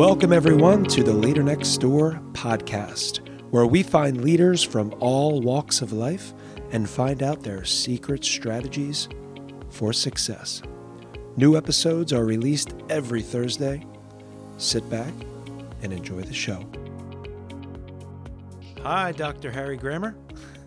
Welcome, 0.00 0.32
everyone, 0.32 0.84
to 0.84 1.02
the 1.02 1.12
Leader 1.12 1.42
Next 1.42 1.76
Door 1.76 2.22
podcast, 2.32 3.20
where 3.50 3.66
we 3.66 3.82
find 3.82 4.24
leaders 4.24 4.62
from 4.62 4.94
all 4.98 5.42
walks 5.42 5.82
of 5.82 5.92
life 5.92 6.32
and 6.72 6.88
find 6.88 7.22
out 7.22 7.42
their 7.42 7.66
secret 7.66 8.24
strategies 8.24 9.10
for 9.68 9.92
success. 9.92 10.62
New 11.36 11.54
episodes 11.54 12.14
are 12.14 12.24
released 12.24 12.74
every 12.88 13.20
Thursday. 13.20 13.84
Sit 14.56 14.88
back 14.88 15.12
and 15.82 15.92
enjoy 15.92 16.22
the 16.22 16.32
show. 16.32 16.64
Hi, 18.82 19.12
Dr. 19.12 19.50
Harry 19.50 19.76
Grammer. 19.76 20.16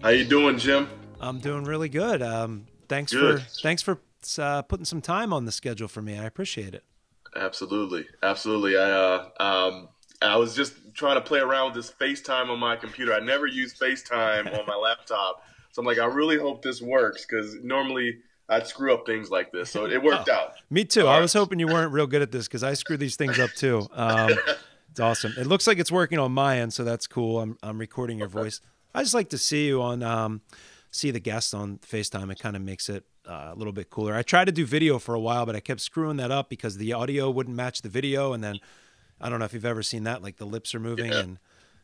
How 0.04 0.10
you 0.10 0.26
doing, 0.26 0.60
Jim? 0.60 0.88
I'm 1.20 1.40
doing 1.40 1.64
really 1.64 1.90
good. 1.90 2.22
Um, 2.22 2.68
thanks 2.88 3.12
good. 3.12 3.42
for 3.42 3.62
thanks 3.64 3.82
for 3.82 3.98
uh, 4.38 4.62
putting 4.62 4.86
some 4.86 5.02
time 5.02 5.34
on 5.34 5.46
the 5.46 5.52
schedule 5.52 5.88
for 5.88 6.04
me. 6.04 6.20
I 6.20 6.26
appreciate 6.26 6.76
it. 6.76 6.84
Absolutely, 7.36 8.06
absolutely. 8.22 8.78
I 8.78 8.92
uh, 8.92 9.30
um, 9.40 9.90
I 10.22 10.38
was 10.38 10.55
just 10.55 10.74
trying 10.94 11.16
to 11.16 11.22
play 11.22 11.40
around 11.40 11.74
with 11.74 11.76
this 11.76 11.91
FaceTime 11.91 12.50
on 12.50 12.60
my 12.60 12.76
computer. 12.76 13.14
I 13.14 13.20
never 13.20 13.48
use 13.48 13.74
FaceTime 13.74 14.48
on 14.58 14.66
my 14.66 14.76
laptop, 14.82 15.44
so 15.72 15.82
I'm 15.82 15.86
like, 15.86 16.00
I 16.00 16.05
really 16.05 16.38
hope 16.38 16.62
this 16.62 16.82
works 16.82 17.26
because 17.26 17.55
normally 17.64 18.20
I'd 18.50 18.68
screw 18.68 18.94
up 18.94 19.05
things 19.05 19.30
like 19.30 19.52
this. 19.52 19.72
So 19.72 19.86
it 19.86 20.02
worked 20.02 20.30
oh, 20.30 20.34
out. 20.34 20.54
Me 20.70 20.86
too. 20.86 21.08
I 21.08 21.20
was 21.20 21.34
hoping 21.34 21.60
you 21.60 21.68
weren't 21.68 21.91
real 21.91 22.08
good 22.08 22.22
at 22.22 22.32
this 22.32 22.48
because 22.48 22.64
I 22.64 22.74
screw 22.74 22.98
these 22.98 23.16
things 23.16 23.40
up 23.40 23.52
too. 23.52 23.88
Um, 23.94 24.32
it's 24.91 25.00
awesome. 25.00 25.34
It 25.38 25.48
looks 25.48 25.66
like 25.66 25.80
it's 25.80 25.91
working 25.91 26.20
on 26.20 26.32
my 26.32 26.60
end, 26.60 26.74
so 26.74 26.84
that's 26.84 27.08
cool. 27.08 27.40
I'm 27.40 27.58
I'm 27.63 27.80
recording 27.80 28.20
your 28.20 28.27
okay. 28.27 28.40
voice. 28.41 28.62
I 28.94 29.02
just 29.02 29.13
like 29.16 29.30
to 29.30 29.38
see 29.38 29.68
you 29.68 29.82
on 29.82 30.04
um, 30.04 30.41
see 30.91 31.12
the 31.12 31.20
guest 31.20 31.54
on 31.54 31.80
FaceTime. 31.80 32.32
It 32.32 32.40
kind 32.40 32.55
of 32.55 32.62
makes 32.62 32.90
it 32.90 33.04
uh, 33.27 33.52
a 33.54 33.55
little 33.55 33.73
bit 33.73 33.90
cooler. 33.90 34.13
I 34.13 34.22
tried 34.22 34.45
to 34.45 34.52
do 34.52 34.66
video 34.66 35.00
for 35.00 35.16
a 35.16 35.20
while, 35.20 35.45
but 35.45 35.55
I 35.55 35.59
kept 35.59 35.82
screwing 35.82 36.18
that 36.18 36.32
up 36.32 36.50
because 36.50 36.77
the 36.77 36.94
audio 36.94 37.30
wouldn't 37.30 37.55
match 37.55 37.82
the 37.82 37.90
video, 37.90 38.34
and 38.34 38.44
then 38.44 38.59
I 39.20 39.30
don't 39.30 39.40
know 39.40 39.46
if 39.46 39.54
you've 39.54 39.66
ever 39.66 39.84
seen 39.84 40.04
that. 40.04 40.22
Like 40.22 40.38
the 40.38 40.46
lips 40.46 40.76
are 40.76 40.79
moving, 40.79 41.12
yeah, 41.12 41.20
and 41.20 41.40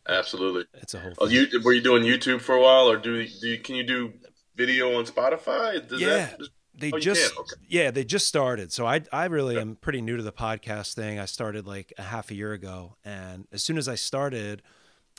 absolutely, 0.08 0.66
it's 0.82 0.94
a 0.94 1.00
whole. 1.00 1.14
Oh, 1.20 1.28
you 1.28 1.48
were 1.64 1.74
you 1.74 1.82
doing 1.82 2.04
YouTube 2.04 2.42
for 2.42 2.56
a 2.56 2.62
while, 2.62 2.90
or 2.90 2.98
do, 2.98 3.26
do 3.26 3.48
you, 3.48 3.60
can 3.60 3.76
you 3.76 3.84
do 3.84 4.14
video 4.56 4.98
on 4.98 5.06
Spotify? 5.06 5.88
Does 5.88 6.02
yeah. 6.02 6.08
That, 6.08 6.40
they 6.80 6.92
oh, 6.94 7.00
just 7.00 7.38
okay. 7.38 7.56
yeah 7.68 7.92
they 7.92 8.04
just 8.04 8.28
started 8.28 8.72
so 8.72 8.86
i 8.86 9.02
i 9.12 9.26
really 9.26 9.56
okay. 9.56 9.62
am 9.62 9.76
pretty 9.76 10.02
new 10.02 10.16
to 10.16 10.24
the 10.24 10.32
podcast 10.32 10.94
thing 10.94 11.20
i 11.20 11.26
started 11.26 11.68
like 11.68 11.92
a 11.98 12.04
half 12.04 12.32
a 12.32 12.36
year 12.36 12.54
ago 12.54 12.96
and 13.04 13.48
as 13.52 13.62
soon 13.62 13.78
as 13.78 13.90
i 13.90 13.96
started 13.96 14.62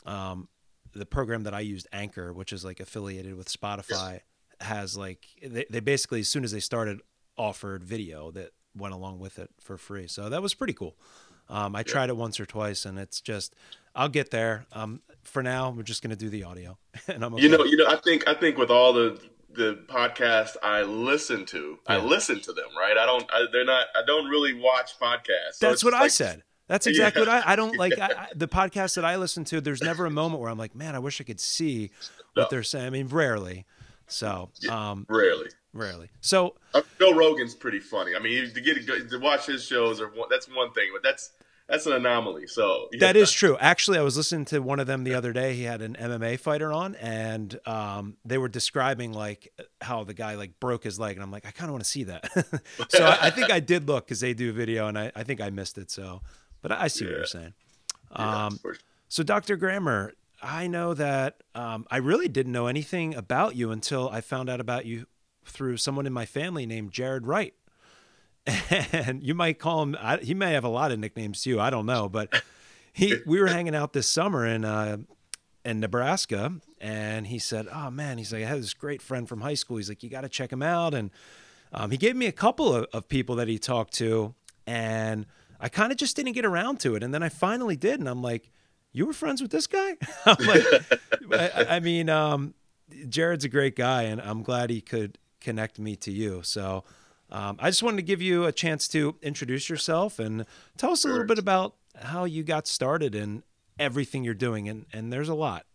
um 0.05 0.47
the 0.93 1.05
program 1.05 1.43
that 1.43 1.53
i 1.53 1.59
used 1.59 1.87
anchor 1.93 2.33
which 2.33 2.51
is 2.51 2.65
like 2.65 2.79
affiliated 2.79 3.35
with 3.35 3.47
spotify 3.47 4.13
yes. 4.13 4.21
Has 4.61 4.97
like 4.97 5.25
they, 5.41 5.65
they 5.69 5.79
basically 5.79 6.21
as 6.21 6.29
soon 6.29 6.43
as 6.43 6.51
they 6.51 6.59
started 6.59 7.01
offered 7.37 7.83
video 7.83 8.31
that 8.31 8.51
went 8.75 8.93
along 8.93 9.19
with 9.19 9.39
it 9.39 9.49
for 9.59 9.77
free 9.77 10.07
so 10.07 10.29
that 10.29 10.41
was 10.41 10.53
pretty 10.53 10.73
cool 10.73 10.95
um, 11.51 11.75
I 11.75 11.79
yeah. 11.79 11.83
tried 11.83 12.09
it 12.09 12.15
once 12.15 12.39
or 12.39 12.45
twice, 12.45 12.85
and 12.85 12.97
it's 12.97 13.19
just 13.19 13.55
I'll 13.93 14.09
get 14.09 14.31
there. 14.31 14.65
Um, 14.71 15.01
for 15.23 15.43
now, 15.43 15.71
we're 15.71 15.83
just 15.83 16.01
going 16.01 16.11
to 16.11 16.15
do 16.15 16.29
the 16.29 16.45
audio, 16.45 16.77
and 17.07 17.23
I'm. 17.23 17.33
Okay. 17.33 17.43
You 17.43 17.49
know, 17.49 17.63
you 17.65 17.77
know, 17.77 17.87
I 17.87 17.97
think 17.97 18.27
I 18.27 18.33
think 18.33 18.57
with 18.57 18.71
all 18.71 18.93
the 18.93 19.21
the 19.53 19.79
podcast 19.87 20.55
I 20.63 20.83
listen 20.83 21.45
to, 21.47 21.77
yeah. 21.89 21.97
I 21.97 22.03
listen 22.03 22.39
to 22.41 22.53
them. 22.53 22.69
Right? 22.77 22.97
I 22.97 23.05
don't. 23.05 23.29
I, 23.31 23.45
they're 23.51 23.65
not. 23.65 23.87
I 23.95 24.05
don't 24.07 24.29
really 24.29 24.53
watch 24.53 24.97
podcasts. 24.99 25.55
So 25.55 25.67
That's 25.67 25.83
what 25.83 25.93
like, 25.93 26.03
I 26.03 26.07
said. 26.07 26.43
That's 26.67 26.87
exactly 26.87 27.23
yeah. 27.23 27.35
what 27.35 27.47
I. 27.47 27.51
I 27.51 27.55
don't 27.57 27.77
like 27.77 27.99
I, 27.99 28.27
the 28.35 28.47
podcast 28.47 28.95
that 28.95 29.03
I 29.03 29.17
listen 29.17 29.43
to. 29.45 29.59
There's 29.59 29.83
never 29.83 30.05
a 30.05 30.11
moment 30.11 30.41
where 30.41 30.49
I'm 30.49 30.57
like, 30.57 30.73
man, 30.73 30.95
I 30.95 30.99
wish 30.99 31.19
I 31.19 31.25
could 31.25 31.41
see 31.41 31.91
what 32.33 32.43
no. 32.43 32.47
they're 32.49 32.63
saying. 32.63 32.85
I 32.85 32.89
mean, 32.91 33.07
rarely. 33.09 33.65
So, 34.11 34.49
um, 34.69 35.05
rarely. 35.09 35.49
Rarely. 35.73 36.09
So 36.19 36.55
uh, 36.73 36.81
Joe 36.99 37.15
Rogan's 37.15 37.55
pretty 37.55 37.79
funny. 37.79 38.15
I 38.15 38.19
mean, 38.19 38.53
to 38.53 38.61
get 38.61 38.85
to 38.87 39.17
watch 39.19 39.45
his 39.45 39.63
shows 39.63 40.01
or 40.01 40.11
that's 40.29 40.47
one 40.47 40.73
thing, 40.73 40.89
but 40.93 41.01
that's 41.01 41.31
that's 41.69 41.85
an 41.85 41.93
anomaly. 41.93 42.47
So 42.47 42.89
that 42.99 43.15
is 43.15 43.31
true. 43.31 43.57
Actually, 43.57 43.97
I 43.97 44.01
was 44.01 44.17
listening 44.17 44.43
to 44.45 44.59
one 44.59 44.81
of 44.81 44.87
them 44.87 45.05
the 45.05 45.13
other 45.13 45.31
day. 45.31 45.55
He 45.55 45.63
had 45.63 45.81
an 45.81 45.95
MMA 45.97 46.37
fighter 46.39 46.73
on, 46.73 46.95
and 46.95 47.57
um, 47.65 48.17
they 48.25 48.37
were 48.37 48.49
describing 48.49 49.13
like 49.13 49.53
how 49.79 50.03
the 50.03 50.13
guy 50.13 50.35
like 50.35 50.59
broke 50.59 50.83
his 50.83 50.99
leg, 50.99 51.15
and 51.15 51.23
I'm 51.23 51.31
like, 51.31 51.45
I 51.45 51.51
kind 51.51 51.69
of 51.69 51.73
want 51.73 51.85
to 51.85 51.89
see 51.89 52.03
that. 52.03 52.29
so 52.89 53.05
I, 53.05 53.27
I, 53.27 53.29
think 53.29 53.49
I 53.49 53.61
did 53.61 53.87
look 53.87 54.05
because 54.05 54.19
they 54.19 54.33
do 54.33 54.51
video, 54.51 54.87
and 54.87 54.99
I, 54.99 55.13
I 55.15 55.23
think 55.23 55.39
I 55.39 55.49
missed 55.49 55.77
it. 55.77 55.89
So, 55.89 56.21
but 56.61 56.73
I, 56.73 56.87
see 56.87 57.05
yeah. 57.05 57.11
what 57.11 57.17
you're 57.17 57.25
saying. 57.25 57.53
Um, 58.11 58.59
yeah, 58.65 58.71
so 59.07 59.23
Dr. 59.23 59.55
Grammer, 59.55 60.13
I 60.41 60.67
know 60.67 60.93
that 60.93 61.43
um, 61.53 61.85
I 61.91 61.97
really 61.97 62.27
didn't 62.27 62.51
know 62.51 62.67
anything 62.67 63.13
about 63.15 63.55
you 63.55 63.71
until 63.71 64.09
I 64.09 64.21
found 64.21 64.49
out 64.49 64.59
about 64.59 64.85
you 64.85 65.05
through 65.45 65.77
someone 65.77 66.05
in 66.05 66.13
my 66.13 66.25
family 66.25 66.65
named 66.65 66.91
Jared 66.91 67.27
Wright 67.27 67.53
and 68.91 69.21
you 69.23 69.35
might 69.35 69.59
call 69.59 69.83
him. 69.83 69.95
I, 69.99 70.17
he 70.17 70.33
may 70.33 70.53
have 70.53 70.63
a 70.63 70.69
lot 70.69 70.91
of 70.91 70.99
nicknames 70.99 71.43
too. 71.43 71.59
I 71.59 71.69
don't 71.69 71.85
know, 71.85 72.09
but 72.09 72.43
he 72.93 73.17
we 73.25 73.39
were 73.39 73.47
hanging 73.47 73.75
out 73.75 73.93
this 73.93 74.07
summer 74.07 74.45
in 74.45 74.65
uh, 74.65 74.97
in 75.63 75.79
Nebraska, 75.79 76.53
and 76.79 77.27
he 77.27 77.37
said, 77.37 77.67
"Oh 77.71 77.91
man," 77.91 78.17
he's 78.17 78.33
like, 78.33 78.43
"I 78.43 78.47
had 78.47 78.59
this 78.59 78.73
great 78.73 79.01
friend 79.01 79.29
from 79.29 79.41
high 79.41 79.53
school." 79.53 79.77
He's 79.77 79.89
like, 79.89 80.01
"You 80.01 80.09
got 80.09 80.21
to 80.21 80.29
check 80.29 80.51
him 80.51 80.63
out," 80.63 80.93
and 80.93 81.11
um, 81.71 81.91
he 81.91 81.97
gave 81.97 82.15
me 82.15 82.25
a 82.25 82.31
couple 82.31 82.73
of, 82.73 82.87
of 82.93 83.07
people 83.07 83.35
that 83.35 83.47
he 83.47 83.59
talked 83.59 83.93
to, 83.95 84.33
and 84.65 85.27
I 85.59 85.69
kind 85.69 85.91
of 85.91 85.97
just 85.97 86.15
didn't 86.15 86.33
get 86.33 86.45
around 86.45 86.79
to 86.81 86.95
it, 86.95 87.03
and 87.03 87.13
then 87.13 87.21
I 87.21 87.29
finally 87.29 87.75
did, 87.75 87.99
and 87.99 88.09
I'm 88.09 88.23
like, 88.23 88.51
"You 88.91 89.05
were 89.05 89.13
friends 89.13 89.41
with 89.41 89.51
this 89.51 89.67
guy?" 89.67 89.97
Like, 90.25 91.55
I, 91.55 91.75
I, 91.77 91.79
mean, 91.79 92.09
um, 92.09 92.53
Jared's 93.07 93.45
a 93.45 93.49
great 93.49 93.75
guy, 93.75 94.03
and 94.03 94.21
I'm 94.21 94.43
glad 94.43 94.69
he 94.69 94.81
could 94.81 95.17
connect 95.39 95.79
me 95.79 95.95
to 95.97 96.11
you. 96.11 96.41
So. 96.43 96.83
Um, 97.33 97.55
I 97.61 97.69
just 97.69 97.81
wanted 97.81 97.95
to 97.95 98.03
give 98.03 98.21
you 98.21 98.43
a 98.43 98.51
chance 98.51 98.89
to 98.89 99.15
introduce 99.21 99.69
yourself 99.69 100.19
and 100.19 100.45
tell 100.75 100.91
us 100.91 101.05
a 101.05 101.07
little 101.07 101.23
bit 101.23 101.39
about 101.39 101.75
how 101.95 102.25
you 102.25 102.43
got 102.43 102.67
started 102.67 103.15
and 103.15 103.43
everything 103.79 104.25
you're 104.25 104.33
doing. 104.33 104.67
And, 104.67 104.85
and 104.91 105.13
there's 105.13 105.29
a 105.29 105.33
lot. 105.33 105.65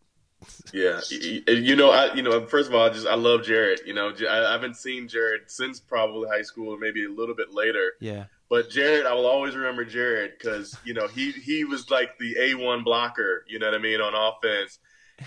yeah, 0.72 1.00
you 1.10 1.76
know, 1.76 1.90
I 1.90 2.12
you 2.12 2.22
know, 2.22 2.44
first 2.46 2.68
of 2.68 2.74
all, 2.74 2.84
I 2.84 2.90
just 2.90 3.06
I 3.06 3.14
love 3.14 3.42
Jared. 3.42 3.80
You 3.86 3.94
know, 3.94 4.12
I 4.28 4.52
haven't 4.52 4.76
seen 4.76 5.08
Jared 5.08 5.50
since 5.50 5.80
probably 5.80 6.28
high 6.28 6.42
school, 6.42 6.74
or 6.74 6.78
maybe 6.78 7.04
a 7.06 7.10
little 7.10 7.34
bit 7.34 7.54
later. 7.54 7.94
Yeah. 8.00 8.24
But 8.48 8.70
Jared, 8.70 9.06
I 9.06 9.12
will 9.14 9.26
always 9.26 9.56
remember 9.56 9.84
Jared 9.84 10.32
because 10.38 10.76
you 10.84 10.94
know 10.94 11.08
he 11.08 11.32
he 11.32 11.64
was 11.64 11.90
like 11.90 12.18
the 12.18 12.36
a 12.38 12.54
one 12.54 12.84
blocker. 12.84 13.44
You 13.48 13.58
know 13.58 13.66
what 13.66 13.74
I 13.74 13.78
mean 13.78 14.00
on 14.00 14.14
offense, 14.14 14.78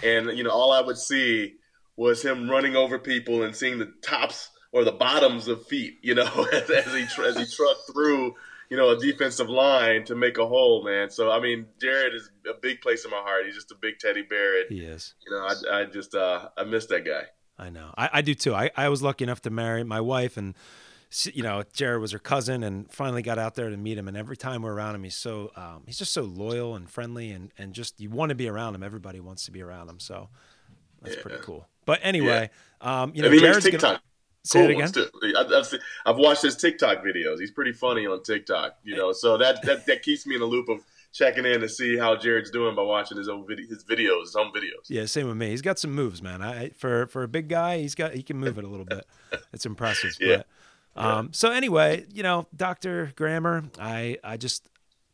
and 0.03 0.37
you 0.37 0.43
know 0.43 0.51
all 0.51 0.71
I 0.71 0.81
would 0.81 0.97
see 0.97 1.55
was 1.97 2.23
him 2.23 2.49
running 2.49 2.77
over 2.77 2.97
people 2.97 3.43
and 3.43 3.53
seeing 3.53 3.77
the 3.77 3.91
tops 4.01 4.51
or 4.71 4.85
the 4.85 4.91
bottoms 4.91 5.47
of 5.47 5.65
feet, 5.67 5.97
you 6.01 6.15
know, 6.15 6.47
as, 6.53 6.69
as 6.69 6.93
he 6.93 7.01
as 7.23 7.37
he 7.37 7.45
trucked 7.45 7.91
through, 7.91 8.35
you 8.69 8.77
know, 8.77 8.91
a 8.91 8.97
defensive 8.97 9.49
line 9.49 10.05
to 10.05 10.15
make 10.15 10.37
a 10.37 10.47
hole, 10.47 10.83
man. 10.85 11.09
So 11.09 11.31
I 11.31 11.39
mean, 11.39 11.65
Jared 11.81 12.13
is 12.13 12.29
a 12.49 12.53
big 12.53 12.81
place 12.81 13.03
in 13.05 13.11
my 13.11 13.17
heart. 13.17 13.45
He's 13.45 13.55
just 13.55 13.71
a 13.71 13.75
big 13.75 13.99
teddy 13.99 14.21
bear. 14.21 14.61
And, 14.61 14.69
he 14.69 14.85
is. 14.85 15.15
You 15.25 15.35
know, 15.35 15.45
I, 15.45 15.81
I 15.81 15.85
just 15.85 16.15
uh, 16.15 16.49
I 16.57 16.63
miss 16.63 16.85
that 16.87 17.05
guy. 17.05 17.23
I 17.57 17.69
know. 17.69 17.93
I, 17.97 18.09
I 18.13 18.21
do 18.21 18.33
too. 18.33 18.55
I, 18.55 18.71
I 18.77 18.87
was 18.87 19.03
lucky 19.03 19.25
enough 19.25 19.41
to 19.41 19.49
marry 19.49 19.83
my 19.83 19.99
wife 19.99 20.37
and 20.37 20.55
you 21.33 21.41
know, 21.41 21.63
Jared 21.73 22.01
was 22.01 22.11
her 22.11 22.19
cousin, 22.19 22.63
and 22.63 22.91
finally 22.91 23.21
got 23.21 23.39
out 23.39 23.55
there 23.55 23.69
to 23.69 23.77
meet 23.77 23.97
him. 23.97 24.07
And 24.07 24.15
every 24.15 24.37
time 24.37 24.61
we're 24.61 24.73
around 24.73 24.95
him, 24.95 25.03
he's 25.03 25.15
so 25.15 25.51
um, 25.55 25.83
he's 25.85 25.97
just 25.97 26.13
so 26.13 26.23
loyal 26.23 26.75
and 26.75 26.89
friendly, 26.89 27.31
and 27.31 27.51
and 27.57 27.73
just 27.73 27.99
you 27.99 28.09
want 28.09 28.29
to 28.29 28.35
be 28.35 28.47
around 28.47 28.75
him. 28.75 28.83
Everybody 28.83 29.19
wants 29.19 29.45
to 29.45 29.51
be 29.51 29.61
around 29.61 29.89
him, 29.89 29.99
so 29.99 30.29
that's 31.01 31.15
yeah. 31.15 31.21
pretty 31.21 31.37
cool. 31.41 31.67
But 31.85 31.99
anyway, 32.03 32.49
yeah. 32.81 33.01
um, 33.01 33.11
you 33.15 33.23
know, 33.23 33.37
Jared's 33.37 33.67
gonna, 33.67 34.01
Say 34.43 34.61
cool 34.61 34.69
it 34.69 34.89
again. 34.89 35.35
I've, 35.37 35.51
I've, 35.51 35.79
I've, 36.05 36.17
watched 36.17 36.43
his 36.43 36.55
TikTok 36.55 37.03
videos. 37.03 37.39
He's 37.39 37.51
pretty 37.51 37.73
funny 37.73 38.07
on 38.07 38.23
TikTok, 38.23 38.77
you 38.83 38.95
know. 38.95 39.11
So 39.11 39.37
that, 39.37 39.61
that 39.63 39.85
that 39.85 40.01
keeps 40.01 40.25
me 40.25 40.35
in 40.35 40.41
the 40.41 40.47
loop 40.47 40.69
of 40.69 40.79
checking 41.11 41.45
in 41.45 41.59
to 41.59 41.67
see 41.67 41.97
how 41.97 42.15
Jared's 42.15 42.49
doing 42.49 42.73
by 42.73 42.83
watching 42.83 43.17
his 43.17 43.27
own 43.27 43.45
video, 43.45 43.67
his 43.67 43.83
videos, 43.83 44.21
his 44.21 44.35
own 44.37 44.53
videos. 44.53 44.87
Yeah, 44.87 45.05
same 45.05 45.27
with 45.27 45.35
me. 45.35 45.49
He's 45.49 45.61
got 45.61 45.77
some 45.77 45.91
moves, 45.91 46.21
man. 46.21 46.41
I 46.41 46.69
for 46.69 47.07
for 47.07 47.23
a 47.23 47.27
big 47.27 47.49
guy, 47.49 47.79
he's 47.79 47.95
got 47.95 48.13
he 48.13 48.23
can 48.23 48.37
move 48.37 48.57
it 48.57 48.63
a 48.63 48.67
little 48.67 48.85
bit. 48.85 49.05
It's 49.51 49.65
impressive. 49.65 50.15
yeah. 50.21 50.37
But, 50.37 50.47
um, 50.95 51.25
yeah. 51.25 51.29
So 51.33 51.51
anyway, 51.51 52.05
you 52.13 52.23
know, 52.23 52.47
Doctor 52.55 53.11
Grammer, 53.15 53.63
I 53.79 54.17
I 54.23 54.37
just 54.37 54.67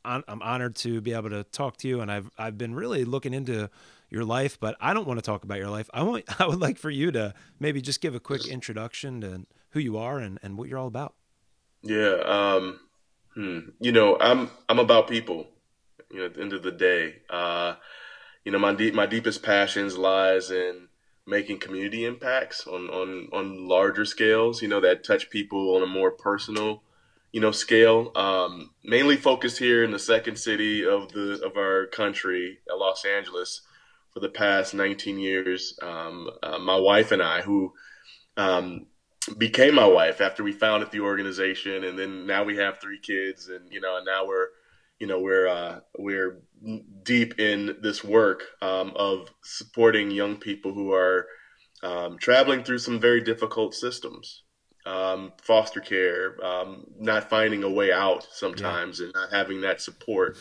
I'm 0.06 0.42
honored 0.42 0.76
to 0.78 1.02
be 1.02 1.14
able 1.14 1.32
to 1.32 1.44
talk 1.46 1.78
to 1.78 1.88
you, 1.88 2.02
and 2.02 2.12
I've 2.12 2.30
I've 2.38 2.58
been 2.58 2.76
really 2.76 3.06
looking 3.06 3.34
into 3.34 3.70
your 4.10 4.24
life, 4.24 4.60
but 4.60 4.76
I 4.80 4.94
don't 4.94 5.08
want 5.08 5.18
to 5.18 5.26
talk 5.26 5.44
about 5.44 5.58
your 5.58 5.70
life. 5.70 5.90
I 5.94 6.04
want 6.04 6.26
I 6.40 6.48
would 6.48 6.60
like 6.60 6.78
for 6.78 6.90
you 6.90 7.12
to 7.12 7.34
maybe 7.60 7.82
just 7.82 8.02
give 8.02 8.16
a 8.16 8.20
quick 8.20 8.48
introduction 8.48 9.22
to 9.22 9.46
who 9.72 9.80
you 9.80 9.98
are 9.98 10.20
and, 10.20 10.40
and 10.42 10.58
what 10.58 10.70
you're 10.70 10.80
all 10.80 10.88
about. 10.88 11.16
Yeah, 11.82 12.16
um, 12.26 12.80
hmm. 13.34 13.60
you 13.80 13.92
know, 13.92 14.18
I'm 14.20 14.50
I'm 14.70 14.80
about 14.80 15.08
people. 15.08 15.48
You 16.12 16.20
know, 16.20 16.26
at 16.28 16.36
the 16.36 16.42
end 16.42 16.54
of 16.54 16.64
the 16.64 16.72
day, 16.72 17.16
uh, 17.30 17.76
you 18.44 18.52
know, 18.52 18.60
my 18.60 18.74
deep 18.74 18.94
my 18.94 19.06
deepest 19.06 19.44
passions 19.44 19.98
lies 19.98 20.52
in 20.52 20.88
making 21.28 21.60
community 21.60 22.06
impacts 22.06 22.68
on 22.68 22.90
on 22.90 23.30
on 23.34 23.68
larger 23.68 24.06
scales. 24.06 24.62
You 24.62 24.68
know, 24.68 24.80
that 24.82 25.04
touch 25.04 25.30
people 25.30 25.76
on 25.76 25.84
a 25.84 25.88
more 25.88 26.12
personal 26.12 26.84
you 27.32 27.42
know 27.42 27.52
scale 27.52 28.14
um, 28.16 28.72
mainly 28.84 29.18
focused 29.18 29.58
here 29.58 29.84
in 29.84 29.92
the 29.92 30.00
second 30.00 30.38
city 30.38 30.86
of 30.86 31.12
the 31.12 31.42
of 31.46 31.58
our 31.58 31.86
country 31.88 32.60
los 32.70 33.04
angeles 33.04 33.62
for 34.16 34.22
the 34.22 34.30
past 34.30 34.74
19 34.74 35.20
years. 35.20 35.78
Um, 35.82 36.30
uh, 36.42 36.58
my 36.58 36.78
wife 36.78 37.12
and 37.12 37.22
I, 37.22 37.42
who 37.42 37.74
um, 38.38 38.88
became 39.38 39.76
my 39.76 39.86
wife 39.86 40.22
after 40.22 40.42
we 40.42 40.54
founded 40.54 40.92
the 40.92 41.02
organization, 41.02 41.84
and 41.84 42.00
then 42.00 42.26
now 42.26 42.46
we 42.46 42.56
have 42.56 42.80
three 42.80 43.00
kids, 43.00 43.50
and 43.50 43.72
you 43.72 43.82
know, 43.82 43.98
and 43.98 44.06
now 44.06 44.26
we're 44.26 44.48
you 45.00 45.08
know 45.08 45.20
we're 45.20 45.48
uh, 45.48 45.80
we're 45.98 46.42
deep 47.04 47.40
in 47.40 47.78
this 47.82 48.04
work 48.04 48.44
um, 48.62 48.94
of 48.96 49.30
supporting 49.44 50.10
young 50.12 50.38
people 50.38 50.74
who 50.74 50.94
are 50.94 51.28
um, 51.84 52.18
traveling 52.18 52.64
through 52.64 52.80
some 52.80 53.00
very 53.00 53.22
difficult 53.22 53.76
systems, 53.76 54.44
um, 54.86 55.34
foster 55.42 55.80
care, 55.80 56.44
um, 56.44 56.86
not 56.98 57.30
finding 57.30 57.64
a 57.64 57.70
way 57.70 57.92
out 57.92 58.26
sometimes, 58.32 59.00
yeah. 59.00 59.06
and 59.06 59.14
not 59.14 59.32
having 59.32 59.62
that 59.62 59.82
support. 59.82 60.38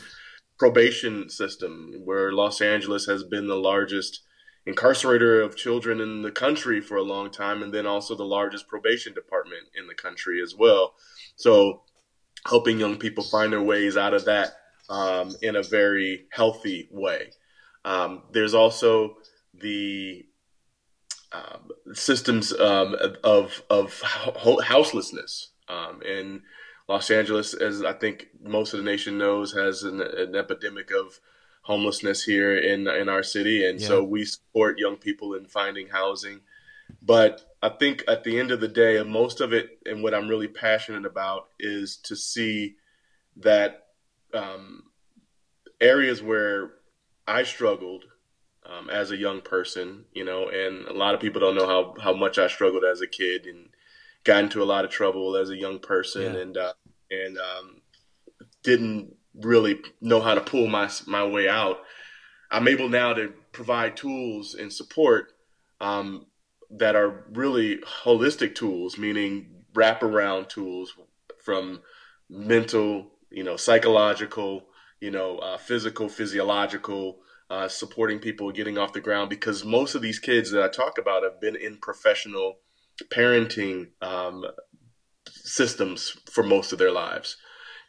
Probation 0.56 1.28
system, 1.28 2.02
where 2.04 2.32
Los 2.32 2.60
Angeles 2.60 3.06
has 3.06 3.24
been 3.24 3.48
the 3.48 3.56
largest 3.56 4.20
incarcerator 4.66 5.44
of 5.44 5.56
children 5.56 6.00
in 6.00 6.22
the 6.22 6.30
country 6.30 6.80
for 6.80 6.96
a 6.96 7.02
long 7.02 7.30
time, 7.30 7.62
and 7.62 7.74
then 7.74 7.86
also 7.86 8.14
the 8.14 8.24
largest 8.24 8.68
probation 8.68 9.12
department 9.12 9.64
in 9.76 9.86
the 9.88 9.94
country 9.94 10.40
as 10.40 10.54
well. 10.54 10.94
So, 11.36 11.82
helping 12.46 12.78
young 12.78 12.96
people 12.96 13.24
find 13.24 13.52
their 13.52 13.62
ways 13.62 13.96
out 13.96 14.14
of 14.14 14.24
that 14.26 14.56
um, 14.88 15.34
in 15.42 15.56
a 15.56 15.62
very 15.62 16.26
healthy 16.30 16.88
way. 16.90 17.30
Um, 17.84 18.22
there's 18.32 18.54
also 18.54 19.16
the 19.54 20.24
um, 21.32 21.70
systems 21.94 22.52
um, 22.52 22.96
of 23.22 23.62
of 23.70 24.00
houselessness 24.62 25.50
um, 25.68 26.02
in 26.02 26.42
Los 26.88 27.10
Angeles, 27.10 27.54
as 27.54 27.82
I 27.82 27.92
think 27.92 28.28
most 28.42 28.74
of 28.74 28.78
the 28.78 28.84
nation 28.84 29.18
knows, 29.18 29.52
has 29.52 29.82
an, 29.82 30.00
an 30.00 30.34
epidemic 30.34 30.90
of 30.90 31.18
homelessness 31.62 32.24
here 32.24 32.56
in 32.56 32.86
in 32.88 33.08
our 33.08 33.22
city, 33.22 33.66
and 33.66 33.80
yeah. 33.80 33.88
so 33.88 34.02
we 34.02 34.24
support 34.24 34.78
young 34.78 34.96
people 34.96 35.34
in 35.34 35.46
finding 35.46 35.88
housing. 35.88 36.40
But 37.02 37.53
I 37.64 37.70
think 37.70 38.04
at 38.06 38.24
the 38.24 38.38
end 38.38 38.50
of 38.50 38.60
the 38.60 38.68
day, 38.68 39.02
most 39.02 39.40
of 39.40 39.54
it, 39.54 39.78
and 39.86 40.02
what 40.02 40.12
I'm 40.12 40.28
really 40.28 40.48
passionate 40.48 41.06
about, 41.06 41.48
is 41.58 41.96
to 42.04 42.14
see 42.14 42.76
that 43.36 43.86
um, 44.34 44.82
areas 45.80 46.22
where 46.22 46.72
I 47.26 47.42
struggled 47.44 48.04
um, 48.66 48.90
as 48.90 49.12
a 49.12 49.16
young 49.16 49.40
person, 49.40 50.04
you 50.12 50.26
know, 50.26 50.50
and 50.50 50.86
a 50.88 50.92
lot 50.92 51.14
of 51.14 51.22
people 51.22 51.40
don't 51.40 51.54
know 51.54 51.66
how, 51.66 51.94
how 52.02 52.12
much 52.12 52.36
I 52.38 52.48
struggled 52.48 52.84
as 52.84 53.00
a 53.00 53.06
kid 53.06 53.46
and 53.46 53.70
got 54.24 54.44
into 54.44 54.62
a 54.62 54.64
lot 54.64 54.84
of 54.84 54.90
trouble 54.90 55.34
as 55.34 55.48
a 55.48 55.56
young 55.56 55.78
person 55.78 56.34
yeah. 56.34 56.40
and, 56.40 56.56
uh, 56.58 56.72
and, 57.10 57.38
um, 57.38 57.80
didn't 58.62 59.16
really 59.40 59.80
know 60.02 60.20
how 60.20 60.34
to 60.34 60.42
pull 60.42 60.66
my, 60.66 60.90
my 61.06 61.26
way 61.26 61.48
out. 61.48 61.78
I'm 62.50 62.68
able 62.68 62.90
now 62.90 63.14
to 63.14 63.32
provide 63.52 63.96
tools 63.96 64.54
and 64.54 64.70
support, 64.70 65.32
um, 65.80 66.26
that 66.78 66.96
are 66.96 67.24
really 67.32 67.78
holistic 67.78 68.54
tools, 68.54 68.98
meaning 68.98 69.64
wraparound 69.74 70.48
tools 70.48 70.94
from 71.42 71.80
mental, 72.28 73.10
you 73.30 73.44
know, 73.44 73.56
psychological, 73.56 74.66
you 75.00 75.10
know, 75.10 75.38
uh, 75.38 75.58
physical, 75.58 76.08
physiological, 76.08 77.18
uh, 77.50 77.68
supporting 77.68 78.18
people 78.18 78.50
getting 78.50 78.78
off 78.78 78.92
the 78.92 79.00
ground 79.00 79.30
because 79.30 79.64
most 79.64 79.94
of 79.94 80.02
these 80.02 80.18
kids 80.18 80.50
that 80.50 80.62
I 80.62 80.68
talk 80.68 80.98
about 80.98 81.22
have 81.22 81.40
been 81.40 81.56
in 81.56 81.78
professional 81.78 82.56
parenting 83.10 83.88
um, 84.00 84.44
systems 85.28 86.16
for 86.30 86.42
most 86.42 86.72
of 86.72 86.78
their 86.78 86.92
lives. 86.92 87.36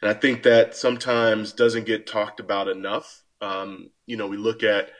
And 0.02 0.10
I 0.10 0.14
think 0.14 0.42
that 0.42 0.76
sometimes 0.76 1.52
doesn't 1.52 1.86
get 1.86 2.06
talked 2.06 2.38
about 2.38 2.68
enough. 2.68 3.22
Um, 3.40 3.90
you 4.04 4.16
know, 4.16 4.26
we 4.26 4.36
look 4.36 4.62
at 4.62 4.90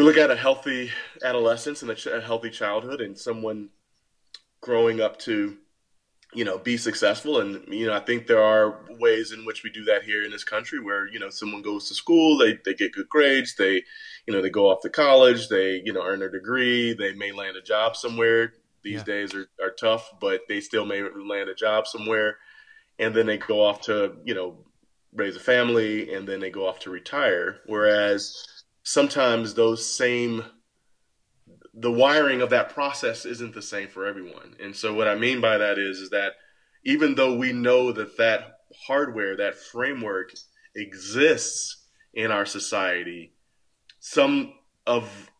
we 0.00 0.06
look 0.06 0.16
at 0.16 0.30
a 0.30 0.36
healthy 0.36 0.90
adolescence 1.22 1.82
and 1.82 1.90
a, 1.90 1.94
ch- 1.94 2.06
a 2.06 2.20
healthy 2.20 2.48
childhood, 2.50 3.00
and 3.00 3.18
someone 3.18 3.68
growing 4.62 5.00
up 5.00 5.18
to 5.20 5.58
you 6.32 6.44
know 6.44 6.56
be 6.56 6.76
successful. 6.76 7.40
And 7.40 7.62
you 7.68 7.86
know 7.86 7.92
i 7.92 8.00
think 8.00 8.26
there 8.26 8.42
are 8.42 8.80
ways 8.98 9.32
in 9.32 9.44
which 9.44 9.62
we 9.62 9.70
do 9.70 9.84
that 9.84 10.02
here 10.02 10.24
in 10.24 10.30
this 10.30 10.44
country 10.44 10.80
where 10.80 11.06
you 11.08 11.18
know 11.18 11.28
someone 11.28 11.62
goes 11.62 11.88
to 11.88 11.94
school 11.94 12.38
they, 12.38 12.58
they 12.64 12.74
get 12.74 12.92
good 12.92 13.08
grades 13.08 13.54
they 13.56 13.82
you 14.26 14.32
know 14.32 14.40
they 14.40 14.50
go 14.50 14.70
off 14.70 14.80
to 14.82 14.90
college 14.90 15.48
they 15.48 15.82
you 15.84 15.92
know 15.92 16.02
earn 16.02 16.20
their 16.20 16.30
degree 16.30 16.94
they 16.94 17.12
may 17.12 17.32
land 17.32 17.56
a 17.56 17.62
job 17.62 17.96
somewhere. 17.96 18.54
These 18.82 18.98
yeah. 19.00 19.04
days 19.04 19.34
are, 19.34 19.46
are 19.62 19.72
tough 19.78 20.10
but 20.20 20.42
they 20.48 20.60
still 20.60 20.86
may 20.86 21.02
land 21.02 21.50
a 21.50 21.54
job 21.54 21.86
somewhere. 21.86 22.38
And 22.98 23.14
then 23.14 23.26
they 23.26 23.38
go 23.38 23.62
off 23.62 23.82
to 23.82 24.16
you 24.24 24.34
know 24.34 24.64
raise 25.12 25.36
a 25.36 25.40
family 25.40 26.14
and 26.14 26.26
then 26.26 26.40
they 26.40 26.50
go 26.50 26.66
off 26.66 26.78
to 26.80 26.90
retire. 26.90 27.58
Whereas 27.66 28.59
sometimes 28.90 29.54
those 29.54 29.86
same 29.86 30.44
the 31.72 31.92
wiring 31.92 32.42
of 32.42 32.50
that 32.50 32.70
process 32.70 33.24
isn't 33.24 33.54
the 33.54 33.62
same 33.62 33.88
for 33.88 34.04
everyone. 34.04 34.56
And 34.58 34.74
so 34.74 34.92
what 34.92 35.06
I 35.06 35.14
mean 35.14 35.40
by 35.40 35.56
that 35.58 35.78
is 35.78 35.98
is 35.98 36.10
that 36.10 36.32
even 36.84 37.14
though 37.14 37.36
we 37.36 37.52
know 37.52 37.92
that 37.92 38.16
that 38.16 38.58
hardware, 38.86 39.36
that 39.36 39.54
framework 39.54 40.32
exists 40.74 41.86
in 42.12 42.32
our 42.32 42.44
society, 42.44 43.32
some 44.00 44.52
of 44.86 45.30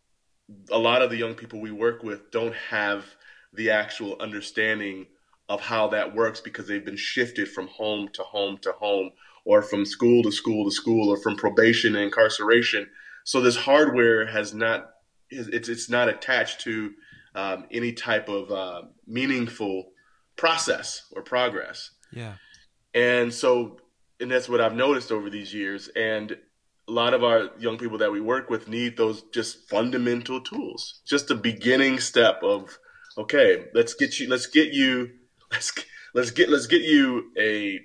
a 0.70 0.78
lot 0.78 1.02
of 1.02 1.10
the 1.10 1.16
young 1.16 1.34
people 1.34 1.60
we 1.60 1.72
work 1.72 2.04
with 2.04 2.30
don't 2.30 2.54
have 2.54 3.04
the 3.52 3.70
actual 3.70 4.16
understanding 4.20 5.06
of 5.48 5.60
how 5.60 5.88
that 5.88 6.14
works 6.14 6.40
because 6.40 6.68
they've 6.68 6.84
been 6.84 6.96
shifted 6.96 7.48
from 7.48 7.66
home 7.66 8.08
to 8.12 8.22
home 8.22 8.56
to 8.58 8.70
home 8.72 9.10
or 9.44 9.62
from 9.62 9.84
school 9.84 10.22
to 10.22 10.30
school 10.30 10.64
to 10.66 10.70
school 10.70 11.08
or 11.08 11.16
from 11.16 11.34
probation 11.34 11.96
and 11.96 12.04
incarceration. 12.04 12.88
So 13.30 13.40
this 13.40 13.54
hardware 13.54 14.26
has 14.26 14.52
not 14.52 14.90
it's 15.28 15.68
it's 15.68 15.88
not 15.88 16.08
attached 16.08 16.62
to 16.62 16.90
um, 17.36 17.66
any 17.70 17.92
type 17.92 18.28
of 18.28 18.50
uh, 18.50 18.82
meaningful 19.06 19.92
process 20.34 21.06
or 21.12 21.22
progress. 21.22 21.92
Yeah. 22.12 22.32
And 22.92 23.32
so, 23.32 23.78
and 24.18 24.32
that's 24.32 24.48
what 24.48 24.60
I've 24.60 24.74
noticed 24.74 25.12
over 25.12 25.30
these 25.30 25.54
years. 25.54 25.88
And 25.94 26.32
a 26.88 26.90
lot 26.90 27.14
of 27.14 27.22
our 27.22 27.50
young 27.56 27.78
people 27.78 27.98
that 27.98 28.10
we 28.10 28.20
work 28.20 28.50
with 28.50 28.66
need 28.66 28.96
those 28.96 29.22
just 29.32 29.68
fundamental 29.68 30.40
tools, 30.40 31.00
just 31.06 31.30
a 31.30 31.36
beginning 31.36 32.00
step 32.00 32.42
of, 32.42 32.76
okay, 33.16 33.66
let's 33.74 33.94
get 33.94 34.18
you, 34.18 34.28
let's 34.28 34.46
get 34.46 34.72
you, 34.72 35.08
let's 35.52 35.72
let's 36.14 36.32
get 36.32 36.48
let's 36.48 36.66
get 36.66 36.82
you 36.82 37.30
a 37.38 37.78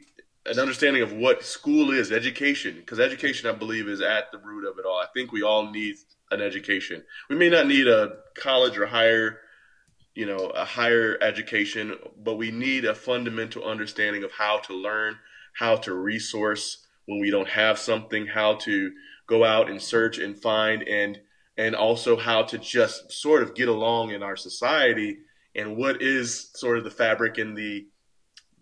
an 0.45 0.59
understanding 0.59 1.01
of 1.01 1.13
what 1.13 1.43
school 1.43 1.91
is, 1.91 2.11
education, 2.11 2.75
because 2.75 2.99
education, 2.99 3.49
I 3.49 3.53
believe, 3.53 3.87
is 3.87 4.01
at 4.01 4.31
the 4.31 4.37
root 4.37 4.69
of 4.69 4.77
it 4.77 4.85
all. 4.85 4.97
I 4.97 5.07
think 5.13 5.31
we 5.31 5.41
all 5.41 5.71
need 5.71 5.95
an 6.31 6.41
education. 6.41 7.03
We 7.29 7.35
may 7.35 7.49
not 7.49 7.67
need 7.67 7.87
a 7.87 8.17
college 8.35 8.77
or 8.77 8.85
higher, 8.85 9.39
you 10.13 10.25
know, 10.25 10.37
a 10.37 10.65
higher 10.65 11.17
education, 11.21 11.97
but 12.23 12.35
we 12.35 12.51
need 12.51 12.85
a 12.85 12.95
fundamental 12.95 13.63
understanding 13.63 14.23
of 14.23 14.31
how 14.31 14.59
to 14.59 14.73
learn, 14.73 15.17
how 15.53 15.77
to 15.77 15.93
resource 15.93 16.85
when 17.05 17.19
we 17.19 17.31
don't 17.31 17.49
have 17.49 17.79
something, 17.79 18.27
how 18.27 18.55
to 18.55 18.91
go 19.27 19.43
out 19.43 19.69
and 19.69 19.81
search 19.81 20.19
and 20.19 20.37
find 20.37 20.83
and 20.87 21.19
and 21.57 21.73
also 21.73 22.17
how 22.17 22.43
to 22.43 22.57
just 22.57 23.11
sort 23.11 23.41
of 23.41 23.55
get 23.55 23.69
along 23.69 24.11
in 24.11 24.21
our 24.21 24.35
society 24.35 25.17
and 25.55 25.77
what 25.77 26.01
is 26.01 26.51
sort 26.53 26.77
of 26.77 26.83
the 26.83 26.91
fabric 26.91 27.37
in 27.37 27.55
the 27.55 27.87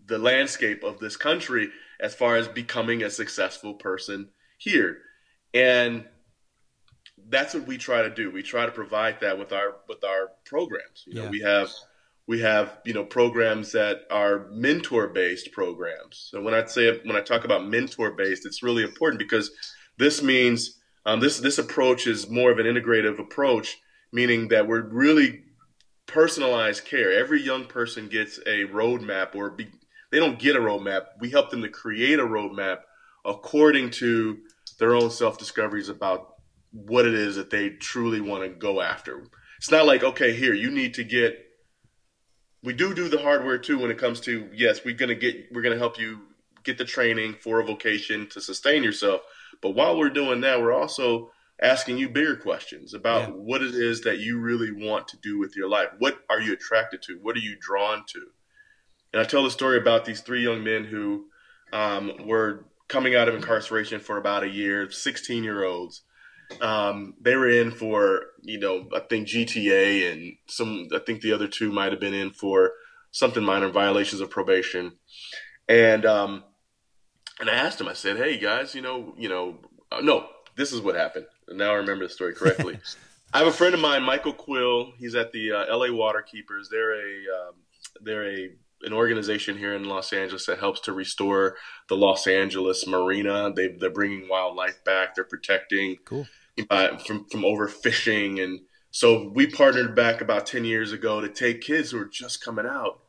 the 0.06 0.18
landscape 0.18 0.84
of 0.84 0.98
this 0.98 1.16
country 1.16 1.70
as 2.00 2.14
far 2.14 2.36
as 2.36 2.48
becoming 2.48 3.02
a 3.02 3.10
successful 3.10 3.74
person 3.74 4.28
here. 4.58 4.98
And 5.52 6.04
that's 7.28 7.54
what 7.54 7.66
we 7.66 7.78
try 7.78 8.02
to 8.02 8.10
do. 8.10 8.30
We 8.30 8.42
try 8.42 8.66
to 8.66 8.72
provide 8.72 9.20
that 9.20 9.38
with 9.38 9.52
our 9.52 9.76
with 9.88 10.04
our 10.04 10.30
programs. 10.44 11.04
You 11.06 11.14
know, 11.14 11.24
yeah. 11.24 11.30
we 11.30 11.40
have 11.40 11.70
we 12.26 12.40
have 12.40 12.78
you 12.84 12.92
know 12.92 13.04
programs 13.04 13.72
that 13.72 14.02
are 14.10 14.48
mentor 14.50 15.08
based 15.08 15.52
programs. 15.52 16.28
So 16.30 16.42
when 16.42 16.54
I 16.54 16.64
say 16.66 17.00
when 17.04 17.16
I 17.16 17.20
talk 17.20 17.44
about 17.44 17.66
mentor 17.66 18.12
based, 18.12 18.46
it's 18.46 18.62
really 18.62 18.82
important 18.82 19.18
because 19.18 19.50
this 19.98 20.22
means 20.22 20.80
um, 21.06 21.20
this 21.20 21.38
this 21.38 21.58
approach 21.58 22.06
is 22.06 22.28
more 22.28 22.50
of 22.50 22.58
an 22.58 22.66
integrative 22.66 23.18
approach, 23.18 23.78
meaning 24.12 24.48
that 24.48 24.66
we're 24.66 24.82
really 24.82 25.44
personalized 26.06 26.84
care. 26.84 27.12
Every 27.12 27.42
young 27.42 27.64
person 27.66 28.08
gets 28.08 28.38
a 28.38 28.64
roadmap, 28.66 29.34
or 29.34 29.50
be, 29.50 29.68
they 30.14 30.20
don't 30.20 30.38
get 30.38 30.54
a 30.54 30.60
roadmap. 30.60 31.06
We 31.18 31.30
help 31.30 31.50
them 31.50 31.62
to 31.62 31.68
create 31.68 32.20
a 32.20 32.24
roadmap 32.24 32.82
according 33.24 33.90
to 33.90 34.38
their 34.78 34.94
own 34.94 35.10
self 35.10 35.38
discoveries 35.38 35.88
about 35.88 36.36
what 36.70 37.04
it 37.04 37.14
is 37.14 37.34
that 37.34 37.50
they 37.50 37.70
truly 37.70 38.20
want 38.20 38.44
to 38.44 38.48
go 38.48 38.80
after. 38.80 39.26
It's 39.58 39.72
not 39.72 39.86
like, 39.86 40.04
okay, 40.04 40.32
here, 40.32 40.54
you 40.54 40.70
need 40.70 40.94
to 40.94 41.02
get 41.02 41.44
we 42.62 42.74
do 42.74 42.94
do 42.94 43.08
the 43.08 43.18
hardware 43.18 43.58
too 43.58 43.80
when 43.80 43.90
it 43.90 43.98
comes 43.98 44.20
to 44.20 44.48
yes, 44.54 44.84
we're 44.84 44.94
going 44.94 45.08
to 45.08 45.16
get 45.16 45.48
we're 45.50 45.62
going 45.62 45.74
to 45.74 45.80
help 45.80 45.98
you 45.98 46.20
get 46.62 46.78
the 46.78 46.84
training 46.84 47.34
for 47.40 47.58
a 47.58 47.64
vocation 47.64 48.28
to 48.28 48.40
sustain 48.40 48.84
yourself. 48.84 49.22
But 49.60 49.70
while 49.70 49.98
we're 49.98 50.10
doing 50.10 50.42
that, 50.42 50.60
we're 50.60 50.72
also 50.72 51.32
asking 51.60 51.98
you 51.98 52.08
bigger 52.08 52.36
questions 52.36 52.94
about 52.94 53.22
yeah. 53.22 53.34
what 53.34 53.62
it 53.62 53.74
is 53.74 54.02
that 54.02 54.18
you 54.18 54.38
really 54.38 54.70
want 54.70 55.08
to 55.08 55.16
do 55.16 55.40
with 55.40 55.56
your 55.56 55.68
life. 55.68 55.88
What 55.98 56.20
are 56.30 56.40
you 56.40 56.52
attracted 56.52 57.02
to? 57.02 57.18
What 57.20 57.34
are 57.34 57.40
you 57.40 57.56
drawn 57.60 58.04
to? 58.10 58.26
And 59.14 59.22
I 59.22 59.24
tell 59.24 59.44
the 59.44 59.50
story 59.50 59.78
about 59.78 60.04
these 60.04 60.20
three 60.20 60.42
young 60.42 60.62
men 60.62 60.84
who 60.84 61.26
um, 61.72 62.26
were 62.26 62.66
coming 62.88 63.14
out 63.14 63.28
of 63.28 63.34
incarceration 63.34 63.98
for 64.00 64.18
about 64.18 64.42
a 64.42 64.48
year, 64.48 64.90
16 64.90 65.42
year 65.42 65.64
olds 65.64 66.02
um, 66.60 67.14
they 67.20 67.36
were 67.36 67.48
in 67.48 67.70
for 67.70 68.26
you 68.42 68.58
know 68.58 68.88
I 68.94 69.00
think 69.00 69.28
GTA 69.28 70.12
and 70.12 70.36
some 70.46 70.88
I 70.94 70.98
think 70.98 71.20
the 71.20 71.32
other 71.32 71.48
two 71.48 71.72
might 71.72 71.92
have 71.92 72.00
been 72.00 72.14
in 72.14 72.30
for 72.30 72.72
something 73.10 73.42
minor 73.42 73.70
violations 73.70 74.20
of 74.20 74.30
probation, 74.30 74.92
and 75.68 76.04
um, 76.04 76.44
and 77.40 77.48
I 77.48 77.54
asked 77.54 77.80
him. 77.80 77.88
I 77.88 77.94
said, 77.94 78.16
"Hey 78.16 78.38
guys, 78.38 78.74
you 78.74 78.82
know, 78.82 79.14
you 79.16 79.28
know, 79.28 79.58
uh, 79.90 80.00
no, 80.00 80.28
this 80.56 80.72
is 80.72 80.80
what 80.80 80.94
happened. 80.94 81.26
Now 81.48 81.70
I 81.70 81.76
remember 81.76 82.06
the 82.06 82.12
story 82.12 82.34
correctly. 82.34 82.78
I 83.32 83.38
have 83.38 83.48
a 83.48 83.52
friend 83.52 83.74
of 83.74 83.80
mine, 83.80 84.04
Michael 84.04 84.32
Quill. 84.32 84.92
He's 84.96 85.16
at 85.16 85.32
the 85.32 85.52
uh, 85.52 85.64
L.A. 85.64 85.88
Waterkeepers. 85.88 86.68
They're 86.70 86.94
a 86.94 87.48
um, 87.48 87.54
they're 88.00 88.28
a 88.28 88.50
an 88.84 88.92
organization 88.92 89.56
here 89.56 89.74
in 89.74 89.84
Los 89.84 90.12
Angeles 90.12 90.46
that 90.46 90.58
helps 90.58 90.80
to 90.80 90.92
restore 90.92 91.56
the 91.88 91.96
Los 91.96 92.26
Angeles 92.26 92.86
marina. 92.86 93.52
They 93.54 93.68
they're 93.68 93.90
bringing 93.90 94.28
wildlife 94.28 94.82
back. 94.84 95.14
They're 95.14 95.24
protecting 95.24 95.96
cool. 96.04 96.26
uh, 96.70 96.96
from 96.98 97.26
from 97.30 97.42
overfishing, 97.42 98.42
and 98.42 98.60
so 98.90 99.30
we 99.34 99.46
partnered 99.46 99.94
back 99.94 100.20
about 100.20 100.46
ten 100.46 100.64
years 100.64 100.92
ago 100.92 101.20
to 101.20 101.28
take 101.28 101.60
kids 101.60 101.90
who 101.90 101.98
are 102.00 102.04
just 102.06 102.44
coming 102.44 102.66
out, 102.66 103.00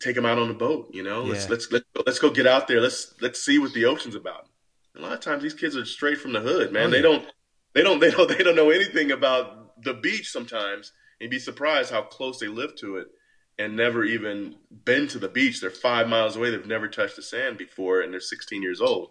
take 0.00 0.14
them 0.14 0.26
out 0.26 0.38
on 0.38 0.48
the 0.48 0.54
boat. 0.54 0.88
You 0.92 1.02
know, 1.02 1.22
let's 1.22 1.48
let's 1.48 1.70
let's 1.72 1.86
let's 2.06 2.18
go 2.18 2.30
get 2.30 2.46
out 2.46 2.68
there. 2.68 2.80
Let's 2.80 3.14
let's 3.20 3.40
see 3.42 3.58
what 3.58 3.72
the 3.74 3.84
ocean's 3.86 4.14
about. 4.14 4.48
A 4.96 5.00
lot 5.00 5.12
of 5.12 5.20
times 5.20 5.42
these 5.42 5.54
kids 5.54 5.76
are 5.76 5.84
straight 5.84 6.18
from 6.18 6.32
the 6.32 6.40
hood, 6.40 6.72
man. 6.72 6.86
Oh, 6.86 6.90
They 6.90 6.96
yeah. 6.98 7.02
don't 7.02 7.26
they 7.74 7.82
don't 7.82 8.00
they 8.00 8.10
don't 8.10 8.28
they 8.28 8.44
don't 8.44 8.56
know 8.56 8.70
anything 8.70 9.10
about 9.10 9.82
the 9.82 9.94
beach 9.94 10.30
sometimes. 10.30 10.92
And 11.20 11.26
you'd 11.26 11.30
be 11.30 11.38
surprised 11.38 11.90
how 11.92 12.02
close 12.02 12.38
they 12.38 12.48
live 12.48 12.74
to 12.76 12.96
it 12.96 13.08
and 13.58 13.76
never 13.76 14.04
even 14.04 14.56
been 14.84 15.06
to 15.08 15.18
the 15.18 15.28
beach. 15.28 15.60
They're 15.60 15.70
five 15.70 16.08
miles 16.08 16.36
away. 16.36 16.50
They've 16.50 16.66
never 16.66 16.88
touched 16.88 17.16
the 17.16 17.22
sand 17.22 17.56
before, 17.58 18.00
and 18.00 18.12
they're 18.12 18.20
16 18.20 18.62
years 18.62 18.80
old. 18.80 19.10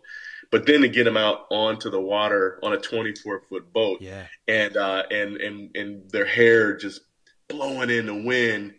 But 0.51 0.65
then 0.65 0.81
to 0.81 0.87
get 0.89 1.05
them 1.05 1.17
out 1.17 1.45
onto 1.49 1.89
the 1.89 2.01
water 2.01 2.59
on 2.61 2.73
a 2.73 2.77
24 2.77 3.41
foot 3.49 3.71
boat, 3.73 4.01
Yeah. 4.01 4.25
and 4.47 4.75
uh, 4.77 5.03
and 5.09 5.37
and 5.37 5.75
and 5.75 6.11
their 6.11 6.25
hair 6.25 6.75
just 6.75 7.01
blowing 7.47 7.89
in 7.89 8.05
the 8.05 8.23
wind. 8.23 8.73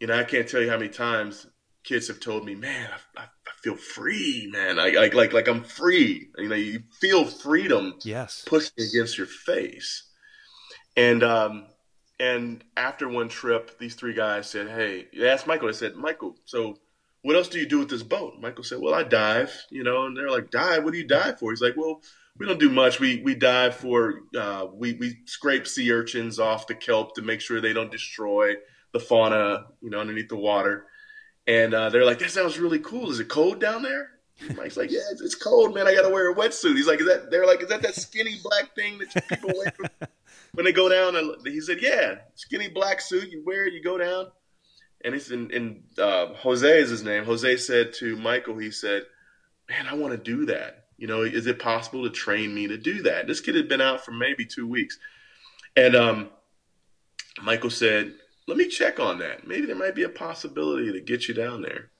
You 0.00 0.08
know, 0.08 0.18
I 0.18 0.24
can't 0.24 0.48
tell 0.48 0.60
you 0.60 0.68
how 0.68 0.76
many 0.76 0.90
times 0.90 1.46
kids 1.84 2.08
have 2.08 2.20
told 2.20 2.44
me, 2.44 2.54
"Man, 2.54 2.90
I, 3.16 3.20
I, 3.20 3.24
I 3.24 3.52
feel 3.62 3.76
free, 3.76 4.48
man. 4.52 4.78
I, 4.78 4.90
like 4.90 5.14
like 5.14 5.32
like 5.32 5.48
I'm 5.48 5.62
free." 5.64 6.28
You 6.36 6.48
know, 6.48 6.54
you 6.56 6.80
feel 7.00 7.24
freedom 7.24 7.94
Yes. 8.02 8.42
pushing 8.46 8.72
against 8.76 9.16
your 9.16 9.26
face. 9.28 10.02
And 10.96 11.22
um, 11.22 11.66
and 12.18 12.64
after 12.76 13.08
one 13.08 13.28
trip, 13.28 13.78
these 13.78 13.94
three 13.94 14.14
guys 14.14 14.48
said, 14.48 14.68
"Hey," 14.68 15.08
they 15.12 15.28
asked 15.28 15.46
Michael. 15.46 15.68
They 15.68 15.74
said, 15.74 15.96
"Michael, 15.96 16.36
so 16.44 16.78
what 17.22 17.36
else 17.36 17.48
do 17.48 17.58
you 17.58 17.66
do 17.66 17.78
with 17.78 17.90
this 17.90 18.02
boat?" 18.02 18.34
Michael 18.40 18.64
said, 18.64 18.80
"Well, 18.80 18.94
I 18.94 19.02
dive, 19.02 19.52
you 19.70 19.82
know." 19.82 20.06
And 20.06 20.16
they're 20.16 20.30
like, 20.30 20.50
"Dive? 20.50 20.84
What 20.84 20.92
do 20.92 20.98
you 20.98 21.06
dive 21.06 21.38
for?" 21.38 21.50
He's 21.50 21.60
like, 21.60 21.76
"Well, 21.76 22.02
we 22.38 22.46
don't 22.46 22.60
do 22.60 22.70
much. 22.70 23.00
We 23.00 23.22
we 23.22 23.34
dive 23.34 23.74
for 23.74 24.22
uh, 24.36 24.66
we 24.72 24.94
we 24.94 25.18
scrape 25.26 25.66
sea 25.66 25.92
urchins 25.92 26.38
off 26.38 26.66
the 26.66 26.74
kelp 26.74 27.14
to 27.16 27.22
make 27.22 27.40
sure 27.40 27.60
they 27.60 27.72
don't 27.72 27.92
destroy 27.92 28.54
the 28.92 29.00
fauna, 29.00 29.66
you 29.82 29.90
know, 29.90 30.00
underneath 30.00 30.28
the 30.28 30.36
water." 30.36 30.86
And 31.46 31.74
uh, 31.74 31.90
they're 31.90 32.04
like, 32.06 32.18
"That 32.20 32.30
sounds 32.30 32.58
really 32.58 32.78
cool. 32.78 33.10
Is 33.10 33.20
it 33.20 33.28
cold 33.28 33.60
down 33.60 33.82
there?" 33.82 34.15
Mike's 34.54 34.76
like, 34.76 34.90
"Yeah, 34.90 35.00
it's, 35.10 35.20
it's 35.20 35.34
cold, 35.34 35.74
man. 35.74 35.86
I 35.86 35.94
got 35.94 36.02
to 36.02 36.10
wear 36.10 36.30
a 36.30 36.34
wetsuit." 36.34 36.76
He's 36.76 36.86
like, 36.86 37.00
"Is 37.00 37.06
that?" 37.06 37.30
They're 37.30 37.46
like, 37.46 37.62
"Is 37.62 37.68
that 37.68 37.82
that 37.82 37.94
skinny 37.94 38.38
black 38.42 38.74
thing 38.74 38.98
that 38.98 39.28
people 39.28 39.50
wear 39.56 39.72
when 40.52 40.64
they 40.64 40.72
go 40.72 40.88
down?" 40.88 41.16
And 41.16 41.46
he 41.46 41.60
said, 41.60 41.78
"Yeah, 41.80 42.16
skinny 42.34 42.68
black 42.68 43.00
suit. 43.00 43.30
You 43.30 43.42
wear 43.44 43.66
it, 43.66 43.72
you 43.72 43.82
go 43.82 43.96
down." 43.96 44.26
And 45.04 45.14
it's 45.14 45.30
in, 45.30 45.50
in 45.50 45.84
uh, 45.98 46.34
Jose 46.34 46.80
is 46.80 46.90
his 46.90 47.02
name. 47.02 47.24
Jose 47.24 47.56
said 47.58 47.92
to 47.94 48.16
Michael, 48.16 48.58
he 48.58 48.70
said, 48.70 49.04
"Man, 49.68 49.86
I 49.86 49.94
want 49.94 50.12
to 50.12 50.18
do 50.18 50.46
that. 50.46 50.86
You 50.98 51.06
know, 51.06 51.22
is 51.22 51.46
it 51.46 51.58
possible 51.58 52.02
to 52.04 52.10
train 52.10 52.54
me 52.54 52.66
to 52.68 52.76
do 52.76 53.02
that?" 53.02 53.26
This 53.26 53.40
kid 53.40 53.54
had 53.54 53.68
been 53.68 53.80
out 53.80 54.04
for 54.04 54.12
maybe 54.12 54.44
two 54.44 54.66
weeks, 54.66 54.98
and 55.76 55.96
um, 55.96 56.28
Michael 57.42 57.70
said, 57.70 58.12
"Let 58.46 58.58
me 58.58 58.68
check 58.68 59.00
on 59.00 59.18
that. 59.20 59.46
Maybe 59.46 59.66
there 59.66 59.76
might 59.76 59.94
be 59.94 60.02
a 60.02 60.10
possibility 60.10 60.92
to 60.92 61.00
get 61.00 61.26
you 61.26 61.32
down 61.34 61.62
there." 61.62 61.90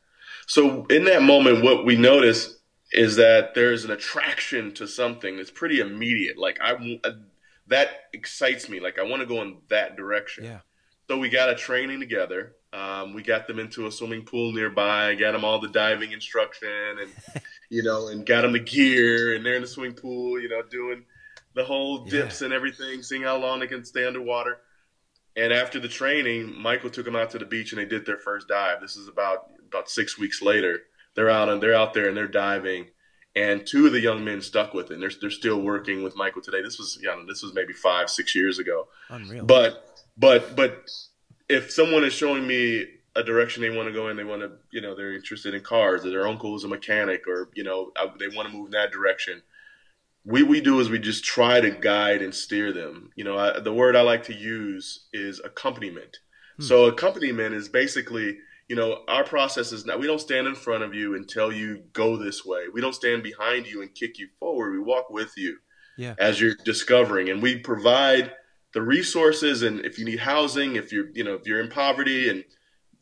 So 0.46 0.86
in 0.86 1.04
that 1.04 1.22
moment, 1.22 1.62
what 1.62 1.84
we 1.84 1.96
notice 1.96 2.56
is 2.92 3.16
that 3.16 3.54
there's 3.54 3.84
an 3.84 3.90
attraction 3.90 4.72
to 4.74 4.86
something 4.86 5.36
that's 5.36 5.50
pretty 5.50 5.80
immediate. 5.80 6.38
Like 6.38 6.58
I, 6.60 7.00
uh, 7.04 7.10
that 7.66 7.88
excites 8.12 8.68
me. 8.68 8.80
Like 8.80 8.98
I 8.98 9.02
want 9.02 9.20
to 9.20 9.26
go 9.26 9.42
in 9.42 9.58
that 9.68 9.96
direction. 9.96 10.44
Yeah. 10.44 10.60
So 11.08 11.18
we 11.18 11.28
got 11.28 11.50
a 11.50 11.54
training 11.54 12.00
together. 12.00 12.54
Um, 12.72 13.14
we 13.14 13.22
got 13.22 13.46
them 13.46 13.58
into 13.58 13.86
a 13.86 13.92
swimming 13.92 14.24
pool 14.24 14.52
nearby. 14.52 15.14
Got 15.14 15.32
them 15.32 15.44
all 15.44 15.60
the 15.60 15.68
diving 15.68 16.12
instruction, 16.12 16.68
and 17.00 17.10
you 17.70 17.82
know, 17.82 18.08
and 18.08 18.26
got 18.26 18.42
them 18.42 18.52
the 18.52 18.60
gear, 18.60 19.34
and 19.34 19.44
they're 19.44 19.56
in 19.56 19.62
the 19.62 19.68
swimming 19.68 19.94
pool. 19.94 20.40
You 20.40 20.48
know, 20.48 20.62
doing 20.62 21.04
the 21.54 21.64
whole 21.64 22.04
dips 22.04 22.42
and 22.42 22.52
everything, 22.52 23.02
seeing 23.02 23.22
how 23.22 23.36
long 23.36 23.60
they 23.60 23.66
can 23.66 23.84
stay 23.84 24.06
underwater. 24.06 24.58
And 25.36 25.52
after 25.52 25.78
the 25.78 25.88
training, 25.88 26.54
Michael 26.60 26.90
took 26.90 27.04
them 27.04 27.16
out 27.16 27.30
to 27.30 27.38
the 27.38 27.46
beach, 27.46 27.72
and 27.72 27.80
they 27.80 27.86
did 27.86 28.04
their 28.04 28.18
first 28.18 28.48
dive. 28.48 28.80
This 28.80 28.96
is 28.96 29.08
about 29.08 29.50
about 29.76 29.90
six 29.90 30.18
weeks 30.18 30.40
later. 30.40 30.80
They're 31.14 31.30
out 31.30 31.48
and 31.48 31.62
they're 31.62 31.74
out 31.74 31.94
there 31.94 32.08
and 32.08 32.16
they're 32.16 32.28
diving. 32.28 32.86
And 33.34 33.66
two 33.66 33.86
of 33.86 33.92
the 33.92 34.00
young 34.00 34.24
men 34.24 34.40
stuck 34.40 34.72
with 34.72 34.90
it. 34.90 34.94
And 34.94 35.02
they're, 35.02 35.10
they're 35.20 35.30
still 35.30 35.60
working 35.60 36.02
with 36.02 36.16
Michael 36.16 36.42
today. 36.42 36.62
This 36.62 36.78
was, 36.78 36.98
you 37.00 37.08
know, 37.08 37.24
this 37.26 37.42
was 37.42 37.52
maybe 37.54 37.72
five, 37.72 38.08
six 38.08 38.34
years 38.34 38.58
ago. 38.58 38.88
Unreal. 39.10 39.44
But 39.44 40.04
but 40.16 40.56
but 40.56 40.88
if 41.48 41.70
someone 41.70 42.04
is 42.04 42.12
showing 42.12 42.46
me 42.46 42.86
a 43.14 43.22
direction 43.22 43.62
they 43.62 43.74
want 43.74 43.88
to 43.88 43.92
go 43.92 44.08
in, 44.08 44.16
they 44.16 44.24
want 44.24 44.42
to, 44.42 44.52
you 44.70 44.80
know, 44.80 44.94
they're 44.94 45.14
interested 45.14 45.54
in 45.54 45.60
cars, 45.62 46.04
or 46.04 46.10
their 46.10 46.26
uncle 46.26 46.56
is 46.56 46.64
a 46.64 46.68
mechanic, 46.68 47.26
or 47.26 47.50
you 47.54 47.64
know, 47.64 47.92
they 48.18 48.28
want 48.28 48.48
to 48.48 48.54
move 48.54 48.66
in 48.66 48.72
that 48.72 48.92
direction. 48.92 49.42
We 50.24 50.42
we 50.42 50.60
do 50.60 50.80
is 50.80 50.90
we 50.90 50.98
just 50.98 51.24
try 51.24 51.60
to 51.60 51.70
guide 51.70 52.20
and 52.20 52.34
steer 52.34 52.72
them. 52.72 53.10
You 53.16 53.24
know, 53.24 53.38
I, 53.38 53.60
the 53.60 53.72
word 53.72 53.96
I 53.96 54.00
like 54.00 54.24
to 54.24 54.34
use 54.34 55.06
is 55.12 55.40
accompaniment. 55.44 56.18
Hmm. 56.56 56.62
So 56.62 56.86
accompaniment 56.86 57.54
is 57.54 57.68
basically, 57.68 58.38
you 58.68 58.74
know, 58.76 59.02
our 59.08 59.24
process 59.24 59.72
is 59.72 59.86
not. 59.86 60.00
We 60.00 60.06
don't 60.06 60.20
stand 60.20 60.46
in 60.46 60.54
front 60.54 60.82
of 60.82 60.94
you 60.94 61.14
and 61.14 61.28
tell 61.28 61.52
you 61.52 61.84
go 61.92 62.16
this 62.16 62.44
way. 62.44 62.64
We 62.72 62.80
don't 62.80 62.94
stand 62.94 63.22
behind 63.22 63.66
you 63.66 63.82
and 63.82 63.94
kick 63.94 64.18
you 64.18 64.28
forward. 64.40 64.72
We 64.72 64.80
walk 64.80 65.08
with 65.10 65.32
you 65.36 65.58
Yeah. 65.96 66.14
as 66.18 66.40
you're 66.40 66.54
discovering, 66.64 67.28
and 67.28 67.40
we 67.42 67.58
provide 67.58 68.32
the 68.72 68.82
resources. 68.82 69.62
And 69.62 69.84
if 69.84 69.98
you 69.98 70.04
need 70.04 70.18
housing, 70.18 70.76
if 70.76 70.92
you're, 70.92 71.08
you 71.14 71.22
know, 71.24 71.34
if 71.34 71.46
you're 71.46 71.60
in 71.60 71.68
poverty, 71.68 72.28
and 72.28 72.44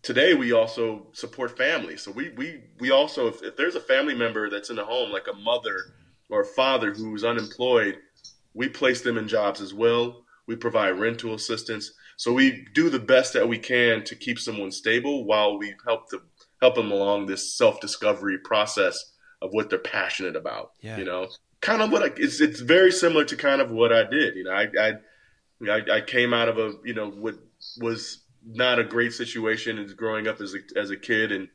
today 0.03 0.35
we 0.35 0.53
also 0.53 1.09
support 1.15 1.57
families. 1.57 2.03
So 2.03 2.11
we 2.11 2.29
we 2.31 2.61
we 2.79 2.91
also, 2.91 3.29
if, 3.29 3.43
if 3.43 3.57
there's 3.57 3.75
a 3.75 3.81
family 3.81 4.15
member 4.15 4.51
that's 4.51 4.71
in 4.71 4.79
a 4.79 4.85
home, 4.85 5.11
like 5.11 5.29
a 5.29 5.37
mother 5.37 5.79
or 6.29 6.43
a 6.43 6.47
father 6.47 6.93
who's 6.93 7.25
unemployed, 7.25 7.99
we 8.53 8.69
place 8.69 9.01
them 9.01 9.17
in 9.17 9.29
jobs 9.29 9.61
as 9.63 9.73
well. 9.73 10.25
We 10.47 10.57
provide 10.57 10.99
rental 11.01 11.33
assistance. 11.33 11.91
So 12.17 12.33
we 12.33 12.67
do 12.75 12.91
the 12.91 12.99
best 12.99 13.33
that 13.33 13.49
we 13.49 13.59
can 13.59 14.05
to 14.05 14.15
keep 14.15 14.39
someone 14.39 14.71
stable 14.71 15.25
while 15.25 15.59
we 15.59 15.75
help 15.87 16.09
to 16.11 16.23
help 16.61 16.75
them 16.75 16.91
along 16.91 17.27
this 17.27 17.57
self 17.57 17.81
discovery 17.81 18.39
process 18.39 19.13
of 19.43 19.51
what 19.53 19.71
they're 19.71 19.79
passionate 19.79 20.37
about. 20.37 20.73
Yeah. 20.81 20.97
You 20.97 21.05
know, 21.05 21.29
kind 21.61 21.83
of 21.83 21.91
what 21.91 22.03
I, 22.03 22.11
it's 22.17 22.41
it's 22.41 22.61
very 22.61 22.93
similar 22.93 23.25
to 23.25 23.37
kind 23.37 23.61
of 23.61 23.71
what 23.71 23.93
I 23.93 24.05
did. 24.05 24.37
You 24.37 24.45
know, 24.45 24.53
I 24.53 24.69
I 24.79 24.93
I, 25.71 25.97
I 25.97 26.01
came 26.01 26.33
out 26.33 26.49
of 26.49 26.59
a 26.59 26.73
you 26.85 26.95
know 26.95 27.11
what 27.11 27.35
was 27.79 28.23
not 28.47 28.79
a 28.79 28.85
great 28.85 29.13
situation 29.13 29.79
as 29.79 29.95
growing 29.95 30.29
up 30.29 30.41
as 30.41 30.55
a 30.55 30.79
as 30.79 30.91
a 30.91 30.97
kid 30.97 31.33
and 31.33 31.49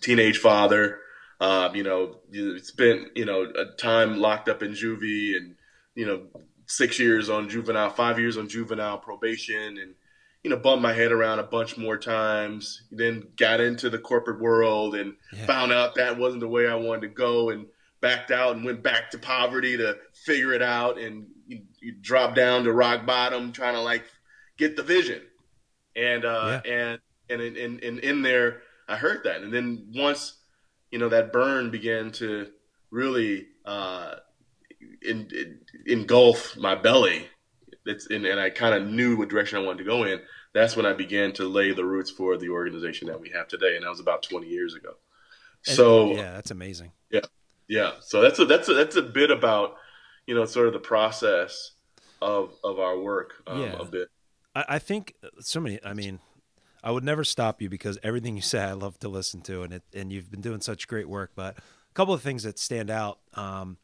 teenage 0.00 0.38
father. 0.38 1.00
Um, 1.38 1.74
you 1.74 1.82
know, 1.82 2.16
spent 2.62 3.16
you 3.16 3.24
know 3.24 3.42
a 3.42 3.76
time 3.76 4.18
locked 4.18 4.48
up 4.48 4.62
in 4.62 4.72
juvie 4.72 5.36
and 5.36 5.56
you 5.94 6.06
know 6.06 6.22
six 6.66 6.98
years 6.98 7.28
on 7.30 7.48
juvenile, 7.48 7.90
five 7.90 8.18
years 8.18 8.36
on 8.36 8.48
juvenile 8.48 8.98
probation, 8.98 9.78
and 9.78 9.94
you 10.42 10.50
know 10.50 10.56
bumped 10.56 10.82
my 10.82 10.92
head 10.92 11.12
around 11.12 11.38
a 11.38 11.44
bunch 11.44 11.76
more 11.76 11.96
times. 11.98 12.82
Then 12.90 13.28
got 13.36 13.60
into 13.60 13.90
the 13.90 13.98
corporate 13.98 14.40
world 14.40 14.94
and 14.94 15.14
Yeah. 15.32 15.46
found 15.46 15.72
out 15.72 15.94
that 15.96 16.18
wasn't 16.18 16.40
the 16.40 16.48
way 16.48 16.66
I 16.68 16.74
wanted 16.74 17.02
to 17.02 17.08
go, 17.08 17.50
and 17.50 17.66
backed 18.00 18.30
out 18.30 18.54
and 18.54 18.64
went 18.64 18.82
back 18.82 19.10
to 19.10 19.18
poverty 19.18 19.76
to 19.76 19.96
figure 20.24 20.52
it 20.52 20.62
out, 20.62 20.98
and 20.98 21.26
you, 21.48 21.62
you 21.80 21.92
drop 22.00 22.34
down 22.34 22.64
to 22.64 22.72
rock 22.72 23.06
bottom, 23.06 23.52
trying 23.52 23.74
to 23.74 23.80
like 23.80 24.04
get 24.58 24.76
the 24.76 24.82
vision, 24.82 25.22
and 25.94 26.24
uh, 26.24 26.60
and 26.64 27.00
and 27.30 27.40
in, 27.42 27.56
in, 27.56 27.78
in 27.80 27.98
in 28.00 28.22
there 28.22 28.62
I 28.88 28.96
heard 28.96 29.24
that, 29.24 29.42
and 29.42 29.52
then 29.52 29.88
once 29.94 30.34
you 30.92 30.98
know 30.98 31.08
that 31.08 31.32
burn 31.32 31.70
began 31.70 32.12
to 32.12 32.48
really 32.90 33.46
uh, 33.64 34.14
in, 35.02 35.28
in, 35.32 35.58
engulf 35.86 36.56
my 36.56 36.74
belly. 36.74 37.26
It's, 37.84 38.06
and, 38.10 38.26
and 38.26 38.40
I 38.40 38.50
kind 38.50 38.74
of 38.74 38.88
knew 38.90 39.16
what 39.16 39.28
direction 39.28 39.58
I 39.58 39.62
wanted 39.62 39.78
to 39.78 39.84
go 39.84 40.04
in. 40.04 40.20
That's 40.54 40.76
when 40.76 40.86
I 40.86 40.92
began 40.92 41.32
to 41.34 41.44
lay 41.48 41.72
the 41.72 41.84
roots 41.84 42.10
for 42.10 42.36
the 42.36 42.48
organization 42.48 43.06
that 43.08 43.20
we 43.20 43.30
have 43.30 43.46
today, 43.48 43.76
and 43.76 43.84
that 43.84 43.90
was 43.90 44.00
about 44.00 44.22
20 44.22 44.46
years 44.48 44.74
ago. 44.74 44.90
And- 45.66 45.76
So 45.76 46.12
yeah, 46.14 46.32
that's 46.32 46.50
amazing. 46.50 46.92
yeah, 47.10 47.20
yeah. 47.68 47.92
so 48.00 48.20
that's 48.22 48.38
a 48.38 48.44
that's 48.46 48.68
a 48.68 48.74
that's 48.74 48.96
a 48.96 49.02
bit 49.02 49.30
about 49.30 49.76
you 50.26 50.34
know 50.34 50.44
sort 50.46 50.66
of 50.66 50.72
the 50.72 50.78
process 50.80 51.72
of 52.22 52.54
of 52.64 52.78
our 52.80 52.98
work 52.98 53.34
um, 53.46 53.60
Yeah. 53.60 53.76
a 53.78 53.84
bit. 53.84 54.08
I, 54.54 54.64
I 54.70 54.78
think 54.78 55.14
so 55.40 55.60
many. 55.60 55.78
I 55.84 55.92
mean, 55.92 56.18
I 56.82 56.90
would 56.90 57.04
never 57.04 57.22
stop 57.24 57.60
you 57.60 57.68
because 57.68 57.98
everything 58.02 58.34
you 58.36 58.42
say, 58.42 58.60
I 58.62 58.72
love 58.72 58.98
to 59.00 59.08
listen 59.08 59.42
to, 59.42 59.62
and 59.62 59.74
it 59.74 59.82
and 59.94 60.10
you've 60.12 60.30
been 60.30 60.40
doing 60.40 60.60
such 60.60 60.88
great 60.88 61.08
work. 61.08 61.32
But 61.36 61.58
a 61.58 61.94
couple 61.94 62.14
of 62.14 62.22
things 62.22 62.42
that 62.44 62.58
stand 62.58 62.90
out. 62.90 63.18
Um, 63.34 63.76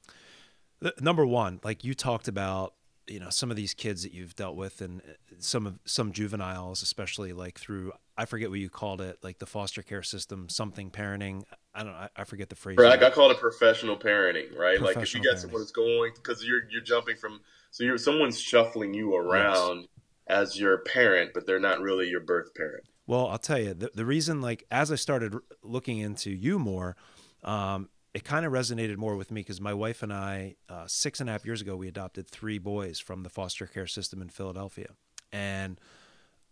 number 1.01 1.27
one, 1.27 1.61
like 1.62 1.85
you 1.85 1.95
talked 1.95 2.29
about, 2.29 2.75
you 3.07 3.21
know, 3.21 3.31
some 3.31 3.51
of 3.51 3.57
these 3.57 3.75
kids 3.75 4.03
that 4.03 4.12
you've 4.12 4.35
dealt 4.37 4.57
with, 4.57 4.81
and 4.81 5.01
uh, 5.01 5.35
some 5.39 5.67
of 5.67 5.79
some 5.85 6.12
juveniles, 6.12 6.83
especially 6.83 7.33
like 7.33 7.59
through 7.59 7.93
I 8.17 8.27
forget 8.27 8.51
what 8.51 8.59
you 8.59 8.69
called 8.69 9.01
it, 9.01 9.19
like 9.23 9.39
the 9.39 9.47
foster 9.47 9.83
care 9.83 10.03
system, 10.03 10.49
something 10.49 10.91
parenting. 10.91 11.43
I 11.75 11.83
don't. 11.83 11.95
I, 11.95 12.09
I 12.15 12.25
forget 12.25 12.49
the 12.49 12.57
phrase. 12.57 12.77
Right, 12.79 13.03
I 13.03 13.11
call 13.11 13.31
it 13.31 13.39
professional 13.39 13.97
parenting, 13.97 14.57
right? 14.57 14.81
like 14.81 14.97
if 14.97 15.15
you 15.15 15.21
Professional 15.21 15.25
get 15.25 15.41
someone 15.41 15.61
that's 15.62 15.73
going 15.73 16.12
because 16.15 16.45
you're 16.45 16.62
you're 16.71 16.83
jumping 16.83 17.17
from 17.17 17.41
so 17.71 17.85
you're 17.85 17.99
someone's 17.99 18.41
shuffling 18.41 18.93
you 18.93 19.17
around 19.17 19.89
as 20.27 20.59
your 20.61 20.79
parent, 20.79 21.33
but 21.35 21.47
they're 21.47 21.59
not 21.59 21.81
really 21.81 22.09
your 22.09 22.21
birth 22.21 22.55
parent. 22.55 22.85
Well, 23.07 23.29
I'll 23.29 23.39
tell 23.39 23.59
you 23.59 23.75
the, 23.75 23.91
the 23.95 24.05
reason. 24.05 24.41
Like 24.41 24.65
as 24.71 24.93
I 24.93 24.97
started 24.97 25.35
looking 25.62 25.99
into 25.99 26.31
you 26.31 26.59
more, 26.59 26.97
um, 27.43 27.89
it 28.14 28.25
kind 28.25 28.45
of 28.45 28.52
resonated 28.52 28.97
more 28.97 29.16
with 29.16 29.31
me 29.31 29.40
because 29.40 29.61
my 29.61 29.73
wife 29.73 30.02
and 30.02 30.12
I, 30.12 30.57
uh, 30.69 30.85
six 30.87 31.21
and 31.21 31.28
a 31.28 31.33
half 31.33 31.47
years 31.47 31.62
ago, 31.62 31.76
we 31.76 31.88
adopted 31.88 32.28
three 32.28 32.59
boys 32.59 32.99
from 32.99 33.23
the 33.23 33.31
foster 33.31 33.66
care 33.66 33.87
system 33.87 34.21
in 34.21 34.28
Philadelphia, 34.28 34.90
and 35.33 35.81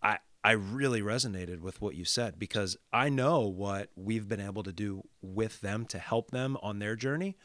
I 0.02 0.18
I 0.42 0.52
really 0.52 1.02
resonated 1.02 1.60
with 1.60 1.82
what 1.82 1.94
you 1.94 2.04
said 2.04 2.38
because 2.38 2.76
I 2.92 3.10
know 3.10 3.40
what 3.40 3.90
we've 3.94 4.26
been 4.26 4.40
able 4.40 4.62
to 4.62 4.72
do 4.72 5.04
with 5.20 5.60
them 5.60 5.84
to 5.86 5.98
help 5.98 6.30
them 6.30 6.56
on 6.62 6.78
their 6.78 6.96
journey. 6.96 7.36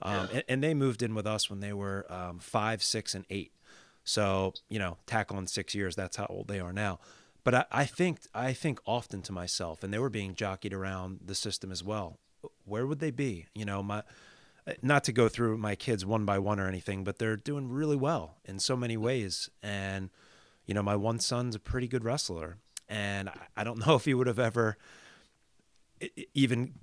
Um, 0.00 0.28
and, 0.32 0.44
and 0.48 0.62
they 0.62 0.74
moved 0.74 1.02
in 1.02 1.14
with 1.14 1.26
us 1.26 1.50
when 1.50 1.60
they 1.60 1.72
were 1.72 2.06
um, 2.08 2.38
five, 2.38 2.82
six, 2.82 3.14
and 3.14 3.26
eight. 3.28 3.52
So 4.04 4.54
you 4.70 4.78
know, 4.78 4.96
tack 5.06 5.32
on 5.32 5.46
six 5.46 5.74
years. 5.74 5.94
That's 5.94 6.16
how 6.16 6.26
old 6.30 6.48
they 6.48 6.60
are 6.60 6.72
now. 6.72 7.00
But 7.44 7.54
I, 7.54 7.64
I 7.70 7.84
think 7.84 8.20
I 8.34 8.54
think 8.54 8.80
often 8.86 9.20
to 9.22 9.32
myself, 9.32 9.82
and 9.82 9.92
they 9.92 9.98
were 9.98 10.08
being 10.08 10.34
jockeyed 10.34 10.72
around 10.72 11.20
the 11.26 11.34
system 11.34 11.70
as 11.70 11.84
well. 11.84 12.18
Where 12.64 12.86
would 12.86 13.00
they 13.00 13.10
be? 13.10 13.46
You 13.54 13.64
know, 13.64 13.82
my 13.82 14.02
not 14.82 15.02
to 15.04 15.12
go 15.12 15.28
through 15.28 15.56
my 15.56 15.74
kids 15.74 16.04
one 16.04 16.24
by 16.26 16.38
one 16.38 16.60
or 16.60 16.68
anything, 16.68 17.02
but 17.02 17.18
they're 17.18 17.36
doing 17.36 17.68
really 17.70 17.96
well 17.96 18.36
in 18.44 18.58
so 18.58 18.76
many 18.76 18.96
ways. 18.96 19.48
And 19.62 20.10
you 20.66 20.74
know, 20.74 20.82
my 20.82 20.96
one 20.96 21.18
son's 21.20 21.54
a 21.54 21.58
pretty 21.58 21.88
good 21.88 22.04
wrestler, 22.04 22.58
and 22.88 23.30
I- 23.56 23.64
don't 23.64 23.86
know 23.86 23.94
if 24.00 24.04
he 24.04 24.14
would 24.14 24.26
have 24.26 24.38
ever 24.38 24.76
even. 26.34 26.74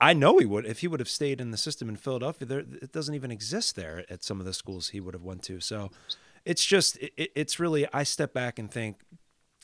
I 0.00 0.14
know 0.14 0.38
he 0.38 0.46
would 0.46 0.64
if 0.64 0.78
he 0.78 0.88
would 0.88 1.00
have 1.00 1.08
stayed 1.08 1.40
in 1.40 1.50
the 1.50 1.58
system 1.58 1.88
in 1.88 1.96
Philadelphia. 1.96 2.46
There, 2.46 2.60
it 2.60 2.92
doesn't 2.92 3.14
even 3.14 3.30
exist 3.30 3.76
there 3.76 4.04
at 4.08 4.24
some 4.24 4.40
of 4.40 4.46
the 4.46 4.54
schools 4.54 4.90
he 4.90 5.00
would 5.00 5.14
have 5.14 5.22
went 5.24 5.42
to. 5.44 5.60
So, 5.60 5.90
it's 6.44 6.64
just 6.64 6.96
it- 6.98 7.32
it's 7.34 7.60
really 7.60 7.86
I 7.92 8.04
step 8.04 8.32
back 8.32 8.58
and 8.58 8.70
think 8.70 9.00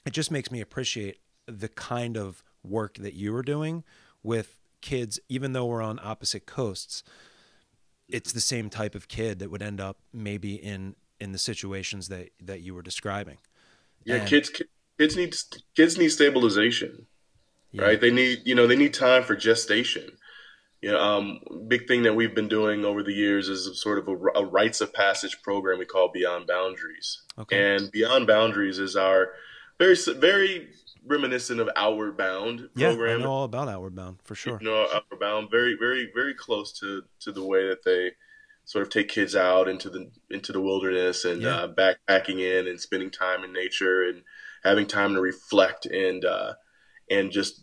it 0.05 0.11
just 0.13 0.31
makes 0.31 0.51
me 0.51 0.61
appreciate 0.61 1.21
the 1.47 1.69
kind 1.69 2.17
of 2.17 2.43
work 2.63 2.95
that 2.99 3.15
you 3.15 3.35
are 3.35 3.43
doing 3.43 3.85
with 4.23 4.59
kids, 4.81 5.19
even 5.29 5.53
though 5.53 5.67
we're 5.67 5.83
on 5.83 5.99
opposite 6.03 6.47
coasts. 6.47 7.03
It's 8.09 8.33
the 8.33 8.41
same 8.41 8.71
type 8.71 8.95
of 8.97 9.07
kid 9.07 9.39
that 9.39 9.51
would 9.51 9.63
end 9.63 9.81
up 9.81 9.99
maybe 10.13 10.55
in 10.55 10.97
in 11.21 11.33
the 11.33 11.39
situations 11.39 12.09
that 12.09 12.31
that 12.43 12.61
you 12.61 12.75
were 12.75 12.83
describing. 12.83 13.39
Yeah, 14.05 14.17
And- 14.17 14.29
kids 14.29 14.51
kids 14.99 15.17
need 15.17 15.37
kids 15.77 15.97
need 15.97 16.09
stabilization, 16.09 17.07
Yeah. 17.73 17.83
right? 17.85 18.01
They 18.01 18.11
need 18.11 18.41
you 18.45 18.55
know 18.55 18.67
they 18.67 18.77
need 18.77 18.95
time 18.95 19.23
for 19.23 19.37
gestation. 19.37 20.17
You 20.83 20.93
know, 20.93 20.99
um, 20.99 21.41
big 21.69 21.87
thing 21.87 22.05
that 22.05 22.15
we've 22.15 22.35
been 22.35 22.49
doing 22.49 22.87
over 22.87 23.03
the 23.03 23.13
years 23.13 23.51
is 23.51 23.79
sort 23.81 23.99
of 23.99 24.09
a, 24.09 24.17
a 24.39 24.45
rites 24.47 24.81
of 24.81 24.95
passage 24.95 25.43
program 25.43 25.79
we 25.79 25.85
call 25.85 26.09
Beyond 26.11 26.47
Boundaries. 26.47 27.21
Okay. 27.39 27.75
And 27.77 27.93
Beyond 27.93 28.27
Boundaries 28.27 28.79
is 28.79 28.97
our 28.97 29.35
very 29.79 29.95
very 30.19 30.71
reminiscent 31.07 31.61
of 31.61 31.69
Outward 31.77 32.17
Bound 32.17 32.69
yeah, 32.77 32.89
I 32.89 32.95
program. 32.95 33.21
know 33.21 33.31
all 33.31 33.45
about 33.45 33.69
Outward 33.69 33.95
Bound 33.95 34.19
for 34.23 34.35
sure. 34.35 34.59
You 34.61 34.69
know, 34.69 34.87
Outward 34.95 35.21
Bound 35.21 35.51
very 35.51 35.77
very 35.79 36.11
very 36.15 36.35
close 36.35 36.73
to 36.81 37.03
to 37.21 37.33
the 37.33 37.45
way 37.45 37.69
that 37.69 37.85
they 37.85 38.13
sort 38.65 38.83
of 38.87 38.91
take 38.93 39.09
kids 39.09 39.35
out 39.35 39.69
into 39.69 39.89
the 39.91 40.11
into 40.31 40.53
the 40.53 40.61
wilderness 40.61 41.25
and 41.25 41.43
Yeah. 41.43 41.57
uh, 41.57 41.69
backpacking 41.75 42.41
in 42.41 42.67
and 42.69 42.81
spending 42.81 43.11
time 43.11 43.43
in 43.45 43.53
nature 43.53 44.03
and 44.03 44.23
having 44.63 44.87
time 44.87 45.15
to 45.15 45.21
reflect 45.21 45.87
and 45.87 46.25
uh, 46.25 46.55
and 47.11 47.31
just 47.33 47.63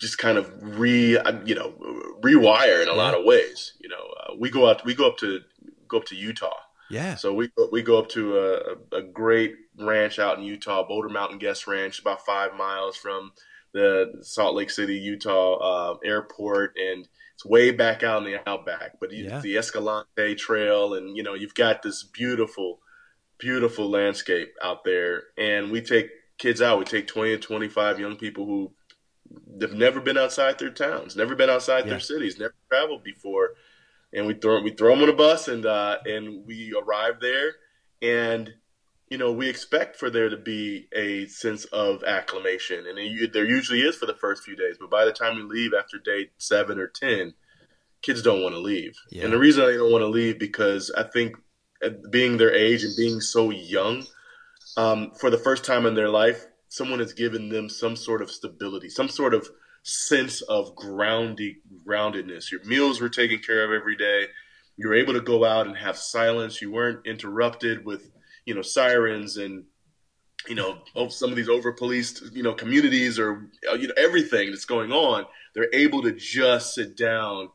just 0.00 0.18
kind 0.18 0.36
of 0.38 0.52
re 0.60 1.18
you 1.44 1.54
know 1.54 1.72
rewire 2.20 2.82
in 2.82 2.88
a 2.88 2.92
lot 2.94 3.14
of 3.18 3.24
ways. 3.24 3.72
You 3.80 3.88
know, 3.88 3.96
uh, 4.22 4.34
we 4.38 4.50
go 4.50 4.68
out 4.68 4.84
we 4.84 4.94
go 4.94 5.06
up 5.08 5.16
to 5.18 5.40
go 5.88 5.98
up 5.98 6.04
to 6.06 6.16
Utah. 6.16 6.52
Yeah. 6.90 7.14
So 7.16 7.32
we 7.34 7.50
we 7.72 7.82
go 7.82 7.98
up 7.98 8.08
to 8.10 8.38
a, 8.38 8.96
a 8.98 9.02
great 9.02 9.54
ranch 9.78 10.18
out 10.18 10.38
in 10.38 10.44
Utah, 10.44 10.86
Boulder 10.86 11.08
Mountain 11.08 11.38
Guest 11.38 11.66
Ranch, 11.66 11.98
about 11.98 12.24
five 12.24 12.54
miles 12.54 12.96
from 12.96 13.32
the 13.72 14.18
Salt 14.22 14.54
Lake 14.54 14.70
City, 14.70 14.96
Utah 14.96 15.54
uh, 15.94 15.96
airport, 16.04 16.76
and 16.76 17.08
it's 17.34 17.44
way 17.44 17.70
back 17.72 18.02
out 18.02 18.24
in 18.24 18.30
the 18.32 18.48
outback. 18.48 19.00
But 19.00 19.12
you, 19.12 19.24
Yeah. 19.24 19.40
the 19.40 19.56
Escalante 19.56 20.34
Trail, 20.36 20.94
and 20.94 21.16
you 21.16 21.22
know 21.22 21.34
you've 21.34 21.54
got 21.54 21.82
this 21.82 22.02
beautiful, 22.04 22.80
beautiful 23.38 23.90
landscape 23.90 24.54
out 24.62 24.84
there. 24.84 25.24
And 25.36 25.72
we 25.72 25.80
take 25.80 26.10
kids 26.38 26.62
out. 26.62 26.78
We 26.78 26.84
take 26.84 27.06
twenty 27.06 27.30
to 27.36 27.38
twenty 27.38 27.68
five 27.68 27.98
young 27.98 28.16
people 28.16 28.44
who 28.46 28.72
they've 29.56 29.72
never 29.72 30.00
been 30.00 30.18
outside 30.18 30.58
their 30.58 30.70
towns, 30.70 31.16
never 31.16 31.34
been 31.34 31.50
outside 31.50 31.84
Yeah. 31.84 31.90
their 31.92 32.00
cities, 32.00 32.38
never 32.38 32.54
traveled 32.70 33.02
before 33.02 33.50
and 34.14 34.26
we 34.26 34.34
throw 34.34 34.62
we 34.62 34.70
throw 34.70 34.90
them 34.90 35.02
on 35.02 35.08
a 35.08 35.12
bus 35.12 35.48
and 35.48 35.66
uh, 35.66 35.98
and 36.06 36.46
we 36.46 36.74
arrive 36.74 37.20
there. 37.20 37.56
And 38.00 38.54
you 39.08 39.18
know 39.18 39.32
we 39.32 39.48
expect 39.48 39.96
for 39.96 40.10
there 40.10 40.28
to 40.28 40.36
be 40.36 40.88
a 40.92 41.26
sense 41.26 41.64
of 41.66 42.02
acclimation 42.04 42.84
and 42.88 42.98
it, 42.98 43.32
there 43.32 43.44
usually 43.44 43.80
is 43.80 43.96
for 43.96 44.06
the 44.06 44.14
first 44.14 44.42
few 44.42 44.56
days 44.56 44.76
but 44.80 44.90
by 44.90 45.04
the 45.04 45.12
time 45.12 45.36
we 45.36 45.42
leave 45.42 45.72
after 45.72 45.98
day 45.98 46.30
seven 46.38 46.78
or 46.78 46.88
ten 46.88 47.34
kids 48.02 48.22
don't 48.22 48.42
want 48.42 48.54
to 48.54 48.60
leave. 48.60 48.96
Yeah. 49.10 49.24
and 49.24 49.32
the 49.32 49.38
reason 49.38 49.64
they 49.66 49.76
don't 49.76 49.92
want 49.92 50.02
to 50.02 50.08
leave 50.08 50.38
because 50.38 50.90
i 50.96 51.02
think 51.02 51.36
being 52.10 52.38
their 52.38 52.52
age 52.52 52.82
and 52.82 52.96
being 52.96 53.20
so 53.20 53.50
young 53.50 54.04
um, 54.76 55.12
for 55.20 55.30
the 55.30 55.38
first 55.38 55.64
time 55.64 55.86
in 55.86 55.94
their 55.94 56.08
life 56.08 56.46
someone 56.68 56.98
has 56.98 57.12
given 57.12 57.50
them 57.50 57.68
some 57.68 57.94
sort 57.94 58.22
of 58.22 58.30
stability 58.30 58.88
some 58.88 59.08
sort 59.08 59.34
of 59.34 59.48
sense 59.84 60.40
of 60.40 60.74
grounding 60.74 61.56
groundedness. 61.86 62.50
Your 62.50 62.64
meals 62.64 63.00
were 63.00 63.10
taken 63.10 63.38
care 63.38 63.64
of 63.64 63.70
every 63.70 63.96
day. 63.96 64.26
You 64.76 64.88
were 64.88 64.94
able 64.94 65.12
to 65.12 65.20
go 65.20 65.44
out 65.44 65.66
and 65.66 65.76
have 65.76 65.96
silence. 65.96 66.60
You 66.60 66.72
weren't 66.72 67.06
interrupted 67.06 67.84
with, 67.84 68.10
you 68.46 68.54
know, 68.54 68.62
sirens 68.62 69.36
and, 69.36 69.64
you 70.48 70.54
know, 70.54 70.78
oh, 70.96 71.08
some 71.08 71.30
of 71.30 71.36
these 71.36 71.48
over 71.48 71.72
policed, 71.72 72.34
you 72.34 72.42
know, 72.42 72.54
communities 72.54 73.18
or 73.18 73.50
uh, 73.70 73.74
you 73.74 73.88
know 73.88 73.94
everything 73.96 74.50
that's 74.50 74.66
going 74.66 74.92
on. 74.92 75.24
They're 75.54 75.70
able 75.72 76.02
to 76.02 76.12
just 76.12 76.74
sit 76.74 76.96
down 76.96 77.50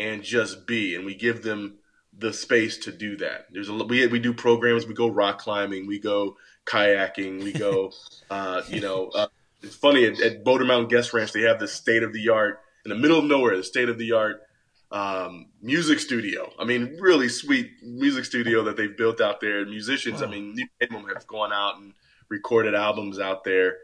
and 0.00 0.24
just 0.24 0.66
be, 0.66 0.96
and 0.96 1.04
we 1.04 1.14
give 1.14 1.42
them 1.42 1.78
the 2.18 2.32
space 2.32 2.78
to 2.78 2.92
do 2.92 3.16
that. 3.18 3.46
There's 3.52 3.68
a 3.68 3.74
we 3.74 4.06
we 4.08 4.18
do 4.18 4.32
programs. 4.32 4.86
We 4.86 4.94
go 4.94 5.08
rock 5.08 5.38
climbing. 5.38 5.86
We 5.86 6.00
go 6.00 6.36
kayaking. 6.66 7.44
We 7.44 7.52
go, 7.52 7.92
uh, 8.30 8.62
you 8.68 8.80
know. 8.80 9.08
Uh, 9.14 9.26
it's 9.62 9.76
funny 9.76 10.04
at, 10.04 10.20
at 10.20 10.44
Boulder 10.44 10.64
Mountain 10.64 10.88
Guest 10.88 11.12
Ranch, 11.12 11.32
they 11.32 11.42
have 11.42 11.60
this 11.60 11.72
state 11.72 12.02
of 12.02 12.12
the 12.12 12.28
art 12.28 12.60
in 12.84 12.90
the 12.90 12.96
middle 12.96 13.18
of 13.18 13.24
nowhere, 13.24 13.56
the 13.56 13.62
state 13.62 13.88
of 13.88 13.98
the 13.98 14.12
art 14.12 14.42
um, 14.90 15.46
music 15.62 16.00
studio. 16.00 16.52
I 16.58 16.64
mean, 16.64 16.96
really 17.00 17.28
sweet 17.28 17.70
music 17.82 18.24
studio 18.24 18.62
that 18.64 18.76
they've 18.76 18.96
built 18.96 19.20
out 19.20 19.40
there. 19.40 19.64
Musicians, 19.64 20.22
I 20.22 20.26
mean, 20.26 20.56
Edmond 20.80 21.08
have 21.14 21.26
gone 21.26 21.52
out 21.52 21.78
and 21.78 21.94
recorded 22.28 22.74
albums 22.74 23.18
out 23.18 23.44
there. 23.44 23.78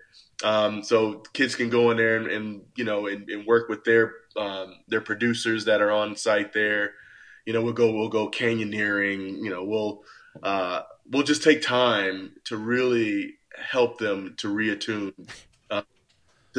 Um, 0.45 0.83
so 0.83 1.23
kids 1.33 1.55
can 1.55 1.69
go 1.69 1.91
in 1.91 1.97
there 1.97 2.17
and, 2.17 2.27
and 2.29 2.63
you 2.77 2.85
know 2.85 3.07
and, 3.09 3.29
and 3.29 3.45
work 3.47 3.69
with 3.69 3.83
their 3.85 4.13
um, 4.37 4.77
their 4.87 5.01
producers 5.01 5.65
that 5.65 5.81
are 5.81 5.91
on 5.91 6.15
site 6.15 6.53
there. 6.53 6.93
You 7.47 7.53
know, 7.53 7.63
we'll 7.63 7.73
go 7.73 7.91
we'll 7.91 8.09
go 8.09 8.31
canyoneering. 8.31 9.43
You 9.43 9.51
know, 9.51 9.65
we'll 9.65 10.03
uh, 10.43 10.83
we'll 11.11 11.25
just 11.25 11.43
take 11.43 11.63
time 11.63 12.33
to 12.45 12.57
really 12.57 13.35
help 13.57 13.99
them 13.99 14.35
to 14.39 14.49
reattune 14.49 15.13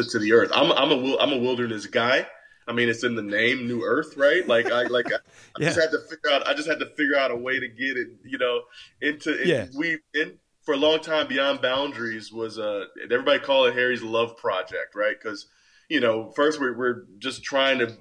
to, 0.04 0.20
the 0.20 0.34
earth. 0.34 0.52
I'm 0.54 0.72
I'm 0.72 0.92
a 0.92 1.18
I'm 1.18 1.32
a 1.32 1.38
wilderness 1.38 1.86
guy. 1.86 2.28
I 2.68 2.72
mean, 2.72 2.88
it's 2.88 3.04
in 3.04 3.16
the 3.16 3.24
name, 3.24 3.68
New 3.68 3.84
Earth, 3.84 4.16
right? 4.16 4.48
Like 4.48 4.72
I 4.72 4.84
like 4.84 5.12
I, 5.12 5.18
I 5.58 5.64
just 5.64 5.80
had 5.80 5.92
to 5.92 6.00
figure 6.00 6.32
out. 6.32 6.48
I 6.48 6.54
just 6.54 6.70
had 6.70 6.80
to 6.80 6.86
figure 6.96 7.18
out 7.18 7.32
a 7.32 7.36
way 7.36 7.60
to 7.60 7.68
get 7.68 7.98
it, 7.98 8.10
you 8.24 8.38
know, 8.38 8.62
into 9.02 9.36
Yeah. 9.44 9.66
we 9.78 9.98
in 10.14 10.38
for 10.62 10.74
a 10.76 10.78
long 10.78 11.00
time. 11.00 11.28
Beyond 11.28 11.62
Boundaries 11.62 12.32
was 12.32 12.58
a 12.58 12.86
everybody 13.04 13.40
call 13.40 13.66
it 13.66 13.74
Harry's 13.74 14.04
love 14.04 14.38
project, 14.38 14.96
right? 14.96 15.16
Because 15.20 15.48
you 15.90 16.00
know, 16.00 16.32
first 16.36 16.60
we're 16.60 16.78
we're 16.78 17.06
just 17.18 17.44
trying 17.44 17.80
to 17.80 17.98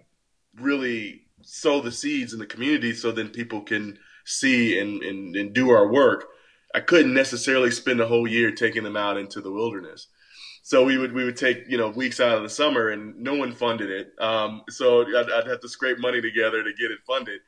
really 0.60 1.22
sow 1.42 1.80
the 1.80 1.92
seeds 1.92 2.32
in 2.32 2.38
the 2.38 2.46
community 2.46 2.92
so 2.92 3.10
then 3.12 3.28
people 3.28 3.62
can 3.62 3.98
see 4.24 4.78
and, 4.78 5.02
and, 5.02 5.34
and 5.36 5.54
do 5.54 5.70
our 5.70 5.90
work. 5.90 6.26
I 6.74 6.80
couldn't 6.80 7.14
necessarily 7.14 7.70
spend 7.70 8.00
a 8.00 8.06
whole 8.06 8.28
year 8.28 8.50
taking 8.50 8.84
them 8.84 8.96
out 8.96 9.16
into 9.16 9.40
the 9.40 9.50
wilderness. 9.50 10.08
So 10.68 10.84
we 10.84 10.98
would 10.98 11.14
we 11.14 11.24
would 11.24 11.38
take 11.38 11.64
you 11.66 11.78
know 11.78 11.88
weeks 11.88 12.20
out 12.20 12.36
of 12.36 12.42
the 12.42 12.48
summer 12.50 12.90
and 12.90 13.16
no 13.16 13.34
one 13.34 13.54
funded 13.54 13.88
it. 13.88 14.12
Um, 14.20 14.64
so 14.68 15.00
I'd, 15.00 15.30
I'd 15.32 15.46
have 15.46 15.60
to 15.60 15.68
scrape 15.68 15.98
money 15.98 16.20
together 16.20 16.62
to 16.62 16.72
get 16.74 16.90
it 16.90 16.98
funded. 17.06 17.40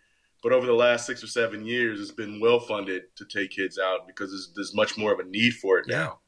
But 0.42 0.52
over 0.52 0.64
the 0.66 0.72
last 0.72 1.04
six 1.04 1.22
or 1.22 1.26
seven 1.26 1.66
years, 1.66 2.00
it's 2.00 2.12
been 2.12 2.40
well 2.40 2.61
funded 2.61 3.02
to 3.16 3.26
take 3.26 3.50
kids 3.50 3.78
out 3.78 4.06
because 4.06 4.30
there's, 4.30 4.52
there's 4.56 4.74
much 4.74 4.96
more 4.96 5.12
of 5.12 5.18
a 5.18 5.24
need 5.24 5.52
for 5.52 5.76
it 5.78 5.85
Yeah. 5.87 5.96
now. 5.96 6.20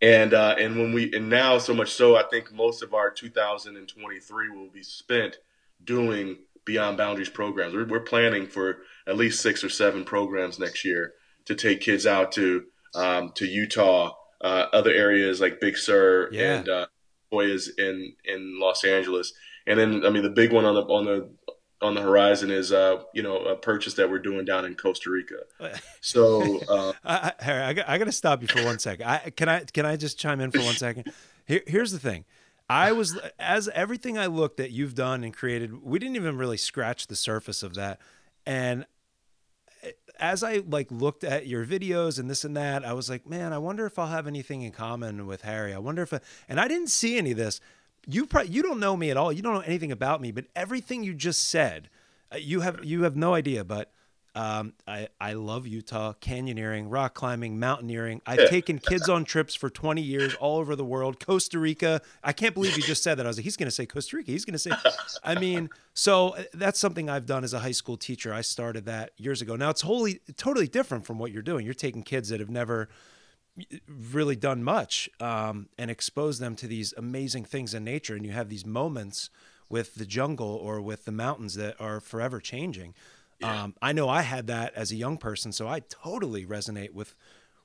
And 0.00 0.32
uh, 0.32 0.54
and 0.56 0.78
when 0.78 0.92
we 0.92 1.12
and 1.16 1.28
now 1.28 1.58
so 1.58 1.74
much 1.74 1.90
so, 1.90 2.14
I 2.14 2.22
think 2.30 2.52
most 2.52 2.84
of 2.84 2.94
our 2.94 3.10
2023 3.10 4.50
will 4.50 4.70
be 4.70 4.84
spent 4.84 5.38
doing 5.82 6.38
Beyond 6.64 6.96
Boundaries 6.96 7.28
programs. 7.28 7.74
We're, 7.74 7.88
we're 7.88 8.00
planning 8.00 8.46
for 8.46 8.82
at 9.08 9.16
least 9.16 9.42
six 9.42 9.64
or 9.64 9.68
seven 9.68 10.04
programs 10.04 10.60
next 10.60 10.84
year 10.84 11.14
to 11.46 11.56
take 11.56 11.80
kids 11.80 12.06
out 12.06 12.30
to 12.32 12.66
um, 12.94 13.32
to 13.34 13.46
Utah, 13.46 14.12
uh, 14.42 14.66
other 14.72 14.92
areas 14.92 15.40
like 15.40 15.60
Big 15.60 15.76
Sur 15.76 16.28
Yeah. 16.32 16.58
and 16.58 16.68
uh, 16.68 16.86
Hoyas 17.32 17.68
in 17.78 18.14
in 18.24 18.58
Los 18.60 18.84
Angeles, 18.84 19.32
And 19.66 19.78
then, 19.78 20.04
I 20.04 20.10
mean, 20.10 20.22
the 20.22 20.30
big 20.30 20.52
one 20.52 20.64
on 20.64 20.74
the 20.74 20.82
on 20.82 21.04
the 21.04 21.30
on 21.82 21.94
the 21.94 22.02
horizon 22.02 22.50
is, 22.50 22.72
uh, 22.72 23.02
you 23.14 23.22
know, 23.22 23.38
a 23.38 23.56
purchase 23.56 23.94
that 23.94 24.10
we're 24.10 24.18
doing 24.18 24.44
down 24.44 24.64
in 24.66 24.74
Costa 24.74 25.08
Rica. 25.10 25.36
So, 26.02 26.60
uh, 26.68 26.92
I, 27.04 27.32
Harry, 27.40 27.62
I 27.62 27.72
got, 27.74 27.88
I 27.88 27.98
got 27.98 28.04
to 28.04 28.12
stop 28.12 28.40
you 28.42 28.48
for 28.48 28.64
one 28.64 28.78
second. 28.78 29.06
I, 29.06 29.30
can 29.30 29.48
I 29.48 29.64
can 29.64 29.84
I 29.86 29.96
just 29.96 30.18
chime 30.18 30.40
in 30.40 30.50
for 30.50 30.60
one 30.60 30.74
second? 30.74 31.12
Here, 31.46 31.62
here's 31.66 31.92
the 31.92 31.98
thing. 31.98 32.24
I 32.68 32.92
was 32.92 33.18
as 33.38 33.68
everything 33.74 34.16
I 34.18 34.26
looked 34.26 34.56
that 34.58 34.70
you've 34.70 34.94
done 34.94 35.24
and 35.24 35.34
created. 35.34 35.82
We 35.82 35.98
didn't 35.98 36.16
even 36.16 36.36
really 36.38 36.56
scratch 36.56 37.06
the 37.08 37.16
surface 37.16 37.62
of 37.62 37.74
that, 37.74 38.00
and 38.46 38.86
as 40.20 40.42
I 40.42 40.58
like 40.68 40.90
looked 40.90 41.24
at 41.24 41.46
your 41.46 41.64
videos 41.64 42.18
and 42.18 42.30
this 42.30 42.44
and 42.44 42.56
that, 42.56 42.84
I 42.84 42.92
was 42.92 43.08
like, 43.08 43.26
man, 43.26 43.52
I 43.52 43.58
wonder 43.58 43.86
if 43.86 43.98
I'll 43.98 44.06
have 44.06 44.26
anything 44.26 44.62
in 44.62 44.70
common 44.72 45.26
with 45.26 45.42
Harry. 45.42 45.72
I 45.72 45.78
wonder 45.78 46.02
if, 46.02 46.12
I, 46.12 46.20
and 46.48 46.60
I 46.60 46.68
didn't 46.68 46.88
see 46.88 47.18
any 47.18 47.32
of 47.32 47.36
this. 47.36 47.60
You 48.06 48.26
probably 48.26 48.50
you 48.50 48.62
don't 48.62 48.80
know 48.80 48.96
me 48.96 49.10
at 49.10 49.16
all. 49.16 49.32
You 49.32 49.42
don't 49.42 49.54
know 49.54 49.60
anything 49.60 49.92
about 49.92 50.20
me, 50.20 50.32
but 50.32 50.46
everything 50.54 51.02
you 51.02 51.14
just 51.14 51.48
said, 51.48 51.88
uh, 52.32 52.36
you 52.36 52.60
have 52.60 52.84
you 52.84 53.02
have 53.02 53.16
no 53.16 53.34
idea. 53.34 53.64
But 53.64 53.92
um, 54.34 54.74
I, 54.86 55.08
I 55.20 55.32
love 55.32 55.66
Utah, 55.66 56.12
canyoneering, 56.20 56.86
rock 56.88 57.14
climbing, 57.14 57.58
mountaineering. 57.58 58.22
I've 58.24 58.48
taken 58.48 58.78
kids 58.78 59.08
on 59.08 59.24
trips 59.24 59.54
for 59.54 59.68
20 59.68 60.00
years 60.00 60.34
all 60.34 60.58
over 60.58 60.76
the 60.76 60.84
world. 60.84 61.24
Costa 61.24 61.58
Rica. 61.58 62.00
I 62.22 62.32
can't 62.32 62.54
believe 62.54 62.76
you 62.76 62.82
just 62.82 63.02
said 63.02 63.16
that. 63.16 63.26
I 63.26 63.28
was 63.28 63.38
like, 63.38 63.44
he's 63.44 63.56
going 63.56 63.66
to 63.66 63.74
say 63.74 63.86
Costa 63.86 64.16
Rica. 64.16 64.30
He's 64.30 64.44
going 64.44 64.52
to 64.52 64.58
say, 64.58 64.70
I 65.24 65.34
mean, 65.34 65.68
so 65.94 66.30
uh, 66.30 66.44
that's 66.54 66.78
something 66.78 67.10
I've 67.10 67.26
done 67.26 67.42
as 67.42 67.52
a 67.52 67.58
high 67.58 67.72
school 67.72 67.96
teacher. 67.96 68.32
I 68.32 68.42
started 68.42 68.84
that 68.86 69.10
years 69.16 69.42
ago. 69.42 69.56
Now 69.56 69.70
it's 69.70 69.80
wholly, 69.80 70.20
totally 70.36 70.68
different 70.68 71.06
from 71.06 71.18
what 71.18 71.32
you're 71.32 71.42
doing. 71.42 71.64
You're 71.64 71.74
taking 71.74 72.02
kids 72.04 72.28
that 72.28 72.38
have 72.38 72.50
never 72.50 72.88
really 73.88 74.36
done 74.36 74.62
much 74.62 75.10
um, 75.18 75.68
and 75.76 75.90
expose 75.90 76.38
them 76.38 76.54
to 76.56 76.68
these 76.68 76.94
amazing 76.96 77.44
things 77.44 77.74
in 77.74 77.82
nature. 77.82 78.14
And 78.14 78.24
you 78.24 78.32
have 78.32 78.48
these 78.48 78.64
moments 78.64 79.28
with 79.68 79.94
the 79.96 80.06
jungle 80.06 80.54
or 80.54 80.80
with 80.80 81.04
the 81.04 81.12
mountains 81.12 81.54
that 81.54 81.80
are 81.80 82.00
forever 82.00 82.40
changing. 82.40 82.94
Yeah. 83.40 83.64
Um, 83.64 83.74
I 83.80 83.92
know 83.92 84.08
I 84.08 84.22
had 84.22 84.48
that 84.48 84.74
as 84.74 84.92
a 84.92 84.96
young 84.96 85.16
person, 85.16 85.52
so 85.52 85.66
I 85.66 85.80
totally 85.80 86.44
resonate 86.44 86.92
with 86.92 87.14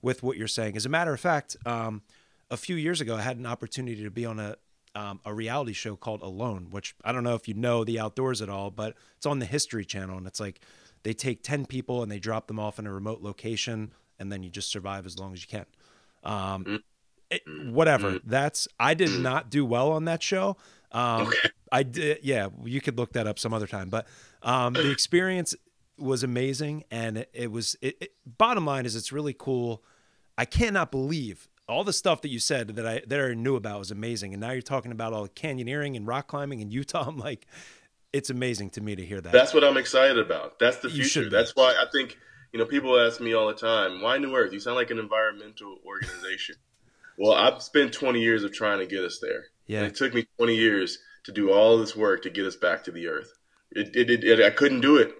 with 0.02 0.24
what 0.24 0.38
you're 0.38 0.48
saying. 0.48 0.78
As 0.78 0.86
a 0.86 0.90
matter 0.90 1.14
of 1.14 1.20
fact, 1.20 1.58
um, 1.66 2.02
a 2.50 2.58
few 2.58 2.76
years 2.76 3.02
ago, 3.02 3.16
I 3.16 3.22
had 3.22 3.38
an 3.38 3.46
opportunity 3.46 4.04
to 4.04 4.12
be 4.12 4.26
on 4.26 4.40
a 4.40 4.56
um, 4.96 5.20
a 5.26 5.34
reality 5.34 5.74
show 5.74 5.96
called 5.96 6.22
Alone, 6.22 6.68
which 6.72 6.96
I 7.04 7.12
don't 7.12 7.24
know 7.24 7.36
if 7.36 7.48
you 7.48 7.54
know 7.54 7.84
the 7.84 8.00
outdoors 8.00 8.42
at 8.42 8.50
all, 8.50 8.72
but 8.72 8.96
it's 9.18 9.26
on 9.26 9.40
the 9.40 9.46
History 9.46 9.84
Channel, 9.84 10.18
and 10.18 10.26
it's 10.26 10.40
like 10.40 10.62
they 11.04 11.14
take 11.14 11.44
ten 11.44 11.66
people 11.66 12.02
and 12.02 12.12
they 12.12 12.20
drop 12.20 12.48
them 12.48 12.60
off 12.60 12.80
in 12.80 12.88
a 12.88 12.94
remote 12.94 13.22
location, 13.22 13.92
and 14.20 14.32
then 14.32 14.44
you 14.44 14.50
just 14.50 14.72
survive 14.72 15.06
as 15.06 15.20
long 15.20 15.34
as 15.34 15.42
you 15.42 15.48
can. 15.48 15.66
Um, 16.24 16.84
it, 17.30 17.42
whatever. 17.70 18.14
Mm. 18.14 18.22
That's 18.26 18.68
I 18.80 18.94
did 18.94 19.20
not 19.20 19.50
do 19.50 19.66
well 19.66 19.92
on 19.92 20.06
that 20.06 20.24
show. 20.24 20.58
Um, 20.92 21.28
okay. 21.28 21.50
I 21.72 21.84
did. 21.84 22.20
Yeah, 22.24 22.50
you 22.64 22.80
could 22.80 22.98
look 22.98 23.14
that 23.14 23.28
up 23.28 23.40
some 23.40 23.54
other 23.54 23.68
time, 23.68 23.90
but 23.90 24.08
um, 24.42 24.74
the 24.74 24.92
experience 24.94 25.56
was 25.98 26.24
amazing, 26.24 26.84
and 26.92 27.18
it, 27.20 27.30
it 27.34 27.52
was. 27.52 27.76
It, 27.82 27.98
it, 28.02 28.14
bottom 28.26 28.66
line 28.66 28.86
is, 28.86 28.96
it's 28.96 29.12
really 29.12 29.34
cool. 29.34 29.84
I 30.38 30.46
cannot 30.46 30.92
believe 30.92 31.48
all 31.68 31.84
the 31.84 31.94
stuff 31.94 32.22
that 32.22 32.30
you 32.30 32.40
said 32.40 32.70
that 32.70 32.86
I 32.86 33.02
that 33.08 33.20
I 33.20 33.34
knew 33.34 33.56
about 33.56 33.80
was 33.80 33.92
amazing, 33.92 34.34
and 34.34 34.42
now 34.42 34.52
you're 34.52 34.62
talking 34.62 34.92
about 34.92 35.14
all 35.14 35.24
the 35.24 35.30
canyoneering 35.30 35.96
and 35.96 36.06
rock 36.06 36.28
climbing 36.28 36.60
in 36.60 36.72
Utah. 36.72 37.04
I'm 37.08 37.18
like, 37.18 37.48
it's 38.14 38.30
amazing 38.30 38.72
to 38.72 38.82
me 38.82 38.96
to 38.96 39.06
hear 39.06 39.22
that. 39.22 39.32
That's 39.32 39.54
what 39.54 39.64
I'm 39.64 39.78
excited 39.78 40.18
about. 40.18 40.60
That's 40.60 40.78
the 40.78 40.90
future. 40.90 41.30
That's 41.30 41.56
why 41.56 41.72
I 41.72 41.86
think 41.92 42.18
you 42.54 42.60
know 42.60 42.66
people 42.66 43.00
ask 43.00 43.20
me 43.20 43.34
all 43.34 43.48
the 43.48 43.54
time, 43.54 44.02
why 44.02 44.18
New 44.18 44.36
Earth? 44.36 44.54
You 44.54 44.60
sound 44.60 44.76
like 44.76 44.92
an 44.92 45.00
environmental 45.00 45.78
organization. 45.86 46.56
well, 47.18 47.34
I've 47.34 47.62
spent 47.62 47.94
20 47.94 48.22
years 48.22 48.44
of 48.44 48.54
trying 48.54 48.80
to 48.80 48.86
get 48.86 49.04
us 49.04 49.20
there. 49.20 49.46
Yeah, 49.68 49.80
and 49.80 49.88
it 49.88 49.96
took 49.96 50.14
me 50.14 50.28
20 50.38 50.56
years 50.56 51.00
to 51.24 51.32
do 51.32 51.52
all 51.52 51.78
this 51.80 51.96
work 51.96 52.22
to 52.24 52.30
get 52.30 52.46
us 52.46 52.56
back 52.56 52.84
to 52.84 52.92
the 52.92 53.08
Earth. 53.08 53.34
It, 53.72 53.96
it, 53.96 54.24
it, 54.24 54.46
I 54.46 54.52
couldn't 54.52 54.82
do 54.82 54.98
it 54.98 55.16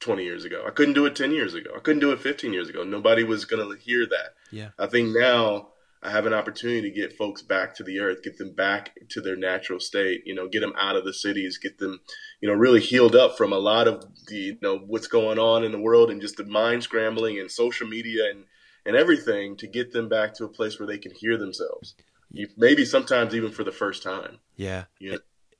20 0.00 0.24
years 0.24 0.44
ago. 0.44 0.64
I 0.66 0.70
couldn't 0.70 0.94
do 0.94 1.06
it 1.06 1.16
10 1.16 1.32
years 1.32 1.54
ago. 1.54 1.70
I 1.76 1.80
couldn't 1.80 2.00
do 2.00 2.12
it 2.12 2.20
15 2.20 2.52
years 2.52 2.68
ago. 2.68 2.84
Nobody 2.84 3.24
was 3.24 3.44
going 3.44 3.66
to 3.66 3.82
hear 3.82 4.06
that. 4.06 4.34
Yeah. 4.50 4.68
I 4.78 4.86
think 4.86 5.16
now 5.16 5.68
I 6.04 6.10
have 6.10 6.26
an 6.26 6.34
opportunity 6.34 6.82
to 6.82 6.90
get 6.90 7.16
folks 7.16 7.40
back 7.40 7.74
to 7.76 7.82
the 7.82 7.98
earth, 7.98 8.22
get 8.22 8.36
them 8.36 8.52
back 8.52 8.90
to 9.08 9.22
their 9.22 9.36
natural 9.36 9.80
state, 9.80 10.22
you 10.26 10.34
know, 10.34 10.46
get 10.46 10.60
them 10.60 10.74
out 10.78 10.96
of 10.96 11.04
the 11.04 11.14
cities, 11.14 11.56
get 11.56 11.78
them, 11.78 12.00
you 12.42 12.48
know, 12.48 12.54
really 12.54 12.80
healed 12.80 13.16
up 13.16 13.38
from 13.38 13.54
a 13.54 13.58
lot 13.58 13.88
of 13.88 14.04
the, 14.26 14.36
you 14.36 14.58
know, 14.60 14.76
what's 14.76 15.06
going 15.06 15.38
on 15.38 15.64
in 15.64 15.72
the 15.72 15.80
world 15.80 16.10
and 16.10 16.20
just 16.20 16.36
the 16.36 16.44
mind 16.44 16.82
scrambling 16.82 17.40
and 17.40 17.50
social 17.50 17.88
media 17.88 18.28
and, 18.30 18.44
and 18.84 18.96
everything 18.96 19.56
to 19.56 19.66
get 19.66 19.92
them 19.92 20.10
back 20.10 20.34
to 20.34 20.44
a 20.44 20.48
place 20.48 20.78
where 20.78 20.86
they 20.86 20.98
can 20.98 21.12
hear 21.12 21.38
themselves. 21.38 21.94
You, 22.30 22.48
maybe 22.56 22.84
sometimes 22.84 23.34
even 23.34 23.50
for 23.50 23.64
the 23.64 23.72
first 23.72 24.02
time. 24.02 24.40
Yeah. 24.56 24.84
Yeah. 25.00 25.16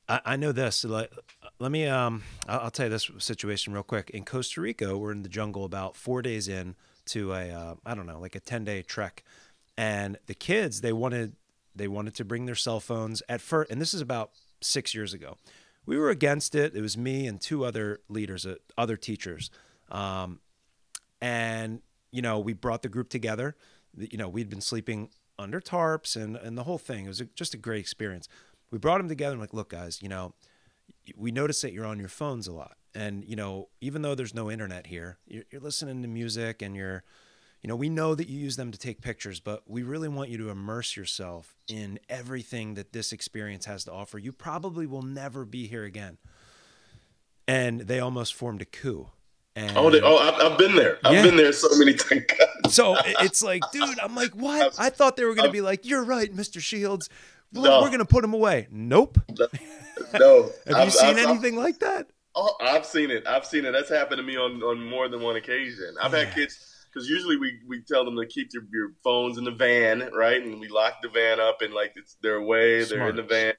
I, 0.08 0.20
I 0.26 0.36
know 0.36 0.52
this. 0.52 0.84
Like, 0.84 1.10
let 1.58 1.70
me. 1.70 1.86
Um, 1.86 2.22
I'll, 2.48 2.60
I'll, 2.60 2.70
tell 2.70 2.86
you 2.86 2.90
this 2.90 3.10
situation 3.18 3.72
real 3.72 3.82
quick. 3.82 4.10
In 4.10 4.24
Costa 4.24 4.60
Rica, 4.60 4.96
we're 4.96 5.12
in 5.12 5.22
the 5.22 5.28
jungle 5.28 5.64
about 5.64 5.96
four 5.96 6.22
days 6.22 6.48
in 6.48 6.74
to 7.06 7.32
a 7.32 7.50
uh, 7.50 7.74
I 7.84 7.94
don't 7.94 8.06
know, 8.06 8.20
like 8.20 8.34
a 8.34 8.40
ten 8.40 8.64
day 8.64 8.82
trek, 8.82 9.22
and 9.76 10.18
the 10.26 10.34
kids 10.34 10.80
they 10.80 10.92
wanted 10.92 11.36
they 11.74 11.88
wanted 11.88 12.14
to 12.14 12.24
bring 12.24 12.46
their 12.46 12.54
cell 12.54 12.80
phones 12.80 13.22
at 13.28 13.40
first, 13.40 13.70
and 13.70 13.80
this 13.80 13.94
is 13.94 14.00
about 14.00 14.30
six 14.60 14.94
years 14.94 15.12
ago. 15.14 15.36
We 15.86 15.98
were 15.98 16.10
against 16.10 16.54
it. 16.54 16.74
It 16.74 16.80
was 16.80 16.96
me 16.96 17.26
and 17.26 17.40
two 17.40 17.64
other 17.64 18.00
leaders, 18.08 18.46
uh, 18.46 18.56
other 18.78 18.96
teachers, 18.96 19.50
um, 19.90 20.40
and 21.20 21.82
you 22.10 22.22
know 22.22 22.38
we 22.38 22.52
brought 22.52 22.82
the 22.82 22.88
group 22.88 23.08
together. 23.08 23.54
You 23.96 24.18
know 24.18 24.28
we'd 24.28 24.50
been 24.50 24.60
sleeping 24.60 25.10
under 25.38 25.60
tarps 25.60 26.16
and 26.16 26.36
and 26.36 26.58
the 26.58 26.64
whole 26.64 26.78
thing. 26.78 27.04
It 27.04 27.08
was 27.08 27.20
a, 27.20 27.26
just 27.26 27.54
a 27.54 27.58
great 27.58 27.80
experience 27.80 28.28
we 28.74 28.78
brought 28.78 28.98
them 28.98 29.08
together 29.08 29.34
and 29.34 29.40
like, 29.40 29.54
look, 29.54 29.68
guys, 29.68 30.02
you 30.02 30.08
know, 30.08 30.34
we 31.16 31.30
notice 31.30 31.60
that 31.62 31.72
you're 31.72 31.86
on 31.86 31.98
your 31.98 32.08
phones 32.08 32.46
a 32.46 32.52
lot. 32.52 32.76
And, 32.94 33.24
you 33.24 33.36
know, 33.36 33.68
even 33.80 34.02
though 34.02 34.14
there's 34.14 34.34
no 34.34 34.50
internet 34.50 34.86
here, 34.86 35.18
you're, 35.26 35.44
you're 35.50 35.60
listening 35.60 36.02
to 36.02 36.08
music 36.08 36.62
and 36.62 36.76
you're, 36.76 37.02
you 37.60 37.68
know, 37.68 37.76
we 37.76 37.88
know 37.88 38.14
that 38.14 38.28
you 38.28 38.38
use 38.38 38.56
them 38.56 38.70
to 38.70 38.78
take 38.78 39.00
pictures, 39.00 39.40
but 39.40 39.62
we 39.66 39.82
really 39.82 40.08
want 40.08 40.30
you 40.30 40.38
to 40.38 40.50
immerse 40.50 40.96
yourself 40.96 41.56
in 41.66 41.98
everything 42.08 42.74
that 42.74 42.92
this 42.92 43.12
experience 43.12 43.64
has 43.64 43.84
to 43.84 43.92
offer. 43.92 44.18
You 44.18 44.32
probably 44.32 44.86
will 44.86 45.02
never 45.02 45.44
be 45.44 45.66
here 45.66 45.84
again. 45.84 46.18
And 47.48 47.80
they 47.82 48.00
almost 48.00 48.34
formed 48.34 48.62
a 48.62 48.66
coup. 48.66 49.08
And, 49.56 49.76
oh, 49.76 49.90
they, 49.90 50.00
oh, 50.00 50.16
I've, 50.16 50.52
I've, 50.52 50.58
been 50.58 50.74
there. 50.74 50.98
I've 51.04 51.14
yeah. 51.14 51.22
been 51.22 51.36
there 51.36 51.52
so 51.52 51.68
many 51.76 51.94
times. 51.94 52.24
so 52.70 52.96
it's 53.20 53.42
like, 53.42 53.62
dude, 53.72 53.98
I'm 54.00 54.14
like, 54.14 54.32
what? 54.32 54.74
I 54.78 54.90
thought 54.90 55.16
they 55.16 55.24
were 55.24 55.34
going 55.34 55.48
to 55.48 55.52
be 55.52 55.60
like, 55.60 55.84
you're 55.84 56.04
right, 56.04 56.34
Mr. 56.34 56.60
Shields 56.60 57.08
no. 57.62 57.82
we're 57.82 57.90
gonna 57.90 58.04
put 58.04 58.24
him 58.24 58.34
away. 58.34 58.66
Nope. 58.70 59.18
No. 60.18 60.50
Have 60.66 60.76
I've, 60.76 60.84
you 60.86 60.90
seen 60.90 61.08
I've, 61.10 61.18
anything 61.18 61.58
I've, 61.58 61.64
like 61.64 61.78
that? 61.80 62.08
Oh, 62.34 62.54
I've 62.60 62.86
seen 62.86 63.10
it. 63.10 63.26
I've 63.26 63.46
seen 63.46 63.64
it. 63.64 63.72
That's 63.72 63.90
happened 63.90 64.18
to 64.18 64.22
me 64.24 64.36
on, 64.36 64.62
on 64.62 64.84
more 64.88 65.08
than 65.08 65.22
one 65.22 65.36
occasion. 65.36 65.94
I've 66.00 66.12
yeah. 66.12 66.24
had 66.24 66.34
kids 66.34 66.58
because 66.94 67.08
usually 67.08 67.36
we, 67.36 67.58
we 67.66 67.80
tell 67.82 68.04
them 68.04 68.16
to 68.16 68.26
keep 68.26 68.50
your, 68.52 68.64
your 68.72 68.92
phones 69.02 69.38
in 69.38 69.44
the 69.44 69.50
van, 69.50 70.10
right? 70.12 70.42
And 70.42 70.60
we 70.60 70.68
lock 70.68 71.02
the 71.02 71.08
van 71.08 71.40
up 71.40 71.60
and 71.62 71.74
like 71.74 71.92
it's 71.96 72.16
they're 72.22 72.36
away, 72.36 72.84
Smart. 72.84 72.98
they're 72.98 73.08
in 73.10 73.16
the 73.16 73.22
van. 73.22 73.54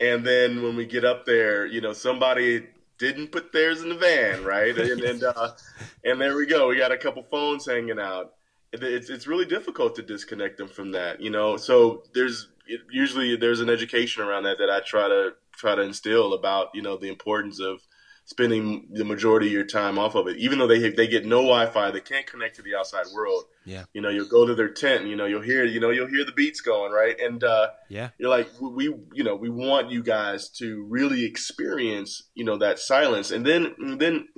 And 0.00 0.24
then 0.24 0.62
when 0.62 0.76
we 0.76 0.86
get 0.86 1.04
up 1.04 1.26
there, 1.26 1.66
you 1.66 1.80
know, 1.80 1.92
somebody 1.92 2.66
didn't 2.98 3.32
put 3.32 3.52
theirs 3.52 3.82
in 3.82 3.88
the 3.88 3.94
van, 3.94 4.44
right? 4.44 4.76
and 4.76 5.00
and 5.00 5.22
uh, 5.22 5.52
and 6.04 6.20
there 6.20 6.36
we 6.36 6.46
go. 6.46 6.68
We 6.68 6.76
got 6.76 6.92
a 6.92 6.98
couple 6.98 7.22
phones 7.24 7.66
hanging 7.66 7.98
out. 7.98 8.34
It's 8.72 9.10
it's 9.10 9.26
really 9.26 9.46
difficult 9.46 9.96
to 9.96 10.02
disconnect 10.02 10.58
them 10.58 10.68
from 10.68 10.92
that, 10.92 11.20
you 11.20 11.30
know. 11.30 11.56
So 11.56 12.04
there's 12.14 12.48
it, 12.70 12.80
usually 12.90 13.36
there's 13.36 13.60
an 13.60 13.68
education 13.68 14.22
around 14.22 14.44
that 14.44 14.58
that 14.58 14.70
I 14.70 14.80
try 14.80 15.08
to 15.08 15.32
try 15.52 15.74
to 15.74 15.82
instill 15.82 16.32
about 16.32 16.68
you 16.74 16.82
know 16.82 16.96
the 16.96 17.08
importance 17.08 17.60
of 17.60 17.80
spending 18.24 18.86
the 18.92 19.04
majority 19.04 19.48
of 19.48 19.52
your 19.52 19.66
time 19.66 19.98
off 19.98 20.14
of 20.14 20.28
it. 20.28 20.36
Even 20.36 20.58
though 20.58 20.68
they 20.68 20.88
they 20.90 21.08
get 21.08 21.26
no 21.26 21.38
Wi-Fi, 21.38 21.90
they 21.90 22.00
can't 22.00 22.26
connect 22.26 22.56
to 22.56 22.62
the 22.62 22.76
outside 22.76 23.06
world. 23.14 23.44
Yeah, 23.64 23.84
you 23.92 24.00
know, 24.00 24.08
you'll 24.08 24.28
go 24.28 24.46
to 24.46 24.54
their 24.54 24.68
tent, 24.68 25.02
and, 25.02 25.10
you 25.10 25.16
know, 25.16 25.26
you'll 25.26 25.42
hear 25.42 25.64
you 25.64 25.80
know 25.80 25.90
you'll 25.90 26.08
hear 26.08 26.24
the 26.24 26.32
beats 26.32 26.60
going 26.60 26.92
right, 26.92 27.18
and 27.20 27.42
uh, 27.42 27.68
yeah, 27.88 28.10
you're 28.18 28.30
like 28.30 28.48
we 28.60 28.84
you 29.12 29.24
know 29.24 29.34
we 29.34 29.50
want 29.50 29.90
you 29.90 30.02
guys 30.02 30.48
to 30.60 30.86
really 30.88 31.24
experience 31.24 32.30
you 32.34 32.44
know 32.44 32.56
that 32.56 32.78
silence, 32.78 33.30
and 33.30 33.44
then 33.44 33.74
and 33.78 34.00
then 34.00 34.28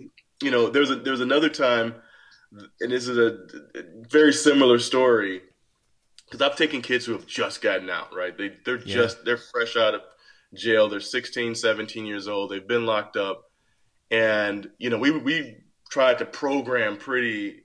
you 0.42 0.50
know 0.50 0.70
there's 0.70 0.90
a 0.90 0.96
there's 0.96 1.20
another 1.20 1.50
time, 1.50 1.94
and 2.80 2.90
this 2.90 3.06
is 3.06 3.18
a 3.18 3.38
very 4.10 4.32
similar 4.32 4.78
story 4.78 5.42
because 6.32 6.50
I've 6.50 6.56
taken 6.56 6.80
kids 6.80 7.04
who 7.04 7.12
have 7.12 7.26
just 7.26 7.60
gotten 7.60 7.90
out, 7.90 8.14
right? 8.14 8.36
They 8.36 8.52
they're 8.64 8.78
yeah. 8.78 8.94
just 8.94 9.22
they're 9.22 9.36
fresh 9.36 9.76
out 9.76 9.94
of 9.94 10.00
jail. 10.54 10.88
They're 10.88 10.98
16, 10.98 11.54
17 11.54 12.06
years 12.06 12.26
old. 12.26 12.50
They've 12.50 12.66
been 12.66 12.86
locked 12.86 13.18
up, 13.18 13.50
and 14.10 14.70
you 14.78 14.88
know 14.88 14.96
we 14.96 15.10
we 15.10 15.56
tried 15.90 16.18
to 16.18 16.24
program 16.24 16.96
pretty 16.96 17.64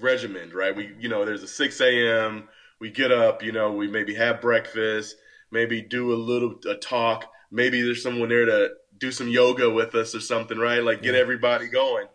regimented, 0.00 0.54
right? 0.54 0.74
We 0.74 0.94
you 0.98 1.10
know 1.10 1.26
there's 1.26 1.42
a 1.42 1.48
6 1.48 1.80
a.m. 1.82 2.48
We 2.80 2.90
get 2.90 3.12
up, 3.12 3.42
you 3.42 3.52
know, 3.52 3.72
we 3.72 3.86
maybe 3.86 4.14
have 4.14 4.40
breakfast, 4.40 5.16
maybe 5.50 5.82
do 5.82 6.14
a 6.14 6.16
little 6.16 6.54
a 6.66 6.74
talk. 6.74 7.30
Maybe 7.50 7.82
there's 7.82 8.02
someone 8.02 8.30
there 8.30 8.46
to 8.46 8.70
do 8.96 9.12
some 9.12 9.28
yoga 9.28 9.68
with 9.70 9.94
us 9.94 10.14
or 10.14 10.20
something, 10.20 10.58
right? 10.58 10.82
Like 10.82 11.02
get 11.02 11.14
yeah. 11.14 11.20
everybody 11.20 11.68
going. 11.68 12.06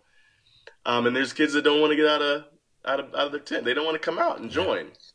Um, 0.84 1.06
and 1.06 1.16
there's 1.16 1.32
kids 1.32 1.54
that 1.54 1.64
don't 1.64 1.80
want 1.80 1.92
to 1.92 1.96
get 1.96 2.08
out 2.08 2.24
of 2.24 2.46
out 2.86 3.00
of 3.00 3.06
out 3.14 3.28
of 3.28 3.32
their 3.32 3.40
tent. 3.40 3.66
They 3.66 3.76
don't 3.76 3.86
want 3.86 4.02
to 4.02 4.04
come 4.04 4.18
out 4.18 4.40
and 4.40 4.50
join. 4.50 4.88
Yeah 4.88 5.11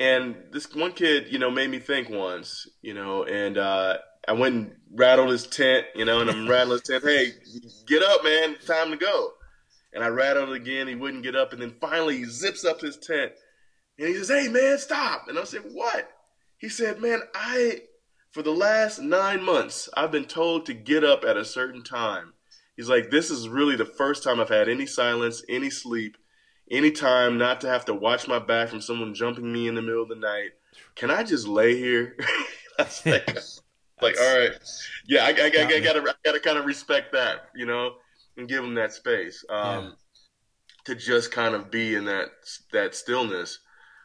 and 0.00 0.36
this 0.50 0.72
one 0.74 0.92
kid, 0.92 1.26
you 1.30 1.38
know, 1.38 1.50
made 1.50 1.70
me 1.70 1.78
think 1.78 2.10
once, 2.10 2.68
you 2.82 2.94
know, 2.94 3.24
and 3.24 3.56
uh, 3.56 3.98
I 4.26 4.32
went 4.32 4.54
and 4.54 4.72
rattled 4.92 5.30
his 5.30 5.46
tent, 5.46 5.86
you 5.94 6.04
know, 6.04 6.20
and 6.20 6.30
I'm 6.30 6.48
rattling 6.48 6.80
his 6.80 6.82
tent. 6.82 7.04
Hey, 7.04 7.32
get 7.86 8.02
up, 8.02 8.24
man! 8.24 8.56
Time 8.66 8.90
to 8.90 8.96
go. 8.96 9.32
And 9.92 10.02
I 10.02 10.08
rattled 10.08 10.52
again. 10.52 10.88
He 10.88 10.96
wouldn't 10.96 11.22
get 11.22 11.36
up, 11.36 11.52
and 11.52 11.62
then 11.62 11.76
finally 11.80 12.18
he 12.18 12.24
zips 12.24 12.64
up 12.64 12.80
his 12.80 12.96
tent, 12.96 13.32
and 13.98 14.08
he 14.08 14.14
says, 14.14 14.28
"Hey, 14.28 14.48
man, 14.48 14.78
stop!" 14.78 15.28
And 15.28 15.38
I 15.38 15.44
said, 15.44 15.62
"What?" 15.72 16.10
He 16.58 16.68
said, 16.68 17.00
"Man, 17.00 17.20
I 17.34 17.82
for 18.32 18.42
the 18.42 18.50
last 18.50 18.98
nine 18.98 19.42
months 19.42 19.88
I've 19.96 20.10
been 20.10 20.24
told 20.24 20.66
to 20.66 20.74
get 20.74 21.04
up 21.04 21.24
at 21.24 21.36
a 21.36 21.44
certain 21.44 21.84
time." 21.84 22.32
He's 22.76 22.88
like, 22.88 23.10
"This 23.10 23.30
is 23.30 23.48
really 23.48 23.76
the 23.76 23.84
first 23.84 24.24
time 24.24 24.40
I've 24.40 24.48
had 24.48 24.68
any 24.68 24.86
silence, 24.86 25.44
any 25.48 25.70
sleep." 25.70 26.16
Any 26.70 26.90
time 26.90 27.36
not 27.36 27.60
to 27.60 27.68
have 27.68 27.84
to 27.86 27.94
watch 27.94 28.26
my 28.26 28.38
back 28.38 28.68
from 28.68 28.80
someone 28.80 29.14
jumping 29.14 29.52
me 29.52 29.68
in 29.68 29.74
the 29.74 29.82
middle 29.82 30.02
of 30.02 30.08
the 30.08 30.14
night. 30.14 30.50
Can 30.96 31.10
I 31.10 31.22
just 31.22 31.46
lay 31.46 31.76
here? 31.76 32.16
like, 32.78 33.04
like, 34.02 34.16
all 34.18 34.38
right, 34.38 34.52
yeah, 35.06 35.24
I, 35.24 35.28
I, 35.28 35.30
I, 35.30 35.66
I, 35.66 35.80
gotta, 35.80 36.00
I 36.00 36.14
gotta 36.24 36.40
kind 36.40 36.58
of 36.58 36.64
respect 36.64 37.12
that, 37.12 37.48
you 37.54 37.66
know, 37.66 37.92
and 38.36 38.48
give 38.48 38.62
them 38.62 38.74
that 38.74 38.92
space 38.92 39.44
um, 39.50 39.84
yeah. 39.84 39.90
to 40.86 40.94
just 40.94 41.30
kind 41.30 41.54
of 41.54 41.70
be 41.70 41.94
in 41.94 42.06
that 42.06 42.28
that 42.72 42.94
stillness, 42.94 43.60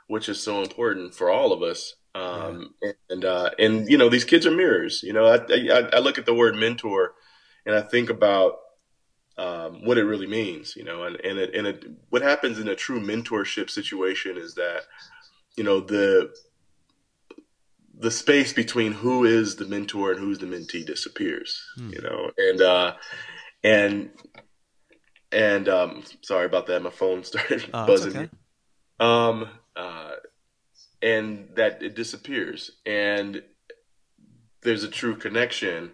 which 0.07 0.29
is 0.29 0.41
so 0.41 0.61
important 0.61 1.15
for 1.15 1.29
all 1.29 1.53
of 1.53 1.63
us. 1.63 1.95
Um, 2.15 2.73
yeah. 2.81 2.91
and 3.09 3.25
uh, 3.25 3.51
and 3.57 3.89
you 3.89 3.97
know, 3.97 4.09
these 4.09 4.25
kids 4.25 4.45
are 4.45 4.51
mirrors. 4.51 5.01
You 5.03 5.13
know, 5.13 5.25
I, 5.25 5.37
I, 5.37 5.89
I 5.93 5.99
look 5.99 6.17
at 6.17 6.25
the 6.25 6.33
word 6.33 6.55
mentor, 6.55 7.13
and 7.65 7.75
I 7.75 7.81
think 7.81 8.09
about 8.09 8.55
um, 9.39 9.85
what 9.85 9.97
it 9.97 10.03
really 10.03 10.27
means. 10.27 10.75
You 10.75 10.83
know, 10.83 11.03
and 11.03 11.15
and 11.21 11.39
it, 11.39 11.55
and 11.55 11.65
it, 11.65 11.85
what 12.09 12.21
happens 12.21 12.59
in 12.59 12.67
a 12.67 12.75
true 12.75 12.99
mentorship 12.99 13.69
situation 13.69 14.37
is 14.37 14.55
that 14.55 14.81
you 15.55 15.63
know 15.63 15.79
the 15.79 16.33
the 17.97 18.11
space 18.11 18.53
between 18.53 18.91
who 18.91 19.25
is 19.25 19.55
the 19.55 19.65
mentor 19.65 20.11
and 20.11 20.19
who's 20.19 20.39
the 20.39 20.45
mentee 20.45 20.85
disappears. 20.85 21.61
Hmm. 21.75 21.89
You 21.89 22.01
know, 22.01 22.31
and 22.37 22.61
uh, 22.61 22.93
and 23.63 24.09
and 25.31 25.69
um, 25.69 26.03
sorry 26.21 26.45
about 26.45 26.67
that. 26.67 26.81
My 26.81 26.89
phone 26.89 27.23
started 27.23 27.65
oh, 27.73 27.87
buzzing. 27.87 28.17
Okay. 28.17 28.29
Um, 28.99 29.47
uh, 29.75 30.11
and 31.01 31.47
that 31.55 31.81
it 31.81 31.95
disappears, 31.95 32.71
and 32.85 33.41
there's 34.61 34.83
a 34.83 34.89
true 34.89 35.15
connection 35.15 35.91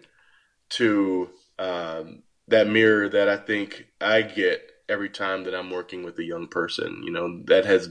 to 0.70 1.30
um, 1.60 2.24
that 2.48 2.68
mirror 2.68 3.08
that 3.08 3.28
I 3.28 3.36
think 3.36 3.86
I 4.00 4.22
get 4.22 4.70
every 4.88 5.08
time 5.08 5.44
that 5.44 5.54
I'm 5.54 5.70
working 5.70 6.04
with 6.04 6.18
a 6.18 6.24
young 6.24 6.48
person. 6.48 7.02
You 7.04 7.10
know, 7.10 7.42
that 7.46 7.64
has 7.64 7.88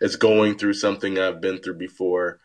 is 0.00 0.16
going 0.16 0.56
through 0.56 0.74
something 0.74 1.18
I've 1.18 1.40
been 1.40 1.58
through 1.58 1.78
before 1.78 2.40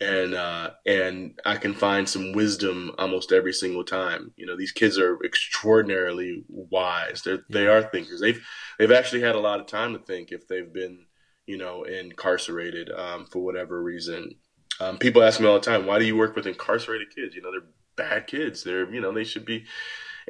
and 0.00 0.34
uh, 0.34 0.70
and 0.86 1.38
I 1.44 1.56
can 1.56 1.74
find 1.74 2.08
some 2.08 2.32
wisdom 2.32 2.92
almost 2.98 3.32
every 3.32 3.52
single 3.52 3.84
time. 3.84 4.32
You 4.36 4.46
know, 4.46 4.56
these 4.56 4.72
kids 4.72 4.98
are 4.98 5.18
extraordinarily 5.22 6.44
wise. 6.48 7.22
They're, 7.22 7.44
they 7.50 7.66
are 7.66 7.82
thinkers. 7.82 8.20
They've 8.20 8.42
they've 8.78 8.90
actually 8.90 9.20
had 9.20 9.34
a 9.34 9.40
lot 9.40 9.60
of 9.60 9.66
time 9.66 9.92
to 9.92 9.98
think 9.98 10.32
if 10.32 10.48
they've 10.48 10.72
been 10.72 11.06
you 11.46 11.58
know 11.58 11.84
incarcerated 11.84 12.90
um, 12.90 13.26
for 13.26 13.40
whatever 13.40 13.82
reason. 13.82 14.36
Um, 14.80 14.96
people 14.96 15.22
ask 15.22 15.38
me 15.38 15.46
all 15.46 15.54
the 15.54 15.60
time, 15.60 15.84
why 15.84 15.98
do 15.98 16.06
you 16.06 16.16
work 16.16 16.34
with 16.34 16.46
incarcerated 16.46 17.14
kids? 17.14 17.34
You 17.34 17.42
know, 17.42 17.50
they're 17.50 17.68
bad 17.96 18.26
kids. 18.26 18.64
They're 18.64 18.90
you 18.90 19.02
know 19.02 19.12
they 19.12 19.24
should 19.24 19.44
be, 19.44 19.66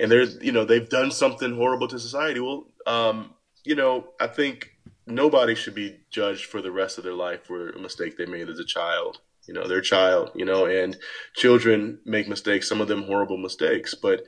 and 0.00 0.10
they're 0.10 0.24
you 0.24 0.52
know 0.52 0.64
they've 0.64 0.88
done 0.88 1.10
something 1.10 1.54
horrible 1.54 1.88
to 1.88 1.98
society. 1.98 2.40
Well, 2.40 2.66
um, 2.86 3.34
you 3.64 3.74
know, 3.74 4.08
I 4.18 4.26
think 4.26 4.70
nobody 5.06 5.54
should 5.54 5.74
be 5.74 5.98
judged 6.10 6.46
for 6.46 6.62
the 6.62 6.70
rest 6.70 6.98
of 6.98 7.04
their 7.04 7.14
life 7.14 7.44
for 7.44 7.70
a 7.70 7.78
mistake 7.78 8.16
they 8.16 8.26
made 8.26 8.48
as 8.48 8.58
a 8.58 8.64
child 8.64 9.20
you 9.50 9.54
know, 9.54 9.66
their 9.66 9.80
child, 9.80 10.30
you 10.36 10.44
know, 10.44 10.66
and 10.66 10.96
children 11.34 11.98
make 12.04 12.28
mistakes, 12.28 12.68
some 12.68 12.80
of 12.80 12.86
them 12.86 13.02
horrible 13.02 13.36
mistakes, 13.36 13.94
but 13.94 14.22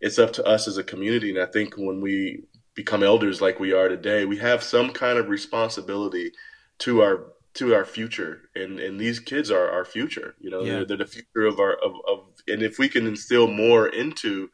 it's 0.00 0.20
up 0.20 0.32
to 0.34 0.44
us 0.44 0.68
as 0.68 0.76
a 0.76 0.84
community. 0.84 1.30
And 1.30 1.40
I 1.40 1.46
think 1.46 1.74
when 1.76 2.00
we 2.00 2.44
become 2.74 3.02
elders 3.02 3.40
like 3.40 3.58
we 3.58 3.72
are 3.72 3.88
today, 3.88 4.24
we 4.24 4.38
have 4.38 4.62
some 4.62 4.92
kind 4.92 5.18
of 5.18 5.28
responsibility 5.28 6.30
to 6.78 7.02
our 7.02 7.32
to 7.54 7.74
our 7.74 7.84
future 7.84 8.42
and 8.54 8.78
and 8.78 9.00
these 9.00 9.18
kids 9.18 9.50
are 9.50 9.68
our 9.70 9.84
future 9.84 10.36
you 10.38 10.48
know 10.48 10.60
yeah. 10.60 10.74
they're, 10.74 10.84
they're, 10.84 10.96
the 10.98 11.06
future 11.06 11.46
of 11.46 11.58
our 11.58 11.72
of, 11.72 11.92
of 12.06 12.20
and 12.46 12.62
if 12.62 12.78
we 12.78 12.88
can 12.88 13.06
instill 13.06 13.48
more 13.48 13.88
into 13.88 14.48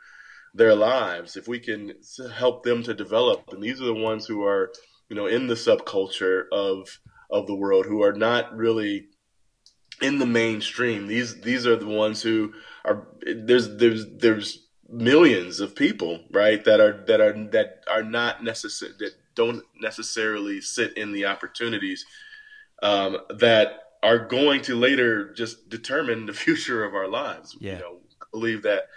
their 0.54 0.74
lives 0.74 1.36
if 1.36 1.48
we 1.48 1.58
can 1.58 1.92
help 2.32 2.62
them 2.62 2.82
to 2.82 2.94
develop 2.94 3.42
and 3.52 3.62
these 3.62 3.80
are 3.80 3.86
the 3.86 3.94
ones 3.94 4.24
who 4.26 4.44
are 4.44 4.72
you 5.08 5.16
know 5.16 5.26
in 5.26 5.46
the 5.46 5.54
subculture 5.54 6.44
of 6.52 6.98
of 7.30 7.46
the 7.46 7.54
world 7.54 7.86
who 7.86 8.02
are 8.02 8.12
not 8.12 8.56
really 8.56 9.08
in 10.00 10.18
the 10.18 10.26
mainstream. 10.26 11.06
These 11.06 11.40
these 11.40 11.66
are 11.66 11.76
the 11.76 11.86
ones 11.86 12.22
who 12.22 12.52
are 12.84 13.08
there's 13.26 13.76
there's 13.76 14.06
there's 14.18 14.66
millions 14.88 15.60
of 15.60 15.74
people 15.74 16.20
right 16.30 16.62
that 16.64 16.80
are 16.80 17.04
that 17.06 17.20
are 17.20 17.32
that 17.50 17.84
are 17.90 18.02
not 18.02 18.44
necessary 18.44 18.92
that 18.98 19.12
don't 19.34 19.64
necessarily 19.80 20.60
sit 20.60 20.96
in 20.96 21.12
the 21.12 21.26
opportunities 21.26 22.04
um, 22.82 23.18
that 23.30 23.80
are 24.02 24.18
going 24.18 24.60
to 24.62 24.76
later 24.76 25.32
just 25.32 25.68
determine 25.68 26.26
the 26.26 26.32
future 26.44 26.84
of 26.84 26.94
our 26.94 27.08
lives. 27.08 27.56
Yeah. 27.60 27.74
You 27.74 27.78
know, 27.78 27.98
believe 28.32 28.62
that 28.62 28.88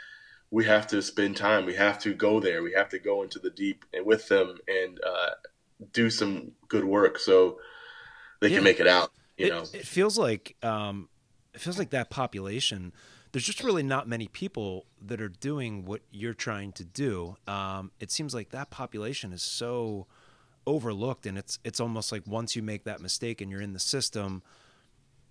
we 0.51 0.65
have 0.65 0.87
to 0.87 1.01
spend 1.01 1.35
time. 1.35 1.65
We 1.65 1.75
have 1.75 1.99
to 1.99 2.13
go 2.13 2.39
there. 2.39 2.63
We 2.63 2.73
have 2.73 2.89
to 2.89 2.99
go 2.99 3.23
into 3.23 3.39
the 3.39 3.49
deep 3.49 3.85
and 3.93 4.05
with 4.05 4.27
them 4.27 4.57
and 4.67 4.99
uh, 5.05 5.31
do 5.93 6.09
some 6.09 6.51
good 6.67 6.85
work 6.85 7.19
so 7.19 7.59
they 8.39 8.49
yeah. 8.49 8.57
can 8.57 8.63
make 8.63 8.79
it 8.79 8.87
out. 8.87 9.11
You 9.37 9.47
it, 9.47 9.49
know, 9.49 9.63
it 9.73 9.85
feels 9.85 10.17
like 10.17 10.55
um, 10.63 11.09
it 11.53 11.61
feels 11.61 11.77
like 11.77 11.89
that 11.91 12.09
population. 12.09 12.93
There's 13.31 13.45
just 13.45 13.63
really 13.63 13.83
not 13.83 14.07
many 14.07 14.27
people 14.27 14.85
that 15.01 15.21
are 15.21 15.29
doing 15.29 15.85
what 15.85 16.01
you're 16.11 16.33
trying 16.33 16.71
to 16.73 16.85
do. 16.85 17.35
Um, 17.45 17.91
it 17.99 18.09
seems 18.09 18.33
like 18.33 18.49
that 18.49 18.69
population 18.69 19.33
is 19.33 19.43
so 19.43 20.07
overlooked, 20.65 21.25
and 21.25 21.37
it's 21.37 21.59
it's 21.63 21.79
almost 21.79 22.11
like 22.11 22.23
once 22.25 22.55
you 22.55 22.63
make 22.63 22.85
that 22.85 23.01
mistake 23.01 23.41
and 23.41 23.51
you're 23.51 23.61
in 23.61 23.73
the 23.73 23.79
system, 23.79 24.43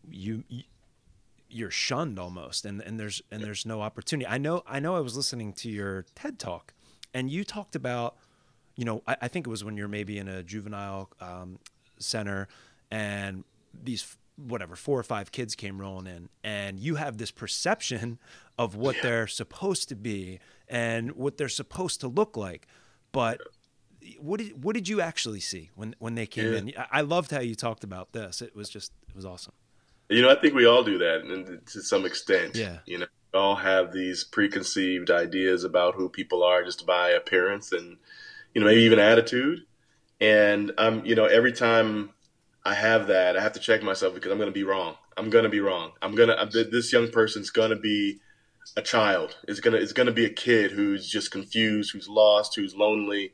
you, 0.08 0.44
you 0.48 0.64
you're 1.48 1.70
shunned 1.70 2.18
almost 2.18 2.64
and, 2.64 2.80
and 2.82 2.98
there's 2.98 3.22
and 3.30 3.42
there's 3.42 3.64
no 3.66 3.80
opportunity. 3.80 4.26
I 4.26 4.38
know 4.38 4.62
I 4.66 4.80
know 4.80 4.96
I 4.96 5.00
was 5.00 5.16
listening 5.16 5.52
to 5.54 5.70
your 5.70 6.04
TED 6.14 6.38
talk 6.38 6.74
and 7.14 7.30
you 7.30 7.44
talked 7.44 7.76
about, 7.76 8.16
you 8.76 8.84
know, 8.84 9.02
I, 9.06 9.16
I 9.22 9.28
think 9.28 9.46
it 9.46 9.50
was 9.50 9.64
when 9.64 9.76
you're 9.76 9.88
maybe 9.88 10.18
in 10.18 10.28
a 10.28 10.42
juvenile 10.42 11.10
um, 11.20 11.58
center 11.98 12.48
and 12.90 13.44
these 13.72 14.16
whatever 14.36 14.76
four 14.76 14.98
or 14.98 15.02
five 15.02 15.32
kids 15.32 15.54
came 15.54 15.80
rolling 15.80 16.06
in 16.06 16.28
and 16.44 16.78
you 16.78 16.96
have 16.96 17.16
this 17.16 17.30
perception 17.30 18.18
of 18.58 18.76
what 18.76 18.96
yeah. 18.96 19.02
they're 19.02 19.26
supposed 19.26 19.88
to 19.88 19.96
be 19.96 20.38
and 20.68 21.12
what 21.12 21.38
they're 21.38 21.48
supposed 21.48 22.00
to 22.00 22.08
look 22.08 22.36
like 22.36 22.66
but 23.12 23.40
what 24.18 24.38
did 24.38 24.62
what 24.62 24.74
did 24.74 24.88
you 24.88 25.00
actually 25.00 25.40
see 25.40 25.70
when 25.74 25.94
when 25.98 26.14
they 26.16 26.26
came 26.26 26.52
yeah. 26.52 26.58
in 26.58 26.72
i 26.92 27.00
loved 27.00 27.30
how 27.30 27.40
you 27.40 27.54
talked 27.54 27.82
about 27.82 28.12
this 28.12 28.42
it 28.42 28.54
was 28.54 28.68
just 28.68 28.92
it 29.08 29.16
was 29.16 29.24
awesome 29.24 29.54
you 30.08 30.22
know 30.22 30.30
i 30.30 30.34
think 30.34 30.54
we 30.54 30.66
all 30.66 30.82
do 30.82 30.98
that 30.98 31.22
and 31.22 31.66
to 31.66 31.82
some 31.82 32.04
extent 32.04 32.56
yeah 32.56 32.78
you 32.86 32.98
know 32.98 33.06
we 33.32 33.38
all 33.38 33.56
have 33.56 33.92
these 33.92 34.24
preconceived 34.24 35.10
ideas 35.10 35.64
about 35.64 35.94
who 35.94 36.08
people 36.08 36.42
are 36.42 36.64
just 36.64 36.86
by 36.86 37.10
appearance 37.10 37.72
and 37.72 37.96
you 38.54 38.60
know 38.60 38.66
maybe 38.66 38.82
even 38.82 38.98
attitude 38.98 39.60
and 40.20 40.72
um 40.78 41.04
you 41.04 41.14
know 41.14 41.26
every 41.26 41.52
time 41.52 42.10
I 42.66 42.74
have 42.74 43.06
that. 43.06 43.36
I 43.36 43.42
have 43.42 43.52
to 43.52 43.60
check 43.60 43.84
myself 43.84 44.14
because 44.14 44.32
I'm 44.32 44.38
going 44.38 44.50
to 44.50 44.54
be 44.54 44.64
wrong. 44.64 44.96
I'm 45.16 45.30
going 45.30 45.44
to 45.44 45.48
be 45.48 45.60
wrong. 45.60 45.92
I'm 46.02 46.16
going 46.16 46.28
to 46.28 46.64
this 46.64 46.92
young 46.92 47.10
person's 47.10 47.50
going 47.50 47.70
to 47.70 47.76
be 47.76 48.18
a 48.76 48.82
child. 48.82 49.36
It's 49.46 49.60
going 49.60 49.74
to 49.74 49.80
it's 49.80 49.92
going 49.92 50.08
to 50.08 50.12
be 50.12 50.24
a 50.24 50.30
kid 50.30 50.72
who's 50.72 51.08
just 51.08 51.30
confused, 51.30 51.92
who's 51.92 52.08
lost, 52.08 52.56
who's 52.56 52.74
lonely, 52.74 53.32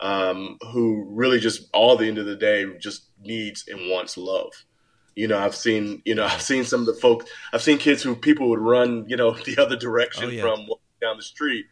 um, 0.00 0.56
who 0.72 1.04
really 1.10 1.38
just 1.38 1.68
all 1.74 1.98
the 1.98 2.08
end 2.08 2.16
of 2.16 2.24
the 2.24 2.36
day 2.36 2.64
just 2.78 3.04
needs 3.22 3.66
and 3.68 3.90
wants 3.90 4.16
love. 4.16 4.64
You 5.14 5.28
know, 5.28 5.38
I've 5.38 5.54
seen 5.54 6.02
you 6.04 6.14
know 6.14 6.24
I've 6.30 6.42
seen 6.42 6.64
some 6.64 6.80
of 6.80 6.86
the 6.86 6.94
folks. 6.94 7.26
I've 7.52 7.62
seen 7.62 7.78
kids 7.78 8.02
who 8.02 8.14
people 8.14 8.48
would 8.50 8.60
run 8.60 9.06
you 9.08 9.16
know 9.16 9.32
the 9.44 9.58
other 9.58 9.76
direction 9.76 10.24
oh, 10.24 10.28
yeah. 10.28 10.42
from 10.42 10.66
down 11.00 11.16
the 11.16 11.22
street. 11.22 11.66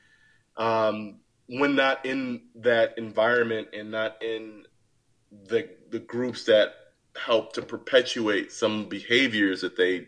Um, 0.57 1.21
when 1.49 1.77
not 1.77 2.05
in 2.05 2.43
that 2.57 2.99
environment 2.99 3.69
and 3.73 3.91
not 3.91 4.23
in 4.23 4.65
the 5.49 5.69
the 5.91 5.99
groups 5.99 6.45
that 6.45 6.75
help 7.17 7.53
to 7.55 7.63
perpetuate 7.63 8.53
some 8.53 8.89
behaviors 8.89 9.61
that 9.63 9.77
they 9.77 10.07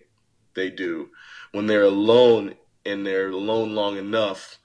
they 0.54 0.70
do 0.70 1.08
when 1.52 1.66
they're 1.66 1.82
alone 1.82 2.54
and 2.84 3.06
they're 3.06 3.30
alone 3.30 3.74
long 3.74 3.96
enough 3.96 4.58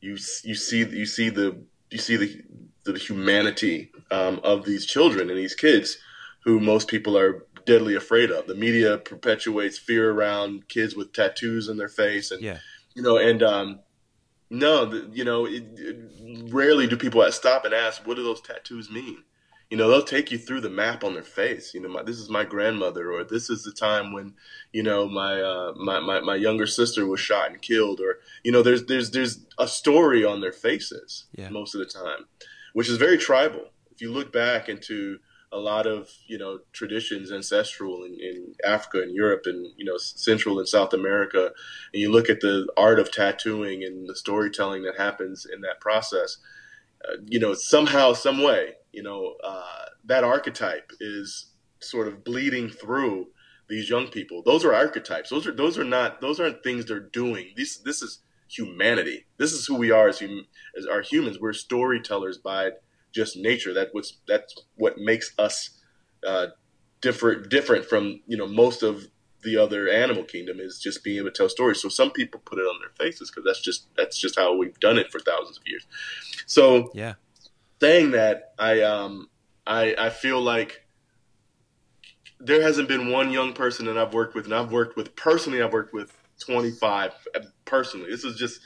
you 0.00 0.12
you 0.44 0.54
see 0.54 0.84
you 0.84 1.06
see 1.06 1.30
the 1.30 1.62
you 1.90 1.98
see 1.98 2.16
the 2.16 2.42
the 2.84 2.98
humanity 2.98 3.92
um, 4.10 4.40
of 4.42 4.64
these 4.64 4.84
children 4.84 5.30
and 5.30 5.38
these 5.38 5.54
kids 5.54 5.98
who 6.44 6.58
most 6.58 6.88
people 6.88 7.16
are 7.16 7.46
deadly 7.64 7.94
afraid 7.94 8.30
of 8.30 8.46
the 8.46 8.54
media 8.54 8.98
perpetuates 8.98 9.78
fear 9.78 10.10
around 10.10 10.68
kids 10.68 10.96
with 10.96 11.12
tattoos 11.12 11.68
on 11.68 11.76
their 11.76 11.88
face 11.88 12.30
and 12.30 12.42
yeah. 12.42 12.58
you 12.94 13.02
know 13.02 13.16
and 13.16 13.42
um, 13.42 13.80
no 14.50 14.84
the, 14.84 15.08
you 15.12 15.24
know 15.24 15.46
it, 15.46 15.64
it, 15.76 16.52
rarely 16.52 16.86
do 16.86 16.96
people 16.96 17.30
stop 17.32 17.64
and 17.64 17.74
ask 17.74 18.06
what 18.06 18.16
do 18.16 18.22
those 18.22 18.40
tattoos 18.40 18.90
mean 18.90 19.22
you 19.70 19.78
know 19.78 19.88
they'll 19.88 20.02
take 20.02 20.30
you 20.30 20.36
through 20.36 20.60
the 20.60 20.68
map 20.68 21.02
on 21.02 21.14
their 21.14 21.22
face 21.22 21.72
you 21.72 21.80
know 21.80 21.88
my, 21.88 22.02
this 22.02 22.18
is 22.18 22.28
my 22.28 22.44
grandmother 22.44 23.10
or 23.10 23.24
this 23.24 23.48
is 23.48 23.64
the 23.64 23.72
time 23.72 24.12
when 24.12 24.34
you 24.72 24.82
know 24.82 25.08
my, 25.08 25.40
uh, 25.40 25.72
my 25.76 25.98
my 25.98 26.20
my 26.20 26.34
younger 26.34 26.66
sister 26.66 27.06
was 27.06 27.20
shot 27.20 27.50
and 27.50 27.62
killed 27.62 27.98
or 28.00 28.18
you 28.44 28.52
know 28.52 28.62
there's 28.62 28.84
there's 28.84 29.10
there's 29.10 29.40
a 29.58 29.66
story 29.66 30.24
on 30.24 30.42
their 30.42 30.52
faces 30.52 31.24
yeah. 31.34 31.48
most 31.48 31.74
of 31.74 31.78
the 31.78 31.86
time 31.86 32.26
which 32.74 32.88
is 32.88 32.98
very 32.98 33.16
tribal 33.16 33.70
if 33.90 34.02
you 34.02 34.12
look 34.12 34.30
back 34.32 34.68
into 34.68 35.18
a 35.52 35.58
lot 35.58 35.86
of 35.86 36.10
you 36.26 36.38
know 36.38 36.60
traditions 36.72 37.30
ancestral 37.30 38.04
in, 38.04 38.18
in 38.20 38.54
Africa 38.64 39.02
and 39.02 39.14
Europe 39.14 39.42
and 39.44 39.66
you 39.76 39.84
know 39.84 39.96
Central 39.98 40.58
and 40.58 40.68
South 40.68 40.92
America 40.92 41.46
and 41.92 42.00
you 42.02 42.10
look 42.10 42.30
at 42.30 42.40
the 42.40 42.66
art 42.76 42.98
of 42.98 43.12
tattooing 43.12 43.84
and 43.84 44.08
the 44.08 44.16
storytelling 44.16 44.82
that 44.82 44.96
happens 44.96 45.46
in 45.46 45.60
that 45.60 45.80
process 45.80 46.38
uh, 47.06 47.16
you 47.26 47.38
know 47.38 47.54
somehow 47.54 48.12
some 48.12 48.42
way 48.42 48.74
you 48.92 49.02
know, 49.02 49.34
uh, 49.42 49.86
that 50.04 50.22
archetype 50.22 50.92
is 51.00 51.52
sort 51.80 52.06
of 52.06 52.22
bleeding 52.22 52.68
through 52.68 53.28
these 53.68 53.88
young 53.88 54.08
people. 54.08 54.42
Those 54.44 54.64
are 54.64 54.74
archetypes. 54.74 55.30
Those 55.30 55.46
are 55.46 55.52
those 55.52 55.78
are 55.78 55.84
not 55.84 56.20
those 56.20 56.38
aren't 56.38 56.62
things 56.62 56.84
they're 56.84 57.00
doing. 57.00 57.52
This 57.56 57.78
this 57.78 58.02
is 58.02 58.18
humanity. 58.48 59.24
This 59.38 59.52
is 59.52 59.66
who 59.66 59.76
we 59.76 59.90
are 59.90 60.08
as, 60.08 60.20
hum, 60.20 60.46
as 60.78 60.86
our 60.86 61.00
humans. 61.00 61.40
We're 61.40 61.54
storytellers 61.54 62.36
by 62.36 62.72
just 63.12 63.36
nature. 63.36 63.72
That 63.74 63.88
what's 63.92 64.18
that's 64.26 64.54
what 64.76 64.98
makes 64.98 65.32
us 65.38 65.78
uh, 66.26 66.48
different 67.00 67.48
different 67.48 67.84
from 67.84 68.20
you 68.26 68.36
know 68.36 68.46
most 68.46 68.82
of 68.82 69.06
the 69.42 69.56
other 69.56 69.88
animal 69.88 70.22
kingdom 70.22 70.60
is 70.60 70.78
just 70.78 71.02
being 71.02 71.18
able 71.18 71.30
to 71.30 71.32
tell 71.32 71.48
stories. 71.48 71.80
So 71.80 71.88
some 71.88 72.12
people 72.12 72.40
put 72.44 72.58
it 72.58 72.62
on 72.62 72.78
their 72.80 73.06
faces 73.06 73.30
because 73.30 73.44
that's 73.44 73.60
just 73.60 73.86
that's 73.96 74.18
just 74.18 74.36
how 74.38 74.56
we've 74.56 74.78
done 74.80 74.98
it 74.98 75.10
for 75.10 75.18
thousands 75.18 75.58
of 75.58 75.64
years. 75.66 75.86
So 76.46 76.90
yeah, 76.94 77.14
saying 77.80 78.12
that, 78.12 78.54
I 78.58 78.82
um 78.82 79.28
I 79.66 79.94
I 79.98 80.10
feel 80.10 80.40
like 80.40 80.86
there 82.40 82.62
hasn't 82.62 82.88
been 82.88 83.10
one 83.10 83.30
young 83.30 83.52
person 83.52 83.86
that 83.86 83.96
I've 83.96 84.14
worked 84.14 84.34
with, 84.34 84.46
and 84.46 84.54
I've 84.54 84.72
worked 84.72 84.96
with 84.96 85.14
personally. 85.16 85.62
I've 85.62 85.72
worked 85.72 85.94
with 85.94 86.16
25 86.40 87.12
personally. 87.64 88.10
This 88.10 88.24
is 88.24 88.36
just 88.36 88.60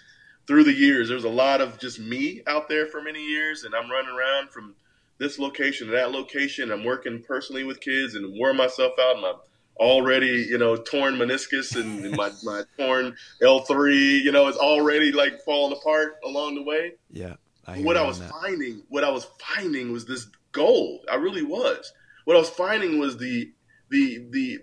through 0.47 0.65
the 0.65 0.73
years. 0.73 1.09
There's 1.09 1.25
a 1.25 1.29
lot 1.29 1.61
of 1.61 1.79
just 1.79 1.99
me 1.99 2.43
out 2.47 2.69
there 2.69 2.87
for 2.87 3.03
many 3.03 3.25
years, 3.25 3.65
and 3.65 3.75
I'm 3.75 3.91
running 3.91 4.15
around 4.15 4.51
from 4.51 4.75
this 5.19 5.39
location 5.39 5.89
to 5.89 5.93
that 5.95 6.13
location. 6.13 6.71
I'm 6.71 6.85
working 6.85 7.23
personally 7.23 7.65
with 7.65 7.81
kids 7.81 8.15
and 8.15 8.39
wearing 8.39 8.57
myself 8.57 8.93
out. 9.01 9.21
My 9.21 9.35
already, 9.79 10.47
you 10.49 10.59
know, 10.59 10.77
torn 10.77 11.17
meniscus 11.17 11.79
and, 11.79 12.05
and 12.05 12.17
my, 12.17 12.31
my 12.45 12.63
torn 12.79 13.15
L3, 13.43 14.23
you 14.23 14.33
know, 14.33 14.47
it's 14.49 14.59
already 14.59 15.13
like 15.13 15.41
falling 15.45 15.77
apart 15.77 16.17
along 16.25 16.55
the 16.55 16.63
way. 16.63 16.93
Yeah. 17.11 17.35
I 17.67 17.81
what 17.81 17.97
I 17.97 18.03
was 18.03 18.21
that. 18.21 18.31
finding, 18.31 18.83
what 18.89 19.05
I 19.05 19.11
was 19.11 19.27
finding 19.41 19.93
was 19.93 20.07
this 20.07 20.29
gold. 20.53 21.05
I 21.11 21.17
really 21.17 21.43
was. 21.43 21.93
What 22.25 22.37
I 22.37 22.39
was 22.39 22.51
finding 22.51 22.99
was 22.99 23.17
the 23.17 23.53
the 23.91 24.25
the 24.31 24.59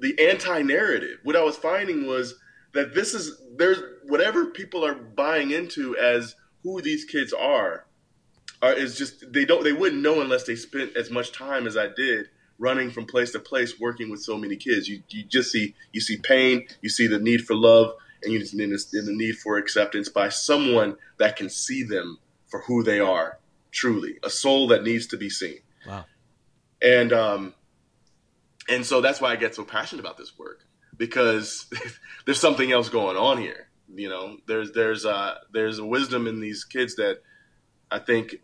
the 0.00 0.28
anti-narrative. 0.28 1.18
What 1.22 1.36
I 1.36 1.42
was 1.42 1.56
finding 1.56 2.06
was 2.06 2.34
that 2.72 2.94
this 2.94 3.14
is 3.14 3.40
there's 3.56 3.78
whatever 4.04 4.46
people 4.46 4.84
are 4.84 4.94
buying 4.94 5.50
into 5.50 5.96
as 5.96 6.34
who 6.62 6.80
these 6.80 7.04
kids 7.04 7.32
are, 7.32 7.86
are 8.60 8.72
is 8.72 8.96
just 8.96 9.32
they 9.32 9.44
don't 9.44 9.64
they 9.64 9.72
wouldn't 9.72 10.02
know 10.02 10.20
unless 10.20 10.44
they 10.44 10.56
spent 10.56 10.96
as 10.96 11.10
much 11.10 11.32
time 11.32 11.66
as 11.66 11.76
I 11.76 11.88
did 11.88 12.28
running 12.58 12.90
from 12.90 13.06
place 13.06 13.32
to 13.32 13.40
place 13.40 13.80
working 13.80 14.10
with 14.10 14.22
so 14.22 14.36
many 14.36 14.56
kids. 14.56 14.88
You 14.88 15.02
you 15.08 15.24
just 15.24 15.50
see 15.50 15.74
you 15.92 16.00
see 16.00 16.16
pain, 16.16 16.66
you 16.80 16.88
see 16.88 17.06
the 17.06 17.18
need 17.18 17.44
for 17.44 17.54
love, 17.54 17.94
and 18.22 18.32
you 18.32 18.38
just 18.38 18.54
need 18.54 18.70
the 18.70 19.12
need 19.12 19.36
for 19.36 19.58
acceptance 19.58 20.08
by 20.08 20.28
someone 20.28 20.96
that 21.18 21.36
can 21.36 21.50
see 21.50 21.82
them 21.82 22.18
for 22.46 22.60
who 22.60 22.82
they 22.82 23.00
are, 23.00 23.38
truly, 23.70 24.18
a 24.22 24.30
soul 24.30 24.68
that 24.68 24.84
needs 24.84 25.06
to 25.08 25.16
be 25.16 25.30
seen. 25.30 25.58
Wow. 25.86 26.04
And 26.80 27.12
um, 27.12 27.54
and 28.68 28.86
so 28.86 29.00
that's 29.00 29.20
why 29.20 29.32
I 29.32 29.36
get 29.36 29.54
so 29.54 29.64
passionate 29.64 30.00
about 30.00 30.16
this 30.16 30.38
work 30.38 30.61
because 30.96 31.66
there's 32.26 32.40
something 32.40 32.70
else 32.72 32.88
going 32.88 33.16
on 33.16 33.38
here. 33.38 33.68
You 33.94 34.08
know, 34.08 34.38
there's 34.46 34.72
there's 34.72 35.04
uh, 35.04 35.34
there's 35.52 35.78
a 35.78 35.84
wisdom 35.84 36.26
in 36.26 36.40
these 36.40 36.64
kids 36.64 36.96
that 36.96 37.18
I 37.90 37.98
think 37.98 38.36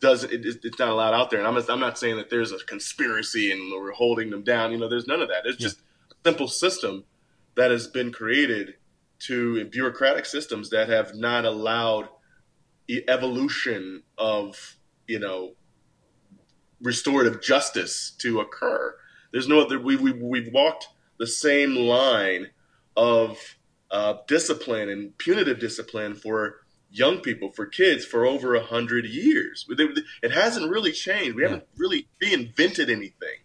does 0.00 0.24
it, 0.24 0.44
it's 0.44 0.78
not 0.78 0.88
allowed 0.88 1.14
out 1.14 1.30
there. 1.30 1.38
And 1.38 1.48
I'm 1.48 1.56
I'm 1.70 1.80
not 1.80 1.98
saying 1.98 2.16
that 2.16 2.28
there's 2.28 2.52
a 2.52 2.58
conspiracy 2.58 3.50
and 3.50 3.72
we're 3.72 3.92
holding 3.92 4.30
them 4.30 4.42
down. 4.42 4.72
You 4.72 4.78
know, 4.78 4.88
there's 4.88 5.06
none 5.06 5.22
of 5.22 5.28
that. 5.28 5.46
It's 5.46 5.60
yeah. 5.60 5.68
just 5.68 5.78
a 6.10 6.28
simple 6.28 6.48
system 6.48 7.04
that 7.56 7.70
has 7.70 7.86
been 7.86 8.12
created 8.12 8.74
to 9.20 9.64
bureaucratic 9.66 10.26
systems 10.26 10.70
that 10.70 10.88
have 10.88 11.14
not 11.14 11.44
allowed 11.44 12.08
evolution 13.08 14.02
of 14.18 14.76
you 15.06 15.18
know 15.18 15.52
restorative 16.82 17.40
justice 17.42 18.12
to 18.18 18.40
occur. 18.40 18.94
There's 19.32 19.48
no 19.48 19.60
other. 19.60 19.78
We 19.78 19.96
we 19.96 20.12
we've 20.12 20.52
walked 20.52 20.88
the 21.20 21.26
same 21.28 21.76
line 21.76 22.48
of 22.96 23.38
uh, 23.92 24.14
discipline 24.26 24.88
and 24.88 25.16
punitive 25.18 25.60
discipline 25.60 26.16
for 26.16 26.56
young 26.90 27.20
people, 27.20 27.52
for 27.52 27.66
kids, 27.66 28.04
for 28.04 28.26
over 28.26 28.56
a 28.56 28.64
hundred 28.64 29.04
years. 29.04 29.64
It 29.68 30.32
hasn't 30.32 30.68
really 30.68 30.90
changed. 30.90 31.36
We 31.36 31.44
haven't 31.44 31.68
really 31.76 32.08
reinvented 32.20 32.90
anything. 32.90 33.38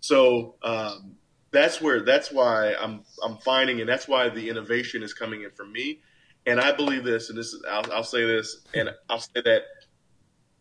So 0.00 0.56
um, 0.64 1.14
that's 1.52 1.80
where 1.80 2.02
that's 2.02 2.32
why 2.32 2.74
I'm 2.74 3.04
I'm 3.24 3.36
finding, 3.36 3.78
and 3.80 3.88
that's 3.88 4.08
why 4.08 4.28
the 4.28 4.48
innovation 4.48 5.04
is 5.04 5.14
coming 5.14 5.42
in 5.42 5.52
for 5.52 5.64
me 5.64 6.00
and 6.46 6.60
I 6.60 6.72
believe 6.72 7.04
this, 7.04 7.28
and 7.28 7.38
this 7.38 7.52
is 7.52 7.62
I'll, 7.68 7.90
I'll 7.92 8.04
say 8.04 8.24
this, 8.24 8.58
and 8.74 8.90
I'll 9.08 9.20
say 9.20 9.42
that 9.44 9.62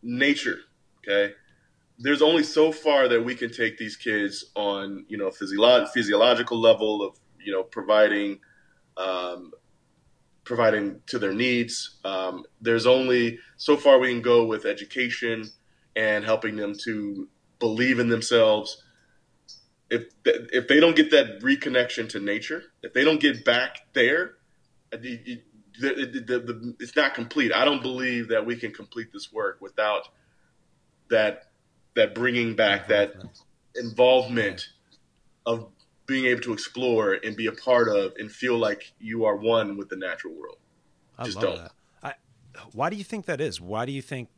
nature, 0.01 0.57
okay. 0.99 1.33
There's 2.01 2.21
only 2.21 2.43
so 2.43 2.71
far 2.71 3.07
that 3.07 3.23
we 3.23 3.35
can 3.35 3.51
take 3.51 3.77
these 3.77 3.95
kids 3.95 4.51
on, 4.55 5.05
you 5.07 5.17
know, 5.17 5.29
physiolo- 5.29 5.87
physiological 5.89 6.59
level 6.59 7.03
of, 7.03 7.19
you 7.43 7.51
know, 7.51 7.63
providing, 7.63 8.39
um, 8.97 9.51
providing 10.43 11.01
to 11.07 11.19
their 11.19 11.33
needs. 11.33 11.99
Um, 12.03 12.43
there's 12.59 12.87
only 12.87 13.39
so 13.57 13.77
far 13.77 13.99
we 13.99 14.09
can 14.09 14.21
go 14.21 14.45
with 14.45 14.65
education 14.65 15.49
and 15.95 16.25
helping 16.25 16.55
them 16.55 16.75
to 16.85 17.27
believe 17.59 17.99
in 17.99 18.09
themselves. 18.09 18.83
If 19.89 20.05
if 20.25 20.67
they 20.67 20.79
don't 20.79 20.95
get 20.95 21.11
that 21.11 21.41
reconnection 21.41 22.07
to 22.09 22.19
nature, 22.19 22.63
if 22.81 22.93
they 22.93 23.03
don't 23.03 23.19
get 23.19 23.43
back 23.43 23.79
there, 23.93 24.35
the, 24.91 25.41
the, 25.79 26.39
the, 26.39 26.75
it's 26.79 26.95
not 26.95 27.13
complete. 27.13 27.53
I 27.53 27.65
don't 27.65 27.81
believe 27.81 28.29
that 28.29 28.45
we 28.45 28.55
can 28.55 28.71
complete 28.71 29.11
this 29.11 29.31
work 29.31 29.59
without 29.61 30.07
that 31.09 31.50
that 31.95 32.15
bringing 32.15 32.55
back 32.55 32.87
that 32.87 33.13
involvement 33.75 34.69
of 35.45 35.67
being 36.05 36.25
able 36.25 36.41
to 36.41 36.53
explore 36.53 37.17
and 37.23 37.35
be 37.35 37.47
a 37.47 37.51
part 37.51 37.87
of 37.87 38.13
and 38.17 38.31
feel 38.31 38.57
like 38.57 38.93
you 38.99 39.25
are 39.25 39.35
one 39.35 39.77
with 39.77 39.89
the 39.89 39.95
natural 39.95 40.33
world. 40.33 40.57
I 41.17 41.25
Just 41.25 41.37
love 41.37 41.45
don't. 41.45 41.57
that. 41.57 41.71
I, 42.03 42.13
why 42.73 42.89
do 42.89 42.95
you 42.95 43.03
think 43.03 43.25
that 43.25 43.39
is? 43.39 43.61
Why 43.61 43.85
do 43.85 43.91
you 43.91 44.01
think 44.01 44.29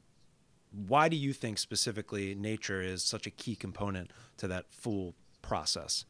why 0.87 1.07
do 1.07 1.15
you 1.15 1.33
think 1.33 1.59
specifically 1.59 2.33
nature 2.33 2.81
is 2.81 3.03
such 3.03 3.27
a 3.27 3.29
key 3.29 3.55
component 3.55 4.11
to 4.37 4.47
that 4.47 4.65
full 4.69 5.13
process? 5.41 6.05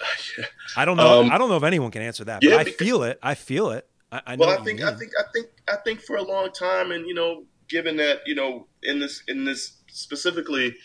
I 0.76 0.84
don't 0.84 0.96
know. 0.96 1.20
Um, 1.20 1.30
I 1.30 1.38
don't 1.38 1.48
know 1.48 1.56
if 1.56 1.62
anyone 1.62 1.90
can 1.90 2.02
answer 2.02 2.24
that, 2.24 2.42
yeah, 2.42 2.50
but 2.50 2.60
I 2.60 2.64
because, 2.64 2.78
feel 2.78 3.02
it. 3.04 3.18
I 3.22 3.34
feel 3.34 3.70
it. 3.70 3.86
I, 4.10 4.22
I 4.26 4.36
well, 4.36 4.48
I 4.50 4.64
think, 4.64 4.82
I 4.82 4.92
think, 4.94 5.12
I 5.18 5.22
think, 5.32 5.46
I 5.68 5.76
think 5.84 6.00
for 6.00 6.16
a 6.16 6.22
long 6.22 6.50
time, 6.52 6.90
and 6.90 7.06
you 7.06 7.14
know, 7.14 7.44
given 7.68 7.96
that 7.98 8.22
you 8.26 8.34
know, 8.34 8.66
in 8.82 8.98
this, 8.98 9.22
in 9.28 9.44
this 9.44 9.72
specifically 9.92 10.76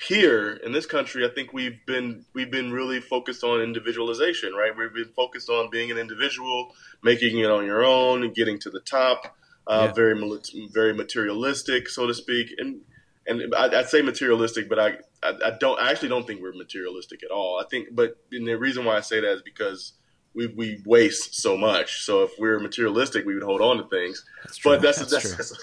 here 0.00 0.52
in 0.64 0.72
this 0.72 0.86
country, 0.86 1.26
I 1.26 1.28
think 1.28 1.52
we've 1.52 1.84
been 1.86 2.24
we've 2.32 2.50
been 2.50 2.72
really 2.72 3.00
focused 3.00 3.44
on 3.44 3.60
individualization, 3.60 4.54
right? 4.54 4.72
We've 4.76 4.92
been 4.92 5.12
focused 5.14 5.50
on 5.50 5.68
being 5.70 5.90
an 5.90 5.98
individual, 5.98 6.74
making 7.02 7.38
it 7.38 7.50
on 7.50 7.66
your 7.66 7.84
own, 7.84 8.22
and 8.22 8.34
getting 8.34 8.58
to 8.60 8.70
the 8.70 8.80
top. 8.80 9.36
Uh, 9.66 9.86
yeah. 9.88 9.92
Very 9.92 10.40
very 10.72 10.94
materialistic, 10.94 11.88
so 11.88 12.06
to 12.06 12.14
speak, 12.14 12.48
and 12.58 12.80
and 13.26 13.54
I'd 13.54 13.88
say 13.88 14.02
materialistic, 14.02 14.68
but 14.68 14.78
I, 14.78 14.88
I, 15.22 15.32
I 15.46 15.50
don't 15.60 15.78
I 15.78 15.90
actually 15.90 16.08
don't 16.08 16.26
think 16.26 16.40
we're 16.40 16.54
materialistic 16.54 17.22
at 17.22 17.30
all. 17.30 17.60
I 17.60 17.68
think, 17.68 17.88
but 17.92 18.16
the 18.30 18.54
reason 18.54 18.84
why 18.84 18.96
I 18.96 19.00
say 19.00 19.20
that 19.20 19.32
is 19.32 19.42
because 19.42 19.92
we, 20.34 20.46
we 20.46 20.82
waste 20.86 21.34
so 21.40 21.56
much. 21.56 22.02
So 22.04 22.22
if 22.22 22.30
we're 22.38 22.58
materialistic, 22.58 23.26
we 23.26 23.34
would 23.34 23.42
hold 23.42 23.60
on 23.60 23.78
to 23.78 23.88
things. 23.88 24.24
That's 24.44 24.58
but 24.60 24.80
that's 24.80 24.98
that's, 24.98 25.12
a, 25.12 25.36
that's, 25.36 25.52
a, 25.52 25.54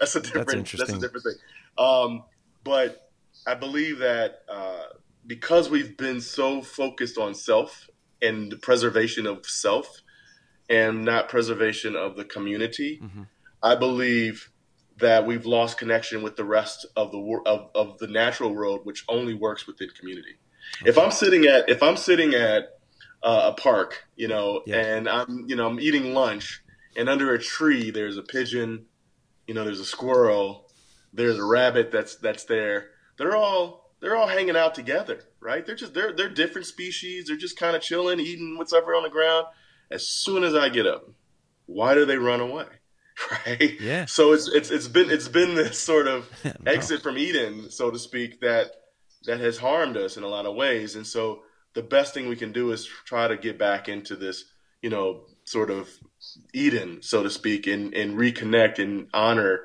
that's, 0.00 0.16
a 0.16 0.20
different 0.20 0.70
that's, 0.70 0.72
that's, 0.72 0.92
a 0.92 0.98
different 0.98 1.24
thing. 1.24 1.34
Um, 1.78 2.24
but 2.64 3.10
I 3.46 3.54
believe 3.54 3.98
that 3.98 4.42
uh, 4.48 4.84
because 5.26 5.70
we've 5.70 5.96
been 5.96 6.20
so 6.20 6.62
focused 6.62 7.18
on 7.18 7.34
self 7.34 7.88
and 8.20 8.50
the 8.50 8.56
preservation 8.56 9.26
of 9.26 9.46
self 9.46 10.02
and 10.68 11.04
not 11.04 11.28
preservation 11.28 11.96
of 11.96 12.16
the 12.16 12.24
community, 12.24 13.00
mm-hmm. 13.02 13.22
I 13.62 13.74
believe 13.74 14.50
that 14.98 15.26
we've 15.26 15.46
lost 15.46 15.78
connection 15.78 16.22
with 16.22 16.36
the 16.36 16.44
rest 16.44 16.86
of 16.96 17.10
the 17.10 17.42
of, 17.46 17.70
of 17.74 17.98
the 17.98 18.06
natural 18.06 18.54
world, 18.54 18.80
which 18.84 19.04
only 19.08 19.34
works 19.34 19.66
within 19.66 19.88
community. 19.98 20.36
Okay. 20.80 20.90
If 20.90 20.98
I'm 20.98 21.10
sitting 21.10 21.46
at 21.46 21.68
if 21.68 21.82
I'm 21.82 21.96
sitting 21.96 22.34
at 22.34 22.78
uh, 23.22 23.52
a 23.52 23.60
park, 23.60 24.04
you 24.16 24.28
know, 24.28 24.62
and 24.68 25.08
I'm, 25.08 25.44
you 25.46 25.56
know, 25.56 25.66
I'm 25.66 25.80
eating 25.80 26.14
lunch, 26.14 26.62
and 26.96 27.08
under 27.08 27.32
a 27.32 27.38
tree 27.38 27.90
there's 27.90 28.16
a 28.16 28.22
pigeon, 28.22 28.86
you 29.46 29.54
know, 29.54 29.64
there's 29.64 29.80
a 29.80 29.84
squirrel, 29.84 30.68
there's 31.12 31.38
a 31.38 31.44
rabbit 31.44 31.90
that's 31.90 32.16
that's 32.16 32.44
there. 32.44 32.90
they're 33.18 33.36
all 33.36 33.92
they're 34.00 34.16
all 34.16 34.26
hanging 34.26 34.56
out 34.56 34.74
together, 34.74 35.20
right? 35.40 35.64
They're 35.64 35.76
just 35.76 35.94
they're 35.94 36.12
they're 36.12 36.28
different 36.28 36.66
species. 36.66 37.26
They're 37.26 37.36
just 37.36 37.58
kind 37.58 37.76
of 37.76 37.82
chilling, 37.82 38.18
eating 38.20 38.58
whatever 38.58 38.94
on 38.94 39.02
the 39.04 39.10
ground. 39.10 39.46
As 39.90 40.06
soon 40.08 40.42
as 40.42 40.54
I 40.54 40.68
get 40.70 40.86
up, 40.86 41.08
why 41.66 41.94
do 41.94 42.04
they 42.04 42.16
run 42.18 42.40
away? 42.40 42.66
Right? 43.46 43.78
Yeah. 43.78 44.06
So 44.06 44.32
it's 44.32 44.48
it's 44.48 44.70
it's 44.70 44.88
been 44.88 45.10
it's 45.10 45.28
been 45.28 45.54
this 45.54 45.78
sort 45.78 46.08
of 46.08 46.28
No. 46.44 46.52
exit 46.66 47.02
from 47.02 47.18
Eden, 47.18 47.70
so 47.70 47.90
to 47.90 47.98
speak, 47.98 48.40
that 48.40 48.72
that 49.26 49.38
has 49.38 49.58
harmed 49.58 49.96
us 49.98 50.16
in 50.16 50.22
a 50.24 50.28
lot 50.28 50.46
of 50.46 50.56
ways. 50.56 50.96
And 50.96 51.06
so 51.06 51.42
the 51.74 51.82
best 51.82 52.14
thing 52.14 52.26
we 52.28 52.36
can 52.36 52.52
do 52.52 52.72
is 52.72 52.86
try 53.04 53.28
to 53.28 53.36
get 53.36 53.58
back 53.58 53.88
into 53.88 54.16
this, 54.16 54.44
you 54.80 54.88
know, 54.90 55.26
sort 55.44 55.70
of 55.70 55.88
Eden, 56.52 57.02
so 57.02 57.22
to 57.22 57.30
speak, 57.30 57.66
and, 57.66 57.94
and 57.94 58.18
reconnect 58.18 58.78
and 58.82 59.08
honor 59.14 59.60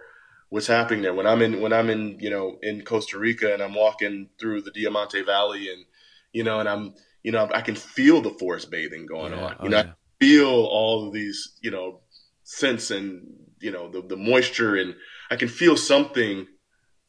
what's 0.49 0.67
happening 0.67 1.01
there. 1.01 1.13
When 1.13 1.27
I'm 1.27 1.41
in 1.41 1.61
when 1.61 1.73
I'm 1.73 1.89
in, 1.89 2.17
you 2.19 2.29
know, 2.29 2.57
in 2.61 2.83
Costa 2.83 3.17
Rica 3.19 3.53
and 3.53 3.61
I'm 3.61 3.73
walking 3.73 4.29
through 4.39 4.61
the 4.61 4.71
Diamante 4.71 5.21
Valley 5.21 5.69
and 5.71 5.85
you 6.33 6.43
know, 6.43 6.59
and 6.59 6.69
I'm 6.69 6.93
you 7.23 7.31
know, 7.31 7.49
I 7.53 7.61
can 7.61 7.75
feel 7.75 8.21
the 8.21 8.31
forest 8.31 8.69
bathing 8.71 9.05
going 9.05 9.33
Yeah. 9.33 9.43
on. 9.45 9.55
Oh, 9.59 9.63
You 9.63 9.69
know, 9.69 9.77
yeah. 9.77 9.91
I 9.91 10.25
feel 10.25 10.47
all 10.49 11.07
of 11.07 11.13
these, 11.13 11.57
you 11.61 11.71
know, 11.71 12.01
scents 12.43 12.91
and 12.91 13.25
you 13.59 13.71
know, 13.71 13.89
the, 13.89 14.01
the 14.01 14.15
moisture 14.17 14.75
and 14.75 14.95
I 15.31 15.35
can 15.35 15.47
feel 15.47 15.75
something 15.77 16.47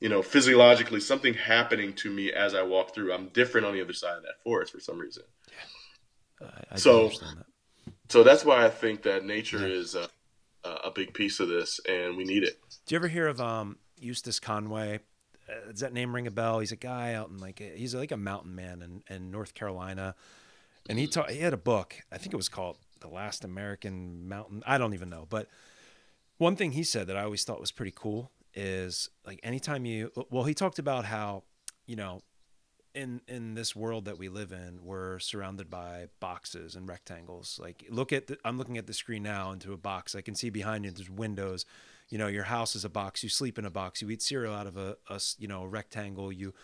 you 0.01 0.09
know, 0.09 0.23
physiologically 0.23 1.01
something 1.01 1.35
happening 1.35 1.93
to 1.93 2.09
me 2.09 2.33
as 2.33 2.55
I 2.55 2.63
walk 2.63 2.95
through. 2.95 3.13
I'm 3.13 3.31
different 3.31 3.67
on 3.67 3.75
the 3.75 3.81
other 3.83 3.93
side 3.93 4.17
of 4.17 4.23
that 4.23 4.41
forest 4.45 4.71
for 4.73 4.79
some 4.79 4.97
reason. 4.97 5.25
I, 6.41 6.47
I 6.71 6.77
So- 6.77 7.09
that. 7.09 7.45
So 8.09 8.23
that's 8.23 8.45
why 8.45 8.65
I 8.65 8.71
think 8.71 9.03
that 9.03 9.25
nature 9.25 9.59
Yeah. 9.67 9.75
is 9.75 9.95
a, 9.97 10.09
a 10.65 10.91
big 10.95 11.15
piece 11.15 11.41
of 11.41 11.49
this, 11.49 11.81
and 11.89 12.17
we 12.17 12.25
need 12.25 12.43
it. 12.45 12.59
Do 12.89 12.95
you 12.95 12.97
ever 13.01 13.09
hear 13.09 13.27
of 13.27 13.39
um, 13.39 13.77
Eustace 14.01 14.41
Conway? 14.41 15.01
Uh, 15.47 15.71
does 15.71 15.81
that 15.81 15.93
name 15.93 16.15
ring 16.15 16.27
a 16.27 16.31
bell? 16.31 16.61
He's 16.61 16.73
a 16.73 16.77
guy 16.77 17.13
out 17.13 17.29
in 17.29 17.37
like 17.37 17.59
he's 17.59 17.95
like 17.95 18.13
a 18.13 18.17
mountain 18.17 18.55
man 18.55 18.81
in, 18.81 19.15
in 19.15 19.31
North 19.31 19.53
Carolina, 19.53 20.15
and 20.89 20.99
he 20.99 21.07
taught 21.07 21.31
he 21.31 21.41
had 21.41 21.53
a 21.53 21.59
book. 21.59 21.97
I 22.11 22.17
think 22.17 22.33
it 22.33 22.39
was 22.39 22.49
called 22.49 22.79
The 23.01 23.09
Last 23.09 23.45
American 23.45 24.27
Mountain. 24.27 24.63
I 24.67 24.79
don't 24.79 24.95
even 24.95 25.11
know, 25.11 25.27
but 25.29 25.49
one 26.39 26.57
thing 26.57 26.73
he 26.73 26.83
said 26.83 27.09
that 27.09 27.17
I 27.19 27.25
always 27.25 27.45
thought 27.45 27.61
was 27.61 27.73
pretty 27.73 27.93
cool 27.95 28.31
is 28.55 29.11
like 29.27 29.39
anytime 29.43 29.85
you 29.85 30.11
well 30.31 30.45
he 30.45 30.55
talked 30.55 30.79
about 30.79 31.05
how 31.05 31.43
you 31.85 31.95
know 31.95 32.23
in 32.95 33.21
in 33.29 33.53
this 33.53 33.77
world 33.77 34.07
that 34.07 34.19
we 34.19 34.31
live 34.31 34.51
in 34.51 34.81
we're 34.83 35.19
surrounded 35.19 35.69
by 35.69 36.07
boxes 36.21 36.75
and 36.75 36.89
rectangles 36.89 37.61
like 37.63 37.85
look 37.91 38.15
at 38.15 38.29
the, 38.29 38.39
i'm 38.47 38.57
looking 38.57 38.79
at 38.79 38.87
the 38.87 38.95
screen 38.95 39.23
now 39.23 39.53
into 39.53 39.75
a 39.75 39.77
box 39.77 40.15
i 40.15 40.23
can 40.23 40.35
see 40.35 40.49
behind 40.49 40.87
you 40.87 40.91
there's 40.91 41.11
windows 41.11 41.67
you 42.09 42.19
know 42.19 42.27
your 42.27 42.45
house 42.45 42.75
is 42.75 42.85
a 42.85 42.89
box 42.89 43.23
you 43.23 43.29
sleep 43.29 43.59
in 43.59 43.65
a 43.65 43.71
box 43.71 44.01
you 44.03 44.11
eat 44.11 44.23
cereal 44.23 44.55
out 44.55 44.67
of 44.67 44.77
a, 44.77 44.97
a 45.09 45.21
you 45.39 45.49
know 45.49 45.63
a 45.63 45.69
rectangle 45.69 46.33
you 46.33 46.55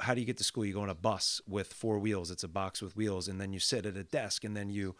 how 0.00 0.14
do 0.14 0.20
you 0.20 0.26
get 0.26 0.38
to 0.38 0.44
school? 0.44 0.64
You 0.64 0.72
go 0.72 0.80
on 0.80 0.88
a 0.88 0.94
bus 0.94 1.40
with 1.46 1.72
four 1.72 1.98
wheels 1.98 2.30
it's 2.30 2.44
a 2.44 2.48
box 2.48 2.80
with 2.80 2.96
wheels 2.96 3.28
and 3.28 3.40
then 3.40 3.52
you 3.52 3.60
sit 3.60 3.86
at 3.86 3.96
a 3.96 4.04
desk 4.04 4.44
and 4.44 4.56
then 4.56 4.70
you 4.70 4.94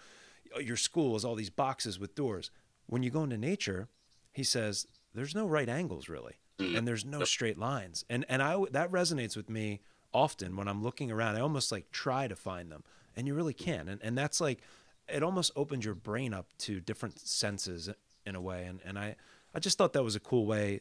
your 0.60 0.76
school 0.76 1.16
is 1.16 1.24
all 1.24 1.34
these 1.34 1.50
boxes 1.50 1.98
with 1.98 2.14
doors. 2.14 2.50
When 2.86 3.02
you 3.02 3.10
go 3.10 3.24
into 3.24 3.38
nature 3.38 3.88
he 4.32 4.44
says 4.44 4.86
there's 5.14 5.34
no 5.34 5.46
right 5.46 5.68
angles 5.68 6.08
really 6.08 6.34
and 6.58 6.86
there's 6.86 7.04
no 7.04 7.24
straight 7.24 7.58
lines. 7.58 8.04
And 8.10 8.24
and 8.28 8.42
i 8.42 8.56
that 8.70 8.90
resonates 8.90 9.36
with 9.36 9.50
me 9.50 9.80
often 10.12 10.56
when 10.56 10.68
i'm 10.68 10.82
looking 10.82 11.10
around 11.10 11.36
i 11.36 11.40
almost 11.40 11.70
like 11.70 11.90
try 11.90 12.26
to 12.26 12.36
find 12.36 12.70
them 12.70 12.82
and 13.16 13.26
you 13.26 13.34
really 13.34 13.52
can 13.52 13.88
and 13.88 14.00
and 14.02 14.16
that's 14.16 14.40
like 14.40 14.60
it 15.08 15.22
almost 15.22 15.50
opens 15.56 15.84
your 15.84 15.94
brain 15.94 16.32
up 16.32 16.46
to 16.58 16.80
different 16.80 17.18
senses 17.18 17.90
in 18.24 18.34
a 18.34 18.40
way 18.40 18.64
and 18.64 18.80
and 18.84 18.98
i 18.98 19.14
i 19.56 19.58
just 19.58 19.76
thought 19.76 19.94
that 19.94 20.04
was 20.04 20.14
a 20.14 20.20
cool 20.20 20.46
way 20.46 20.80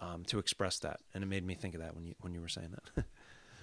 um, 0.00 0.24
to 0.24 0.38
express 0.38 0.78
that 0.80 1.00
and 1.14 1.22
it 1.22 1.26
made 1.26 1.44
me 1.44 1.54
think 1.54 1.74
of 1.74 1.80
that 1.80 1.94
when 1.94 2.04
you 2.04 2.14
when 2.20 2.34
you 2.34 2.40
were 2.40 2.48
saying 2.48 2.70
that 2.94 3.04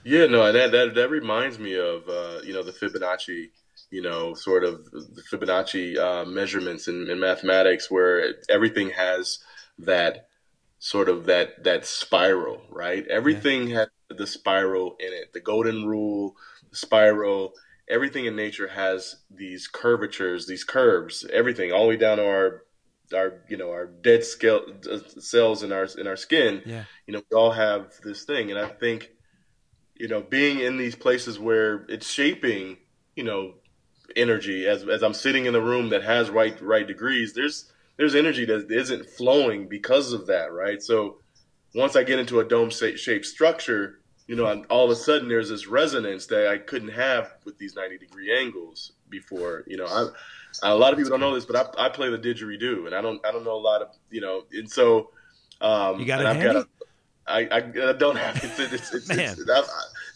Yeah, 0.06 0.28
no, 0.28 0.52
that 0.52 0.72
that 0.72 0.94
that 0.94 1.10
reminds 1.10 1.58
me 1.58 1.74
of 1.80 2.08
uh, 2.08 2.40
you 2.44 2.54
know 2.54 2.62
the 2.62 2.72
Fibonacci, 2.72 3.50
you 3.90 4.04
know, 4.04 4.36
sort 4.36 4.64
of 4.64 4.86
the 4.92 5.24
Fibonacci 5.32 5.98
uh, 5.98 6.26
measurements 6.26 6.88
in, 6.88 7.10
in 7.10 7.20
mathematics, 7.20 7.90
where 7.90 8.36
everything 8.48 8.92
has 8.92 9.40
that 9.80 10.28
sort 10.78 11.10
of 11.10 11.26
that 11.26 11.64
that 11.64 11.88
spiral, 11.88 12.62
right? 12.70 13.04
Everything 13.08 13.70
has 13.70 13.88
the 14.08 14.28
spiral 14.28 14.96
in 15.00 15.12
it. 15.12 15.34
The 15.34 15.42
golden 15.42 15.88
rule, 15.88 16.36
the 16.70 16.76
spiral, 16.76 17.54
everything 17.90 18.26
in 18.26 18.36
nature 18.36 18.68
has 18.68 19.16
these 19.32 19.68
curvatures, 19.68 20.46
these 20.46 20.64
curves, 20.64 21.26
everything 21.34 21.72
all 21.72 21.86
the 21.86 21.90
way 21.90 21.98
down 21.98 22.18
to 22.18 22.28
our 22.28 22.62
our 23.14 23.42
you 23.50 23.58
know 23.58 23.72
our 23.72 23.86
dead 23.86 24.24
scale, 24.24 24.62
uh, 24.92 25.00
cells 25.20 25.64
in 25.64 25.72
our 25.72 25.88
in 25.98 26.08
our 26.08 26.16
skin. 26.16 26.62
yeah 26.66 26.84
You 27.08 27.14
know, 27.14 27.22
we 27.30 27.38
all 27.38 27.52
have 27.52 27.94
this 28.04 28.24
thing, 28.24 28.52
and 28.52 28.60
I 28.60 28.68
think 28.68 29.12
you 29.96 30.08
know 30.08 30.22
being 30.22 30.60
in 30.60 30.78
these 30.78 30.96
places 30.96 31.40
where 31.40 31.86
it's 31.90 32.10
shaping 32.10 32.78
you 33.16 33.24
know 33.24 33.56
energy 34.16 34.68
as 34.68 34.84
as 34.88 35.04
I'm 35.04 35.14
sitting 35.14 35.46
in 35.46 35.56
a 35.56 35.62
room 35.62 35.90
that 35.90 36.04
has 36.04 36.30
right 36.30 36.60
right 36.62 36.88
degrees. 36.88 37.34
There's 37.34 37.72
there's 37.98 38.16
energy 38.16 38.46
that 38.46 38.70
isn't 38.70 39.10
flowing 39.10 39.68
because 39.70 40.12
of 40.14 40.28
that, 40.28 40.52
right? 40.52 40.82
So 40.82 41.20
once 41.74 41.96
I 41.96 42.04
get 42.04 42.20
into 42.20 42.40
a 42.40 42.44
dome 42.46 42.70
shaped 42.70 43.26
structure, 43.26 44.00
you 44.28 44.36
know, 44.36 44.46
I'm- 44.46 44.66
all 44.70 44.86
of 44.86 44.92
a 44.92 44.96
sudden 44.96 45.28
there's 45.30 45.50
this 45.50 45.68
resonance 45.68 46.26
that 46.28 46.48
I 46.48 46.58
couldn't 46.58 46.90
have 46.90 47.34
with 47.46 47.58
these 47.58 47.76
90 47.76 47.98
degree 47.98 48.34
angles 48.38 48.94
before. 49.10 49.64
You 49.68 49.78
know, 49.78 49.86
I, 49.86 50.08
a 50.64 50.76
lot 50.76 50.94
of 50.94 50.98
people 50.98 51.12
don't 51.12 51.20
know 51.20 51.34
this, 51.36 51.46
but 51.46 51.78
I, 51.78 51.86
I 51.86 51.90
play 51.90 52.10
the 52.10 52.18
didgeridoo, 52.18 52.86
and 52.86 52.96
I 52.96 53.02
don't 53.02 53.26
I 53.26 53.32
don't 53.32 53.44
know 53.44 53.56
a 53.56 53.62
lot 53.62 53.82
of 53.82 53.90
you 54.10 54.22
know, 54.22 54.44
and 54.52 54.70
so 54.70 55.10
um, 55.62 56.00
You 56.00 56.06
got 56.06 56.20
it 56.22 56.26
I've 56.28 56.36
handy? 56.38 56.54
got 56.54 56.56
a, 56.64 56.68
I, 57.28 57.40
I, 57.52 57.90
I 57.90 57.94
don't 57.94 58.18
have 58.18 58.36
it. 58.38 58.44
It's, 58.74 58.94
it's, 58.94 59.08
Man. 59.08 59.36
it's, 59.40 59.50
I- 59.50 59.64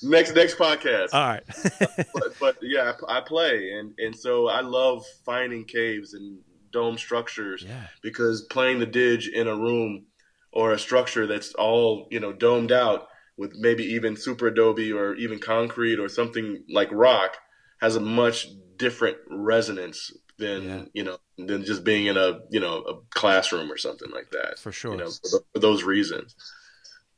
next 0.03 0.33
next 0.35 0.57
podcast 0.57 1.09
all 1.13 1.27
right 1.27 1.43
but, 2.13 2.33
but 2.39 2.57
yeah, 2.61 2.93
I, 3.07 3.17
I 3.17 3.21
play, 3.21 3.71
and 3.71 3.93
and 3.97 4.15
so 4.15 4.47
I 4.47 4.61
love 4.61 5.03
finding 5.25 5.65
caves 5.65 6.13
and 6.13 6.39
dome 6.71 6.97
structures 6.97 7.63
yeah 7.67 7.87
because 8.03 8.43
playing 8.43 8.79
the 8.79 8.85
dig 8.85 9.23
in 9.33 9.47
a 9.47 9.55
room 9.55 10.05
or 10.53 10.71
a 10.73 10.79
structure 10.79 11.25
that's 11.25 11.53
all 11.55 12.07
you 12.11 12.19
know 12.19 12.31
domed 12.31 12.71
out 12.71 13.07
with 13.37 13.53
maybe 13.55 13.83
even 13.83 14.15
super 14.15 14.47
adobe 14.47 14.91
or 14.91 15.15
even 15.15 15.39
concrete 15.39 15.99
or 15.99 16.07
something 16.07 16.63
like 16.69 16.89
rock 16.91 17.37
has 17.81 17.95
a 17.95 17.99
much 17.99 18.47
different 18.77 19.17
resonance 19.31 20.11
than 20.39 20.63
Yeah. 20.63 20.85
you 20.93 21.03
know 21.03 21.17
than 21.37 21.63
just 21.63 21.83
being 21.83 22.07
in 22.07 22.17
a 22.17 22.39
you 22.49 22.59
know 22.59 22.77
a 22.83 22.95
classroom 23.11 23.71
or 23.71 23.77
something 23.77 24.09
like 24.11 24.29
that 24.31 24.57
for 24.59 24.71
sure 24.71 24.91
you 24.93 24.97
know 24.97 25.11
for, 25.11 25.29
th- 25.29 25.43
for 25.53 25.59
those 25.59 25.83
reasons 25.83 26.35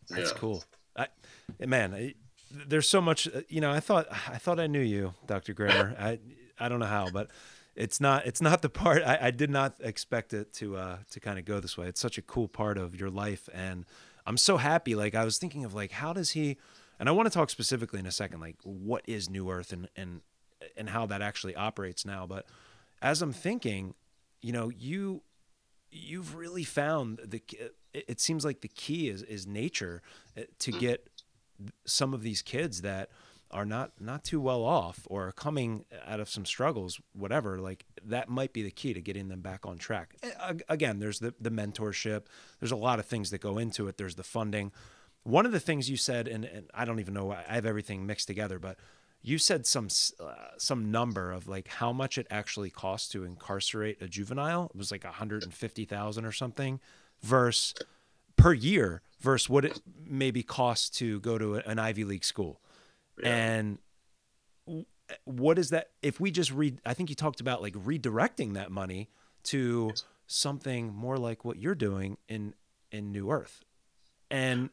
That's 0.10 0.32
Yeah. 0.32 0.38
cool. 0.38 0.64
I, 0.98 1.08
man, 1.66 1.94
I, 1.94 2.16
there's 2.68 2.90
so 2.90 3.00
much. 3.00 3.28
uh, 3.30 3.42
You 3.48 3.62
know, 3.62 3.72
I 3.72 3.80
thought 3.80 4.08
I 4.12 4.38
thought 4.38 4.60
I 4.60 4.68
knew 4.68 4.82
you, 4.82 5.14
Dr. 5.26 5.54
Grammer. 5.54 5.96
I 6.00 6.20
I 6.60 6.68
don't 6.68 6.80
know 6.80 6.86
how, 7.00 7.10
but 7.10 7.30
it's 7.76 8.02
not 8.02 8.26
it's 8.26 8.42
not 8.42 8.62
the 8.62 8.70
part 8.70 9.02
I, 9.04 9.18
I 9.28 9.32
did 9.32 9.50
not 9.50 9.76
expect 9.80 10.34
it 10.34 10.52
to 10.56 10.76
uh 10.76 10.98
to 11.12 11.20
kind 11.22 11.40
of 11.40 11.46
go 11.46 11.60
this 11.62 11.78
way. 11.78 11.88
It's 11.88 12.02
such 12.02 12.18
a 12.18 12.22
cool 12.22 12.50
part 12.50 12.78
of 12.78 13.00
your 13.00 13.10
life, 13.10 13.48
and 13.54 13.86
I'm 14.26 14.38
so 14.38 14.58
happy. 14.58 14.96
Like 14.96 15.16
I 15.16 15.24
was 15.24 15.38
thinking 15.38 15.64
of 15.64 15.74
like 15.74 15.92
how 15.94 16.12
does 16.14 16.32
he? 16.32 16.58
And 17.00 17.08
I 17.10 17.14
want 17.14 17.26
to 17.28 17.34
talk 17.34 17.50
specifically 17.50 18.00
in 18.00 18.06
a 18.06 18.12
second, 18.12 18.42
like 18.42 18.58
what 18.64 19.04
is 19.08 19.30
New 19.30 19.50
Earth 19.50 19.72
and 19.72 19.88
and 19.96 20.22
and 20.76 20.90
how 20.90 21.06
that 21.06 21.22
actually 21.22 21.56
operates 21.56 22.06
now. 22.06 22.28
But 22.28 22.46
as 23.02 23.22
I'm 23.22 23.34
thinking, 23.34 23.96
you 24.42 24.52
know, 24.52 24.70
you 24.70 25.22
you've 25.92 26.36
really 26.36 26.64
found 26.64 27.20
the 27.26 27.42
it 27.94 28.06
it 28.08 28.20
seems 28.20 28.46
like 28.46 28.62
the 28.62 28.68
key 28.68 29.10
is 29.10 29.24
is 29.24 29.46
nature 29.46 30.02
uh, 30.38 30.42
to 30.60 30.72
get 30.72 31.10
some 31.86 32.14
of 32.14 32.24
these 32.24 32.42
kids 32.42 32.82
that 32.82 33.10
are 33.52 33.66
not 33.66 33.92
not 34.00 34.24
too 34.24 34.40
well 34.40 34.64
off 34.64 35.06
or 35.10 35.28
are 35.28 35.32
coming 35.34 35.84
out 36.08 36.20
of 36.20 36.30
some 36.30 36.46
struggles 36.46 37.02
whatever 37.14 37.60
like 37.60 37.86
that 38.04 38.30
might 38.30 38.54
be 38.54 38.64
the 38.64 38.72
key 38.72 38.94
to 38.94 39.02
getting 39.02 39.28
them 39.28 39.42
back 39.42 39.66
on 39.66 39.78
track. 39.78 40.16
Again 40.70 41.00
there's 41.00 41.20
the 41.20 41.34
the 41.40 41.52
mentorship. 41.52 42.24
There's 42.60 42.72
a 42.72 42.78
lot 42.78 43.00
of 43.00 43.06
things 43.06 43.30
that 43.32 43.42
go 43.42 43.58
into 43.58 43.88
it. 43.88 43.98
There's 43.98 44.16
the 44.16 44.24
funding. 44.24 44.72
One 45.24 45.46
of 45.46 45.52
the 45.52 45.60
things 45.60 45.90
you 45.90 45.98
said 45.98 46.28
and, 46.28 46.46
and 46.46 46.70
i 46.74 46.84
don't 46.84 47.00
even 47.00 47.14
know 47.14 47.32
i 47.32 47.54
have 47.54 47.66
everything 47.66 48.08
mixed 48.08 48.26
together 48.26 48.58
but 48.58 48.78
you 49.22 49.38
said 49.38 49.66
some 49.66 49.88
uh, 50.20 50.34
some 50.58 50.92
number 50.92 51.32
of 51.32 51.48
like 51.48 51.68
how 51.68 51.92
much 51.94 52.18
it 52.18 52.28
actually 52.30 52.70
costs 52.70 53.10
to 53.10 53.24
incarcerate 53.24 54.02
a 54.02 54.08
juvenile 54.08 54.66
it 54.74 54.78
was 54.78 54.92
like 54.92 55.04
150,000 55.04 56.26
or 56.26 56.32
something 56.32 56.80
versus 57.22 57.74
per 58.36 58.54
year 58.54 59.02
versus 59.20 59.50
what 59.50 59.66
it 59.66 59.80
maybe 60.06 60.44
costs 60.44 60.90
to 60.90 61.20
go 61.20 61.38
to 61.38 61.56
an 61.56 61.80
Ivy 61.80 62.04
League 62.04 62.26
school. 62.26 62.60
And 63.24 63.78
what 65.26 65.60
is 65.60 65.70
that 65.70 65.92
if 66.02 66.20
we 66.20 66.32
just 66.32 66.52
read 66.52 66.80
I 66.86 66.94
think 66.94 67.10
you 67.10 67.16
talked 67.16 67.42
about 67.42 67.62
like 67.62 67.74
redirecting 67.74 68.54
that 68.54 68.72
money 68.72 69.10
to 69.44 69.92
something 70.26 70.94
more 70.94 71.18
like 71.18 71.46
what 71.46 71.58
you're 71.58 71.76
doing 71.76 72.18
in 72.28 72.54
in 72.92 73.12
New 73.12 73.30
Earth. 73.32 73.64
And 74.32 74.70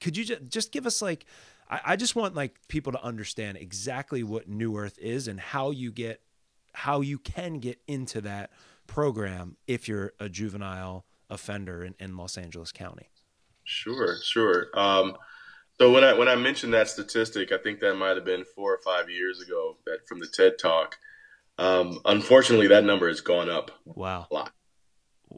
could 0.00 0.16
you 0.16 0.24
just 0.24 0.44
just 0.48 0.72
give 0.72 0.86
us 0.86 1.00
like 1.00 1.24
I, 1.68 1.80
I 1.84 1.96
just 1.96 2.16
want 2.16 2.34
like 2.34 2.56
people 2.68 2.92
to 2.92 3.02
understand 3.02 3.58
exactly 3.58 4.22
what 4.22 4.48
New 4.48 4.76
Earth 4.76 4.98
is 4.98 5.28
and 5.28 5.40
how 5.40 5.70
you 5.70 5.90
get 5.92 6.20
how 6.72 7.00
you 7.00 7.18
can 7.18 7.58
get 7.60 7.80
into 7.86 8.20
that 8.22 8.50
program 8.86 9.56
if 9.66 9.88
you're 9.88 10.12
a 10.18 10.28
juvenile 10.28 11.04
offender 11.30 11.84
in, 11.84 11.94
in 11.98 12.16
Los 12.16 12.36
Angeles 12.36 12.72
County. 12.72 13.08
Sure, 13.64 14.16
sure. 14.22 14.66
Um, 14.74 15.16
So 15.80 15.90
when 15.90 16.04
I 16.04 16.12
when 16.14 16.28
I 16.28 16.36
mentioned 16.36 16.74
that 16.74 16.88
statistic, 16.88 17.50
I 17.50 17.58
think 17.58 17.80
that 17.80 17.94
might 17.96 18.16
have 18.16 18.24
been 18.24 18.44
four 18.44 18.72
or 18.72 18.78
five 18.84 19.10
years 19.10 19.40
ago. 19.40 19.76
That 19.86 20.06
from 20.06 20.20
the 20.20 20.26
TED 20.26 20.58
Talk. 20.58 20.98
Um, 21.58 22.00
unfortunately, 22.04 22.68
that 22.68 22.84
number 22.84 23.08
has 23.08 23.20
gone 23.20 23.48
up. 23.48 23.70
Wow. 23.84 24.26
A 24.30 24.34
lot. 24.34 24.52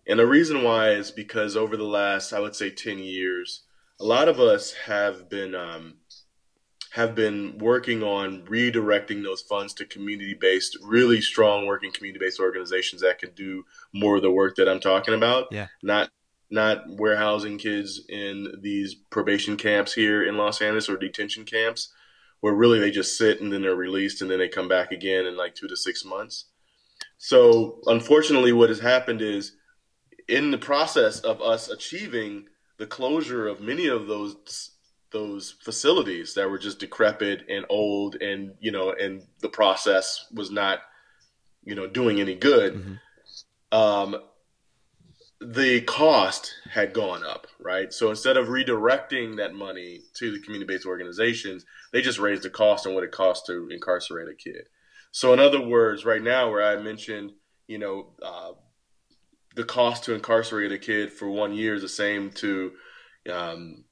And 0.07 0.19
the 0.19 0.27
reason 0.27 0.63
why 0.63 0.91
is 0.91 1.11
because 1.11 1.57
over 1.57 1.77
the 1.77 1.85
last, 1.85 2.33
I 2.33 2.41
would 2.41 2.55
say, 2.55 2.71
ten 2.71 2.99
years, 2.99 3.63
a 4.01 4.05
lot 4.05 4.29
of 4.29 4.39
us 4.39 4.73
have 4.73 5.29
been 5.31 5.55
um, 5.55 5.95
have 6.97 7.15
been 7.15 7.59
working 7.59 8.03
on 8.03 8.41
redirecting 8.47 9.23
those 9.23 9.43
funds 9.43 9.75
to 9.75 9.85
community 9.85 10.33
based, 10.33 10.79
really 10.83 11.21
strong 11.21 11.67
working 11.67 11.93
community 11.93 12.19
based 12.25 12.41
organizations 12.41 13.03
that 13.03 13.19
can 13.19 13.33
do 13.35 13.67
more 13.93 14.17
of 14.17 14.23
the 14.23 14.31
work 14.31 14.57
that 14.57 14.67
I'm 14.67 14.81
talking 14.81 15.13
about. 15.13 15.49
Yeah. 15.51 15.67
Not 15.83 16.09
not 16.51 16.85
warehousing 16.89 17.59
kids 17.59 18.01
in 18.09 18.49
these 18.63 18.95
probation 18.95 19.59
camps 19.59 19.93
here 19.93 20.25
in 20.25 20.39
Los 20.39 20.63
Angeles 20.63 20.89
or 20.89 20.97
detention 20.97 21.45
camps 21.45 21.93
where 22.41 22.55
really 22.55 22.79
they 22.79 22.91
just 22.91 23.19
sit 23.19 23.43
and 23.43 23.53
then 23.53 23.61
they're 23.61 23.75
released 23.75 24.23
and 24.23 24.31
then 24.31 24.39
they 24.39 24.49
come 24.49 24.69
back 24.69 24.91
again 24.91 25.27
in 25.27 25.37
like 25.37 25.55
two 25.55 25.69
to 25.69 25.77
six 25.77 26.03
months. 26.03 26.47
So 27.19 27.81
unfortunately, 27.85 28.53
what 28.53 28.71
has 28.71 28.81
happened 28.81 29.21
is 29.21 29.53
in 30.29 30.51
the 30.51 30.57
process 30.59 31.21
of 31.21 31.43
us 31.43 31.69
achieving 31.69 32.47
the 32.79 32.87
closure 32.87 33.49
of 33.49 33.61
many 33.61 33.87
of 33.87 34.07
those 34.07 34.71
those 35.17 35.55
facilities 35.63 36.35
that 36.35 36.51
were 36.51 36.59
just 36.59 36.79
decrepit 36.79 37.47
and 37.49 37.65
old 37.71 38.17
and 38.17 38.53
you 38.61 38.71
know 38.71 38.93
and 38.93 39.23
the 39.41 39.49
process 39.49 40.27
was 40.35 40.51
not 40.51 40.81
you 41.65 41.75
know 41.75 41.87
doing 41.87 42.21
any 42.21 42.35
good 42.35 42.75
mm-hmm. 42.75 43.79
um, 43.79 44.17
the 45.41 45.81
cost 45.83 46.53
had 46.71 46.93
gone 46.93 47.25
up 47.25 47.47
right 47.59 47.95
so 47.95 48.11
instead 48.11 48.37
of 48.37 48.49
redirecting 48.49 49.39
that 49.39 49.55
money 49.55 50.03
to 50.13 50.31
the 50.33 50.41
community-based 50.41 50.85
organizations 50.85 51.65
they 51.95 52.03
just 52.03 52.19
raised 52.19 52.43
the 52.43 52.51
cost 52.51 52.87
on 52.87 52.95
what 52.95 53.03
it 53.03 53.11
costs 53.11 53.47
to 53.47 53.71
incarcerate 53.71 54.29
a 54.29 54.35
kid 54.35 54.69
so 55.13 55.33
in 55.33 55.41
other 55.41 55.63
words 55.67 56.05
right 56.05 56.23
now 56.23 56.51
where 56.51 56.63
i 56.63 56.77
mentioned 56.83 57.33
you 57.69 57.79
know 57.79 58.09
uh, 58.23 58.53
the 59.55 59.65
cost 59.65 60.05
to 60.05 60.13
incarcerate 60.13 60.73
a 60.73 60.79
kid 60.79 61.11
for 61.11 61.31
one 61.31 61.55
year 61.55 61.75
is 61.75 61.81
the 61.81 61.89
same 61.89 62.31
to 62.31 62.73
um, 63.33 63.83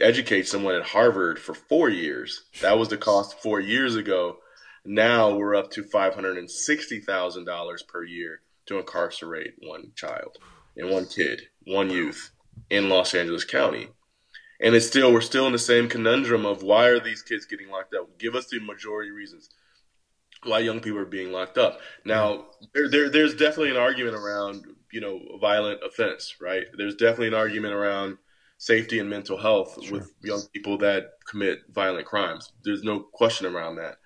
educate 0.00 0.46
someone 0.46 0.74
at 0.74 0.88
Harvard 0.88 1.38
for 1.38 1.54
four 1.54 1.88
years. 1.88 2.44
That 2.60 2.78
was 2.78 2.88
the 2.88 2.96
cost 2.96 3.40
four 3.40 3.60
years 3.60 3.96
ago. 3.96 4.38
Now 4.84 5.34
we're 5.34 5.56
up 5.56 5.70
to 5.72 5.82
five 5.82 6.14
hundred 6.14 6.38
and 6.38 6.50
sixty 6.50 7.00
thousand 7.00 7.44
dollars 7.44 7.82
per 7.82 8.04
year 8.04 8.40
to 8.66 8.78
incarcerate 8.78 9.54
one 9.60 9.92
child 9.94 10.38
and 10.76 10.90
one 10.90 11.06
kid, 11.06 11.42
one 11.66 11.90
youth 11.90 12.30
in 12.70 12.88
Los 12.88 13.14
Angeles 13.14 13.44
County. 13.44 13.88
And 14.60 14.74
it's 14.74 14.86
still 14.86 15.12
we're 15.12 15.20
still 15.20 15.46
in 15.46 15.52
the 15.52 15.58
same 15.58 15.88
conundrum 15.88 16.44
of 16.44 16.62
why 16.62 16.86
are 16.86 17.00
these 17.00 17.22
kids 17.22 17.46
getting 17.46 17.70
locked 17.70 17.94
up? 17.94 18.18
Give 18.18 18.34
us 18.34 18.46
the 18.46 18.60
majority 18.60 19.10
reasons 19.10 19.50
why 20.44 20.60
young 20.60 20.80
people 20.80 20.98
are 20.98 21.04
being 21.04 21.32
locked 21.32 21.58
up. 21.58 21.80
Now 22.04 22.46
there, 22.74 22.88
there 22.88 23.08
there's 23.08 23.34
definitely 23.34 23.70
an 23.70 23.76
argument 23.76 24.14
around 24.14 24.64
you 24.92 25.00
know 25.00 25.20
violent 25.40 25.80
offense, 25.84 26.36
right? 26.40 26.64
There's 26.76 26.94
definitely 26.94 27.28
an 27.28 27.34
argument 27.34 27.74
around 27.74 28.18
safety 28.58 28.98
and 28.98 29.08
mental 29.08 29.38
health 29.38 29.78
sure. 29.82 29.98
with 29.98 30.12
young 30.22 30.42
people 30.52 30.78
that 30.78 31.12
commit 31.28 31.60
violent 31.70 32.06
crimes. 32.06 32.52
There's 32.64 32.82
no 32.82 33.00
question 33.00 33.46
around 33.46 33.76
that. 33.76 33.96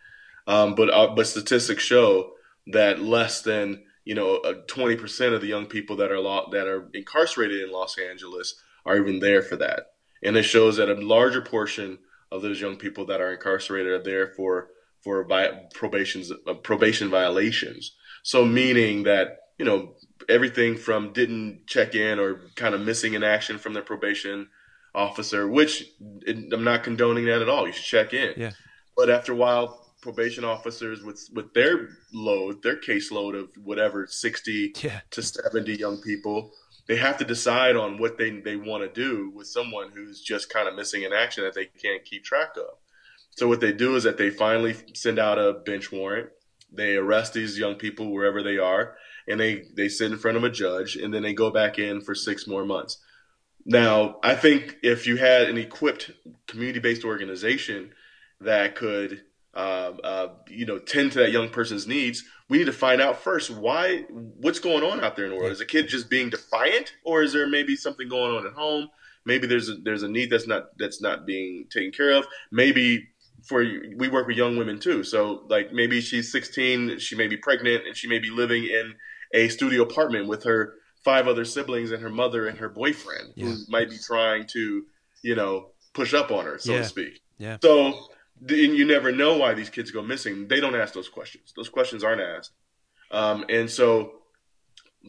Um, 0.47 0.75
but 0.75 0.91
uh, 0.91 1.15
but 1.15 1.27
statistics 1.27 1.83
show 1.83 2.33
that 2.69 3.01
less 3.01 3.43
than 3.43 3.85
you 4.05 4.15
know 4.15 4.41
twenty 4.69 4.97
percent 4.97 5.35
of 5.35 5.41
the 5.41 5.47
young 5.49 5.67
people 5.67 5.97
that 5.97 6.13
are 6.13 6.21
lo- 6.21 6.49
that 6.53 6.67
are 6.67 6.89
incarcerated 6.95 7.63
in 7.63 7.73
Los 7.73 7.99
Angeles 7.99 8.55
are 8.85 8.97
even 8.97 9.21
there 9.21 9.43
for 9.43 9.57
that, 9.57 9.93
and 10.23 10.37
it 10.37 10.43
shows 10.43 10.77
that 10.77 10.89
a 10.89 10.95
larger 10.95 11.41
portion 11.41 11.99
of 12.31 12.43
those 12.43 12.61
young 12.61 12.77
people 12.77 13.07
that 13.07 13.21
are 13.21 13.33
incarcerated 13.33 13.93
are 13.93 14.03
there 14.03 14.33
for 14.35 14.69
for 15.03 15.25
vi- 15.25 15.69
probations 15.75 16.33
uh, 16.47 16.55
probation 16.55 17.09
violations. 17.09 17.95
So 18.23 18.45
meaning 18.45 19.05
that 19.05 19.39
you 19.59 19.65
know 19.65 19.95
everything 20.29 20.77
from 20.77 21.13
didn't 21.13 21.67
check 21.67 21.95
in 21.95 22.19
or 22.19 22.41
kind 22.57 22.75
of 22.75 22.81
missing 22.81 23.15
in 23.15 23.23
action 23.23 23.59
from 23.59 23.73
their 23.73 23.83
probation 23.83 24.49
officer, 24.95 25.49
which 25.49 25.85
I'm 26.27 26.65
not 26.65 26.85
condoning 26.85 27.27
that 27.27 27.43
at 27.43 27.49
all. 27.49 27.67
You 27.67 27.73
should 27.73 27.85
check 27.85 28.15
in. 28.15 28.35
Yeah. 28.37 28.51
But 28.97 29.11
after 29.11 29.33
a 29.33 29.37
while, 29.37 29.83
probation 30.03 30.45
officers 30.45 31.03
with 31.03 31.29
with 31.33 31.55
their 31.55 31.89
load, 32.13 32.63
their 32.63 32.77
caseload 32.77 33.39
of 33.39 33.49
whatever 33.63 34.07
60 34.07 34.75
yeah. 34.83 35.01
to 35.11 35.23
70 35.23 35.75
young 35.75 36.01
people, 36.03 36.53
they 36.89 36.97
have 36.97 37.17
to 37.19 37.25
decide 37.25 37.77
on 37.77 37.99
what 37.99 38.19
they 38.19 38.31
they 38.41 38.57
want 38.57 38.83
to 38.83 38.89
do 38.89 39.31
with 39.35 39.47
someone 39.47 39.91
who's 39.95 40.21
just 40.21 40.53
kind 40.53 40.69
of 40.69 40.75
missing 40.75 41.05
in 41.05 41.13
action 41.13 41.45
that 41.45 41.55
they 41.55 41.67
can't 41.67 42.05
keep 42.05 42.25
track 42.25 42.57
of. 42.57 42.77
So 43.31 43.49
what 43.49 43.61
they 43.61 43.73
do 43.73 43.97
is 43.97 44.03
that 44.03 44.19
they 44.19 44.29
finally 44.29 44.77
send 44.95 45.19
out 45.19 45.39
a 45.39 45.55
bench 45.55 45.91
warrant. 45.91 46.29
They 46.71 46.97
arrest 46.97 47.33
these 47.33 47.59
young 47.59 47.77
people 47.77 48.13
wherever 48.13 48.43
they 48.43 48.59
are 48.59 48.97
and 49.29 49.39
they 49.41 49.65
they 49.75 49.89
sit 49.89 50.11
in 50.11 50.19
front 50.19 50.37
of 50.37 50.45
a 50.45 50.51
judge 50.51 50.97
and 50.97 51.13
then 51.13 51.23
they 51.23 51.35
go 51.35 51.51
back 51.51 51.79
in 51.79 52.01
for 52.01 52.15
six 52.15 52.47
more 52.47 52.65
months. 52.65 52.99
Now, 53.65 54.17
I 54.23 54.35
think 54.35 54.77
if 54.83 55.07
you 55.07 55.17
had 55.17 55.49
an 55.49 55.57
equipped 55.57 56.11
community-based 56.49 57.05
organization 57.05 57.93
that 58.41 58.75
could, 58.75 59.23
uh, 59.55 59.93
uh, 60.03 60.29
you 60.49 60.67
know, 60.67 60.79
tend 60.79 61.13
to 61.13 61.21
that 61.21 61.31
young 61.31 61.49
person's 61.49 61.87
needs, 61.87 62.25
we 62.49 62.59
need 62.59 62.65
to 62.65 62.73
find 62.73 63.01
out 63.01 63.23
first 63.23 63.51
why, 63.51 64.05
what's 64.09 64.59
going 64.59 64.83
on 64.83 65.03
out 65.03 65.15
there 65.15 65.27
in 65.27 65.31
the 65.31 65.37
world. 65.37 65.53
Is 65.53 65.61
a 65.61 65.67
kid 65.67 65.89
just 65.89 66.11
being 66.11 66.29
defiant, 66.29 66.93
or 67.05 67.23
is 67.23 67.33
there 67.33 67.47
maybe 67.47 67.77
something 67.77 68.09
going 68.09 68.35
on 68.35 68.47
at 68.47 68.53
home? 68.53 68.89
Maybe 69.25 69.47
there's 69.47 69.69
a, 69.69 69.75
there's 69.77 70.03
a 70.03 70.09
need 70.09 70.31
that's 70.31 70.49
not 70.49 70.77
that's 70.77 71.01
not 71.01 71.25
being 71.25 71.67
taken 71.71 71.93
care 71.93 72.11
of. 72.11 72.27
Maybe 72.51 73.09
for 73.45 73.65
we 73.97 74.09
work 74.09 74.27
with 74.27 74.37
young 74.37 74.57
women 74.57 74.81
too. 74.81 75.05
So 75.05 75.45
like 75.49 75.73
maybe 75.73 76.01
she's 76.01 76.33
16, 76.33 76.99
she 76.99 77.15
may 77.17 77.29
be 77.29 77.37
pregnant, 77.37 77.87
and 77.87 77.97
she 77.97 78.09
may 78.09 78.19
be 78.19 78.31
living 78.31 78.65
in 78.65 78.95
a 79.33 79.49
studio 79.49 79.83
apartment 79.83 80.29
with 80.29 80.45
her 80.45 80.75
five 81.05 81.27
other 81.27 81.45
siblings 81.45 81.91
and 81.91 82.03
her 82.03 82.11
mother 82.11 82.47
and 82.47 82.59
her 82.59 82.69
boyfriend 82.69 83.33
yeah. 83.35 83.47
who 83.47 83.57
might 83.69 83.91
be 83.91 83.99
trying 83.99 84.47
to, 84.47 84.85
you 85.23 85.35
know, 85.35 85.71
push 85.95 86.15
up 86.15 86.31
on 86.31 86.45
her, 86.45 86.59
so 86.59 86.73
yeah. 86.73 86.79
to 86.79 86.85
speak. 86.85 87.21
Yeah. 87.39 87.57
So 87.63 88.09
and 88.49 88.77
you 88.77 88.85
never 88.85 89.13
know 89.13 89.37
why 89.37 89.55
these 89.55 89.71
kids 89.71 89.91
go 89.91 90.03
missing. 90.03 90.49
They 90.49 90.61
don't 90.61 90.75
ask 90.75 90.95
those 90.95 91.09
questions. 91.09 91.53
Those 91.55 91.69
questions 91.69 92.03
aren't 92.03 92.21
asked. 92.21 92.53
Um, 93.11 93.45
and 93.49 93.71
so 93.71 94.23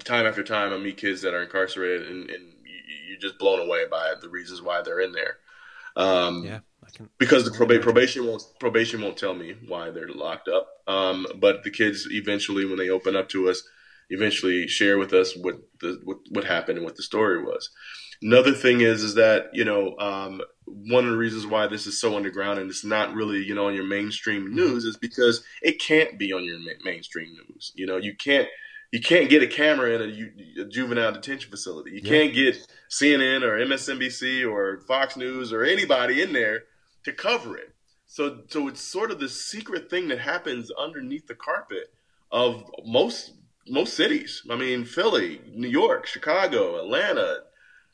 time 0.03 0.25
after 0.25 0.43
time, 0.43 0.73
I 0.73 0.77
meet 0.77 0.97
kids 0.97 1.21
that 1.21 1.33
are 1.33 1.41
incarcerated 1.41 2.07
and, 2.09 2.29
and 2.29 2.53
you're 3.07 3.19
just 3.19 3.39
blown 3.39 3.59
away 3.59 3.85
by 3.89 4.13
the 4.21 4.29
reasons 4.29 4.61
why 4.61 4.81
they're 4.81 4.99
in 4.99 5.13
there. 5.13 5.37
Um, 5.95 6.43
yeah. 6.43 6.59
Can, 6.93 7.09
because 7.17 7.43
the 7.45 7.57
proba- 7.57 7.81
probation 7.81 8.27
won't 8.27 8.43
probation 8.59 9.01
won't 9.01 9.17
tell 9.17 9.33
me 9.33 9.55
why 9.67 9.89
they're 9.89 10.09
locked 10.09 10.47
up. 10.47 10.67
Um, 10.85 11.25
but 11.37 11.63
the 11.63 11.71
kids 11.71 12.07
eventually, 12.11 12.65
when 12.65 12.77
they 12.77 12.89
open 12.89 13.15
up 13.15 13.29
to 13.29 13.49
us, 13.49 13.63
eventually 14.09 14.67
share 14.67 14.97
with 14.97 15.13
us 15.13 15.35
what 15.35 15.55
the 15.79 15.99
what, 16.03 16.17
what 16.29 16.43
happened 16.43 16.77
and 16.77 16.85
what 16.85 16.95
the 16.95 17.03
story 17.03 17.43
was. 17.43 17.69
Another 18.21 18.53
thing 18.53 18.81
is 18.81 19.03
is 19.03 19.15
that 19.15 19.49
you 19.53 19.65
know 19.65 19.97
um, 19.97 20.41
one 20.65 21.05
of 21.05 21.11
the 21.11 21.17
reasons 21.17 21.45
why 21.45 21.67
this 21.67 21.85
is 21.85 21.99
so 21.99 22.15
underground 22.15 22.59
and 22.59 22.69
it's 22.69 22.85
not 22.85 23.13
really 23.13 23.43
you 23.43 23.53
know 23.53 23.67
on 23.67 23.75
your 23.75 23.85
mainstream 23.85 24.45
mm-hmm. 24.45 24.55
news 24.55 24.85
is 24.85 24.97
because 24.97 25.43
it 25.61 25.81
can't 25.81 26.17
be 26.17 26.31
on 26.31 26.43
your 26.43 26.59
ma- 26.59 26.83
mainstream 26.83 27.33
news. 27.49 27.71
You 27.75 27.85
know 27.85 27.97
you 27.97 28.15
can't 28.15 28.47
you 28.91 29.01
can't 29.01 29.29
get 29.29 29.41
a 29.41 29.47
camera 29.47 29.91
in 29.95 30.01
a, 30.01 30.11
ju- 30.11 30.61
a 30.61 30.65
juvenile 30.65 31.11
detention 31.11 31.49
facility. 31.49 31.91
You 31.91 32.01
yeah. 32.03 32.09
can't 32.09 32.33
get 32.33 32.57
CNN 32.91 33.41
or 33.41 33.57
MSNBC 33.57 34.49
or 34.49 34.81
Fox 34.81 35.17
News 35.17 35.51
or 35.51 35.63
anybody 35.63 36.21
in 36.21 36.31
there 36.31 36.65
to 37.03 37.11
cover 37.11 37.57
it. 37.57 37.73
So 38.05 38.41
so 38.47 38.67
it's 38.67 38.81
sort 38.81 39.11
of 39.11 39.19
the 39.19 39.29
secret 39.29 39.89
thing 39.89 40.07
that 40.09 40.19
happens 40.19 40.71
underneath 40.79 41.27
the 41.27 41.35
carpet 41.35 41.91
of 42.31 42.63
most 42.85 43.31
most 43.67 43.95
cities. 43.95 44.43
I 44.49 44.55
mean, 44.55 44.85
Philly, 44.85 45.41
New 45.53 45.67
York, 45.67 46.05
Chicago, 46.05 46.79
Atlanta, 46.79 47.39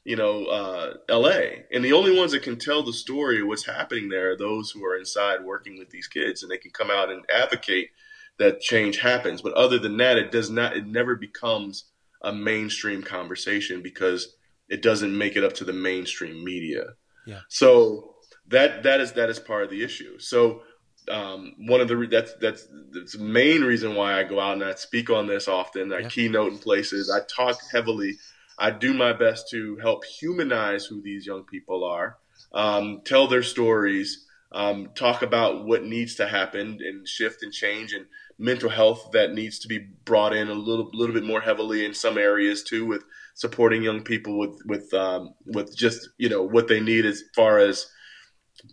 you 0.04 0.16
know, 0.16 0.46
uh, 0.46 0.94
L.A. 1.10 1.66
And 1.72 1.84
the 1.84 1.94
only 1.94 2.18
ones 2.18 2.32
that 2.32 2.44
can 2.44 2.58
tell 2.58 2.84
the 2.84 2.94
story 2.94 3.42
of 3.42 3.48
what's 3.48 3.66
happening 3.66 4.10
there 4.10 4.32
are 4.32 4.38
those 4.38 4.72
who 4.72 4.84
are 4.86 4.98
inside 4.98 5.44
working 5.44 5.78
with 5.78 5.90
these 5.90 6.08
kids, 6.08 6.42
and 6.42 6.52
they 6.52 6.58
can 6.58 6.72
come 6.72 6.90
out 6.90 7.12
and 7.12 7.24
advocate 7.34 7.90
that 8.38 8.62
change 8.62 9.00
happens. 9.00 9.42
But 9.42 9.54
other 9.54 9.78
than 9.78 9.98
that, 9.98 10.18
it 10.18 10.32
does 10.32 10.50
not. 10.50 10.76
It 10.76 10.88
never 10.88 11.16
becomes 11.16 11.86
a 12.22 12.34
mainstream 12.34 13.04
conversation 13.04 13.82
because 13.82 14.36
it 14.68 14.82
doesn't 14.82 15.18
make 15.18 15.36
it 15.36 15.44
up 15.44 15.54
to 15.54 15.66
the 15.66 15.74
mainstream 15.74 16.44
media. 16.44 16.94
Yeah. 17.26 17.42
So 17.50 18.16
that 18.48 18.84
that 18.84 19.00
is 19.02 19.14
that 19.14 19.30
is 19.30 19.40
part 19.40 19.64
of 19.64 19.70
the 19.70 19.84
issue. 19.84 20.18
So 20.20 20.64
um, 21.10 21.54
one 21.60 21.82
of 21.82 21.88
the 21.88 22.08
that's 22.10 22.34
that's 22.36 22.68
that's 22.92 23.14
the 23.14 23.24
main 23.24 23.62
reason 23.62 23.96
why 23.96 24.20
I 24.20 24.24
go 24.24 24.40
out 24.40 24.54
and 24.54 24.64
I 24.64 24.76
speak 24.76 25.10
on 25.10 25.28
this 25.28 25.48
often. 25.48 25.94
I 25.94 26.00
yeah. 26.00 26.10
keynote 26.10 26.54
in 26.54 26.60
places. 26.60 27.10
I 27.10 27.22
talk 27.22 27.60
heavily. 27.72 28.18
I 28.58 28.72
do 28.72 28.94
my 28.94 29.14
best 29.14 29.50
to 29.52 29.78
help 29.78 30.04
humanize 30.06 30.86
who 30.86 31.02
these 31.02 31.26
young 31.26 31.44
people 31.44 31.86
are, 31.86 32.18
um, 32.54 33.02
tell 33.06 33.28
their 33.28 33.44
stories, 33.44 34.26
um, 34.52 34.90
talk 34.96 35.22
about 35.22 35.66
what 35.66 35.86
needs 35.86 36.16
to 36.16 36.28
happen 36.28 36.80
and 36.82 37.08
shift 37.08 37.44
and 37.44 37.54
change 37.54 37.94
and 37.94 38.06
mental 38.38 38.70
health 38.70 39.10
that 39.14 39.34
needs 39.34 39.60
to 39.60 39.68
be 39.68 39.80
brought 40.06 40.34
in 40.34 40.50
a 40.50 40.54
little 40.54 40.90
little 40.94 41.14
bit 41.14 41.24
more 41.24 41.42
heavily 41.42 41.86
in 41.86 41.94
some 41.94 42.18
areas 42.18 42.64
too 42.64 42.86
with 42.86 43.04
supporting 43.36 43.84
young 43.84 44.02
people 44.02 44.38
with 44.38 44.60
with 44.66 44.94
um, 44.94 45.34
with 45.46 45.76
just 45.76 46.10
you 46.18 46.30
know 46.30 46.42
what 46.42 46.68
they 46.68 46.80
need 46.80 47.06
as 47.06 47.24
far 47.36 47.60
as 47.60 47.90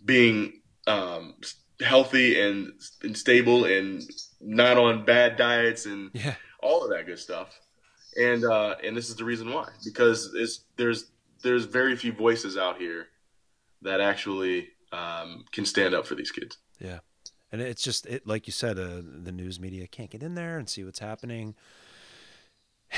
being 0.05 0.61
um, 0.87 1.35
healthy 1.81 2.39
and, 2.41 2.71
and 3.03 3.17
stable 3.17 3.65
and 3.65 4.01
not 4.41 4.77
on 4.77 5.05
bad 5.05 5.37
diets 5.37 5.85
and 5.85 6.09
Yeah. 6.13 6.35
all 6.61 6.83
of 6.83 6.89
that 6.91 7.05
good 7.05 7.19
stuff. 7.19 7.59
And 8.19 8.43
uh, 8.45 8.75
and 8.83 8.97
this 8.97 9.09
is 9.09 9.15
the 9.15 9.23
reason 9.25 9.51
why 9.53 9.69
because 9.85 10.33
it's, 10.33 10.61
there's 10.75 11.11
there's 11.43 11.65
very 11.65 11.95
few 11.95 12.11
voices 12.11 12.57
out 12.57 12.77
here 12.79 13.07
that 13.83 14.01
actually 14.01 14.69
um, 14.91 15.45
can 15.51 15.65
stand 15.65 15.93
up 15.93 16.07
for 16.07 16.15
these 16.15 16.31
kids. 16.31 16.57
Yeah. 16.79 16.99
And 17.51 17.61
it's 17.61 17.83
just 17.83 18.07
it 18.07 18.25
like 18.25 18.47
you 18.47 18.53
said, 18.53 18.79
uh, 18.79 19.01
the 19.03 19.31
news 19.31 19.59
media 19.59 19.85
can't 19.87 20.09
get 20.09 20.23
in 20.23 20.33
there 20.35 20.57
and 20.57 20.67
see 20.67 20.83
what's 20.83 20.99
happening. 20.99 21.55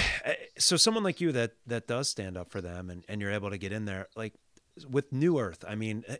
So 0.57 0.75
someone 0.75 1.03
like 1.03 1.21
you 1.21 1.31
that 1.31 1.53
that 1.67 1.87
does 1.87 2.09
stand 2.09 2.37
up 2.37 2.51
for 2.51 2.61
them 2.61 2.89
and, 2.89 3.05
and 3.07 3.21
you're 3.21 3.31
able 3.31 3.49
to 3.49 3.57
get 3.57 3.71
in 3.71 3.85
there, 3.85 4.07
like 4.15 4.33
with 4.89 5.11
New 5.13 5.39
Earth, 5.39 5.63
I 5.67 5.75
mean, 5.75 6.03
eh, 6.07 6.17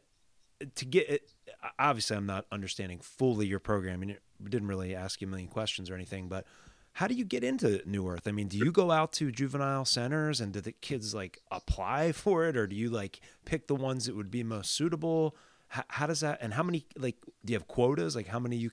to 0.76 0.86
get 0.86 1.10
it, 1.10 1.30
obviously 1.78 2.18
I'm 2.18 2.26
not 2.26 2.46
understanding 2.52 3.00
fully 3.00 3.48
your 3.48 3.60
program 3.60 4.02
and 4.02 4.18
didn't 4.48 4.68
really 4.68 4.96
ask 4.96 5.22
you 5.22 5.28
a 5.28 5.30
million 5.30 5.50
questions 5.50 5.90
or 5.90 5.96
anything, 5.96 6.28
but 6.28 6.46
how 6.94 7.08
do 7.08 7.14
you 7.14 7.24
get 7.24 7.44
into 7.44 7.82
New 7.86 8.08
Earth? 8.08 8.28
I 8.28 8.32
mean, 8.32 8.48
do 8.48 8.58
you 8.58 8.72
go 8.72 8.92
out 8.92 9.14
to 9.14 9.32
juvenile 9.32 9.86
centers 9.86 10.42
and 10.42 10.52
do 10.52 10.62
the 10.62 10.72
kids 10.72 11.14
like 11.14 11.40
apply 11.52 12.12
for 12.12 12.46
it 12.46 12.58
or 12.58 12.68
do 12.68 12.76
you 12.76 12.90
like 12.90 13.20
pick 13.46 13.68
the 13.68 13.76
ones 13.76 14.06
that 14.06 14.16
would 14.16 14.32
be 14.32 14.44
most 14.44 14.72
suitable? 14.72 15.36
How, 15.68 15.84
how 15.88 16.08
does 16.08 16.22
that, 16.22 16.40
and 16.42 16.54
how 16.54 16.64
many, 16.64 16.86
like, 16.98 17.16
do 17.46 17.54
you 17.54 17.60
have 17.60 17.68
quotas? 17.68 18.16
Like 18.16 18.28
how 18.28 18.40
many 18.40 18.58
you, 18.58 18.72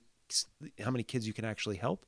how 0.82 0.90
many 0.90 1.04
kids 1.04 1.26
you 1.26 1.32
can 1.32 1.44
actually 1.44 1.76
help? 1.76 2.06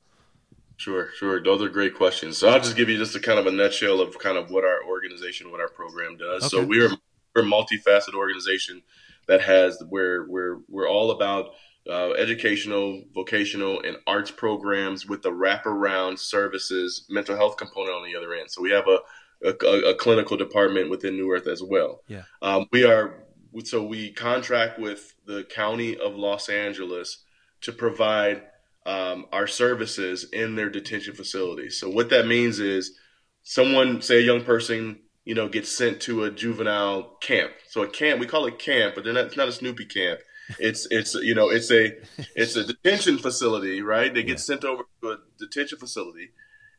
Sure, 0.77 1.09
sure. 1.17 1.43
Those 1.43 1.61
are 1.61 1.67
great 1.67 1.93
questions. 1.93 2.37
So 2.37 2.47
I'll 2.47 2.59
just 2.61 2.77
give 2.77 2.87
you 2.87 2.97
just 2.97 3.13
a 3.13 3.19
kind 3.19 3.37
of 3.37 3.45
a 3.47 3.51
nutshell 3.51 3.99
of 3.99 4.17
kind 4.17 4.37
of 4.37 4.49
what 4.49 4.63
our 4.63 4.81
organization, 4.85 5.51
what 5.51 5.59
our 5.59 5.67
program 5.67 6.15
does. 6.15 6.43
Okay. 6.43 6.49
So 6.49 6.65
we're 6.65 6.91
we're 7.35 7.41
a 7.41 7.45
multifaceted 7.45 8.13
organization 8.15 8.81
that 9.29 9.41
has 9.41 9.81
where 9.87 10.25
we're 10.27 10.59
we're 10.67 10.89
all 10.89 11.11
about 11.11 11.51
uh, 11.89 12.11
educational, 12.11 13.03
vocational, 13.13 13.81
and 13.81 13.95
arts 14.05 14.31
programs 14.31 15.05
with 15.05 15.21
the 15.21 15.31
wraparound 15.31 16.19
services, 16.19 17.05
mental 17.09 17.37
health 17.37 17.55
component 17.55 17.95
on 17.95 18.03
the 18.03 18.17
other 18.17 18.33
end. 18.33 18.51
So 18.51 18.61
we 18.61 18.71
have 18.71 18.87
a 18.87 18.99
a, 19.41 19.91
a 19.91 19.95
clinical 19.95 20.35
department 20.35 20.89
within 20.89 21.15
New 21.15 21.31
Earth 21.31 21.47
as 21.47 21.63
well. 21.63 22.01
Yeah. 22.07 22.23
Um, 22.41 22.67
we 22.73 22.83
are 22.83 23.23
so 23.63 23.83
we 23.83 24.11
contract 24.11 24.79
with 24.79 25.13
the 25.25 25.45
county 25.45 25.97
of 25.97 26.15
Los 26.15 26.49
Angeles 26.49 27.23
to 27.61 27.71
provide 27.71 28.43
um, 28.85 29.27
our 29.31 29.47
services 29.47 30.25
in 30.33 30.55
their 30.55 30.69
detention 30.69 31.13
facilities. 31.13 31.79
So 31.79 31.89
what 31.89 32.09
that 32.09 32.27
means 32.27 32.59
is 32.59 32.97
someone, 33.43 34.01
say 34.01 34.17
a 34.17 34.25
young 34.25 34.43
person, 34.43 34.99
you 35.29 35.35
know, 35.35 35.47
gets 35.47 35.71
sent 35.71 36.01
to 36.01 36.23
a 36.25 36.31
juvenile 36.31 37.03
camp. 37.21 37.53
So 37.69 37.83
a 37.83 37.87
camp, 37.87 38.19
we 38.19 38.25
call 38.27 38.45
it 38.47 38.59
camp, 38.59 38.95
but 38.95 39.03
they're 39.03 39.13
not, 39.13 39.25
it's 39.27 39.37
not 39.37 39.47
a 39.47 39.53
Snoopy 39.53 39.85
camp. 39.85 40.21
It's 40.57 40.87
it's 40.89 41.13
you 41.13 41.35
know 41.35 41.49
it's 41.49 41.71
a 41.71 41.93
it's 42.35 42.55
a 42.55 42.63
detention 42.65 43.19
facility, 43.19 43.81
right? 43.83 44.13
They 44.13 44.23
get 44.23 44.39
Yeah. 44.39 44.45
sent 44.49 44.65
over 44.65 44.83
to 45.03 45.11
a 45.11 45.17
detention 45.37 45.77
facility, 45.77 46.31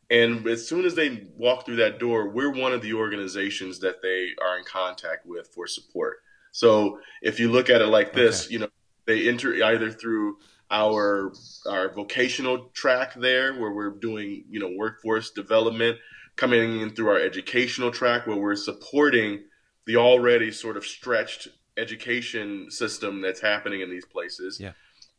and 0.09 0.45
as 0.47 0.67
soon 0.67 0.85
as 0.85 0.95
they 0.95 1.27
walk 1.37 1.65
through 1.65 1.77
that 1.77 1.99
door, 1.99 2.29
we're 2.29 2.51
one 2.51 2.73
of 2.73 2.81
the 2.81 2.93
organizations 2.93 3.79
that 3.79 4.01
they 4.01 4.31
are 4.43 4.57
in 4.57 4.65
contact 4.65 5.25
with 5.25 5.47
for 5.55 5.67
support. 5.67 6.17
So 6.51 6.99
if 7.21 7.39
you 7.39 7.49
look 7.51 7.69
at 7.69 7.81
it 7.81 7.87
like 7.87 8.13
this, 8.13 8.45
Okay. 8.45 8.53
you 8.53 8.59
know, 8.59 8.69
they 9.07 9.29
enter 9.29 9.63
either 9.63 9.91
through 9.91 10.37
our 10.69 11.33
our 11.67 11.93
vocational 11.93 12.69
track 12.73 13.13
there 13.15 13.53
where 13.59 13.71
we're 13.71 13.91
doing 13.91 14.45
you 14.49 14.59
know 14.59 14.71
workforce 14.77 15.31
development 15.31 15.97
coming 16.35 16.81
in 16.81 16.91
through 16.91 17.09
our 17.09 17.19
educational 17.19 17.91
track 17.91 18.25
where 18.27 18.37
we're 18.37 18.55
supporting 18.55 19.43
the 19.85 19.97
already 19.97 20.51
sort 20.51 20.77
of 20.77 20.85
stretched 20.85 21.47
education 21.77 22.69
system 22.69 23.21
that's 23.21 23.41
happening 23.41 23.81
in 23.81 23.89
these 23.89 24.05
places 24.05 24.59
Yeah. 24.59 24.73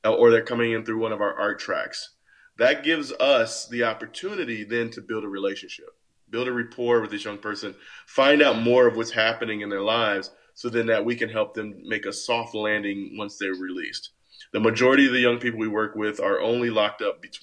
Uh, 0.04 0.14
or 0.14 0.30
they're 0.30 0.42
coming 0.44 0.72
in 0.72 0.84
through 0.84 0.98
one 0.98 1.12
of 1.12 1.20
our 1.20 1.34
art 1.38 1.58
tracks 1.58 2.14
that 2.58 2.84
gives 2.84 3.12
us 3.12 3.66
the 3.68 3.84
opportunity 3.84 4.64
then 4.64 4.90
to 4.90 5.00
build 5.00 5.24
a 5.24 5.28
relationship 5.28 5.88
build 6.28 6.48
a 6.48 6.52
rapport 6.52 7.00
with 7.00 7.10
this 7.10 7.24
young 7.24 7.38
person 7.38 7.74
find 8.06 8.42
out 8.42 8.58
more 8.60 8.86
of 8.86 8.96
what's 8.96 9.10
happening 9.10 9.60
in 9.62 9.68
their 9.70 9.80
lives 9.80 10.30
so 10.54 10.68
then 10.68 10.86
that 10.86 11.04
we 11.04 11.16
can 11.16 11.28
help 11.28 11.54
them 11.54 11.74
make 11.84 12.04
a 12.04 12.12
soft 12.12 12.54
landing 12.54 13.14
once 13.16 13.38
they're 13.38 13.54
released 13.54 14.10
the 14.52 14.60
majority 14.60 15.06
of 15.06 15.12
the 15.12 15.20
young 15.20 15.38
people 15.38 15.58
we 15.58 15.68
work 15.68 15.94
with 15.94 16.20
are 16.20 16.40
only 16.40 16.68
locked 16.68 17.00
up 17.00 17.22
bet- 17.22 17.38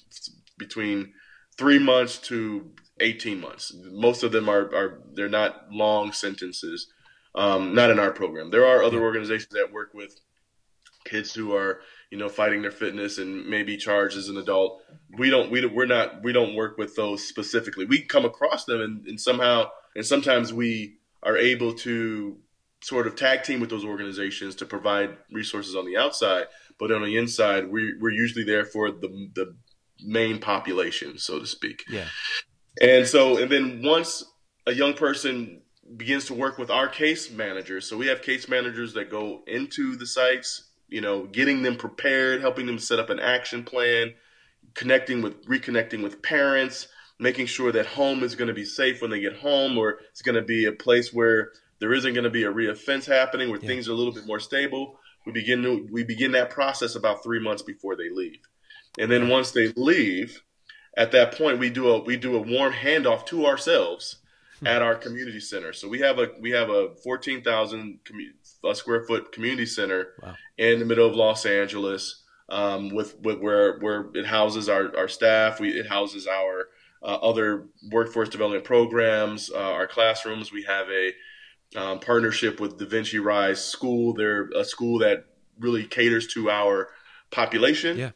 between 0.58 1.12
three 1.58 1.78
months 1.78 2.18
to 2.18 2.70
18 3.00 3.40
months. 3.40 3.74
Most 3.90 4.22
of 4.22 4.32
them 4.32 4.48
are, 4.48 4.74
are 4.74 5.00
they're 5.14 5.28
not 5.28 5.72
long 5.72 6.12
sentences, 6.12 6.88
um, 7.34 7.74
not 7.74 7.90
in 7.90 7.98
our 7.98 8.12
program. 8.12 8.50
There 8.50 8.66
are 8.66 8.82
other 8.82 9.00
organizations 9.00 9.52
that 9.52 9.72
work 9.72 9.94
with 9.94 10.20
kids 11.04 11.34
who 11.34 11.54
are, 11.54 11.80
you 12.10 12.18
know, 12.18 12.28
fighting 12.28 12.62
their 12.62 12.70
fitness 12.70 13.18
and 13.18 13.46
maybe 13.46 13.76
charged 13.76 14.16
as 14.16 14.28
an 14.28 14.36
adult. 14.36 14.82
We 15.16 15.30
don't, 15.30 15.50
we, 15.50 15.60
don't- 15.60 15.74
we're 15.74 15.86
not, 15.86 16.22
we 16.22 16.32
don't 16.32 16.54
work 16.54 16.76
with 16.78 16.94
those 16.96 17.26
specifically. 17.26 17.84
We 17.86 18.02
come 18.02 18.24
across 18.24 18.64
them 18.64 18.80
and, 18.80 19.06
and 19.06 19.20
somehow, 19.20 19.70
and 19.96 20.04
sometimes 20.04 20.52
we 20.52 20.96
are 21.22 21.36
able 21.36 21.74
to 21.74 22.38
sort 22.82 23.06
of 23.06 23.14
tag 23.14 23.42
team 23.42 23.60
with 23.60 23.68
those 23.70 23.84
organizations 23.84 24.54
to 24.56 24.64
provide 24.66 25.16
resources 25.30 25.76
on 25.76 25.84
the 25.84 25.96
outside 25.96 26.46
but 26.80 26.90
on 26.90 27.04
the 27.04 27.18
inside, 27.18 27.70
we, 27.70 27.92
we're 28.00 28.10
usually 28.10 28.42
there 28.44 28.64
for 28.64 28.90
the, 28.90 29.28
the 29.34 29.54
main 30.02 30.38
population, 30.38 31.18
so 31.18 31.38
to 31.38 31.46
speak. 31.46 31.84
Yeah. 31.90 32.06
And 32.80 33.06
so, 33.06 33.36
and 33.36 33.50
then 33.50 33.82
once 33.82 34.24
a 34.66 34.72
young 34.72 34.94
person 34.94 35.60
begins 35.96 36.24
to 36.26 36.34
work 36.34 36.58
with 36.58 36.70
our 36.70 36.88
case 36.88 37.30
managers, 37.30 37.86
so 37.86 37.96
we 37.96 38.06
have 38.06 38.22
case 38.22 38.48
managers 38.48 38.94
that 38.94 39.10
go 39.10 39.42
into 39.46 39.96
the 39.96 40.06
sites, 40.06 40.70
you 40.88 41.00
know, 41.00 41.26
getting 41.26 41.62
them 41.62 41.76
prepared, 41.76 42.40
helping 42.40 42.66
them 42.66 42.78
set 42.78 42.98
up 42.98 43.10
an 43.10 43.20
action 43.20 43.64
plan, 43.64 44.14
connecting 44.74 45.20
with, 45.20 45.44
reconnecting 45.46 46.02
with 46.02 46.22
parents, 46.22 46.88
making 47.18 47.46
sure 47.46 47.70
that 47.72 47.86
home 47.86 48.22
is 48.22 48.34
going 48.34 48.48
to 48.48 48.54
be 48.54 48.64
safe 48.64 49.02
when 49.02 49.10
they 49.10 49.20
get 49.20 49.36
home, 49.36 49.76
or 49.76 49.98
it's 50.10 50.22
going 50.22 50.36
to 50.36 50.42
be 50.42 50.64
a 50.64 50.72
place 50.72 51.12
where 51.12 51.52
there 51.80 51.92
isn't 51.92 52.14
going 52.14 52.24
to 52.24 52.30
be 52.30 52.44
a 52.44 52.52
reoffense 52.52 53.04
happening, 53.04 53.50
where 53.50 53.60
Yeah. 53.60 53.68
things 53.68 53.88
are 53.88 53.92
a 53.92 53.94
little 53.94 54.12
bit 54.12 54.26
more 54.26 54.40
stable. 54.40 54.98
We 55.26 55.32
begin 55.32 55.62
to, 55.64 55.86
we 55.92 56.02
begin 56.02 56.32
that 56.32 56.50
process 56.50 56.94
about 56.94 57.22
three 57.22 57.40
months 57.40 57.62
before 57.62 57.94
they 57.94 58.08
leave, 58.08 58.38
and 58.98 59.10
then 59.10 59.28
once 59.28 59.50
they 59.50 59.68
leave, 59.76 60.42
at 60.96 61.12
that 61.12 61.36
point 61.36 61.58
we 61.58 61.70
do 61.70 61.88
a 61.88 62.02
we 62.02 62.16
do 62.16 62.36
a 62.36 62.40
warm 62.40 62.72
handoff 62.72 63.26
to 63.26 63.46
ourselves 63.46 64.16
at 64.66 64.82
our 64.82 64.94
community 64.94 65.40
center. 65.40 65.72
So 65.72 65.88
we 65.88 66.00
have 66.00 66.18
a 66.18 66.28
we 66.38 66.50
have 66.50 66.68
a 66.68 66.94
fourteen 67.02 67.42
thousand 67.42 68.00
commu- 68.04 68.76
square 68.76 69.04
foot 69.06 69.32
community 69.32 69.66
center 69.66 70.12
Wow. 70.22 70.34
in 70.58 70.78
the 70.78 70.84
middle 70.84 71.06
of 71.08 71.14
Los 71.16 71.46
Angeles, 71.46 72.22
um, 72.48 72.90
with 72.90 73.18
with 73.20 73.38
where 73.38 73.78
where 73.78 74.10
it 74.14 74.26
houses 74.26 74.68
our 74.68 74.94
our 74.96 75.08
staff. 75.08 75.60
We 75.60 75.70
it 75.70 75.86
houses 75.86 76.26
our 76.26 76.68
uh, 77.02 77.16
other 77.22 77.68
workforce 77.90 78.28
development 78.28 78.64
programs, 78.64 79.50
uh, 79.50 79.58
our 79.58 79.86
classrooms. 79.86 80.52
We 80.52 80.64
have 80.64 80.86
a 80.90 81.12
um, 81.80 82.00
partnership 82.00 82.60
with 82.60 82.78
Da 82.78 82.84
Vinci 82.84 83.18
Rise 83.18 83.64
School. 83.64 84.12
They're 84.12 84.50
a 84.54 84.64
school 84.64 84.98
that 84.98 85.24
really 85.58 85.84
caters 85.84 86.26
to 86.34 86.50
our 86.50 86.88
population 87.30 87.96
Yeah. 87.98 88.10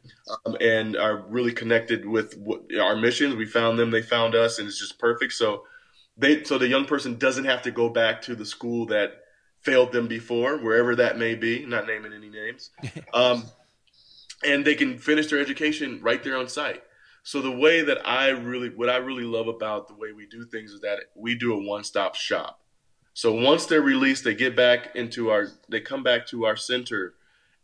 um, 0.45 0.57
and 0.61 0.97
are 0.97 1.19
really 1.29 1.53
connected 1.53 2.07
with 2.07 2.37
what, 2.39 2.63
our 2.81 2.97
missions. 2.97 3.35
We 3.35 3.47
found 3.47 3.79
them, 3.79 3.91
they 3.91 4.03
found 4.03 4.35
us, 4.35 4.59
and 4.59 4.69
it's 4.69 4.79
just 4.79 4.99
perfect. 4.99 5.33
So 5.33 5.65
they, 6.17 6.45
so 6.45 6.59
the 6.59 6.69
young 6.69 6.85
person 6.85 7.17
doesn't 7.17 7.45
have 7.45 7.63
to 7.63 7.71
go 7.71 7.89
back 7.89 8.23
to 8.23 8.35
the 8.35 8.47
school 8.47 8.87
that 8.87 9.23
failed 9.61 9.93
them 9.93 10.09
before, 10.09 10.59
wherever 10.59 10.97
that 10.97 11.19
may 11.19 11.35
be. 11.35 11.65
Not 11.65 11.87
naming 11.87 12.13
any 12.13 12.29
names, 12.29 12.71
um, 13.15 13.45
and 14.45 14.65
they 14.65 14.75
can 14.75 14.99
finish 14.99 15.29
their 15.29 15.41
education 15.41 16.01
right 16.03 16.23
there 16.23 16.37
on 16.37 16.49
site. 16.49 16.83
So 17.27 17.41
the 17.41 17.51
way 17.51 17.81
that 17.81 18.07
I 18.07 18.29
really, 18.29 18.69
what 18.69 18.91
I 18.91 18.97
really 18.97 19.25
love 19.25 19.49
about 19.49 19.89
the 19.89 19.95
way 19.95 20.13
we 20.13 20.27
do 20.27 20.45
things 20.45 20.73
is 20.73 20.81
that 20.83 20.99
we 21.15 21.35
do 21.35 21.55
a 21.55 21.59
one-stop 21.59 22.15
shop. 22.17 22.61
So 23.15 23.33
once 23.33 23.65
they're 23.65 23.81
released, 23.81 24.25
they 24.25 24.35
get 24.35 24.55
back 24.55 24.95
into 24.95 25.31
our, 25.31 25.49
they 25.71 25.81
come 25.81 26.03
back 26.03 26.27
to 26.29 26.45
our 26.45 26.57
center. 26.57 27.15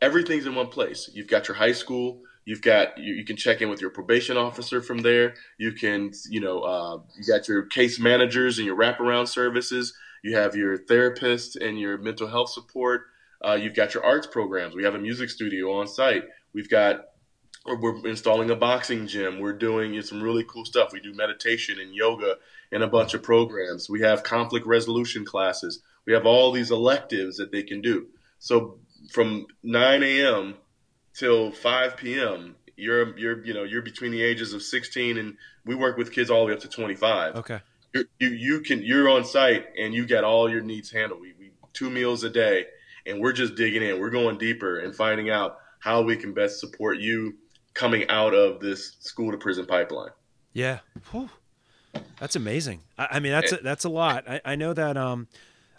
Everything's 0.01 0.47
in 0.47 0.55
one 0.55 0.69
place. 0.69 1.11
You've 1.13 1.29
got 1.29 1.49
your 1.49 1.57
high 1.57 1.73
school. 1.73 2.23
You've 2.45 2.63
got 2.63 2.97
you, 2.99 3.15
you 3.15 3.25
can 3.25 3.37
check 3.37 3.61
in 3.61 3.69
with 3.69 3.81
your 3.81 3.91
probation 3.91 4.37
officer 4.37 4.81
from 4.81 4.99
there. 4.99 5.35
You 5.59 5.73
can 5.73 6.13
you 6.29 6.41
know 6.41 6.61
uh, 6.61 7.01
you 7.19 7.25
got 7.33 7.49
your 7.49 7.67
case 7.67 7.99
managers 7.99 8.59
and 8.59 8.67
your 8.67 8.77
wraparound 8.77 9.29
services. 9.29 9.95
You 10.23 10.37
have 10.37 10.57
your 10.57 10.77
therapist 10.77 11.57
and 11.57 11.79
your 11.79 11.99
mental 11.99 12.29
health 12.29 12.51
support. 12.51 13.03
Uh, 13.47 13.55
you've 13.55 13.75
got 13.75 13.95
your 13.95 14.05
arts 14.05 14.27
programs. 14.27 14.75
We 14.75 14.85
have 14.85 14.95
a 14.95 14.99
music 14.99 15.31
studio 15.31 15.73
on 15.73 15.87
site. 15.87 16.25
We've 16.53 16.69
got 16.69 17.07
we're 17.67 18.07
installing 18.07 18.51
a 18.51 18.57
boxing 18.57 19.07
gym. 19.07 19.39
We're 19.39 19.53
doing 19.53 20.01
some 20.03 20.23
really 20.23 20.45
cool 20.45 20.65
stuff. 20.65 20.93
We 20.93 21.01
do 21.01 21.13
meditation 21.13 21.79
and 21.79 21.95
yoga 21.95 22.37
and 22.73 22.83
a 22.83 22.89
bunch 22.89 23.13
of 23.15 23.23
programs. 23.23 23.91
We 23.91 24.01
have 24.01 24.23
conflict 24.23 24.67
resolution 24.67 25.25
classes. 25.25 25.83
We 26.07 26.15
have 26.15 26.25
all 26.25 26.53
these 26.53 26.71
electives 26.71 27.37
that 27.37 27.53
they 27.53 27.63
can 27.63 27.83
do. 27.83 28.07
So 28.39 28.79
from 29.11 29.47
9 29.63 30.03
a.m. 30.03 30.55
till 31.15 31.53
5 31.53 31.97
p.m. 31.97 32.57
You're 32.77 33.19
you're 33.19 33.45
you 33.45 33.53
know 33.53 33.65
you're 33.65 33.83
between 33.83 34.11
the 34.11 34.23
ages 34.23 34.55
of 34.55 34.63
16 34.63 35.19
and 35.19 35.37
we 35.67 35.75
work 35.75 35.99
with 35.99 36.13
kids 36.13 36.31
all 36.31 36.41
the 36.41 36.47
way 36.47 36.53
up 36.55 36.61
to 36.61 36.69
25. 36.69 37.37
Okay. 37.37 37.61
You're, 37.93 38.05
you 38.19 38.29
you 38.29 38.61
can 38.61 38.83
you're 38.83 39.09
on 39.09 39.25
site 39.25 39.67
and 39.79 39.93
you 39.93 40.07
get 40.07 40.25
all 40.25 40.51
your 40.51 40.63
needs 40.63 40.91
handled. 40.91 41.21
We, 41.21 41.35
we 41.39 41.51
two 41.73 41.91
meals 41.91 42.25
a 42.25 42.31
day, 42.31 42.67
and 43.07 43.21
we're 43.21 43.33
just 43.33 43.55
digging 43.55 43.83
in. 43.83 44.01
We're 44.01 44.11
going 44.11 44.39
deeper 44.39 44.79
and 44.79 44.95
finding 44.95 45.31
out 45.31 45.59
how 45.79 46.03
we 46.03 46.17
can 46.17 46.35
best 46.35 46.61
support 46.61 46.99
you 46.99 47.35
coming 47.75 48.09
out 48.09 48.35
of 48.35 48.61
this 48.61 48.97
school 49.01 49.33
to 49.33 49.39
prison 49.39 49.67
pipeline. 49.67 50.11
Yeah. 50.53 50.81
Whew. 51.11 51.31
That's 52.19 52.37
amazing. 52.37 52.81
I, 52.99 53.09
I 53.13 53.21
mean, 53.21 53.33
that's 53.33 53.53
a, 53.53 53.57
that's 53.57 53.85
a 53.85 53.89
lot. 53.89 54.29
I, 54.29 54.41
I 54.45 54.57
know 54.57 54.73
that. 54.73 54.97
Um, 54.97 55.29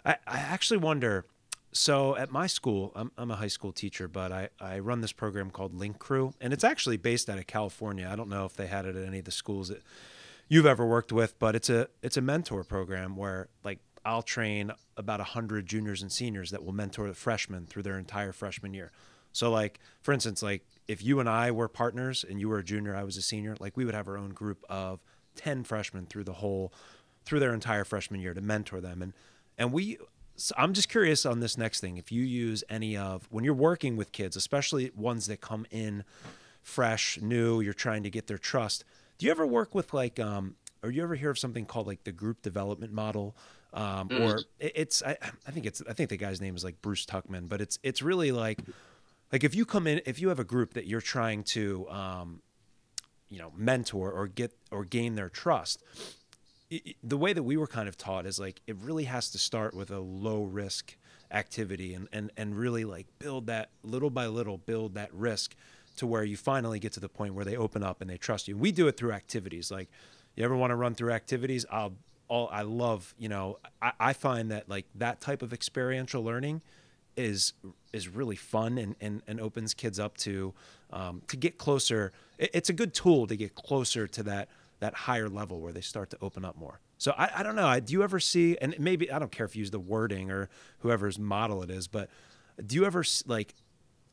I, 0.04 0.16
I 0.26 0.38
actually 0.38 0.78
wonder. 0.78 1.24
So 1.72 2.16
at 2.16 2.30
my 2.30 2.46
school, 2.46 2.92
I'm, 2.94 3.10
I'm 3.16 3.30
a 3.30 3.36
high 3.36 3.48
school 3.48 3.72
teacher, 3.72 4.06
but 4.06 4.30
I, 4.30 4.50
I 4.60 4.78
run 4.78 5.00
this 5.00 5.12
program 5.12 5.50
called 5.50 5.74
Link 5.74 5.98
Crew, 5.98 6.34
and 6.38 6.52
it's 6.52 6.64
actually 6.64 6.98
based 6.98 7.30
out 7.30 7.38
of 7.38 7.46
California. 7.46 8.08
I 8.10 8.14
don't 8.14 8.28
know 8.28 8.44
if 8.44 8.54
they 8.54 8.66
had 8.66 8.84
it 8.84 8.94
at 8.94 9.06
any 9.06 9.20
of 9.20 9.24
the 9.24 9.30
schools 9.30 9.68
that 9.68 9.82
you've 10.48 10.66
ever 10.66 10.84
worked 10.86 11.12
with, 11.12 11.38
but 11.38 11.54
it's 11.54 11.70
a 11.70 11.88
it's 12.02 12.18
a 12.18 12.20
mentor 12.20 12.62
program 12.62 13.16
where 13.16 13.48
like 13.64 13.78
I'll 14.04 14.22
train 14.22 14.72
about 14.98 15.20
a 15.20 15.24
hundred 15.24 15.64
juniors 15.64 16.02
and 16.02 16.12
seniors 16.12 16.50
that 16.50 16.62
will 16.62 16.74
mentor 16.74 17.08
the 17.08 17.14
freshmen 17.14 17.66
through 17.66 17.84
their 17.84 17.98
entire 17.98 18.32
freshman 18.32 18.74
year. 18.74 18.92
So 19.32 19.50
like 19.50 19.80
for 20.02 20.12
instance, 20.12 20.42
like 20.42 20.66
if 20.88 21.02
you 21.02 21.20
and 21.20 21.28
I 21.28 21.52
were 21.52 21.68
partners 21.68 22.22
and 22.28 22.38
you 22.38 22.50
were 22.50 22.58
a 22.58 22.64
junior, 22.64 22.94
I 22.94 23.04
was 23.04 23.16
a 23.16 23.22
senior, 23.22 23.56
like 23.60 23.78
we 23.78 23.86
would 23.86 23.94
have 23.94 24.08
our 24.08 24.18
own 24.18 24.30
group 24.30 24.62
of 24.68 25.00
10 25.36 25.64
freshmen 25.64 26.04
through 26.04 26.24
the 26.24 26.34
whole 26.34 26.70
through 27.24 27.40
their 27.40 27.54
entire 27.54 27.84
freshman 27.84 28.20
year 28.20 28.34
to 28.34 28.42
mentor 28.42 28.80
them 28.82 29.00
and 29.00 29.14
and 29.56 29.72
we 29.72 29.98
so 30.36 30.54
I'm 30.58 30.72
just 30.72 30.88
curious 30.88 31.26
on 31.26 31.40
this 31.40 31.56
next 31.56 31.80
thing 31.80 31.96
if 31.96 32.10
you 32.10 32.22
use 32.22 32.64
any 32.68 32.96
of 32.96 33.26
when 33.30 33.44
you're 33.44 33.54
working 33.54 33.96
with 33.96 34.12
kids 34.12 34.36
especially 34.36 34.90
ones 34.94 35.26
that 35.26 35.40
come 35.40 35.66
in 35.70 36.04
fresh 36.62 37.18
new 37.20 37.60
you're 37.60 37.72
trying 37.72 38.02
to 38.04 38.10
get 38.10 38.26
their 38.26 38.38
trust 38.38 38.84
do 39.18 39.26
you 39.26 39.32
ever 39.32 39.46
work 39.46 39.74
with 39.74 39.92
like 39.92 40.20
um 40.20 40.54
or 40.82 40.90
you 40.90 41.02
ever 41.02 41.14
hear 41.14 41.30
of 41.30 41.38
something 41.38 41.64
called 41.64 41.86
like 41.86 42.04
the 42.04 42.12
group 42.12 42.42
development 42.42 42.92
model 42.92 43.36
um, 43.74 44.08
mm-hmm. 44.08 44.22
or 44.22 44.40
it's 44.58 45.02
I, 45.02 45.16
I 45.46 45.50
think 45.50 45.64
it's 45.66 45.82
I 45.88 45.94
think 45.94 46.10
the 46.10 46.16
guy's 46.16 46.40
name 46.40 46.54
is 46.54 46.64
like 46.64 46.82
Bruce 46.82 47.06
Tuckman 47.06 47.48
but 47.48 47.60
it's 47.60 47.78
it's 47.82 48.02
really 48.02 48.32
like 48.32 48.60
like 49.32 49.44
if 49.44 49.54
you 49.54 49.64
come 49.64 49.86
in 49.86 50.00
if 50.04 50.20
you 50.20 50.28
have 50.28 50.38
a 50.38 50.44
group 50.44 50.74
that 50.74 50.86
you're 50.86 51.00
trying 51.00 51.42
to 51.44 51.88
um, 51.88 52.42
you 53.30 53.38
know 53.38 53.52
mentor 53.56 54.12
or 54.12 54.28
get 54.28 54.52
or 54.70 54.84
gain 54.84 55.14
their 55.14 55.30
trust 55.30 55.82
it, 56.72 56.96
the 57.02 57.18
way 57.18 57.32
that 57.32 57.42
we 57.42 57.56
were 57.56 57.66
kind 57.66 57.88
of 57.88 57.96
taught 57.96 58.26
is 58.26 58.40
like 58.40 58.62
it 58.66 58.76
really 58.76 59.04
has 59.04 59.30
to 59.30 59.38
start 59.38 59.74
with 59.74 59.90
a 59.90 60.00
low 60.00 60.44
risk 60.44 60.96
activity 61.30 61.94
and 61.94 62.08
and 62.12 62.30
and 62.36 62.56
really 62.56 62.84
like 62.84 63.06
build 63.18 63.46
that 63.46 63.70
little 63.82 64.10
by 64.10 64.26
little 64.26 64.58
build 64.58 64.94
that 64.94 65.12
risk 65.12 65.54
to 65.96 66.06
where 66.06 66.24
you 66.24 66.36
finally 66.36 66.78
get 66.78 66.92
to 66.92 67.00
the 67.00 67.08
point 67.08 67.34
where 67.34 67.44
they 67.44 67.56
open 67.56 67.82
up 67.82 68.00
and 68.00 68.08
they 68.08 68.16
trust 68.16 68.48
you. 68.48 68.56
We 68.56 68.72
do 68.72 68.88
it 68.88 68.96
through 68.96 69.12
activities. 69.12 69.70
Like 69.70 69.90
you 70.34 70.44
ever 70.44 70.56
want 70.56 70.70
to 70.70 70.76
run 70.76 70.94
through 70.94 71.12
activities? 71.12 71.66
I'll 71.70 71.94
all 72.28 72.48
I 72.50 72.62
love, 72.62 73.14
you 73.18 73.28
know, 73.28 73.58
I, 73.82 73.92
I 74.00 74.12
find 74.14 74.50
that 74.50 74.68
like 74.68 74.86
that 74.94 75.20
type 75.20 75.42
of 75.42 75.52
experiential 75.52 76.22
learning 76.22 76.62
is 77.14 77.52
is 77.92 78.08
really 78.08 78.36
fun 78.36 78.78
and, 78.78 78.96
and, 78.98 79.20
and 79.26 79.38
opens 79.38 79.74
kids 79.74 80.00
up 80.00 80.16
to 80.18 80.54
um, 80.90 81.20
to 81.28 81.36
get 81.36 81.58
closer. 81.58 82.12
It's 82.38 82.70
a 82.70 82.72
good 82.72 82.94
tool 82.94 83.26
to 83.26 83.36
get 83.36 83.54
closer 83.54 84.06
to 84.06 84.22
that 84.22 84.48
that 84.82 84.94
higher 84.94 85.28
level 85.28 85.60
where 85.60 85.72
they 85.72 85.80
start 85.80 86.10
to 86.10 86.18
open 86.20 86.44
up 86.44 86.56
more. 86.56 86.80
So 86.98 87.14
I, 87.16 87.30
I 87.36 87.42
don't 87.44 87.54
know. 87.54 87.68
I, 87.68 87.78
Do 87.78 87.92
you 87.92 88.02
ever 88.02 88.18
see? 88.18 88.58
And 88.60 88.74
maybe 88.80 89.10
I 89.12 89.20
don't 89.20 89.30
care 89.30 89.46
if 89.46 89.54
you 89.54 89.60
use 89.60 89.70
the 89.70 89.78
wording 89.78 90.30
or 90.30 90.48
whoever's 90.80 91.20
model 91.20 91.62
it 91.62 91.70
is, 91.70 91.86
but 91.86 92.10
do 92.64 92.74
you 92.74 92.84
ever 92.84 93.04
like? 93.26 93.54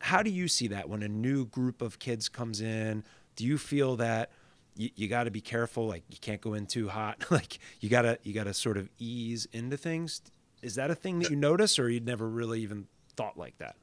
How 0.01 0.21
do 0.23 0.29
you 0.29 0.47
see 0.47 0.67
that 0.67 0.87
when 0.87 1.03
a 1.03 1.09
new 1.09 1.45
group 1.47 1.81
of 1.81 1.97
kids 1.99 2.29
comes 2.29 2.61
in? 2.61 3.03
Do 3.35 3.45
you 3.45 3.57
feel 3.57 3.95
that 3.97 4.31
you, 4.75 4.91
you 4.95 5.07
got 5.07 5.23
to 5.23 5.31
be 5.31 5.41
careful? 5.41 5.87
Like 5.87 6.03
you 6.07 6.17
can't 6.21 6.39
go 6.39 6.53
in 6.53 6.67
too 6.67 6.87
hot. 6.87 7.25
like 7.31 7.57
you 7.79 7.89
gotta 7.89 8.19
you 8.21 8.33
gotta 8.33 8.53
sort 8.53 8.77
of 8.77 8.89
ease 8.99 9.47
into 9.51 9.75
things. 9.75 10.21
Is 10.61 10.75
that 10.75 10.91
a 10.91 10.95
thing 10.95 11.19
that 11.19 11.31
you 11.31 11.35
notice, 11.35 11.79
or 11.79 11.89
you'd 11.89 12.05
never 12.05 12.29
really 12.29 12.61
even 12.61 12.87
thought 13.15 13.37
like 13.37 13.57
that? 13.57 13.75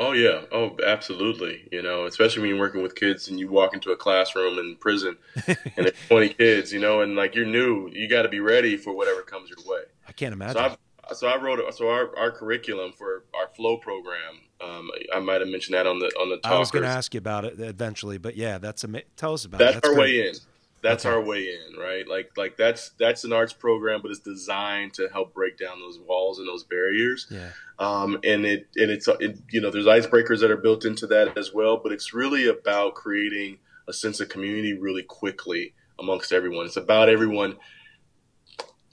Oh 0.00 0.12
yeah, 0.12 0.44
oh 0.50 0.78
absolutely. 0.84 1.68
You 1.70 1.82
know, 1.82 2.06
especially 2.06 2.40
when 2.40 2.48
you're 2.48 2.58
working 2.58 2.80
with 2.80 2.94
kids 2.94 3.28
and 3.28 3.38
you 3.38 3.50
walk 3.50 3.74
into 3.74 3.90
a 3.90 3.96
classroom 3.96 4.58
in 4.58 4.76
prison 4.76 5.18
and 5.46 5.58
there's 5.76 5.92
20 6.08 6.30
kids, 6.30 6.72
you 6.72 6.80
know, 6.80 7.02
and 7.02 7.16
like 7.16 7.34
you're 7.34 7.44
new, 7.44 7.90
you 7.92 8.08
got 8.08 8.22
to 8.22 8.30
be 8.30 8.40
ready 8.40 8.78
for 8.78 8.94
whatever 8.94 9.20
comes 9.20 9.50
your 9.50 9.58
way. 9.66 9.82
I 10.08 10.12
can't 10.12 10.32
imagine. 10.32 10.54
So, 10.54 10.60
I've, 10.60 11.16
so 11.18 11.28
I 11.28 11.36
wrote 11.36 11.60
so 11.74 11.90
our, 11.90 12.16
our 12.16 12.30
curriculum 12.30 12.92
for 12.96 13.24
our 13.34 13.48
flow 13.54 13.76
program. 13.76 14.40
Um, 14.62 14.90
I 15.14 15.20
might 15.20 15.42
have 15.42 15.50
mentioned 15.50 15.74
that 15.74 15.86
on 15.86 15.98
the 15.98 16.06
on 16.18 16.30
the. 16.30 16.38
Talkers. 16.38 16.56
I 16.56 16.58
was 16.58 16.70
going 16.70 16.84
to 16.84 16.88
ask 16.88 17.12
you 17.12 17.18
about 17.18 17.44
it 17.44 17.60
eventually, 17.60 18.16
but 18.16 18.36
yeah, 18.36 18.56
that's 18.56 18.84
a 18.84 19.02
tell 19.16 19.34
us 19.34 19.44
about. 19.44 19.58
That's, 19.58 19.76
it. 19.76 19.82
that's 19.82 19.88
our 19.88 19.94
great. 19.94 20.22
way 20.22 20.28
in 20.28 20.34
that's 20.82 21.04
okay. 21.04 21.14
our 21.14 21.20
way 21.20 21.48
in, 21.52 21.78
right? 21.78 22.06
Like 22.08 22.32
like 22.36 22.56
that's 22.56 22.90
that's 22.98 23.24
an 23.24 23.32
arts 23.32 23.52
program, 23.52 24.00
but 24.02 24.10
it's 24.10 24.20
designed 24.20 24.94
to 24.94 25.08
help 25.12 25.34
break 25.34 25.58
down 25.58 25.78
those 25.80 25.98
walls 25.98 26.38
and 26.38 26.48
those 26.48 26.64
barriers. 26.64 27.26
Yeah. 27.30 27.50
Um, 27.78 28.18
and 28.24 28.44
it 28.44 28.68
and 28.76 28.90
it's 28.90 29.08
it, 29.08 29.38
you 29.50 29.60
know 29.60 29.70
there's 29.70 29.86
icebreakers 29.86 30.40
that 30.40 30.50
are 30.50 30.56
built 30.56 30.84
into 30.84 31.06
that 31.08 31.36
as 31.36 31.52
well, 31.52 31.78
but 31.82 31.92
it's 31.92 32.14
really 32.14 32.46
about 32.46 32.94
creating 32.94 33.58
a 33.88 33.92
sense 33.92 34.20
of 34.20 34.28
community 34.28 34.74
really 34.74 35.02
quickly 35.02 35.74
amongst 35.98 36.32
everyone. 36.32 36.66
It's 36.66 36.76
about 36.76 37.08
everyone 37.08 37.56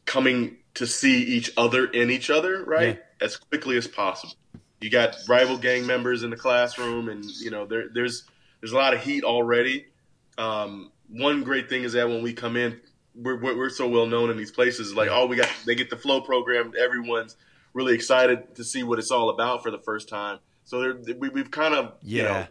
coming 0.05 0.57
to 0.73 0.85
see 0.85 1.23
each 1.23 1.51
other 1.57 1.85
in 1.85 2.09
each 2.09 2.29
other, 2.29 2.63
right, 2.65 2.97
yeah. 2.97 3.25
as 3.25 3.37
quickly 3.37 3.77
as 3.77 3.87
possible. 3.87 4.33
You 4.81 4.89
got 4.89 5.15
rival 5.27 5.57
gang 5.57 5.87
members 5.87 6.23
in 6.23 6.29
the 6.29 6.37
classroom, 6.37 7.09
and 7.09 7.25
you 7.25 7.49
know 7.49 7.65
there, 7.65 7.85
there's 7.93 8.25
there's 8.61 8.73
a 8.73 8.77
lot 8.77 8.93
of 8.93 9.01
heat 9.01 9.23
already. 9.23 9.87
Um, 10.37 10.91
one 11.09 11.43
great 11.43 11.69
thing 11.69 11.83
is 11.83 11.93
that 11.93 12.07
when 12.07 12.21
we 12.21 12.33
come 12.33 12.55
in, 12.55 12.79
we're, 13.15 13.35
we're 13.37 13.69
so 13.69 13.87
well 13.87 14.05
known 14.05 14.29
in 14.29 14.37
these 14.37 14.51
places. 14.51 14.93
Like, 14.93 15.09
oh, 15.11 15.25
we 15.25 15.35
got 15.35 15.49
they 15.65 15.75
get 15.75 15.89
the 15.89 15.97
flow 15.97 16.21
program. 16.21 16.73
Everyone's 16.79 17.35
really 17.73 17.93
excited 17.93 18.55
to 18.55 18.63
see 18.63 18.83
what 18.83 18.99
it's 18.99 19.11
all 19.11 19.29
about 19.29 19.63
for 19.63 19.71
the 19.71 19.79
first 19.79 20.09
time. 20.09 20.39
So 20.63 20.99
we, 21.17 21.29
we've 21.29 21.51
kind 21.51 21.73
of 21.73 21.93
yeah. 22.01 22.21
You 22.21 22.23
know, 22.23 22.47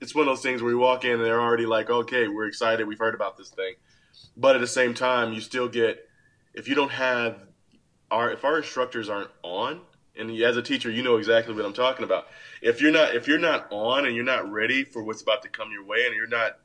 it's 0.00 0.14
one 0.14 0.26
of 0.26 0.34
those 0.34 0.42
things 0.42 0.62
where 0.62 0.70
we 0.70 0.74
walk 0.74 1.04
in 1.04 1.12
and 1.12 1.24
they're 1.24 1.40
already 1.40 1.66
like, 1.66 1.90
okay, 1.90 2.26
we're 2.26 2.46
excited. 2.46 2.88
We've 2.88 2.98
heard 2.98 3.14
about 3.14 3.36
this 3.36 3.50
thing, 3.50 3.74
but 4.34 4.54
at 4.54 4.60
the 4.62 4.66
same 4.66 4.94
time, 4.94 5.34
you 5.34 5.40
still 5.42 5.68
get 5.68 6.08
if 6.54 6.68
you 6.68 6.74
don't 6.74 6.90
have 6.90 7.44
our 8.10 8.30
if 8.32 8.44
our 8.44 8.58
instructors 8.58 9.08
aren't 9.08 9.30
on 9.42 9.80
and 10.16 10.30
as 10.42 10.56
a 10.56 10.62
teacher 10.62 10.90
you 10.90 11.02
know 11.02 11.16
exactly 11.16 11.54
what 11.54 11.64
i'm 11.64 11.72
talking 11.72 12.04
about 12.04 12.26
if 12.62 12.80
you're 12.80 12.92
not 12.92 13.14
if 13.14 13.28
you're 13.28 13.38
not 13.38 13.66
on 13.70 14.06
and 14.06 14.14
you're 14.14 14.24
not 14.24 14.50
ready 14.50 14.84
for 14.84 15.02
what's 15.02 15.22
about 15.22 15.42
to 15.42 15.48
come 15.48 15.70
your 15.70 15.84
way 15.84 16.04
and 16.06 16.14
you're 16.14 16.26
not 16.26 16.58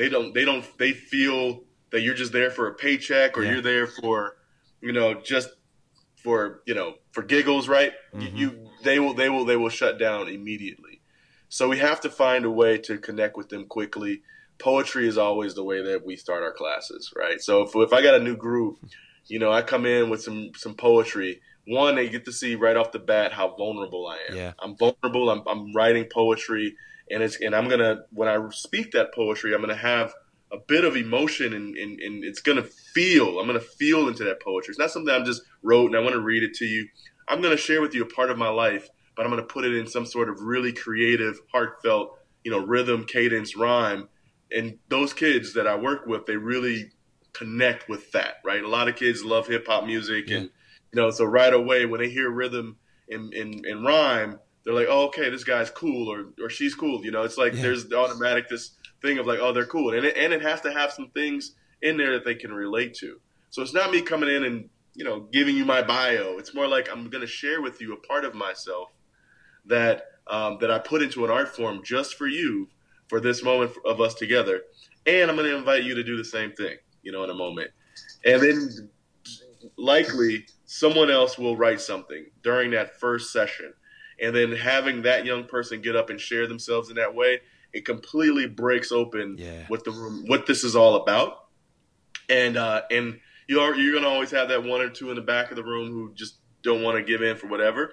they 0.00 0.08
don't 0.08 0.32
they 0.32 0.46
don't 0.46 0.64
they 0.78 0.92
feel 0.92 1.62
that 1.90 2.00
you're 2.00 2.14
just 2.14 2.32
there 2.32 2.50
for 2.50 2.68
a 2.68 2.74
paycheck 2.74 3.36
or 3.36 3.44
yeah. 3.44 3.52
you're 3.52 3.60
there 3.60 3.86
for 3.86 4.36
you 4.80 4.92
know 4.92 5.12
just 5.12 5.50
for 6.16 6.62
you 6.66 6.74
know 6.74 6.94
for 7.12 7.22
giggles 7.22 7.68
right? 7.68 7.92
Mm-hmm. 8.14 8.36
you, 8.36 8.68
they 8.82 8.98
will 8.98 9.12
they 9.12 9.28
will 9.28 9.44
they 9.44 9.56
will 9.56 9.68
shut 9.68 9.98
down 9.98 10.28
immediately. 10.28 11.02
So 11.50 11.68
we 11.68 11.78
have 11.78 12.00
to 12.00 12.08
find 12.08 12.46
a 12.46 12.50
way 12.50 12.78
to 12.78 12.96
connect 12.96 13.36
with 13.36 13.50
them 13.50 13.66
quickly. 13.66 14.22
Poetry 14.58 15.06
is 15.06 15.18
always 15.18 15.54
the 15.54 15.64
way 15.64 15.82
that 15.82 16.06
we 16.06 16.16
start 16.16 16.42
our 16.42 16.52
classes 16.52 17.12
right? 17.14 17.40
So 17.40 17.62
if, 17.62 17.72
if 17.74 17.92
i 17.92 18.00
got 18.00 18.14
a 18.14 18.24
new 18.24 18.36
group 18.36 18.78
you 19.26 19.38
know 19.38 19.52
i 19.52 19.60
come 19.60 19.84
in 19.84 20.08
with 20.08 20.22
some 20.22 20.52
some 20.56 20.74
poetry. 20.74 21.42
One 21.66 21.94
they 21.94 22.08
get 22.08 22.24
to 22.24 22.32
see 22.32 22.54
right 22.54 22.76
off 22.76 22.90
the 22.90 22.98
bat 22.98 23.32
how 23.34 23.54
vulnerable 23.54 24.06
i 24.06 24.16
am. 24.30 24.36
Yeah. 24.36 24.52
i'm 24.60 24.78
vulnerable. 24.78 25.28
I'm, 25.28 25.42
I'm 25.46 25.74
writing 25.74 26.06
poetry 26.10 26.74
and 27.10 27.22
it's 27.22 27.40
and 27.40 27.54
I'm 27.54 27.68
gonna 27.68 28.02
when 28.12 28.28
I 28.28 28.38
speak 28.50 28.92
that 28.92 29.14
poetry, 29.14 29.54
I'm 29.54 29.60
gonna 29.60 29.74
have 29.76 30.14
a 30.52 30.58
bit 30.58 30.84
of 30.84 30.96
emotion 30.96 31.52
and, 31.54 31.76
and, 31.76 32.00
and 32.00 32.24
it's 32.24 32.40
gonna 32.40 32.62
feel. 32.62 33.38
I'm 33.38 33.46
gonna 33.46 33.60
feel 33.60 34.08
into 34.08 34.24
that 34.24 34.42
poetry. 34.42 34.72
It's 34.72 34.78
not 34.78 34.90
something 34.90 35.14
I'm 35.14 35.24
just 35.24 35.42
wrote 35.62 35.86
and 35.86 35.96
I 35.96 36.00
want 36.00 36.14
to 36.14 36.20
read 36.20 36.42
it 36.42 36.54
to 36.54 36.64
you. 36.64 36.88
I'm 37.28 37.40
gonna 37.40 37.56
share 37.56 37.80
with 37.80 37.94
you 37.94 38.02
a 38.02 38.06
part 38.06 38.30
of 38.30 38.38
my 38.38 38.48
life, 38.48 38.88
but 39.16 39.24
I'm 39.24 39.30
gonna 39.30 39.42
put 39.42 39.64
it 39.64 39.74
in 39.76 39.86
some 39.86 40.06
sort 40.06 40.28
of 40.28 40.40
really 40.40 40.72
creative, 40.72 41.40
heartfelt, 41.52 42.18
you 42.44 42.50
know, 42.50 42.58
rhythm, 42.58 43.04
cadence, 43.04 43.56
rhyme. 43.56 44.08
And 44.52 44.78
those 44.88 45.12
kids 45.12 45.54
that 45.54 45.66
I 45.66 45.76
work 45.76 46.06
with, 46.06 46.26
they 46.26 46.36
really 46.36 46.90
connect 47.32 47.88
with 47.88 48.10
that, 48.12 48.36
right? 48.44 48.62
A 48.62 48.68
lot 48.68 48.88
of 48.88 48.96
kids 48.96 49.24
love 49.24 49.46
hip 49.46 49.66
hop 49.68 49.84
music, 49.84 50.28
yeah. 50.28 50.38
and 50.38 50.50
you 50.92 51.00
know, 51.00 51.10
so 51.10 51.24
right 51.24 51.52
away 51.52 51.86
when 51.86 52.00
they 52.00 52.10
hear 52.10 52.28
rhythm 52.28 52.76
and, 53.08 53.32
and, 53.32 53.64
and 53.64 53.84
rhyme, 53.84 54.40
they're 54.64 54.74
like, 54.74 54.88
oh, 54.88 55.06
okay, 55.06 55.30
this 55.30 55.44
guy's 55.44 55.70
cool 55.70 56.08
or 56.08 56.26
or 56.42 56.50
she's 56.50 56.74
cool. 56.74 57.04
You 57.04 57.10
know, 57.10 57.22
it's 57.22 57.38
like 57.38 57.54
yeah. 57.54 57.62
there's 57.62 57.86
the 57.86 57.96
automatic 57.96 58.48
this 58.48 58.72
thing 59.02 59.18
of 59.18 59.26
like, 59.26 59.38
oh, 59.40 59.52
they're 59.52 59.66
cool, 59.66 59.94
and 59.94 60.04
it, 60.04 60.16
and 60.16 60.32
it 60.32 60.42
has 60.42 60.60
to 60.62 60.72
have 60.72 60.92
some 60.92 61.10
things 61.10 61.54
in 61.82 61.96
there 61.96 62.12
that 62.12 62.24
they 62.24 62.34
can 62.34 62.52
relate 62.52 62.94
to. 62.94 63.18
So 63.50 63.62
it's 63.62 63.74
not 63.74 63.90
me 63.90 64.02
coming 64.02 64.28
in 64.28 64.44
and 64.44 64.68
you 64.94 65.04
know 65.04 65.20
giving 65.32 65.56
you 65.56 65.64
my 65.64 65.82
bio. 65.82 66.36
It's 66.38 66.54
more 66.54 66.68
like 66.68 66.90
I'm 66.90 67.08
going 67.08 67.22
to 67.22 67.26
share 67.26 67.62
with 67.62 67.80
you 67.80 67.94
a 67.94 68.06
part 68.06 68.24
of 68.24 68.34
myself 68.34 68.90
that 69.66 70.04
um, 70.26 70.58
that 70.60 70.70
I 70.70 70.78
put 70.78 71.02
into 71.02 71.24
an 71.24 71.30
art 71.30 71.48
form 71.48 71.80
just 71.84 72.14
for 72.14 72.26
you 72.26 72.68
for 73.08 73.20
this 73.20 73.42
moment 73.42 73.72
of 73.84 74.00
us 74.00 74.14
together, 74.14 74.62
and 75.06 75.30
I'm 75.30 75.36
going 75.36 75.48
to 75.48 75.56
invite 75.56 75.84
you 75.84 75.94
to 75.94 76.04
do 76.04 76.16
the 76.16 76.24
same 76.24 76.52
thing. 76.52 76.76
You 77.02 77.12
know, 77.12 77.24
in 77.24 77.30
a 77.30 77.34
moment, 77.34 77.70
and 78.26 78.42
then 78.42 78.90
likely 79.78 80.44
someone 80.66 81.10
else 81.10 81.38
will 81.38 81.56
write 81.56 81.80
something 81.80 82.26
during 82.42 82.70
that 82.72 83.00
first 83.00 83.32
session 83.32 83.72
and 84.20 84.34
then 84.34 84.52
having 84.52 85.02
that 85.02 85.24
young 85.24 85.44
person 85.44 85.80
get 85.80 85.96
up 85.96 86.10
and 86.10 86.20
share 86.20 86.46
themselves 86.46 86.90
in 86.90 86.96
that 86.96 87.14
way, 87.14 87.40
it 87.72 87.84
completely 87.84 88.46
breaks 88.46 88.92
open 88.92 89.36
yeah. 89.38 89.64
what 89.68 89.84
the 89.84 89.90
room, 89.90 90.24
what 90.26 90.46
this 90.46 90.64
is 90.64 90.76
all 90.76 90.96
about, 90.96 91.46
and 92.28 92.56
uh, 92.56 92.82
and 92.90 93.20
you 93.48 93.60
are 93.60 93.74
you're 93.74 93.94
gonna 93.94 94.08
always 94.08 94.30
have 94.30 94.48
that 94.48 94.64
one 94.64 94.80
or 94.80 94.90
two 94.90 95.10
in 95.10 95.16
the 95.16 95.22
back 95.22 95.50
of 95.50 95.56
the 95.56 95.64
room 95.64 95.90
who 95.90 96.12
just 96.14 96.36
don't 96.62 96.82
want 96.82 96.96
to 96.96 97.02
give 97.02 97.22
in 97.22 97.36
for 97.36 97.46
whatever. 97.46 97.92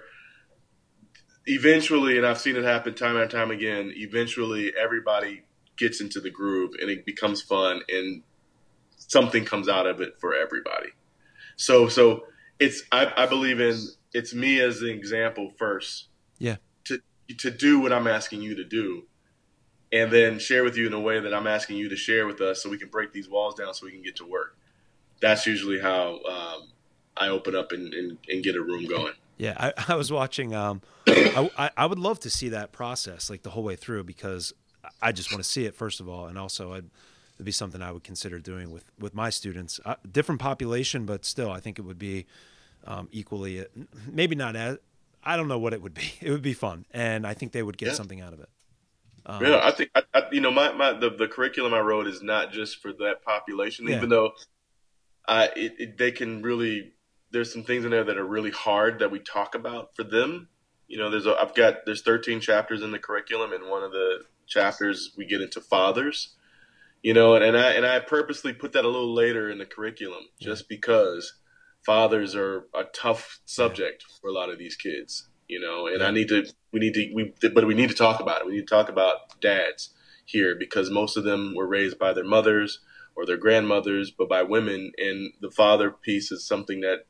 eventually, 1.46 2.18
and 2.18 2.26
I've 2.26 2.38
seen 2.38 2.56
it 2.56 2.64
happen 2.64 2.94
time 2.94 3.16
and 3.16 3.30
time 3.30 3.50
again. 3.50 3.92
Eventually, 3.96 4.72
everybody 4.78 5.44
gets 5.76 6.00
into 6.00 6.20
the 6.20 6.30
groove, 6.30 6.72
and 6.80 6.90
it 6.90 7.06
becomes 7.06 7.40
fun, 7.40 7.80
and 7.88 8.22
something 8.96 9.44
comes 9.44 9.68
out 9.68 9.86
of 9.86 10.00
it 10.00 10.20
for 10.20 10.34
everybody. 10.34 10.90
So, 11.56 11.88
so 11.88 12.24
it's 12.58 12.82
I, 12.92 13.12
I 13.16 13.26
believe 13.26 13.60
in 13.60 13.78
it's 14.12 14.34
me 14.34 14.60
as 14.60 14.82
an 14.82 14.90
example 14.90 15.52
first. 15.58 16.08
To 17.36 17.50
do 17.50 17.80
what 17.80 17.92
I'm 17.92 18.06
asking 18.06 18.42
you 18.42 18.54
to 18.54 18.64
do, 18.64 19.04
and 19.92 20.10
then 20.10 20.38
share 20.38 20.64
with 20.64 20.76
you 20.76 20.86
in 20.86 20.92
a 20.92 21.00
way 21.00 21.20
that 21.20 21.34
I'm 21.34 21.46
asking 21.46 21.76
you 21.76 21.88
to 21.90 21.96
share 21.96 22.26
with 22.26 22.40
us, 22.40 22.62
so 22.62 22.70
we 22.70 22.78
can 22.78 22.88
break 22.88 23.12
these 23.12 23.28
walls 23.28 23.54
down, 23.54 23.74
so 23.74 23.86
we 23.86 23.92
can 23.92 24.02
get 24.02 24.16
to 24.16 24.26
work. 24.26 24.56
That's 25.20 25.46
usually 25.46 25.80
how 25.80 26.20
um, 26.24 26.68
I 27.16 27.28
open 27.28 27.54
up 27.54 27.72
and, 27.72 27.92
and, 27.92 28.18
and, 28.28 28.42
get 28.44 28.54
a 28.54 28.60
room 28.60 28.86
going. 28.86 29.14
Yeah, 29.36 29.54
I, 29.58 29.92
I 29.92 29.94
was 29.96 30.10
watching. 30.10 30.54
Um, 30.54 30.80
I, 31.06 31.70
I 31.76 31.86
would 31.86 31.98
love 31.98 32.20
to 32.20 32.30
see 32.30 32.50
that 32.50 32.72
process 32.72 33.28
like 33.28 33.42
the 33.42 33.50
whole 33.50 33.62
way 33.62 33.76
through 33.76 34.04
because 34.04 34.52
I 35.02 35.12
just 35.12 35.30
want 35.30 35.42
to 35.42 35.48
see 35.48 35.64
it 35.64 35.74
first 35.74 36.00
of 36.00 36.08
all, 36.08 36.26
and 36.26 36.38
also 36.38 36.72
I'd, 36.72 36.90
it'd 37.36 37.46
be 37.46 37.52
something 37.52 37.82
I 37.82 37.92
would 37.92 38.04
consider 38.04 38.38
doing 38.38 38.70
with 38.70 38.84
with 38.98 39.14
my 39.14 39.30
students. 39.30 39.80
Uh, 39.84 39.96
different 40.10 40.40
population, 40.40 41.04
but 41.04 41.24
still, 41.24 41.50
I 41.50 41.60
think 41.60 41.78
it 41.78 41.82
would 41.82 41.98
be 41.98 42.26
um, 42.86 43.08
equally, 43.12 43.64
maybe 44.10 44.34
not 44.34 44.56
as. 44.56 44.78
I 45.28 45.36
don't 45.36 45.46
know 45.46 45.58
what 45.58 45.74
it 45.74 45.82
would 45.82 45.92
be. 45.92 46.10
It 46.22 46.30
would 46.30 46.42
be 46.42 46.54
fun, 46.54 46.86
and 46.90 47.26
I 47.26 47.34
think 47.34 47.52
they 47.52 47.62
would 47.62 47.76
get 47.76 47.88
yeah. 47.88 47.94
something 47.94 48.20
out 48.20 48.32
of 48.32 48.40
it. 48.40 48.48
Um, 49.26 49.44
yeah, 49.44 49.60
I 49.62 49.70
think 49.72 49.90
I, 49.94 50.02
I, 50.14 50.22
you 50.32 50.40
know 50.40 50.50
my, 50.50 50.72
my 50.72 50.94
the, 50.94 51.10
the 51.10 51.28
curriculum 51.28 51.74
I 51.74 51.80
wrote 51.80 52.06
is 52.06 52.22
not 52.22 52.50
just 52.50 52.78
for 52.78 52.94
that 52.94 53.22
population, 53.22 53.86
yeah. 53.86 53.96
even 53.96 54.08
though 54.08 54.32
I 55.26 55.50
it, 55.54 55.74
it, 55.78 55.98
they 55.98 56.12
can 56.12 56.40
really 56.40 56.92
there's 57.30 57.52
some 57.52 57.62
things 57.62 57.84
in 57.84 57.90
there 57.90 58.04
that 58.04 58.16
are 58.16 58.24
really 58.24 58.50
hard 58.50 59.00
that 59.00 59.10
we 59.10 59.18
talk 59.18 59.54
about 59.54 59.94
for 59.94 60.02
them. 60.02 60.48
You 60.86 60.96
know, 60.96 61.10
there's 61.10 61.26
a, 61.26 61.36
I've 61.38 61.54
got 61.54 61.84
there's 61.84 62.00
13 62.00 62.40
chapters 62.40 62.80
in 62.80 62.90
the 62.90 62.98
curriculum, 62.98 63.52
and 63.52 63.68
one 63.68 63.82
of 63.82 63.92
the 63.92 64.20
chapters 64.46 65.12
we 65.14 65.26
get 65.26 65.42
into 65.42 65.60
fathers. 65.60 66.36
You 67.02 67.12
know, 67.12 67.34
and, 67.34 67.44
and 67.44 67.56
I 67.56 67.72
and 67.72 67.84
I 67.84 68.00
purposely 68.00 68.54
put 68.54 68.72
that 68.72 68.86
a 68.86 68.88
little 68.88 69.12
later 69.12 69.50
in 69.50 69.58
the 69.58 69.66
curriculum 69.66 70.22
just 70.40 70.62
yeah. 70.62 70.76
because 70.76 71.34
fathers 71.84 72.34
are 72.34 72.66
a 72.74 72.84
tough 72.94 73.40
subject 73.44 74.04
for 74.20 74.28
a 74.28 74.32
lot 74.32 74.50
of 74.50 74.58
these 74.58 74.76
kids. 74.76 75.28
You 75.48 75.60
know, 75.60 75.86
and. 75.86 76.02
I 76.02 76.10
need 76.10 76.28
to 76.28 76.44
we 76.72 76.80
need 76.80 76.94
to 76.94 77.10
we 77.14 77.32
but 77.48 77.66
we 77.66 77.74
need 77.74 77.88
to 77.88 77.94
talk 77.94 78.20
about 78.20 78.40
it. 78.40 78.46
We 78.46 78.52
need 78.52 78.66
to 78.66 78.74
talk 78.74 78.88
about 78.88 79.40
dads 79.40 79.94
here 80.26 80.54
because 80.54 80.90
most 80.90 81.16
of 81.16 81.24
them 81.24 81.54
were 81.56 81.66
raised 81.66 81.98
by 81.98 82.12
their 82.12 82.24
mothers 82.24 82.80
or 83.16 83.26
their 83.26 83.36
grandmothers, 83.36 84.10
but 84.10 84.28
by 84.28 84.42
women, 84.42 84.92
and 84.98 85.32
the 85.40 85.50
father 85.50 85.90
piece 85.90 86.30
is 86.30 86.46
something 86.46 86.82
that 86.82 87.06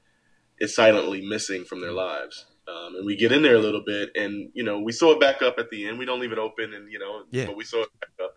is 0.59 0.75
silently 0.75 1.21
missing 1.21 1.65
from 1.65 1.81
their 1.81 1.93
lives. 1.93 2.47
Um, 2.67 2.97
and 2.97 3.07
we 3.07 3.17
get 3.17 3.33
in 3.33 3.43
there 3.43 3.57
a 3.57 3.61
little 3.61 3.83
bit, 3.85 4.11
and 4.15 4.51
you 4.55 4.63
know, 4.63 4.81
we 4.81 4.93
sew 4.93 5.11
it 5.13 5.21
back 5.21 5.43
up 5.43 5.59
at 5.59 5.71
the 5.71 5.87
end. 5.87 5.99
We 5.99 6.05
don't 6.05 6.21
leave 6.21 6.33
it 6.33 6.39
open, 6.39 6.73
and 6.75 6.91
you 6.93 6.99
know, 6.99 7.25
yeah. 7.31 7.47
but 7.47 7.57
we 7.57 7.65
sew 7.65 7.83
it 7.83 7.89
back 8.01 8.11
up. 8.25 8.35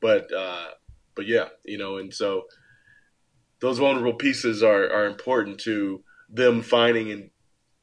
But 0.00 0.32
uh, 0.32 0.68
but 1.14 1.26
yeah, 1.26 1.48
you 1.64 1.78
know, 1.78 1.98
and 1.98 2.12
so 2.12 2.44
those 3.66 3.78
vulnerable 3.78 4.14
pieces 4.14 4.62
are 4.62 4.88
are 4.92 5.06
important 5.06 5.58
to 5.58 6.04
them 6.30 6.62
finding, 6.62 7.10
and 7.10 7.30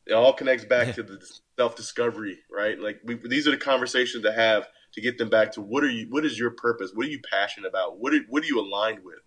it 0.08 0.14
all 0.14 0.32
connects 0.32 0.64
back 0.64 0.96
to 0.96 1.04
the 1.04 1.20
self 1.58 1.76
discovery, 1.76 2.40
right? 2.50 2.80
Like 2.80 3.02
we, 3.04 3.20
these 3.28 3.48
are 3.50 3.52
the 3.52 3.58
conversations 3.58 4.24
to 4.24 4.32
have 4.32 4.66
to 4.94 5.02
get 5.02 5.18
them 5.18 5.30
back 5.30 5.52
to 5.54 5.62
what 5.62 5.84
are 5.84 5.90
you, 5.90 6.08
what 6.10 6.24
is 6.24 6.40
your 6.40 6.52
purpose, 6.52 6.92
what 6.94 7.06
are 7.08 7.10
you 7.10 7.20
passionate 7.30 7.68
about, 7.68 8.00
what 8.00 8.14
are, 8.14 8.22
what 8.30 8.44
are 8.44 8.48
you 8.48 8.62
aligned 8.62 9.04
with. 9.04 9.20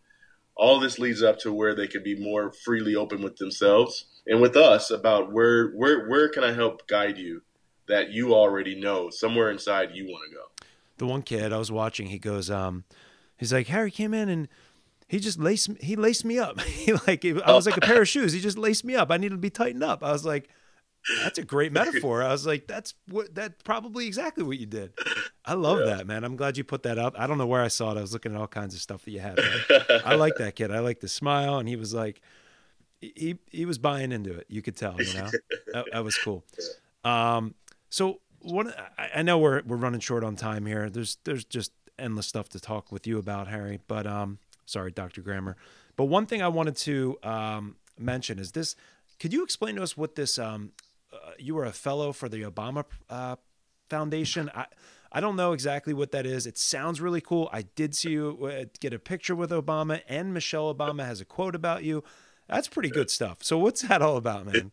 All 0.56 0.80
this 0.80 0.98
leads 0.98 1.22
up 1.22 1.38
to 1.40 1.52
where 1.52 1.74
they 1.74 1.86
can 1.86 2.02
be 2.02 2.18
more 2.18 2.50
freely 2.50 2.94
open 2.94 3.20
with 3.20 3.36
themselves 3.36 4.06
and 4.26 4.40
with 4.40 4.56
us 4.56 4.90
about 4.90 5.30
where 5.30 5.68
where 5.72 6.08
where 6.08 6.30
can 6.30 6.42
I 6.42 6.52
help 6.52 6.88
guide 6.88 7.18
you 7.18 7.42
that 7.86 8.12
you 8.12 8.34
already 8.34 8.74
know 8.74 9.10
somewhere 9.10 9.50
inside 9.50 9.90
you 9.92 10.06
want 10.06 10.24
to 10.30 10.34
go. 10.34 10.66
The 10.96 11.06
one 11.06 11.20
kid 11.20 11.52
I 11.52 11.58
was 11.58 11.70
watching, 11.70 12.06
he 12.06 12.18
goes, 12.18 12.50
um, 12.50 12.84
he's 13.36 13.52
like 13.52 13.66
Harry 13.66 13.90
came 13.90 14.14
in 14.14 14.30
and 14.30 14.48
he 15.08 15.18
just 15.18 15.38
laced 15.38 15.70
he 15.80 15.96
laced 15.96 16.24
me 16.24 16.38
up. 16.38 16.60
he 16.62 16.92
like 16.92 17.24
I 17.24 17.52
was 17.52 17.66
like 17.66 17.76
a 17.76 17.80
pair 17.80 18.02
of 18.02 18.08
shoes. 18.08 18.32
He 18.32 18.40
just 18.40 18.58
laced 18.58 18.84
me 18.84 18.94
up. 18.94 19.10
I 19.10 19.16
needed 19.16 19.36
to 19.36 19.40
be 19.40 19.50
tightened 19.50 19.84
up. 19.84 20.02
I 20.02 20.12
was 20.12 20.24
like, 20.24 20.48
that's 21.22 21.38
a 21.38 21.44
great 21.44 21.72
metaphor. 21.72 22.22
I 22.22 22.32
was 22.32 22.46
like, 22.46 22.66
that's 22.66 22.94
what 23.08 23.34
that's 23.34 23.62
probably 23.62 24.06
exactly 24.06 24.42
what 24.42 24.58
you 24.58 24.66
did. 24.66 24.92
I 25.44 25.54
love 25.54 25.80
yeah. 25.80 25.96
that, 25.96 26.06
man. 26.06 26.24
I'm 26.24 26.36
glad 26.36 26.56
you 26.56 26.64
put 26.64 26.82
that 26.82 26.98
up. 26.98 27.14
I 27.18 27.26
don't 27.26 27.38
know 27.38 27.46
where 27.46 27.62
I 27.62 27.68
saw 27.68 27.92
it. 27.92 27.98
I 27.98 28.00
was 28.00 28.12
looking 28.12 28.34
at 28.34 28.40
all 28.40 28.48
kinds 28.48 28.74
of 28.74 28.80
stuff 28.80 29.04
that 29.04 29.10
you 29.10 29.20
had. 29.20 29.38
I 30.04 30.14
like 30.16 30.34
that 30.38 30.56
kid. 30.56 30.70
I 30.72 30.80
like 30.80 31.00
the 31.00 31.08
smile, 31.08 31.58
and 31.58 31.68
he 31.68 31.76
was 31.76 31.94
like, 31.94 32.20
he 33.00 33.38
he 33.50 33.64
was 33.64 33.78
buying 33.78 34.10
into 34.10 34.32
it. 34.32 34.46
You 34.48 34.62
could 34.62 34.76
tell, 34.76 35.00
you 35.00 35.14
know, 35.14 35.30
that, 35.72 35.86
that, 35.92 36.04
was 36.04 36.16
cool. 36.18 36.44
Um, 37.04 37.54
so 37.88 38.18
one, 38.40 38.74
I, 38.98 39.10
I, 39.16 39.22
know 39.22 39.38
we're 39.38 39.62
we're 39.64 39.76
running 39.76 40.00
short 40.00 40.24
on 40.24 40.34
time 40.34 40.66
here. 40.66 40.90
There's 40.90 41.18
there's 41.22 41.44
just 41.44 41.70
endless 42.00 42.26
stuff 42.26 42.48
to 42.48 42.58
talk 42.58 42.90
with 42.90 43.06
you 43.06 43.18
about, 43.18 43.46
Harry. 43.46 43.78
But 43.86 44.08
um, 44.08 44.40
sorry, 44.66 44.90
Dr. 44.90 45.22
Grammer. 45.22 45.56
But 45.96 46.04
one 46.04 46.26
thing 46.26 46.42
I 46.42 46.48
wanted 46.48 46.76
to 46.76 47.18
um, 47.22 47.76
mention 47.98 48.38
is 48.38 48.52
this. 48.52 48.76
Could 49.18 49.32
you 49.32 49.42
explain 49.42 49.76
to 49.76 49.82
us 49.82 49.96
what 49.96 50.14
this? 50.14 50.38
Um, 50.38 50.72
uh, 51.12 51.30
you 51.38 51.54
were 51.54 51.64
a 51.64 51.72
fellow 51.72 52.12
for 52.12 52.28
the 52.28 52.42
Obama 52.42 52.84
uh, 53.08 53.36
Foundation. 53.88 54.50
I 54.54 54.66
I 55.10 55.20
don't 55.20 55.36
know 55.36 55.52
exactly 55.52 55.94
what 55.94 56.10
that 56.12 56.26
is. 56.26 56.46
It 56.46 56.58
sounds 56.58 57.00
really 57.00 57.22
cool. 57.22 57.48
I 57.52 57.62
did 57.62 57.94
see 57.94 58.10
you 58.10 58.38
uh, 58.52 58.64
get 58.80 58.92
a 58.92 58.98
picture 58.98 59.34
with 59.34 59.50
Obama, 59.50 60.02
and 60.08 60.34
Michelle 60.34 60.74
Obama 60.74 61.06
has 61.06 61.20
a 61.20 61.24
quote 61.24 61.54
about 61.54 61.84
you. 61.84 62.04
That's 62.48 62.68
pretty 62.68 62.90
good 62.90 63.10
stuff. 63.10 63.38
So 63.42 63.56
what's 63.56 63.82
that 63.82 64.02
all 64.02 64.16
about, 64.18 64.46
man? 64.46 64.72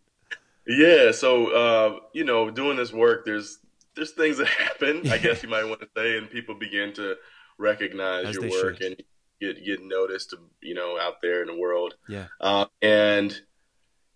Yeah, 0.67 1.11
so 1.11 1.47
uh, 1.51 1.99
you 2.13 2.23
know, 2.23 2.49
doing 2.49 2.77
this 2.77 2.91
work, 2.91 3.25
there's 3.25 3.59
there's 3.95 4.11
things 4.11 4.37
that 4.37 4.47
happen. 4.47 5.09
I 5.09 5.17
guess 5.17 5.43
you 5.43 5.49
might 5.49 5.65
want 5.65 5.81
to 5.81 5.87
say, 5.95 6.17
and 6.17 6.29
people 6.29 6.55
begin 6.55 6.93
to 6.93 7.15
recognize 7.57 8.25
As 8.25 8.35
your 8.35 8.49
work 8.49 8.77
should. 8.77 8.91
and 8.91 9.03
get 9.45 9.65
get 9.65 9.83
noticed, 9.83 10.33
you 10.61 10.73
know, 10.73 10.97
out 10.99 11.21
there 11.21 11.41
in 11.41 11.47
the 11.47 11.57
world. 11.57 11.95
Yeah. 12.07 12.27
Uh, 12.39 12.67
and 12.81 13.41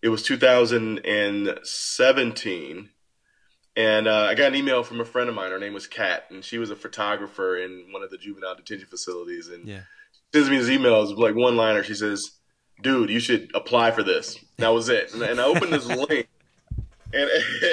it 0.02 0.08
was 0.08 0.22
2017, 0.22 2.88
and 3.76 4.08
uh, 4.08 4.24
I 4.24 4.34
got 4.34 4.48
an 4.48 4.54
email 4.54 4.82
from 4.82 5.00
a 5.00 5.04
friend 5.04 5.28
of 5.28 5.34
mine. 5.34 5.50
Her 5.50 5.58
name 5.58 5.74
was 5.74 5.86
Kat, 5.86 6.24
and 6.30 6.42
she 6.44 6.58
was 6.58 6.70
a 6.70 6.76
photographer 6.76 7.56
in 7.56 7.86
one 7.90 8.02
of 8.02 8.10
the 8.10 8.18
juvenile 8.18 8.54
detention 8.54 8.88
facilities. 8.88 9.48
And 9.48 9.66
yeah. 9.66 9.80
sends 10.32 10.50
me 10.50 10.58
this 10.58 10.68
email. 10.68 11.02
It's 11.02 11.12
like 11.12 11.34
one 11.34 11.56
liner. 11.56 11.82
She 11.82 11.94
says 11.94 12.38
dude, 12.82 13.10
you 13.10 13.20
should 13.20 13.50
apply 13.54 13.90
for 13.90 14.02
this. 14.02 14.38
That 14.56 14.68
was 14.68 14.88
it. 14.88 15.12
And, 15.12 15.22
and 15.22 15.40
I 15.40 15.44
opened 15.44 15.72
this 15.72 15.86
link, 15.86 16.28
and 17.12 17.30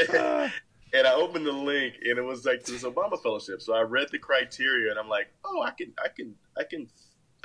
and 0.93 1.07
I 1.07 1.13
opened 1.13 1.45
the 1.45 1.51
link, 1.51 1.95
and 2.03 2.17
it 2.17 2.23
was 2.23 2.45
like 2.45 2.63
this 2.63 2.83
Obama 2.83 3.21
fellowship. 3.21 3.61
So 3.61 3.73
I 3.73 3.81
read 3.81 4.09
the 4.11 4.19
criteria, 4.19 4.91
and 4.91 4.99
I'm 4.99 5.09
like, 5.09 5.27
oh, 5.43 5.61
I 5.61 5.71
can, 5.71 5.93
I 6.03 6.09
can, 6.09 6.35
I 6.57 6.63
can. 6.63 6.87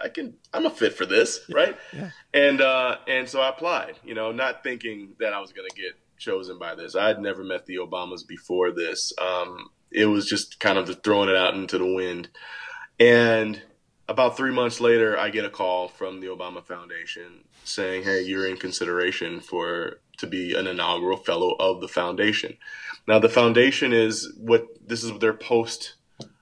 I 0.00 0.08
can 0.08 0.34
I'm 0.52 0.66
a 0.66 0.70
fit 0.70 0.94
for 0.94 1.06
this, 1.06 1.40
right? 1.50 1.76
yeah. 1.92 2.10
And 2.32 2.60
uh 2.60 2.96
and 3.06 3.28
so 3.28 3.40
I 3.40 3.48
applied, 3.50 3.96
you 4.04 4.14
know, 4.14 4.32
not 4.32 4.62
thinking 4.62 5.14
that 5.20 5.32
I 5.32 5.40
was 5.40 5.52
gonna 5.52 5.68
get 5.74 5.94
chosen 6.18 6.58
by 6.58 6.74
this. 6.74 6.94
I 6.94 7.08
had 7.08 7.20
never 7.20 7.44
met 7.44 7.66
the 7.66 7.76
Obamas 7.76 8.26
before 8.26 8.70
this. 8.72 9.12
Um 9.20 9.70
it 9.90 10.06
was 10.06 10.26
just 10.26 10.60
kind 10.60 10.78
of 10.78 11.02
throwing 11.02 11.28
it 11.28 11.36
out 11.36 11.54
into 11.54 11.78
the 11.78 11.94
wind. 11.94 12.28
And 12.98 13.60
about 14.08 14.36
three 14.36 14.52
months 14.52 14.80
later, 14.80 15.18
I 15.18 15.30
get 15.30 15.44
a 15.44 15.50
call 15.50 15.88
from 15.88 16.20
the 16.20 16.26
Obama 16.26 16.64
Foundation 16.64 17.44
saying, 17.64 18.02
"Hey, 18.02 18.22
you're 18.22 18.46
in 18.46 18.56
consideration 18.56 19.40
for 19.40 20.00
to 20.18 20.26
be 20.26 20.54
an 20.54 20.66
inaugural 20.66 21.16
fellow 21.16 21.54
of 21.60 21.80
the 21.80 21.88
foundation." 21.88 22.56
Now, 23.06 23.18
the 23.18 23.28
foundation 23.28 23.92
is 23.92 24.32
what 24.36 24.66
this 24.84 25.04
is 25.04 25.16
their 25.18 25.32
post 25.32 25.94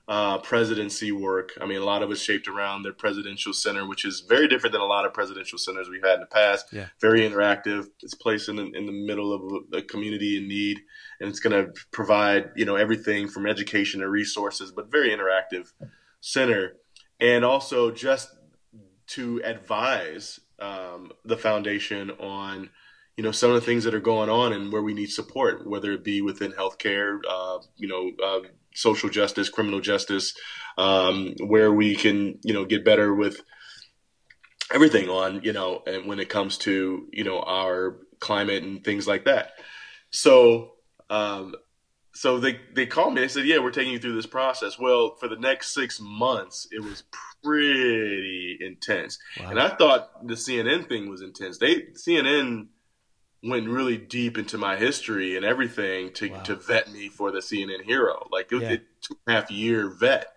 uh, 0.09 0.39
presidency 0.39 1.11
work. 1.11 1.51
I 1.61 1.67
mean, 1.67 1.79
a 1.79 1.85
lot 1.85 2.01
of 2.01 2.09
it's 2.09 2.19
shaped 2.19 2.47
around 2.47 2.81
their 2.81 2.93
presidential 2.93 3.53
center, 3.53 3.87
which 3.87 4.05
is 4.05 4.21
very 4.21 4.47
different 4.47 4.73
than 4.73 4.81
a 4.81 4.85
lot 4.85 5.05
of 5.05 5.13
presidential 5.13 5.59
centers 5.59 5.87
we've 5.87 6.03
had 6.03 6.15
in 6.15 6.21
the 6.21 6.25
past. 6.25 6.65
Yeah. 6.73 6.87
Very 6.99 7.21
interactive. 7.21 7.85
It's 8.01 8.15
placed 8.15 8.49
in 8.49 8.55
the, 8.55 8.71
in 8.71 8.87
the 8.87 8.91
middle 8.91 9.31
of 9.31 9.63
a 9.71 9.83
community 9.83 10.37
in 10.37 10.47
need, 10.47 10.79
and 11.19 11.29
it's 11.29 11.39
going 11.39 11.63
to 11.63 11.71
provide 11.91 12.49
you 12.55 12.65
know 12.65 12.75
everything 12.75 13.27
from 13.27 13.45
education 13.45 13.99
to 13.99 14.09
resources, 14.09 14.71
but 14.71 14.91
very 14.91 15.11
interactive 15.11 15.71
center, 16.21 16.77
and 17.19 17.45
also 17.45 17.91
just 17.91 18.29
to 19.09 19.39
advise 19.43 20.39
um, 20.57 21.11
the 21.23 21.37
foundation 21.37 22.09
on 22.19 22.71
you 23.15 23.23
know 23.23 23.31
some 23.31 23.51
of 23.51 23.55
the 23.55 23.61
things 23.61 23.83
that 23.83 23.93
are 23.93 23.99
going 23.99 24.29
on 24.29 24.53
and 24.53 24.73
where 24.73 24.81
we 24.81 24.95
need 24.95 25.11
support, 25.11 25.69
whether 25.69 25.91
it 25.91 26.03
be 26.03 26.23
within 26.23 26.51
healthcare, 26.51 27.19
uh, 27.29 27.59
you 27.77 27.87
know, 27.87 28.11
uh, 28.25 28.47
social 28.79 29.09
justice, 29.09 29.49
criminal 29.49 29.81
justice, 29.81 30.33
um, 30.77 31.33
where 31.39 31.71
we 31.71 31.95
can 31.95 32.39
you 32.43 32.53
know 32.53 32.65
get 32.65 32.85
better 32.85 33.13
with 33.13 33.41
everything 34.73 35.09
on 35.09 35.41
you 35.43 35.53
know, 35.53 35.83
and 35.85 36.05
when 36.05 36.19
it 36.19 36.29
comes 36.29 36.57
to 36.59 37.07
you 37.11 37.23
know 37.23 37.39
our 37.41 37.97
climate 38.19 38.63
and 38.63 38.83
things 38.83 39.07
like 39.07 39.25
that. 39.25 39.51
So 40.11 40.73
um, 41.09 41.55
so 42.13 42.39
they 42.39 42.59
they 42.73 42.85
called 42.85 43.13
me. 43.13 43.21
They 43.21 43.27
said, 43.27 43.45
"Yeah, 43.45 43.59
we're 43.59 43.71
taking 43.71 43.93
you 43.93 43.99
through 43.99 44.15
this 44.15 44.25
process." 44.25 44.79
Well, 44.79 45.15
for 45.19 45.27
the 45.27 45.37
next 45.37 45.73
six 45.73 45.99
months, 46.01 46.67
it 46.71 46.83
was 46.83 47.03
pretty 47.43 48.57
intense, 48.61 49.17
wow. 49.39 49.49
and 49.49 49.59
I 49.59 49.69
thought 49.69 50.27
the 50.27 50.33
CNN 50.33 50.89
thing 50.89 51.09
was 51.09 51.21
intense. 51.21 51.57
They 51.57 51.83
CNN 51.93 52.67
went 53.43 53.69
really 53.69 53.97
deep 53.97 54.37
into 54.37 54.57
my 54.57 54.75
history 54.75 55.35
and 55.37 55.45
everything 55.45 56.11
to, 56.13 56.29
wow. 56.29 56.41
to 56.41 56.55
vet 56.55 56.91
me 56.91 57.09
for 57.09 57.31
the 57.31 57.39
CNN 57.39 57.83
hero. 57.83 58.27
Like 58.31 58.51
it 58.51 58.55
was 58.55 58.63
yeah. 58.63 58.71
a 58.71 58.77
two 59.01 59.17
and 59.25 59.35
a 59.35 59.39
half 59.39 59.51
year 59.51 59.89
vet. 59.89 60.27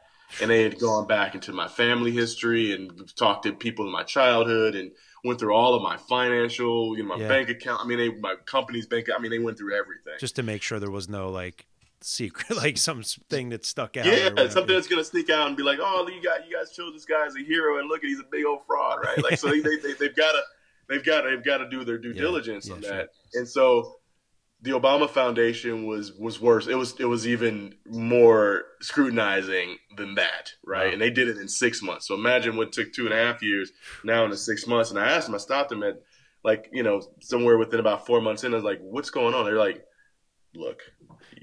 And 0.40 0.50
they 0.50 0.62
had 0.62 0.78
gone 0.78 1.06
back 1.06 1.34
into 1.34 1.52
my 1.52 1.68
family 1.68 2.10
history 2.10 2.72
and 2.72 3.14
talked 3.16 3.42
to 3.42 3.52
people 3.52 3.84
in 3.84 3.92
my 3.92 4.02
childhood 4.02 4.74
and 4.74 4.92
went 5.24 5.38
through 5.38 5.54
all 5.54 5.74
of 5.74 5.82
my 5.82 5.98
financial, 5.98 6.96
you 6.96 7.02
know, 7.02 7.16
my 7.16 7.22
yeah. 7.22 7.28
bank 7.28 7.50
account. 7.50 7.82
I 7.82 7.86
mean, 7.86 7.98
they, 7.98 8.08
my 8.08 8.36
company's 8.46 8.86
bank. 8.86 9.08
I 9.14 9.20
mean, 9.20 9.30
they 9.30 9.38
went 9.38 9.58
through 9.58 9.76
everything 9.76 10.14
just 10.18 10.36
to 10.36 10.42
make 10.42 10.62
sure 10.62 10.80
there 10.80 10.90
was 10.90 11.08
no 11.08 11.28
like 11.28 11.66
secret, 12.00 12.56
like 12.56 12.78
something 12.78 13.50
that 13.50 13.64
stuck 13.64 13.96
out. 13.96 14.06
Yeah, 14.06 14.30
something 14.48 14.74
that's 14.74 14.88
gonna 14.88 15.04
sneak 15.04 15.30
out 15.30 15.48
and 15.48 15.56
be 15.56 15.62
like, 15.62 15.78
"Oh, 15.80 16.08
you 16.08 16.22
got 16.22 16.48
you 16.48 16.56
guys 16.56 16.72
chose 16.72 16.92
this 16.94 17.04
guy 17.04 17.26
as 17.26 17.36
a 17.36 17.44
hero, 17.44 17.78
and 17.78 17.88
look, 17.88 18.02
at 18.02 18.08
he's 18.08 18.20
a 18.20 18.26
big 18.30 18.44
old 18.44 18.66
fraud, 18.66 19.00
right?" 19.04 19.22
Like, 19.22 19.38
so 19.38 19.48
they, 19.48 19.60
they, 19.60 19.76
they 19.76 20.06
have 20.06 20.16
got 20.16 20.32
to 20.32 20.42
they've 20.88 21.04
got 21.04 21.24
they've 21.24 21.44
got 21.44 21.58
to 21.58 21.68
do 21.68 21.84
their 21.84 21.98
due 21.98 22.12
yeah, 22.12 22.20
diligence 22.20 22.68
yeah, 22.68 22.74
on 22.74 22.80
that. 22.82 23.08
And 23.34 23.48
so 23.48 23.96
the 24.60 24.70
Obama 24.70 25.08
Foundation 25.08 25.86
was 25.86 26.12
was 26.12 26.40
worse. 26.40 26.66
It 26.66 26.76
was 26.76 26.94
it 26.98 27.04
was 27.04 27.26
even 27.26 27.74
more 27.86 28.62
scrutinizing 28.80 29.78
than 29.96 30.14
that, 30.14 30.52
right? 30.64 30.86
Wow. 30.86 30.92
And 30.92 31.02
they 31.02 31.10
did 31.10 31.28
it 31.28 31.38
in 31.38 31.48
six 31.48 31.82
months. 31.82 32.06
So 32.06 32.14
imagine 32.14 32.56
what 32.56 32.72
took 32.72 32.92
two 32.92 33.04
and 33.04 33.14
a 33.14 33.16
half 33.16 33.42
years 33.42 33.72
now 34.04 34.24
in 34.24 34.36
six 34.36 34.66
months. 34.66 34.90
And 34.90 34.98
I 34.98 35.10
asked 35.10 35.26
them, 35.26 35.34
I 35.34 35.38
stopped 35.38 35.70
them 35.70 35.82
at 35.82 36.02
like 36.44 36.68
you 36.72 36.82
know 36.82 37.02
somewhere 37.20 37.58
within 37.58 37.80
about 37.80 38.06
four 38.06 38.20
months 38.20 38.44
in. 38.44 38.52
I 38.52 38.56
was 38.56 38.64
like, 38.64 38.80
"What's 38.80 39.10
going 39.10 39.34
on?" 39.34 39.44
They're 39.44 39.58
like, 39.58 39.84
"Look, 40.54 40.82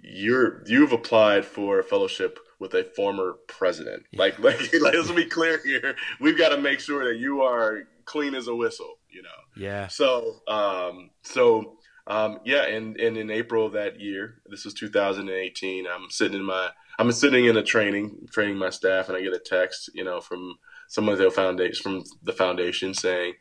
you're 0.03 0.63
you've 0.67 0.93
applied 0.93 1.45
for 1.45 1.79
a 1.79 1.83
fellowship 1.83 2.39
with 2.59 2.73
a 2.73 2.83
former 2.83 3.37
president. 3.47 4.03
Yeah. 4.11 4.19
Like, 4.19 4.39
like, 4.39 4.59
like, 4.81 4.93
let's 4.93 5.11
be 5.11 5.25
clear 5.25 5.61
here. 5.63 5.95
We've 6.19 6.37
got 6.37 6.49
to 6.49 6.57
make 6.57 6.79
sure 6.79 7.05
that 7.05 7.19
you 7.19 7.41
are 7.41 7.83
clean 8.05 8.35
as 8.35 8.47
a 8.47 8.55
whistle. 8.55 8.98
You 9.09 9.23
know. 9.23 9.29
Yeah. 9.55 9.87
So, 9.87 10.41
um, 10.47 11.09
so, 11.23 11.77
um, 12.07 12.39
yeah, 12.45 12.65
and 12.65 12.99
and 12.99 13.17
in 13.17 13.29
April 13.29 13.65
of 13.65 13.73
that 13.73 13.99
year, 13.99 14.41
this 14.47 14.65
was 14.65 14.73
2018. 14.73 15.85
I'm 15.87 16.09
sitting 16.09 16.37
in 16.37 16.45
my, 16.45 16.69
I'm 16.97 17.11
sitting 17.11 17.45
in 17.45 17.57
a 17.57 17.63
training, 17.63 18.27
training 18.31 18.57
my 18.57 18.69
staff, 18.69 19.09
and 19.09 19.17
I 19.17 19.21
get 19.21 19.33
a 19.33 19.39
text, 19.39 19.89
you 19.93 20.03
know, 20.03 20.21
from 20.21 20.55
some 20.87 21.09
of 21.09 21.17
the 21.17 21.29
foundation, 21.31 21.81
from 21.83 22.03
the 22.23 22.33
foundation 22.33 22.93
saying 22.93 23.33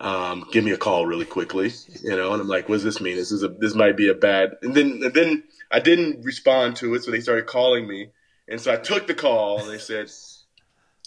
um, 0.00 0.46
give 0.50 0.64
me 0.64 0.70
a 0.70 0.78
call 0.78 1.04
really 1.06 1.26
quickly, 1.26 1.72
you 2.02 2.16
know, 2.16 2.32
and 2.32 2.40
I'm 2.40 2.48
like, 2.48 2.68
what 2.68 2.76
does 2.76 2.84
this 2.84 3.00
mean? 3.00 3.16
This 3.16 3.30
is 3.30 3.42
a, 3.42 3.48
this 3.48 3.74
might 3.74 3.96
be 3.96 4.08
a 4.08 4.14
bad, 4.14 4.56
and 4.62 4.74
then, 4.74 5.00
and 5.04 5.12
then 5.12 5.44
I 5.70 5.80
didn't 5.80 6.24
respond 6.24 6.76
to 6.76 6.94
it. 6.94 7.04
So 7.04 7.10
they 7.10 7.20
started 7.20 7.46
calling 7.46 7.86
me. 7.86 8.08
And 8.48 8.60
so 8.60 8.72
I 8.72 8.76
took 8.76 9.06
the 9.06 9.14
call 9.14 9.60
and 9.60 9.70
they 9.70 9.78
said, 9.78 10.10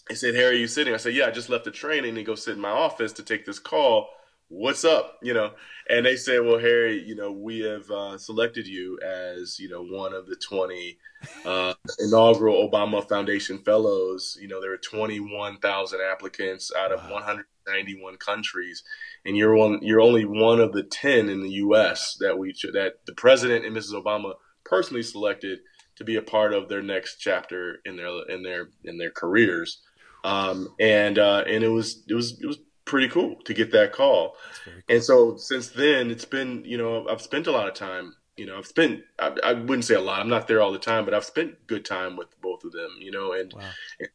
they 0.10 0.16
said, 0.16 0.36
Harry, 0.36 0.56
are 0.56 0.60
you 0.60 0.68
sitting? 0.68 0.93
I 0.93 0.97
said, 0.97 1.16
yeah, 1.16 1.28
I 1.28 1.32
just 1.32 1.49
left 1.49 1.66
the 1.66 1.72
training 1.72 2.16
to 2.16 2.24
go 2.24 2.36
sit 2.36 2.56
in 2.56 2.62
my 2.62 2.70
office 2.70 3.14
to 3.14 3.24
take 3.24 3.45
this 3.45 3.60
call. 3.60 4.10
What's 4.49 4.84
up? 4.84 5.18
You 5.22 5.34
know, 5.34 5.51
and 5.89 6.06
they 6.06 6.16
said, 6.16 6.41
well, 6.43 6.60
Harry, 6.60 7.01
you 7.01 7.16
know, 7.16 7.32
we 7.32 7.62
have 7.62 7.89
uh, 7.89 8.18
selected 8.18 8.68
you 8.68 8.99
as, 9.01 9.58
you 9.60 9.70
know, 9.70 9.84
one 9.84 10.14
of 10.14 10.28
the 10.28 10.36
20 10.36 10.97
uh, 11.45 11.74
inaugural 11.99 12.70
Obama 12.70 13.08
Foundation 13.08 13.60
fellows. 13.60 14.38
You 14.39 14.47
know, 14.47 14.62
there 14.62 14.74
are 14.74 14.78
21,000 14.78 15.99
applicants 16.01 16.72
out 16.76 16.91
of 16.91 16.99
wow. 17.06 17.14
100 17.14 17.45
91 17.68 18.18
countries, 18.18 18.84
and 19.26 19.38
you're 19.38 19.56
one 19.56 19.80
you're 19.82 20.01
only 20.01 20.26
one 20.26 20.60
of 20.60 20.74
the 20.74 20.84
10 20.84 21.30
in 21.30 21.41
the 21.41 21.49
U.S. 21.51 22.18
that 22.20 22.38
we 22.38 22.54
that 22.74 23.06
the 23.06 23.14
president 23.14 23.66
and 23.66 23.76
Mrs. 23.76 23.93
Obama 23.93 24.34
personally 24.66 25.04
selected 25.04 25.60
to 25.95 26.04
be 26.04 26.16
a 26.16 26.22
part 26.22 26.54
of 26.54 26.70
their 26.70 26.82
next 26.82 27.18
chapter 27.18 27.78
in 27.86 27.95
their 27.95 28.10
in 28.30 28.43
their 28.43 28.70
in 28.84 28.97
their 28.97 29.12
careers. 29.12 29.82
Um, 30.24 30.70
and 30.80 31.20
uh, 31.20 31.44
and 31.48 31.64
it 31.64 31.70
was 31.70 32.04
it 32.08 32.14
was 32.14 32.40
it 32.42 32.46
was 32.46 32.58
pretty 32.86 33.10
cool 33.10 33.36
to 33.46 33.54
get 33.54 33.72
that 33.72 33.92
call. 33.92 34.36
Cool. 34.64 34.74
And 34.90 35.04
so 35.04 35.38
since 35.38 35.70
then, 35.70 36.12
it's 36.12 36.26
been 36.26 36.64
you 36.66 36.78
know 36.78 37.08
I've 37.10 37.22
spent 37.22 37.48
a 37.48 37.52
lot 37.52 37.68
of 37.68 37.74
time 37.74 38.16
you 38.36 38.48
know, 38.48 38.58
I've 38.58 38.66
spent, 38.66 39.04
I, 39.20 39.36
I, 39.44 39.54
wouldn't 39.54 39.86
say 39.86 39.94
a 39.94 40.02
lot, 40.02 40.20
I'm 40.20 40.30
not 40.30 40.48
there 40.48 40.62
all 40.62 40.72
the 40.72 40.80
time, 40.80 41.06
but 41.06 41.14
I've 41.14 41.26
spent 41.26 41.68
good 41.68 41.86
time 41.86 42.18
with 42.18 42.30
both 42.42 42.64
of 42.64 42.72
them, 42.72 42.90
you 43.00 43.12
know, 43.12 43.34
and, 43.34 43.54
wow. 43.54 43.70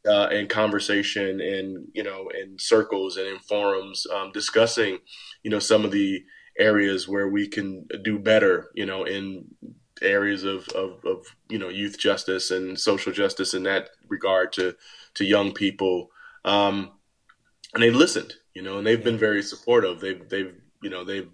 uh, 0.06 0.28
and 0.28 0.48
conversation 0.48 1.40
and, 1.40 1.86
you 1.94 2.02
know, 2.02 2.28
in 2.28 2.58
circles 2.58 3.16
and 3.16 3.28
in 3.28 3.38
forums, 3.38 4.06
um, 4.12 4.32
discussing, 4.32 4.98
you 5.44 5.50
know, 5.50 5.60
some 5.60 5.84
of 5.84 5.92
the 5.92 6.24
areas 6.58 7.06
where 7.06 7.28
we 7.28 7.46
can 7.46 7.86
do 8.02 8.18
better, 8.18 8.70
you 8.74 8.86
know, 8.86 9.04
in 9.04 9.44
areas 10.02 10.42
of, 10.42 10.68
of, 10.70 11.04
of 11.04 11.26
you 11.48 11.58
know, 11.58 11.68
youth 11.68 11.96
justice 11.96 12.50
and 12.50 12.78
social 12.78 13.12
justice 13.12 13.54
in 13.54 13.62
that 13.62 13.90
regard 14.08 14.52
to, 14.54 14.74
to 15.18 15.24
young 15.24 15.52
people. 15.52 16.10
Um, 16.44 16.92
and 17.74 17.82
they 17.82 17.90
listened, 17.90 18.34
you 18.54 18.62
know, 18.62 18.78
and 18.78 18.86
they've 18.86 19.04
been 19.04 19.18
very 19.18 19.42
supportive. 19.42 20.00
They've, 20.00 20.26
they've, 20.28 20.54
you 20.82 20.90
know, 20.90 21.04
they've 21.04 21.28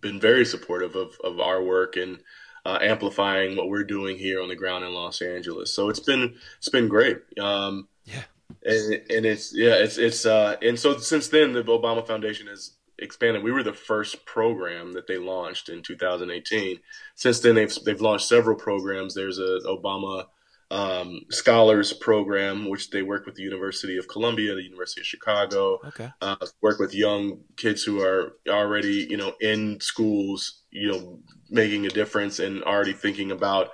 been 0.00 0.20
very 0.20 0.44
supportive 0.44 0.96
of, 0.96 1.16
of 1.22 1.40
our 1.40 1.62
work 1.62 1.96
and 1.96 2.18
uh, 2.66 2.78
amplifying 2.82 3.56
what 3.56 3.68
we're 3.68 3.84
doing 3.84 4.18
here 4.18 4.42
on 4.42 4.48
the 4.48 4.56
ground 4.56 4.84
in 4.84 4.92
Los 4.92 5.22
Angeles. 5.22 5.72
So 5.72 5.88
it's 5.88 6.00
been 6.00 6.34
it's 6.58 6.68
been 6.68 6.88
great. 6.88 7.18
Um, 7.40 7.86
yeah, 8.04 8.24
and, 8.64 9.02
and 9.08 9.26
it's 9.26 9.54
yeah 9.54 9.74
it's 9.74 9.98
it's 9.98 10.26
uh, 10.26 10.56
and 10.60 10.78
so 10.78 10.98
since 10.98 11.28
then 11.28 11.52
the 11.52 11.62
Obama 11.62 12.04
Foundation 12.04 12.48
has 12.48 12.72
expanded. 12.98 13.44
We 13.44 13.52
were 13.52 13.62
the 13.62 13.72
first 13.72 14.26
program 14.26 14.94
that 14.94 15.06
they 15.06 15.16
launched 15.16 15.68
in 15.68 15.82
2018. 15.82 16.80
Since 17.14 17.40
then 17.40 17.54
they've 17.54 17.72
they've 17.84 18.00
launched 18.00 18.26
several 18.26 18.56
programs. 18.56 19.14
There's 19.14 19.38
a 19.38 19.60
Obama 19.66 20.26
um, 20.70 21.20
scholars 21.30 21.92
program, 21.92 22.68
which 22.68 22.90
they 22.90 23.02
work 23.02 23.26
with 23.26 23.36
the 23.36 23.42
University 23.42 23.96
of 23.96 24.08
Columbia, 24.08 24.54
the 24.54 24.62
University 24.62 25.00
of 25.00 25.06
Chicago. 25.06 25.78
Okay. 25.86 26.10
Uh, 26.20 26.36
work 26.60 26.78
with 26.78 26.94
young 26.94 27.40
kids 27.56 27.82
who 27.82 28.00
are 28.00 28.32
already, 28.48 29.06
you 29.08 29.16
know, 29.16 29.34
in 29.40 29.80
schools, 29.80 30.62
you 30.70 30.90
know, 30.90 31.20
making 31.50 31.86
a 31.86 31.90
difference 31.90 32.38
and 32.38 32.62
already 32.64 32.92
thinking 32.92 33.30
about 33.30 33.70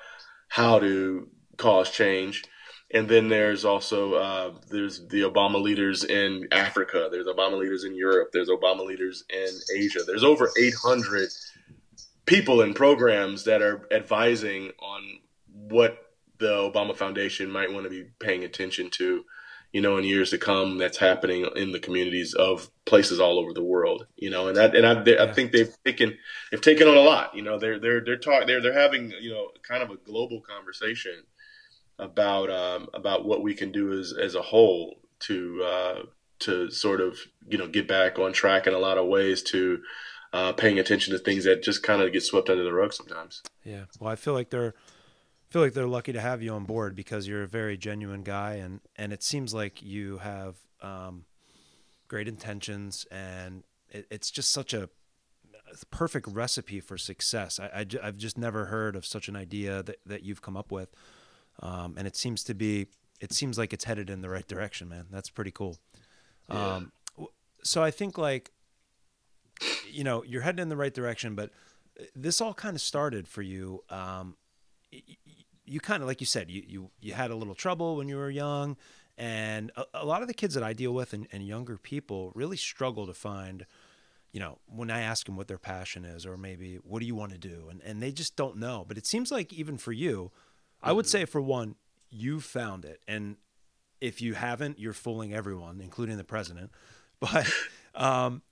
how 0.48 0.78
to 0.78 1.28
cause 1.56 1.90
change. 1.90 2.44
And 2.94 3.08
then 3.08 3.30
there's 3.30 3.64
also 3.64 4.14
uh, 4.14 4.52
there's 4.68 5.06
the 5.08 5.22
Obama 5.22 5.62
leaders 5.62 6.04
in 6.04 6.46
Africa. 6.52 7.08
There's 7.10 7.26
Obama 7.26 7.58
leaders 7.58 7.84
in 7.84 7.94
Europe. 7.94 8.28
There's 8.34 8.50
Obama 8.50 8.84
leaders 8.84 9.24
in 9.30 9.48
Asia. 9.74 10.00
There's 10.06 10.24
over 10.24 10.50
800 10.58 11.30
people 12.26 12.60
in 12.60 12.74
programs 12.74 13.44
that 13.44 13.62
are 13.62 13.88
advising 13.90 14.72
on 14.78 15.20
what 15.50 16.01
the 16.42 16.48
Obama 16.48 16.94
Foundation 16.94 17.50
might 17.50 17.72
want 17.72 17.84
to 17.84 17.90
be 17.90 18.10
paying 18.18 18.42
attention 18.42 18.90
to, 18.90 19.24
you 19.72 19.80
know, 19.80 19.96
in 19.96 20.04
years 20.04 20.30
to 20.30 20.38
come. 20.38 20.76
That's 20.76 20.98
happening 20.98 21.48
in 21.54 21.70
the 21.70 21.78
communities 21.78 22.34
of 22.34 22.68
places 22.84 23.20
all 23.20 23.38
over 23.38 23.52
the 23.52 23.62
world, 23.62 24.06
you 24.16 24.28
know, 24.28 24.48
and 24.48 24.56
that 24.56 24.74
and 24.74 24.84
I, 24.84 25.02
they, 25.02 25.14
yeah. 25.14 25.24
I 25.24 25.32
think 25.32 25.52
they've 25.52 25.72
taken 25.84 26.18
they've 26.50 26.60
taken 26.60 26.88
on 26.88 26.96
a 26.96 27.00
lot. 27.00 27.34
You 27.34 27.42
know, 27.42 27.58
they're 27.58 27.78
they're 27.78 28.04
they're 28.04 28.18
talking 28.18 28.48
they're 28.48 28.60
they're 28.60 28.78
having 28.78 29.12
you 29.20 29.30
know 29.30 29.50
kind 29.66 29.82
of 29.82 29.90
a 29.90 29.96
global 29.96 30.40
conversation 30.40 31.22
about 31.98 32.50
um, 32.50 32.88
about 32.92 33.24
what 33.24 33.42
we 33.42 33.54
can 33.54 33.70
do 33.70 33.98
as 33.98 34.12
as 34.12 34.34
a 34.34 34.42
whole 34.42 34.96
to 35.20 35.62
uh, 35.64 36.02
to 36.40 36.70
sort 36.70 37.00
of 37.00 37.18
you 37.48 37.56
know 37.56 37.68
get 37.68 37.86
back 37.86 38.18
on 38.18 38.32
track 38.32 38.66
in 38.66 38.74
a 38.74 38.78
lot 38.78 38.98
of 38.98 39.06
ways 39.06 39.42
to 39.44 39.80
uh, 40.32 40.52
paying 40.52 40.78
attention 40.78 41.12
to 41.12 41.18
things 41.18 41.44
that 41.44 41.62
just 41.62 41.82
kind 41.82 42.02
of 42.02 42.12
get 42.12 42.22
swept 42.22 42.50
under 42.50 42.64
the 42.64 42.72
rug 42.72 42.92
sometimes. 42.92 43.42
Yeah, 43.64 43.84
well, 44.00 44.10
I 44.10 44.16
feel 44.16 44.34
like 44.34 44.50
they're 44.50 44.74
feel 45.52 45.60
like 45.60 45.74
they're 45.74 45.86
lucky 45.86 46.12
to 46.14 46.20
have 46.20 46.42
you 46.42 46.50
on 46.54 46.64
board 46.64 46.96
because 46.96 47.28
you're 47.28 47.42
a 47.42 47.48
very 47.48 47.76
genuine 47.76 48.22
guy 48.22 48.54
and 48.54 48.80
and 48.96 49.12
it 49.12 49.22
seems 49.22 49.52
like 49.52 49.82
you 49.82 50.18
have 50.18 50.56
um, 50.80 51.26
great 52.08 52.26
intentions 52.26 53.06
and 53.10 53.62
it, 53.90 54.06
it's 54.10 54.30
just 54.30 54.50
such 54.50 54.72
a 54.72 54.88
perfect 55.90 56.26
recipe 56.28 56.80
for 56.80 56.96
success. 56.96 57.60
I, 57.60 57.86
I 58.02 58.04
have 58.04 58.16
just 58.16 58.38
never 58.38 58.66
heard 58.66 58.96
of 58.96 59.04
such 59.06 59.28
an 59.28 59.36
idea 59.36 59.82
that, 59.82 59.96
that 60.06 60.22
you've 60.22 60.42
come 60.42 60.56
up 60.56 60.72
with, 60.72 60.88
um, 61.60 61.94
and 61.98 62.06
it 62.06 62.16
seems 62.16 62.42
to 62.44 62.54
be 62.54 62.86
it 63.20 63.32
seems 63.32 63.58
like 63.58 63.72
it's 63.72 63.84
headed 63.84 64.10
in 64.10 64.22
the 64.22 64.30
right 64.30 64.48
direction, 64.48 64.88
man. 64.88 65.06
That's 65.10 65.30
pretty 65.30 65.52
cool. 65.52 65.78
Yeah. 66.50 66.76
Um, 66.76 66.92
so 67.62 67.82
I 67.82 67.90
think 67.90 68.16
like 68.16 68.52
you 69.90 70.02
know 70.02 70.24
you're 70.24 70.42
heading 70.42 70.62
in 70.62 70.70
the 70.70 70.76
right 70.76 70.94
direction, 70.94 71.34
but 71.34 71.50
this 72.16 72.40
all 72.40 72.54
kind 72.54 72.74
of 72.74 72.80
started 72.80 73.28
for 73.28 73.42
you 73.42 73.84
um, 73.90 74.36
you 75.64 75.80
kind 75.80 76.02
of 76.02 76.08
like 76.08 76.20
you 76.20 76.26
said 76.26 76.50
you 76.50 76.62
you 76.66 76.90
you 77.00 77.12
had 77.12 77.30
a 77.30 77.36
little 77.36 77.54
trouble 77.54 77.96
when 77.96 78.08
you 78.08 78.16
were 78.16 78.30
young 78.30 78.76
and 79.18 79.70
a, 79.76 79.84
a 79.94 80.06
lot 80.06 80.22
of 80.22 80.28
the 80.28 80.34
kids 80.34 80.54
that 80.54 80.62
I 80.62 80.72
deal 80.72 80.92
with 80.92 81.12
and, 81.12 81.28
and, 81.32 81.46
younger 81.46 81.76
people 81.76 82.32
really 82.34 82.56
struggle 82.56 83.06
to 83.06 83.14
find 83.14 83.66
you 84.32 84.40
know 84.40 84.58
when 84.66 84.90
I 84.90 85.00
ask 85.00 85.26
them 85.26 85.36
what 85.36 85.48
their 85.48 85.58
passion 85.58 86.04
is 86.04 86.24
or 86.26 86.36
maybe 86.36 86.76
what 86.76 87.00
do 87.00 87.06
you 87.06 87.14
want 87.14 87.32
to 87.32 87.38
do 87.38 87.68
and 87.70 87.80
and 87.82 88.02
they 88.02 88.12
just 88.12 88.36
don't 88.36 88.56
know 88.56 88.84
but 88.86 88.98
it 88.98 89.06
seems 89.06 89.30
like 89.30 89.52
even 89.52 89.78
for 89.78 89.92
you 89.92 90.30
mm-hmm. 90.32 90.88
I 90.88 90.92
would 90.92 91.06
mm-hmm. 91.06 91.18
say 91.18 91.24
for 91.24 91.40
one 91.40 91.76
you 92.10 92.40
found 92.40 92.84
it 92.84 93.00
and 93.06 93.36
if 94.00 94.20
you 94.20 94.34
haven't 94.34 94.78
you're 94.78 94.92
fooling 94.92 95.32
everyone 95.32 95.80
including 95.80 96.16
the 96.16 96.24
president 96.24 96.70
but 97.20 97.50
um 97.94 98.42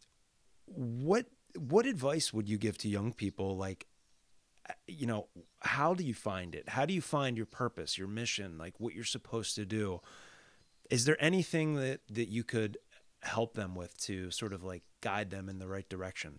what 0.66 1.26
what 1.56 1.86
advice 1.86 2.32
would 2.32 2.48
you 2.48 2.56
give 2.56 2.78
to 2.78 2.88
young 2.88 3.12
people 3.12 3.56
like 3.56 3.86
you 4.86 5.06
know, 5.06 5.28
how 5.60 5.94
do 5.94 6.04
you 6.04 6.14
find 6.14 6.54
it? 6.54 6.68
How 6.68 6.86
do 6.86 6.94
you 6.94 7.00
find 7.00 7.36
your 7.36 7.46
purpose, 7.46 7.98
your 7.98 8.08
mission, 8.08 8.58
like 8.58 8.74
what 8.78 8.94
you're 8.94 9.04
supposed 9.04 9.54
to 9.56 9.64
do? 9.64 10.00
Is 10.90 11.04
there 11.04 11.16
anything 11.20 11.74
that 11.76 12.00
that 12.10 12.28
you 12.28 12.44
could 12.44 12.78
help 13.22 13.54
them 13.54 13.74
with 13.74 13.96
to 14.02 14.30
sort 14.30 14.52
of 14.52 14.64
like 14.64 14.82
guide 15.00 15.30
them 15.30 15.48
in 15.48 15.58
the 15.58 15.68
right 15.68 15.88
direction? 15.88 16.38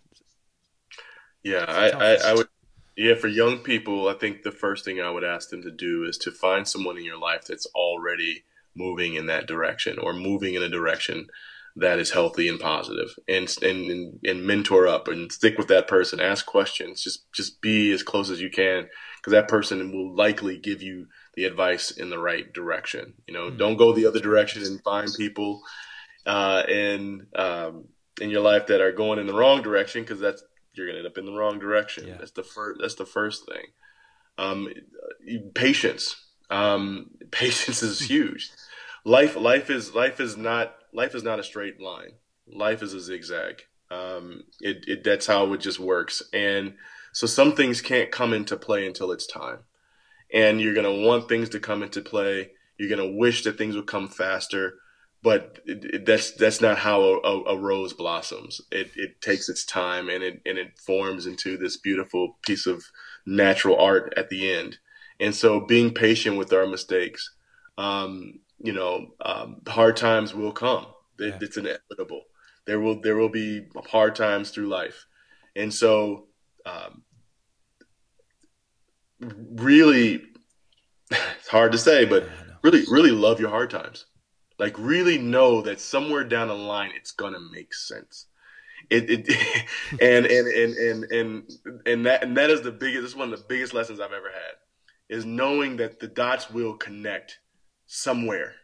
Yeah, 1.42 1.64
I, 1.66 1.90
I, 1.90 2.14
I 2.30 2.34
would. 2.34 2.48
Yeah, 2.96 3.14
for 3.14 3.28
young 3.28 3.58
people, 3.58 4.08
I 4.08 4.14
think 4.14 4.42
the 4.42 4.52
first 4.52 4.84
thing 4.84 5.00
I 5.00 5.10
would 5.10 5.24
ask 5.24 5.48
them 5.48 5.62
to 5.62 5.70
do 5.70 6.04
is 6.04 6.18
to 6.18 6.30
find 6.30 6.68
someone 6.68 6.98
in 6.98 7.04
your 7.04 7.18
life 7.18 7.46
that's 7.46 7.66
already 7.74 8.44
moving 8.74 9.14
in 9.14 9.26
that 9.26 9.46
direction 9.46 9.98
or 9.98 10.12
moving 10.12 10.54
in 10.54 10.62
a 10.62 10.68
direction 10.68 11.28
that 11.76 11.98
is 11.98 12.10
healthy 12.10 12.48
and 12.48 12.60
positive. 12.60 13.14
And 13.28 13.48
and 13.62 14.18
and 14.24 14.46
mentor 14.46 14.86
up 14.86 15.08
and 15.08 15.32
stick 15.32 15.58
with 15.58 15.68
that 15.68 15.88
person. 15.88 16.20
Ask 16.20 16.46
questions. 16.46 17.02
Just 17.02 17.30
just 17.32 17.60
be 17.60 17.92
as 17.92 18.02
close 18.02 18.30
as 18.30 18.40
you 18.40 18.50
can 18.50 18.88
because 19.16 19.32
that 19.32 19.48
person 19.48 19.92
will 19.92 20.14
likely 20.14 20.58
give 20.58 20.82
you 20.82 21.06
the 21.34 21.44
advice 21.44 21.90
in 21.90 22.10
the 22.10 22.18
right 22.18 22.52
direction. 22.52 23.14
You 23.26 23.34
know 23.34 23.48
mm-hmm. 23.48 23.58
don't 23.58 23.76
go 23.76 23.92
the 23.92 24.06
other 24.06 24.20
direction 24.20 24.62
and 24.62 24.82
find 24.82 25.08
people 25.16 25.62
uh, 26.26 26.62
in 26.68 27.26
um, 27.34 27.86
in 28.20 28.30
your 28.30 28.42
life 28.42 28.66
that 28.66 28.80
are 28.80 28.92
going 28.92 29.18
in 29.18 29.26
the 29.26 29.34
wrong 29.34 29.62
direction 29.62 30.02
because 30.02 30.20
that's 30.20 30.42
you're 30.74 30.86
gonna 30.86 30.98
end 30.98 31.06
up 31.06 31.18
in 31.18 31.26
the 31.26 31.32
wrong 31.32 31.58
direction. 31.58 32.06
Yeah. 32.06 32.16
that's 32.18 32.32
the 32.32 32.42
first 32.42 32.80
that's 32.80 32.94
the 32.94 33.06
first 33.06 33.46
thing. 33.46 33.66
Um, 34.38 34.68
patience. 35.54 36.16
Um, 36.50 37.10
patience 37.30 37.82
is 37.82 38.00
huge. 38.00 38.50
Life 39.04 39.36
life 39.36 39.70
is 39.70 39.94
life 39.94 40.20
is 40.20 40.36
not 40.36 40.74
life 40.92 41.14
is 41.14 41.22
not 41.22 41.38
a 41.38 41.44
straight 41.44 41.80
line. 41.80 42.12
Life 42.46 42.82
is 42.82 42.94
a 42.94 43.00
zigzag. 43.00 43.62
Um, 43.90 44.44
it, 44.60 44.84
it 44.88 45.04
that's 45.04 45.26
how 45.26 45.52
it 45.52 45.60
just 45.60 45.78
works. 45.78 46.22
And 46.32 46.74
so 47.12 47.26
some 47.26 47.54
things 47.54 47.80
can't 47.80 48.10
come 48.10 48.32
into 48.32 48.56
play 48.56 48.86
until 48.86 49.12
it's 49.12 49.26
time. 49.26 49.58
And 50.32 50.60
you're 50.60 50.74
gonna 50.74 50.94
want 51.06 51.28
things 51.28 51.48
to 51.50 51.60
come 51.60 51.82
into 51.82 52.00
play. 52.00 52.52
You're 52.78 52.88
gonna 52.88 53.12
wish 53.16 53.44
that 53.44 53.58
things 53.58 53.76
would 53.76 53.86
come 53.86 54.08
faster, 54.08 54.74
but 55.22 55.60
it, 55.66 55.84
it, 55.84 56.06
that's 56.06 56.32
that's 56.32 56.60
not 56.60 56.78
how 56.78 57.02
a, 57.02 57.18
a, 57.20 57.44
a, 57.54 57.58
rose 57.58 57.92
blossoms. 57.92 58.60
It 58.70 58.90
it 58.96 59.20
takes 59.20 59.48
its 59.48 59.64
time 59.64 60.08
and 60.08 60.22
it 60.22 60.40
and 60.46 60.56
it 60.56 60.78
forms 60.78 61.26
into 61.26 61.58
this 61.58 61.76
beautiful 61.76 62.38
piece 62.46 62.66
of 62.66 62.82
natural 63.26 63.78
art 63.78 64.14
at 64.16 64.30
the 64.30 64.50
end. 64.52 64.78
And 65.20 65.34
so 65.34 65.60
being 65.60 65.92
patient 65.92 66.38
with 66.38 66.52
our 66.52 66.66
mistakes, 66.66 67.30
um, 67.76 68.40
you 68.62 68.72
know, 68.72 69.08
um, 69.20 69.60
hard 69.66 69.96
times 69.96 70.34
will 70.34 70.52
come. 70.52 70.86
It, 71.18 71.28
yeah. 71.28 71.38
It's 71.40 71.56
inevitable. 71.56 72.22
There 72.66 72.80
will 72.80 73.00
there 73.00 73.16
will 73.16 73.28
be 73.28 73.66
hard 73.90 74.14
times 74.14 74.50
through 74.50 74.68
life, 74.68 75.06
and 75.56 75.72
so 75.72 76.28
um, 76.64 77.02
really, 79.20 80.22
it's 81.10 81.48
hard 81.48 81.72
to 81.72 81.78
say, 81.78 82.04
but 82.04 82.28
really, 82.62 82.84
really 82.88 83.10
love 83.10 83.40
your 83.40 83.50
hard 83.50 83.70
times. 83.70 84.06
Like 84.58 84.78
really 84.78 85.18
know 85.18 85.62
that 85.62 85.80
somewhere 85.80 86.24
down 86.24 86.48
the 86.48 86.54
line 86.54 86.92
it's 86.94 87.10
gonna 87.10 87.40
make 87.52 87.74
sense. 87.74 88.26
It, 88.90 89.10
it 89.10 89.66
and, 90.00 90.26
and 90.26 90.46
and 90.46 90.76
and 90.76 91.12
and 91.12 91.52
and 91.86 92.06
that 92.06 92.22
and 92.22 92.36
that 92.36 92.50
is 92.50 92.62
the 92.62 92.70
biggest. 92.70 93.02
This 93.02 93.10
is 93.10 93.16
one 93.16 93.32
of 93.32 93.38
the 93.38 93.44
biggest 93.48 93.74
lessons 93.74 93.98
I've 93.98 94.12
ever 94.12 94.30
had 94.30 94.54
is 95.08 95.24
knowing 95.24 95.76
that 95.76 95.98
the 95.98 96.06
dots 96.06 96.50
will 96.50 96.74
connect 96.74 97.38
somewhere. 97.92 98.54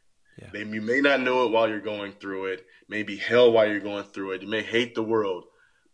Yeah. 0.40 0.48
They, 0.52 0.60
you 0.60 0.80
may 0.80 1.00
not 1.00 1.20
know 1.20 1.44
it 1.44 1.50
while 1.50 1.68
you're 1.68 1.80
going 1.80 2.12
through 2.12 2.46
it. 2.46 2.64
Maybe 2.88 3.16
hell 3.16 3.52
while 3.52 3.68
you're 3.68 3.80
going 3.80 4.04
through 4.04 4.32
it. 4.32 4.42
You 4.42 4.48
may 4.48 4.62
hate 4.62 4.94
the 4.94 5.02
world, 5.02 5.44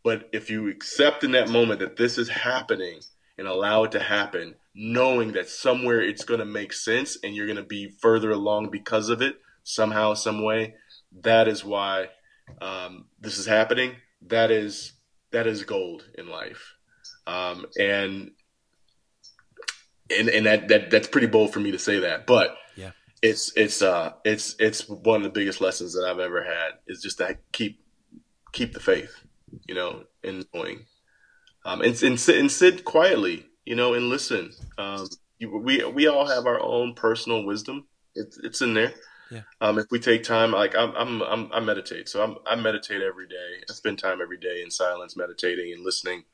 but 0.05 0.29
if 0.33 0.51
you 0.51 0.69
accept 0.69 1.25
in 1.25 1.33
that 1.33 1.49
moment 1.49 1.81
that 1.81 1.97
this 1.97 2.17
is 2.17 2.29
happening 2.29 3.01
and 3.37 3.49
allow 3.49 3.85
it 3.85 3.93
to 3.93 4.01
happen, 4.01 4.55
knowing 4.75 5.33
that 5.33 5.49
somewhere 5.49 6.01
it's 6.01 6.25
going 6.25 6.39
to 6.39 6.47
make 6.47 6.73
sense 6.73 7.19
and 7.25 7.35
you're 7.35 7.47
going 7.47 7.57
to 7.57 7.65
be 7.65 7.89
further 8.01 8.31
along 8.31 8.71
because 8.71 9.09
of 9.09 9.21
it 9.21 9.37
somehow, 9.65 10.15
some 10.15 10.45
way, 10.45 10.75
that 11.23 11.49
is 11.49 11.65
why 11.65 12.11
um, 12.61 13.07
this 13.21 13.39
is 13.39 13.47
happening. 13.47 13.97
That 14.29 14.51
is 14.53 14.93
that 15.33 15.47
is 15.47 15.65
gold 15.65 16.09
in 16.17 16.29
life, 16.29 16.75
um, 17.27 17.67
and 17.79 18.31
and 20.09 20.29
and 20.29 20.47
that, 20.47 20.69
that 20.69 20.91
that's 20.91 21.09
pretty 21.09 21.27
bold 21.27 21.53
for 21.53 21.61
me 21.61 21.73
to 21.73 21.79
say 21.79 21.99
that, 21.99 22.27
but 22.27 22.57
it's 23.25 23.57
it's 23.57 23.81
uh 23.81 24.13
it's 24.23 24.55
it's 24.59 24.87
one 24.87 25.17
of 25.17 25.23
the 25.23 25.31
biggest 25.31 25.63
lessons 25.63 25.95
that 25.95 26.07
I've 26.07 26.19
ever 26.19 26.45
had 26.45 26.73
is 26.87 27.01
just 27.01 27.19
to 27.19 27.39
keep 27.53 27.81
keep 28.53 28.75
the 28.75 28.81
faith, 28.81 29.25
you 29.67 29.75
know, 29.75 30.05
in 30.23 30.45
knowing, 30.53 30.85
um, 31.65 31.81
and 31.81 32.01
and 32.03 32.21
sit 32.21 32.37
and 32.37 32.53
sit 32.53 32.85
quietly, 32.85 33.47
you 33.65 33.77
know, 33.77 33.95
and 33.95 34.11
listen. 34.11 34.53
Um, 34.77 35.09
we 35.41 35.83
we 35.85 36.07
all 36.07 36.27
have 36.27 36.47
our 36.47 36.61
own 36.61 36.93
personal 36.93 37.47
wisdom. 37.47 37.87
It's 38.15 38.37
it's 38.45 38.61
in 38.61 38.75
there. 38.75 38.93
Yeah. 39.31 39.41
Um, 39.63 39.79
if 39.79 39.87
we 39.91 39.99
take 39.99 40.23
time, 40.23 40.53
like 40.53 40.77
I'm, 40.77 40.95
I'm, 40.95 41.23
I'm 41.23 41.53
i 41.53 41.59
meditate. 41.59 42.11
So 42.11 42.23
I'm, 42.23 42.37
I 42.47 42.57
meditate 42.57 43.01
every 43.01 43.27
day. 43.27 43.65
I 43.69 43.73
spend 43.73 43.99
time 43.99 44.21
every 44.21 44.37
day 44.37 44.61
in 44.63 44.71
silence, 44.71 45.17
meditating 45.17 45.73
and 45.73 45.83
listening, 45.83 46.25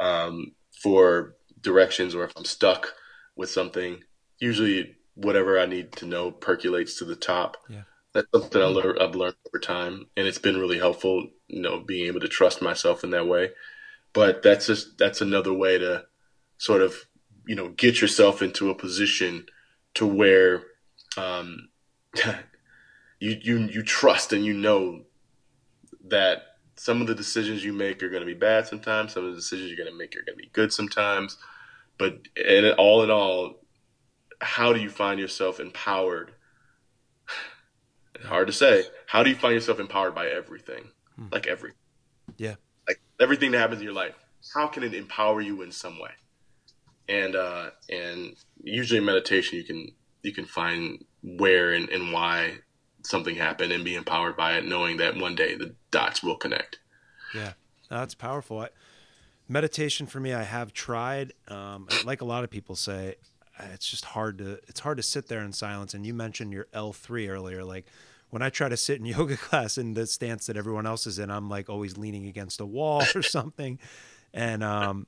um, 0.00 0.52
for 0.82 1.36
directions 1.60 2.16
or 2.16 2.24
if 2.24 2.32
I'm 2.36 2.44
stuck 2.44 2.94
with 3.36 3.48
something. 3.48 4.02
Usually 4.40 4.96
whatever 5.16 5.58
I 5.58 5.66
need 5.66 5.92
to 5.92 6.06
know 6.06 6.30
percolates 6.30 6.98
to 6.98 7.04
the 7.04 7.16
top. 7.16 7.56
Yeah. 7.68 7.82
That's 8.12 8.28
something 8.32 8.62
I 8.62 8.66
learned, 8.66 8.98
I've 9.00 9.14
learned 9.14 9.34
over 9.46 9.58
time, 9.58 10.06
and 10.16 10.26
it's 10.26 10.38
been 10.38 10.58
really 10.58 10.78
helpful. 10.78 11.28
You 11.48 11.60
know, 11.60 11.80
being 11.80 12.06
able 12.06 12.20
to 12.20 12.28
trust 12.28 12.62
myself 12.62 13.04
in 13.04 13.10
that 13.10 13.26
way. 13.26 13.50
But 14.14 14.42
that's 14.42 14.66
just 14.66 14.96
that's 14.96 15.20
another 15.20 15.52
way 15.52 15.76
to 15.76 16.06
sort 16.56 16.80
of 16.80 16.94
you 17.46 17.54
know 17.54 17.68
get 17.68 18.00
yourself 18.00 18.40
into 18.40 18.70
a 18.70 18.74
position 18.74 19.46
to 19.94 20.06
where 20.06 20.62
um, 21.18 21.68
you 23.20 23.38
you 23.42 23.58
you 23.66 23.82
trust 23.82 24.32
and 24.32 24.44
you 24.44 24.54
know 24.54 25.02
that 26.08 26.42
some 26.76 27.00
of 27.00 27.06
the 27.06 27.14
decisions 27.14 27.64
you 27.64 27.72
make 27.72 28.02
are 28.02 28.08
going 28.08 28.20
to 28.20 28.26
be 28.26 28.34
bad 28.34 28.66
sometimes. 28.66 29.12
Some 29.12 29.24
of 29.24 29.30
the 29.30 29.36
decisions 29.36 29.68
you're 29.68 29.78
going 29.78 29.90
to 29.90 29.98
make 29.98 30.14
are 30.14 30.24
going 30.24 30.38
to 30.38 30.42
be 30.42 30.50
good 30.52 30.72
sometimes. 30.72 31.38
But 31.98 32.28
all 32.78 33.02
in 33.02 33.10
all, 33.10 33.60
how 34.40 34.72
do 34.72 34.80
you 34.80 34.90
find 34.90 35.18
yourself 35.20 35.60
empowered? 35.60 36.32
hard 38.24 38.46
to 38.46 38.52
say. 38.52 38.84
How 39.06 39.22
do 39.22 39.30
you 39.30 39.36
find 39.36 39.54
yourself 39.54 39.80
empowered 39.80 40.14
by 40.14 40.28
everything? 40.28 40.88
Hmm. 41.16 41.26
Like 41.32 41.46
every, 41.46 41.72
Yeah. 42.36 42.56
Like 42.86 43.00
everything 43.20 43.52
that 43.52 43.58
happens 43.58 43.80
in 43.80 43.84
your 43.84 43.94
life. 43.94 44.14
How 44.54 44.66
can 44.66 44.82
it 44.82 44.94
empower 44.94 45.40
you 45.40 45.62
in 45.62 45.72
some 45.72 45.98
way? 45.98 46.10
And 47.08 47.36
uh, 47.36 47.70
and 47.88 48.36
usually 48.62 48.98
in 48.98 49.04
meditation 49.04 49.58
you 49.58 49.64
can 49.64 49.92
you 50.22 50.32
can 50.32 50.44
find 50.44 51.04
where 51.22 51.72
and, 51.72 51.88
and 51.88 52.12
why 52.12 52.58
something 53.04 53.36
happened 53.36 53.72
and 53.72 53.84
be 53.84 53.94
empowered 53.94 54.36
by 54.36 54.56
it, 54.58 54.64
knowing 54.64 54.96
that 54.98 55.16
one 55.16 55.34
day 55.34 55.54
the 55.54 55.74
dots 55.90 56.22
will 56.22 56.36
connect. 56.36 56.78
Yeah, 57.34 57.52
that's 57.88 58.14
powerful. 58.14 58.60
I, 58.60 58.68
meditation 59.48 60.06
for 60.06 60.20
me, 60.20 60.34
I 60.34 60.42
have 60.42 60.72
tried. 60.72 61.32
Um, 61.48 61.88
like 62.04 62.20
a 62.20 62.24
lot 62.24 62.44
of 62.44 62.50
people 62.50 62.74
say, 62.76 63.16
it's 63.72 63.88
just 63.88 64.04
hard 64.06 64.38
to 64.38 64.58
it's 64.66 64.80
hard 64.80 64.96
to 64.96 65.02
sit 65.02 65.28
there 65.28 65.42
in 65.42 65.52
silence. 65.52 65.94
And 65.94 66.06
you 66.06 66.14
mentioned 66.14 66.52
your 66.52 66.66
L 66.72 66.92
three 66.92 67.28
earlier, 67.28 67.64
like 67.64 67.86
when 68.30 68.42
I 68.42 68.50
try 68.50 68.68
to 68.68 68.76
sit 68.76 68.98
in 68.98 69.06
yoga 69.06 69.36
class 69.36 69.78
in 69.78 69.94
the 69.94 70.06
stance 70.06 70.46
that 70.46 70.56
everyone 70.56 70.86
else 70.86 71.06
is 71.06 71.18
in, 71.18 71.30
I'm 71.30 71.48
like 71.48 71.68
always 71.68 71.96
leaning 71.96 72.26
against 72.26 72.60
a 72.60 72.66
wall 72.66 73.02
or 73.14 73.22
something, 73.22 73.78
and 74.32 74.62
um, 74.62 75.06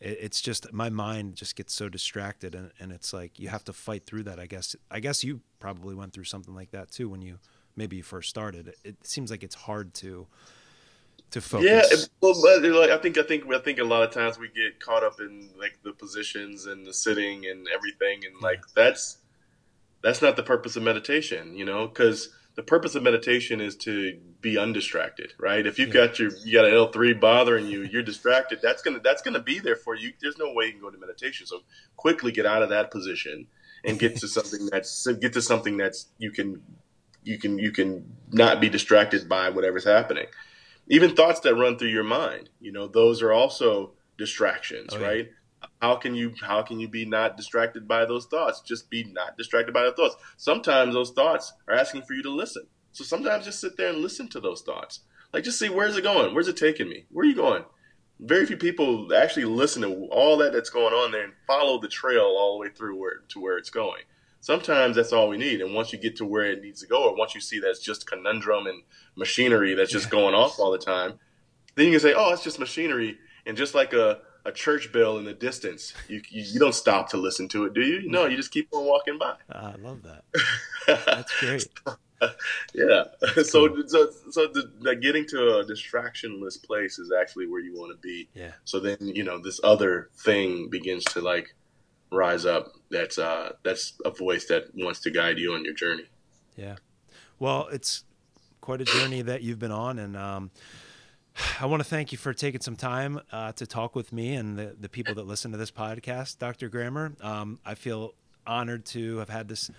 it, 0.00 0.18
it's 0.20 0.40
just 0.40 0.72
my 0.72 0.90
mind 0.90 1.36
just 1.36 1.56
gets 1.56 1.72
so 1.72 1.88
distracted, 1.88 2.54
and, 2.54 2.70
and 2.78 2.92
it's 2.92 3.12
like 3.12 3.38
you 3.38 3.48
have 3.48 3.64
to 3.64 3.72
fight 3.72 4.04
through 4.06 4.24
that. 4.24 4.38
I 4.38 4.46
guess 4.46 4.76
I 4.90 5.00
guess 5.00 5.24
you 5.24 5.40
probably 5.60 5.94
went 5.94 6.12
through 6.12 6.24
something 6.24 6.54
like 6.54 6.70
that 6.72 6.90
too 6.90 7.08
when 7.08 7.22
you 7.22 7.38
maybe 7.76 7.96
you 7.96 8.02
first 8.02 8.28
started. 8.28 8.68
It, 8.68 8.78
it 8.84 9.06
seems 9.06 9.30
like 9.30 9.42
it's 9.42 9.54
hard 9.54 9.94
to 9.94 10.26
to 11.30 11.40
focus. 11.40 11.66
Yeah, 11.66 11.82
well, 12.20 12.34
but 12.42 12.62
like, 12.62 12.90
I 12.90 12.98
think 12.98 13.18
I 13.18 13.22
think 13.22 13.52
I 13.52 13.58
think 13.58 13.78
a 13.78 13.84
lot 13.84 14.02
of 14.02 14.10
times 14.10 14.38
we 14.38 14.48
get 14.48 14.80
caught 14.80 15.04
up 15.04 15.20
in 15.20 15.50
like 15.58 15.78
the 15.82 15.92
positions 15.92 16.66
and 16.66 16.86
the 16.86 16.94
sitting 16.94 17.46
and 17.46 17.66
everything, 17.74 18.24
and 18.24 18.40
like 18.40 18.60
that's 18.74 19.18
that's 20.02 20.22
not 20.22 20.36
the 20.36 20.42
purpose 20.42 20.76
of 20.76 20.82
meditation, 20.82 21.54
you 21.54 21.64
know, 21.64 21.86
because 21.86 22.30
the 22.54 22.62
purpose 22.62 22.94
of 22.94 23.02
meditation 23.02 23.60
is 23.60 23.76
to 23.76 24.18
be 24.40 24.58
undistracted, 24.58 25.32
right? 25.38 25.66
If 25.66 25.78
you've 25.78 25.94
yeah. 25.94 26.06
got 26.06 26.18
your 26.18 26.30
you 26.44 26.52
got 26.54 26.64
an 26.64 26.74
L 26.74 26.90
three 26.90 27.12
bothering 27.12 27.66
you, 27.66 27.82
you're 27.82 28.02
distracted. 28.02 28.60
That's 28.62 28.82
gonna 28.82 29.00
that's 29.00 29.22
gonna 29.22 29.42
be 29.42 29.58
there 29.58 29.76
for 29.76 29.94
you. 29.94 30.12
There's 30.20 30.38
no 30.38 30.52
way 30.52 30.66
you 30.66 30.72
can 30.72 30.80
go 30.80 30.90
to 30.90 30.98
meditation. 30.98 31.46
So 31.46 31.60
quickly 31.96 32.32
get 32.32 32.46
out 32.46 32.62
of 32.62 32.70
that 32.70 32.90
position 32.90 33.46
and 33.84 33.98
get 33.98 34.16
to 34.16 34.28
something 34.28 34.66
that's 34.72 35.06
get 35.20 35.34
to 35.34 35.42
something 35.42 35.76
that's 35.76 36.06
you 36.18 36.30
can 36.30 36.62
you 37.22 37.38
can 37.38 37.58
you 37.58 37.70
can 37.70 38.10
not 38.32 38.60
be 38.60 38.68
distracted 38.68 39.28
by 39.28 39.50
whatever's 39.50 39.84
happening 39.84 40.26
even 40.88 41.14
thoughts 41.14 41.40
that 41.40 41.54
run 41.54 41.78
through 41.78 41.88
your 41.88 42.04
mind 42.04 42.48
you 42.60 42.72
know 42.72 42.86
those 42.86 43.22
are 43.22 43.32
also 43.32 43.92
distractions 44.18 44.90
oh, 44.92 44.98
yeah. 44.98 45.06
right? 45.06 45.28
How 45.80 45.96
can 45.96 46.14
you 46.14 46.34
how 46.40 46.62
can 46.62 46.78
you 46.78 46.88
be 46.88 47.04
not 47.04 47.36
distracted 47.36 47.88
by 47.88 48.04
those 48.04 48.26
thoughts? 48.26 48.60
Just 48.60 48.90
be 48.90 49.04
not 49.04 49.36
distracted 49.38 49.72
by 49.72 49.84
the 49.84 49.92
thoughts. 49.92 50.16
Sometimes 50.36 50.92
those 50.92 51.12
thoughts 51.12 51.52
are 51.66 51.74
asking 51.74 52.02
for 52.02 52.12
you 52.14 52.22
to 52.24 52.30
listen. 52.30 52.66
So 52.92 53.04
sometimes 53.04 53.44
just 53.44 53.60
sit 53.60 53.76
there 53.76 53.90
and 53.90 53.98
listen 53.98 54.28
to 54.28 54.40
those 54.40 54.62
thoughts. 54.62 55.00
Like 55.32 55.44
just 55.44 55.58
see 55.58 55.68
where's 55.68 55.96
it 55.96 56.02
going? 56.02 56.34
Where's 56.34 56.48
it 56.48 56.56
taking 56.56 56.88
me? 56.88 57.06
Where 57.10 57.24
are 57.24 57.28
you 57.28 57.34
going? 57.34 57.64
Very 58.20 58.46
few 58.46 58.56
people 58.56 59.14
actually 59.14 59.44
listen 59.44 59.82
to 59.82 60.08
all 60.10 60.36
that 60.38 60.52
that's 60.52 60.70
going 60.70 60.92
on 60.92 61.12
there 61.12 61.24
and 61.24 61.32
follow 61.46 61.80
the 61.80 61.88
trail 61.88 62.36
all 62.38 62.54
the 62.54 62.68
way 62.68 62.74
through 62.74 62.96
where 62.96 63.22
to 63.28 63.40
where 63.40 63.56
it's 63.56 63.70
going 63.70 64.02
sometimes 64.48 64.96
that's 64.96 65.12
all 65.12 65.28
we 65.28 65.36
need. 65.36 65.60
And 65.60 65.74
once 65.74 65.92
you 65.92 65.98
get 65.98 66.16
to 66.16 66.24
where 66.24 66.50
it 66.50 66.62
needs 66.62 66.80
to 66.80 66.86
go, 66.86 67.10
or 67.10 67.14
once 67.14 67.34
you 67.34 67.40
see 67.40 67.60
that's 67.60 67.80
just 67.80 68.06
conundrum 68.06 68.66
and 68.66 68.82
machinery 69.14 69.74
that's 69.74 69.92
just 69.92 70.08
going 70.08 70.34
off 70.34 70.58
all 70.58 70.70
the 70.70 70.78
time, 70.78 71.18
then 71.74 71.84
you 71.84 71.92
can 71.92 72.00
say, 72.00 72.14
oh, 72.16 72.32
it's 72.32 72.42
just 72.42 72.58
machinery. 72.58 73.18
And 73.44 73.58
just 73.58 73.74
like 73.74 73.92
a, 73.92 74.20
a 74.46 74.52
church 74.52 74.90
bell 74.90 75.18
in 75.18 75.26
the 75.26 75.34
distance, 75.34 75.92
you, 76.08 76.22
you, 76.30 76.44
you 76.44 76.58
don't 76.58 76.74
stop 76.74 77.10
to 77.10 77.18
listen 77.18 77.46
to 77.48 77.66
it, 77.66 77.74
do 77.74 77.82
you? 77.82 78.08
No, 78.08 78.24
you 78.24 78.38
just 78.38 78.50
keep 78.50 78.70
on 78.72 78.86
walking 78.86 79.18
by. 79.18 79.34
Ah, 79.52 79.74
I 79.74 79.76
love 79.76 80.00
that. 80.04 80.24
That's 81.04 81.40
great. 81.40 81.68
yeah. 82.72 83.04
so, 83.44 83.82
so, 83.86 84.08
so 84.30 84.46
the, 84.46 84.72
the 84.80 84.96
getting 84.96 85.26
to 85.26 85.58
a 85.58 85.64
distractionless 85.66 86.64
place 86.64 86.98
is 86.98 87.12
actually 87.12 87.48
where 87.48 87.60
you 87.60 87.78
want 87.78 87.92
to 87.92 87.98
be. 87.98 88.30
Yeah. 88.32 88.52
So 88.64 88.80
then, 88.80 88.96
you 89.00 89.24
know, 89.24 89.38
this 89.38 89.60
other 89.62 90.08
thing 90.16 90.70
begins 90.70 91.04
to 91.04 91.20
like 91.20 91.54
rise 92.10 92.46
up. 92.46 92.72
That's, 92.90 93.18
uh, 93.18 93.52
that's 93.62 93.94
a 94.04 94.10
voice 94.10 94.46
that 94.46 94.74
wants 94.74 95.00
to 95.00 95.10
guide 95.10 95.38
you 95.38 95.54
on 95.54 95.64
your 95.64 95.74
journey. 95.74 96.04
Yeah. 96.56 96.76
Well, 97.38 97.68
it's 97.70 98.04
quite 98.60 98.80
a 98.80 98.84
journey 98.84 99.22
that 99.22 99.42
you've 99.42 99.58
been 99.58 99.72
on. 99.72 99.98
And, 99.98 100.16
um, 100.16 100.50
I 101.60 101.66
want 101.66 101.80
to 101.80 101.88
thank 101.88 102.10
you 102.10 102.18
for 102.18 102.34
taking 102.34 102.60
some 102.60 102.76
time 102.76 103.20
uh, 103.30 103.52
to 103.52 103.66
talk 103.66 103.94
with 103.94 104.12
me 104.12 104.34
and 104.34 104.58
the, 104.58 104.76
the 104.78 104.88
people 104.88 105.14
that 105.14 105.26
listen 105.26 105.52
to 105.52 105.58
this 105.58 105.70
podcast, 105.70 106.38
Dr. 106.38 106.68
Grammer. 106.68 107.14
Um, 107.20 107.60
I 107.64 107.74
feel 107.74 108.14
honored 108.46 108.84
to 108.86 109.18
have 109.18 109.28
had 109.28 109.48
this 109.48 109.70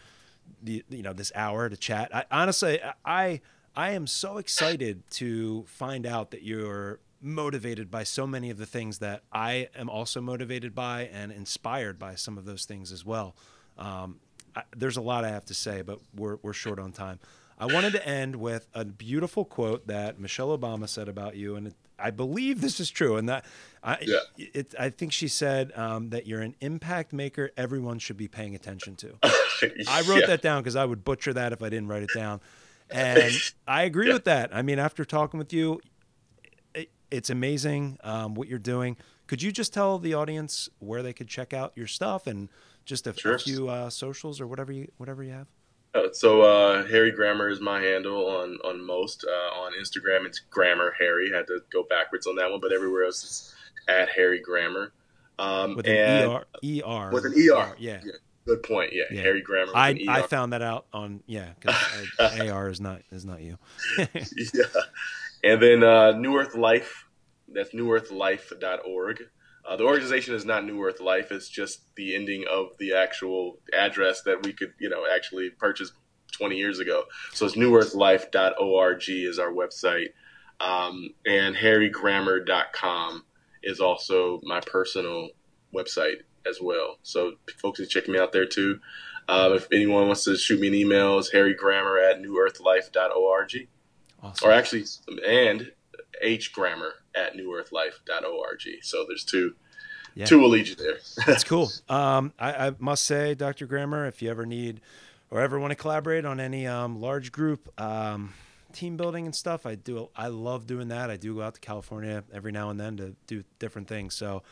the 0.64 0.84
you 0.89 1.03
know 1.03 1.14
this 1.14 1.31
hour 1.35 1.69
to 1.69 1.77
chat. 1.77 2.15
I, 2.15 2.26
honestly, 2.31 2.80
I 3.06 3.41
I 3.76 3.91
am 3.91 4.07
so 4.07 4.38
excited 4.38 5.03
to 5.11 5.64
find 5.68 6.06
out 6.06 6.31
that 6.31 6.43
you're 6.43 6.99
motivated 7.21 7.91
by 7.91 8.03
so 8.03 8.25
many 8.25 8.49
of 8.49 8.57
the 8.57 8.65
things 8.65 8.99
that 8.99 9.23
I 9.31 9.69
am 9.75 9.89
also 9.89 10.21
motivated 10.21 10.73
by 10.73 11.09
and 11.11 11.31
inspired 11.31 11.99
by 11.99 12.15
some 12.15 12.37
of 12.37 12.45
those 12.45 12.65
things 12.65 12.91
as 12.91 13.05
well. 13.05 13.35
Um, 13.77 14.19
I, 14.55 14.63
there's 14.75 14.97
a 14.97 15.01
lot 15.01 15.25
I 15.25 15.29
have 15.29 15.45
to 15.45 15.53
say, 15.53 15.81
but 15.81 15.99
we're 16.15 16.37
we're 16.41 16.53
short 16.53 16.79
on 16.79 16.91
time. 16.91 17.19
I 17.59 17.65
wanted 17.65 17.91
to 17.93 18.07
end 18.07 18.37
with 18.37 18.67
a 18.73 18.85
beautiful 18.85 19.43
quote 19.43 19.87
that 19.87 20.17
Michelle 20.17 20.57
Obama 20.57 20.87
said 20.87 21.09
about 21.09 21.35
you, 21.35 21.55
and 21.57 21.67
it, 21.67 21.75
I 21.97 22.09
believe 22.09 22.61
this 22.61 22.79
is 22.79 22.89
true. 22.89 23.17
And 23.17 23.27
that 23.27 23.43
I, 23.83 23.97
yeah. 24.01 24.19
it, 24.37 24.73
I 24.79 24.89
think 24.89 25.11
she 25.11 25.27
said 25.27 25.73
um, 25.75 26.09
that 26.11 26.25
you're 26.25 26.41
an 26.41 26.55
impact 26.61 27.11
maker. 27.11 27.51
Everyone 27.57 27.99
should 27.99 28.15
be 28.15 28.29
paying 28.29 28.55
attention 28.55 28.95
to. 28.97 29.17
I 29.23 30.03
wrote 30.07 30.21
yeah. 30.21 30.27
that 30.27 30.41
down 30.41 30.61
because 30.61 30.77
I 30.77 30.85
would 30.85 31.03
butcher 31.03 31.33
that 31.33 31.51
if 31.51 31.61
I 31.61 31.67
didn't 31.69 31.89
write 31.89 32.03
it 32.03 32.11
down. 32.15 32.39
And 32.89 33.33
I 33.67 33.83
agree 33.83 34.07
yeah. 34.07 34.13
with 34.13 34.23
that. 34.23 34.55
I 34.55 34.61
mean, 34.61 34.79
after 34.79 35.03
talking 35.03 35.37
with 35.37 35.51
you, 35.51 35.81
it's 37.11 37.30
amazing 37.30 37.98
um, 38.03 38.36
what 38.36 38.48
you're 38.48 38.60
doing. 38.60 38.98
Could 39.27 39.41
you 39.41 39.52
just 39.52 39.73
tell 39.73 39.99
the 39.99 40.14
audience 40.14 40.69
where 40.80 41.03
they 41.03 41.14
could 41.14 41.27
check 41.27 41.53
out 41.53 41.73
your 41.76 41.88
stuff 41.88 42.27
and 42.27 42.49
just 42.86 43.06
a, 43.07 43.14
sure. 43.14 43.38
few 43.38 43.69
uh, 43.69 43.90
socials 43.90 44.41
or 44.41 44.48
whatever 44.48 44.72
you 44.72 44.91
whatever 44.98 45.23
you 45.23 45.31
have? 45.31 45.48
Uh, 45.94 46.11
so 46.14 46.41
uh, 46.41 46.86
Harry 46.88 47.11
Grammer 47.11 47.49
is 47.49 47.60
my 47.60 47.81
handle 47.81 48.27
on 48.27 48.57
on 48.64 48.84
most. 48.84 49.26
Uh, 49.27 49.60
on 49.60 49.73
Instagram, 49.73 50.26
it's 50.26 50.40
Grammer 50.40 50.94
Harry. 50.99 51.31
Had 51.31 51.48
to 51.48 51.61
go 51.72 51.84
backwards 51.84 52.27
on 52.27 52.36
that 52.36 52.49
one, 52.49 52.60
but 52.60 52.72
everywhere 52.72 53.06
else 53.06 53.23
it's 53.23 53.56
at 53.88 54.10
Harry 54.10 54.40
Grammer. 54.40 54.94
Um, 55.40 55.76
with 55.76 55.88
an 55.88 55.95
ER, 55.95 56.45
ER, 56.64 57.11
with 57.11 57.26
an 57.26 57.34
ER, 57.34 57.76
yeah. 57.77 58.02
yeah. 58.03 58.11
Good 58.45 58.64
point. 58.64 58.94
Yeah, 58.94 59.03
yeah. 59.11 59.22
Harry 59.22 59.41
Grammer. 59.41 59.72
I, 59.76 59.98
I 60.07 60.22
found 60.23 60.53
that 60.53 60.61
out 60.61 60.88
on 60.91 61.22
yeah 61.27 61.49
because 61.60 62.49
AR 62.49 62.69
is 62.69 62.81
not 62.81 63.02
is 63.11 63.26
not 63.26 63.41
you. 63.41 63.57
yeah, 63.98 64.64
and 65.44 65.61
then 65.61 65.84
uh, 65.84 66.11
New 66.11 66.38
Earth 66.38 66.56
Life. 66.56 67.06
That's 67.52 67.74
newearthlife.org. 67.74 69.24
Uh, 69.68 69.76
the 69.76 69.84
organization 69.84 70.36
is 70.36 70.45
not 70.45 70.66
New 70.66 70.84
Earth 70.84 70.99
Life. 70.99 71.32
It's 71.32 71.49
just 71.49 71.82
the 71.95 72.16
ending 72.16 72.45
of 72.49 72.70
the 72.80 72.94
actual 72.94 73.57
address 73.74 74.22
that 74.24 74.44
we 74.44 74.53
could, 74.53 74.74
you 74.80 74.90
know, 74.90 75.06
actually 75.14 75.49
purchase 75.49 75.91
20 76.32 76.56
years 76.56 76.80
ago. 76.80 77.03
So 77.34 77.45
it's 77.45 77.56
newearthlife.org 77.56 79.03
is 79.10 79.40
our 79.40 79.52
website. 79.52 80.10
Um, 80.60 81.11
and 81.26 81.56
harrygrammer.com 81.56 83.24
is 83.64 83.80
also 83.80 84.41
my 84.44 84.60
personal 84.61 85.30
website 85.76 86.22
as 86.48 86.60
well. 86.61 86.98
So 87.03 87.34
folks 87.61 87.80
can 87.80 87.90
check 87.90 88.07
me 88.07 88.20
out 88.20 88.32
there 88.32 88.45
too. 88.45 88.80
Um, 89.28 89.53
if 89.53 89.68
anyone 89.72 90.07
wants 90.07 90.24
to 90.24 90.36
shoot 90.38 90.60
me 90.60 90.68
an 90.68 90.74
email, 90.74 91.20
it's 91.20 91.32
harrygrammer 91.32 91.99
at 92.10 92.22
newearthlife.org. 92.22 93.68
Awesome. 94.21 94.49
Or 94.49 94.51
actually, 94.51 94.85
and 95.25 95.71
hgrammer 96.23 96.91
at 97.15 97.35
newearthlife.org. 97.35 98.61
So 98.81 99.05
there's 99.07 99.23
two 99.23 99.55
yeah. 100.15 100.25
two 100.25 100.43
allegiance 100.43 100.81
there. 100.81 100.97
That's 101.25 101.43
cool. 101.43 101.69
Um, 101.87 102.33
I, 102.39 102.67
I, 102.67 102.71
must 102.79 103.05
say, 103.05 103.35
Dr. 103.35 103.65
Grammer, 103.65 104.05
if 104.05 104.21
you 104.21 104.29
ever 104.29 104.45
need 104.45 104.81
or 105.31 105.39
ever 105.41 105.59
want 105.59 105.71
to 105.71 105.75
collaborate 105.75 106.25
on 106.25 106.39
any 106.39 106.67
um, 106.67 106.99
large 106.99 107.31
group 107.31 107.69
um, 107.79 108.33
team 108.73 108.97
building 108.97 109.25
and 109.25 109.35
stuff, 109.35 109.65
I 109.65 109.75
do. 109.75 110.09
I 110.15 110.27
love 110.27 110.67
doing 110.67 110.89
that. 110.89 111.09
I 111.09 111.17
do 111.17 111.35
go 111.35 111.41
out 111.41 111.55
to 111.55 111.59
California 111.61 112.23
every 112.33 112.51
now 112.51 112.69
and 112.69 112.79
then 112.79 112.97
to 112.97 113.15
do 113.27 113.43
different 113.59 113.87
things. 113.87 114.15
So 114.15 114.43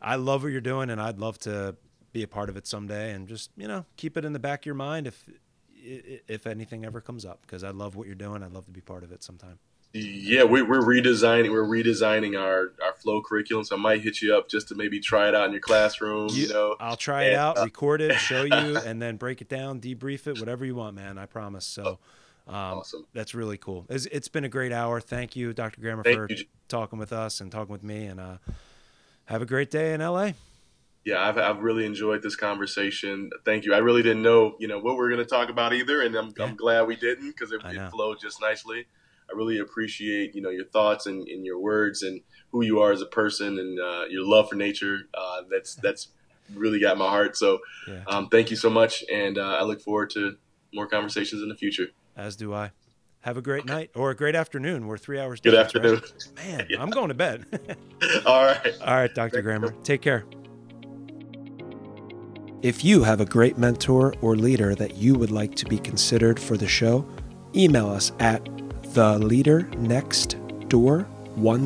I 0.00 0.16
love 0.16 0.42
what 0.42 0.52
you're 0.52 0.60
doing, 0.60 0.90
and 0.90 1.00
I'd 1.00 1.18
love 1.18 1.38
to 1.40 1.76
be 2.12 2.22
a 2.22 2.28
part 2.28 2.48
of 2.48 2.56
it 2.56 2.66
someday. 2.66 3.12
And 3.12 3.28
just 3.28 3.50
you 3.56 3.68
know, 3.68 3.84
keep 3.96 4.16
it 4.16 4.24
in 4.24 4.32
the 4.32 4.38
back 4.38 4.60
of 4.60 4.66
your 4.66 4.74
mind 4.74 5.06
if 5.06 5.28
if 5.82 6.46
anything 6.46 6.84
ever 6.84 7.00
comes 7.00 7.24
up, 7.24 7.40
because 7.42 7.64
I 7.64 7.70
love 7.70 7.96
what 7.96 8.06
you're 8.06 8.14
doing. 8.14 8.42
I'd 8.42 8.52
love 8.52 8.66
to 8.66 8.72
be 8.72 8.80
part 8.80 9.04
of 9.04 9.12
it 9.12 9.22
sometime. 9.22 9.58
Yeah, 9.92 10.44
we, 10.44 10.62
we're 10.62 10.80
redesigning. 10.80 11.50
We're 11.50 11.64
redesigning 11.64 12.40
our, 12.40 12.72
our 12.84 12.94
flow 12.94 13.20
curriculum. 13.22 13.64
So 13.64 13.74
I 13.74 13.78
might 13.78 14.02
hit 14.02 14.22
you 14.22 14.36
up 14.36 14.48
just 14.48 14.68
to 14.68 14.76
maybe 14.76 15.00
try 15.00 15.28
it 15.28 15.34
out 15.34 15.46
in 15.46 15.52
your 15.52 15.60
classroom. 15.60 16.28
You, 16.30 16.46
you 16.46 16.48
know, 16.52 16.76
I'll 16.78 16.96
try 16.96 17.24
and, 17.24 17.32
it 17.32 17.36
out, 17.36 17.58
uh, 17.58 17.64
record 17.64 18.00
it, 18.00 18.14
show 18.14 18.44
you, 18.44 18.52
and 18.86 19.02
then 19.02 19.16
break 19.16 19.40
it 19.40 19.48
down, 19.48 19.80
debrief 19.80 20.28
it, 20.28 20.38
whatever 20.38 20.64
you 20.64 20.76
want, 20.76 20.94
man. 20.94 21.18
I 21.18 21.26
promise. 21.26 21.66
So, 21.66 21.98
um, 22.46 22.54
awesome. 22.54 23.04
That's 23.14 23.34
really 23.34 23.56
cool. 23.56 23.86
It's, 23.88 24.06
it's 24.06 24.28
been 24.28 24.44
a 24.44 24.48
great 24.48 24.72
hour. 24.72 25.00
Thank 25.00 25.34
you, 25.34 25.52
Dr. 25.52 25.80
Grammer, 25.80 26.04
Thank 26.04 26.16
for 26.16 26.32
you. 26.32 26.44
talking 26.68 27.00
with 27.00 27.12
us 27.12 27.40
and 27.40 27.50
talking 27.50 27.72
with 27.72 27.82
me. 27.82 28.06
And 28.06 28.20
uh, 28.20 28.36
have 29.24 29.42
a 29.42 29.46
great 29.46 29.72
day 29.72 29.92
in 29.92 30.00
LA. 30.00 30.32
Yeah, 31.04 31.26
I've, 31.26 31.38
I've 31.38 31.60
really 31.60 31.86
enjoyed 31.86 32.22
this 32.22 32.36
conversation. 32.36 33.30
Thank 33.44 33.64
you. 33.64 33.72
I 33.74 33.78
really 33.78 34.02
didn't 34.02 34.22
know, 34.22 34.56
you 34.58 34.68
know, 34.68 34.78
what 34.78 34.96
we 34.96 35.04
are 35.04 35.08
going 35.08 35.18
to 35.18 35.24
talk 35.24 35.48
about 35.48 35.72
either, 35.72 36.02
and 36.02 36.14
I'm, 36.14 36.32
yeah. 36.36 36.44
I'm 36.44 36.56
glad 36.56 36.86
we 36.86 36.96
didn't 36.96 37.30
because 37.30 37.52
it, 37.52 37.62
it 37.64 37.90
flowed 37.90 38.18
just 38.20 38.40
nicely. 38.40 38.86
I 39.30 39.36
really 39.36 39.58
appreciate 39.58 40.34
you 40.34 40.42
know 40.42 40.50
your 40.50 40.66
thoughts 40.66 41.06
and, 41.06 41.26
and 41.28 41.44
your 41.44 41.58
words 41.58 42.02
and 42.02 42.20
who 42.52 42.64
you 42.64 42.80
are 42.80 42.92
as 42.92 43.00
a 43.00 43.06
person 43.06 43.58
and 43.58 43.78
uh, 43.78 44.04
your 44.10 44.26
love 44.26 44.48
for 44.48 44.56
nature. 44.56 45.08
Uh, 45.14 45.42
that's 45.50 45.76
that's 45.76 46.08
really 46.54 46.80
got 46.80 46.98
my 46.98 47.08
heart. 47.08 47.36
So 47.36 47.60
yeah. 47.86 48.02
um, 48.08 48.28
thank 48.28 48.50
you 48.50 48.56
so 48.56 48.70
much, 48.70 49.04
and 49.12 49.38
uh, 49.38 49.56
I 49.60 49.62
look 49.62 49.80
forward 49.80 50.10
to 50.10 50.36
more 50.74 50.86
conversations 50.86 51.42
in 51.42 51.48
the 51.48 51.54
future. 51.54 51.88
As 52.16 52.36
do 52.36 52.52
I. 52.52 52.72
Have 53.22 53.36
a 53.36 53.42
great 53.42 53.66
night 53.66 53.90
or 53.94 54.10
a 54.10 54.16
great 54.16 54.34
afternoon. 54.34 54.86
We're 54.86 54.96
three 54.96 55.20
hours. 55.20 55.40
Good 55.40 55.54
afternoon, 55.54 56.00
right? 56.00 56.28
man. 56.36 56.66
yeah. 56.70 56.82
I'm 56.82 56.88
going 56.88 57.08
to 57.08 57.14
bed. 57.14 57.44
All 58.26 58.46
right. 58.46 58.74
All 58.80 58.94
right, 58.94 59.14
Dr. 59.14 59.42
Grammer. 59.42 59.74
Take 59.84 60.00
care. 60.00 60.24
If 62.62 62.84
you 62.84 63.04
have 63.04 63.22
a 63.22 63.24
great 63.24 63.56
mentor 63.56 64.12
or 64.20 64.36
leader 64.36 64.74
that 64.74 64.96
you 64.96 65.14
would 65.14 65.30
like 65.30 65.54
to 65.56 65.64
be 65.64 65.78
considered 65.78 66.38
for 66.38 66.58
the 66.58 66.68
show, 66.68 67.06
email 67.56 67.88
us 67.88 68.12
at 68.20 68.46
the 68.92 69.18
leader 69.18 69.62
next 69.78 70.36
door 70.68 71.08
10 71.36 71.64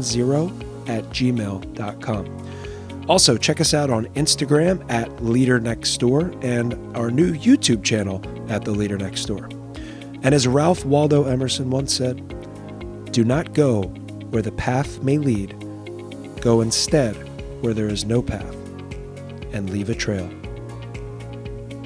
at 0.87 1.03
gmail.com. 1.11 3.07
Also, 3.09 3.37
check 3.37 3.61
us 3.61 3.75
out 3.75 3.91
on 3.91 4.07
Instagram 4.15 4.89
at 4.89 5.23
Leader 5.23 5.59
Next 5.59 5.99
Door 5.99 6.33
and 6.43 6.75
our 6.97 7.11
new 7.11 7.35
YouTube 7.35 7.83
channel 7.83 8.23
at 8.49 8.65
The 8.65 8.71
Leader 8.71 8.97
Next 8.97 9.25
Door. 9.25 9.49
And 10.23 10.33
as 10.33 10.47
Ralph 10.47 10.85
Waldo 10.85 11.25
Emerson 11.25 11.71
once 11.71 11.93
said, 11.93 12.23
do 13.11 13.25
not 13.25 13.53
go 13.53 13.83
where 14.31 14.43
the 14.43 14.53
path 14.53 15.03
may 15.03 15.19
lead, 15.19 15.57
go 16.41 16.61
instead 16.61 17.15
where 17.63 17.75
there 17.75 17.89
is 17.89 18.05
no 18.05 18.23
path, 18.23 18.55
and 19.53 19.69
leave 19.71 19.91
a 19.91 19.95
trail. 19.95 20.31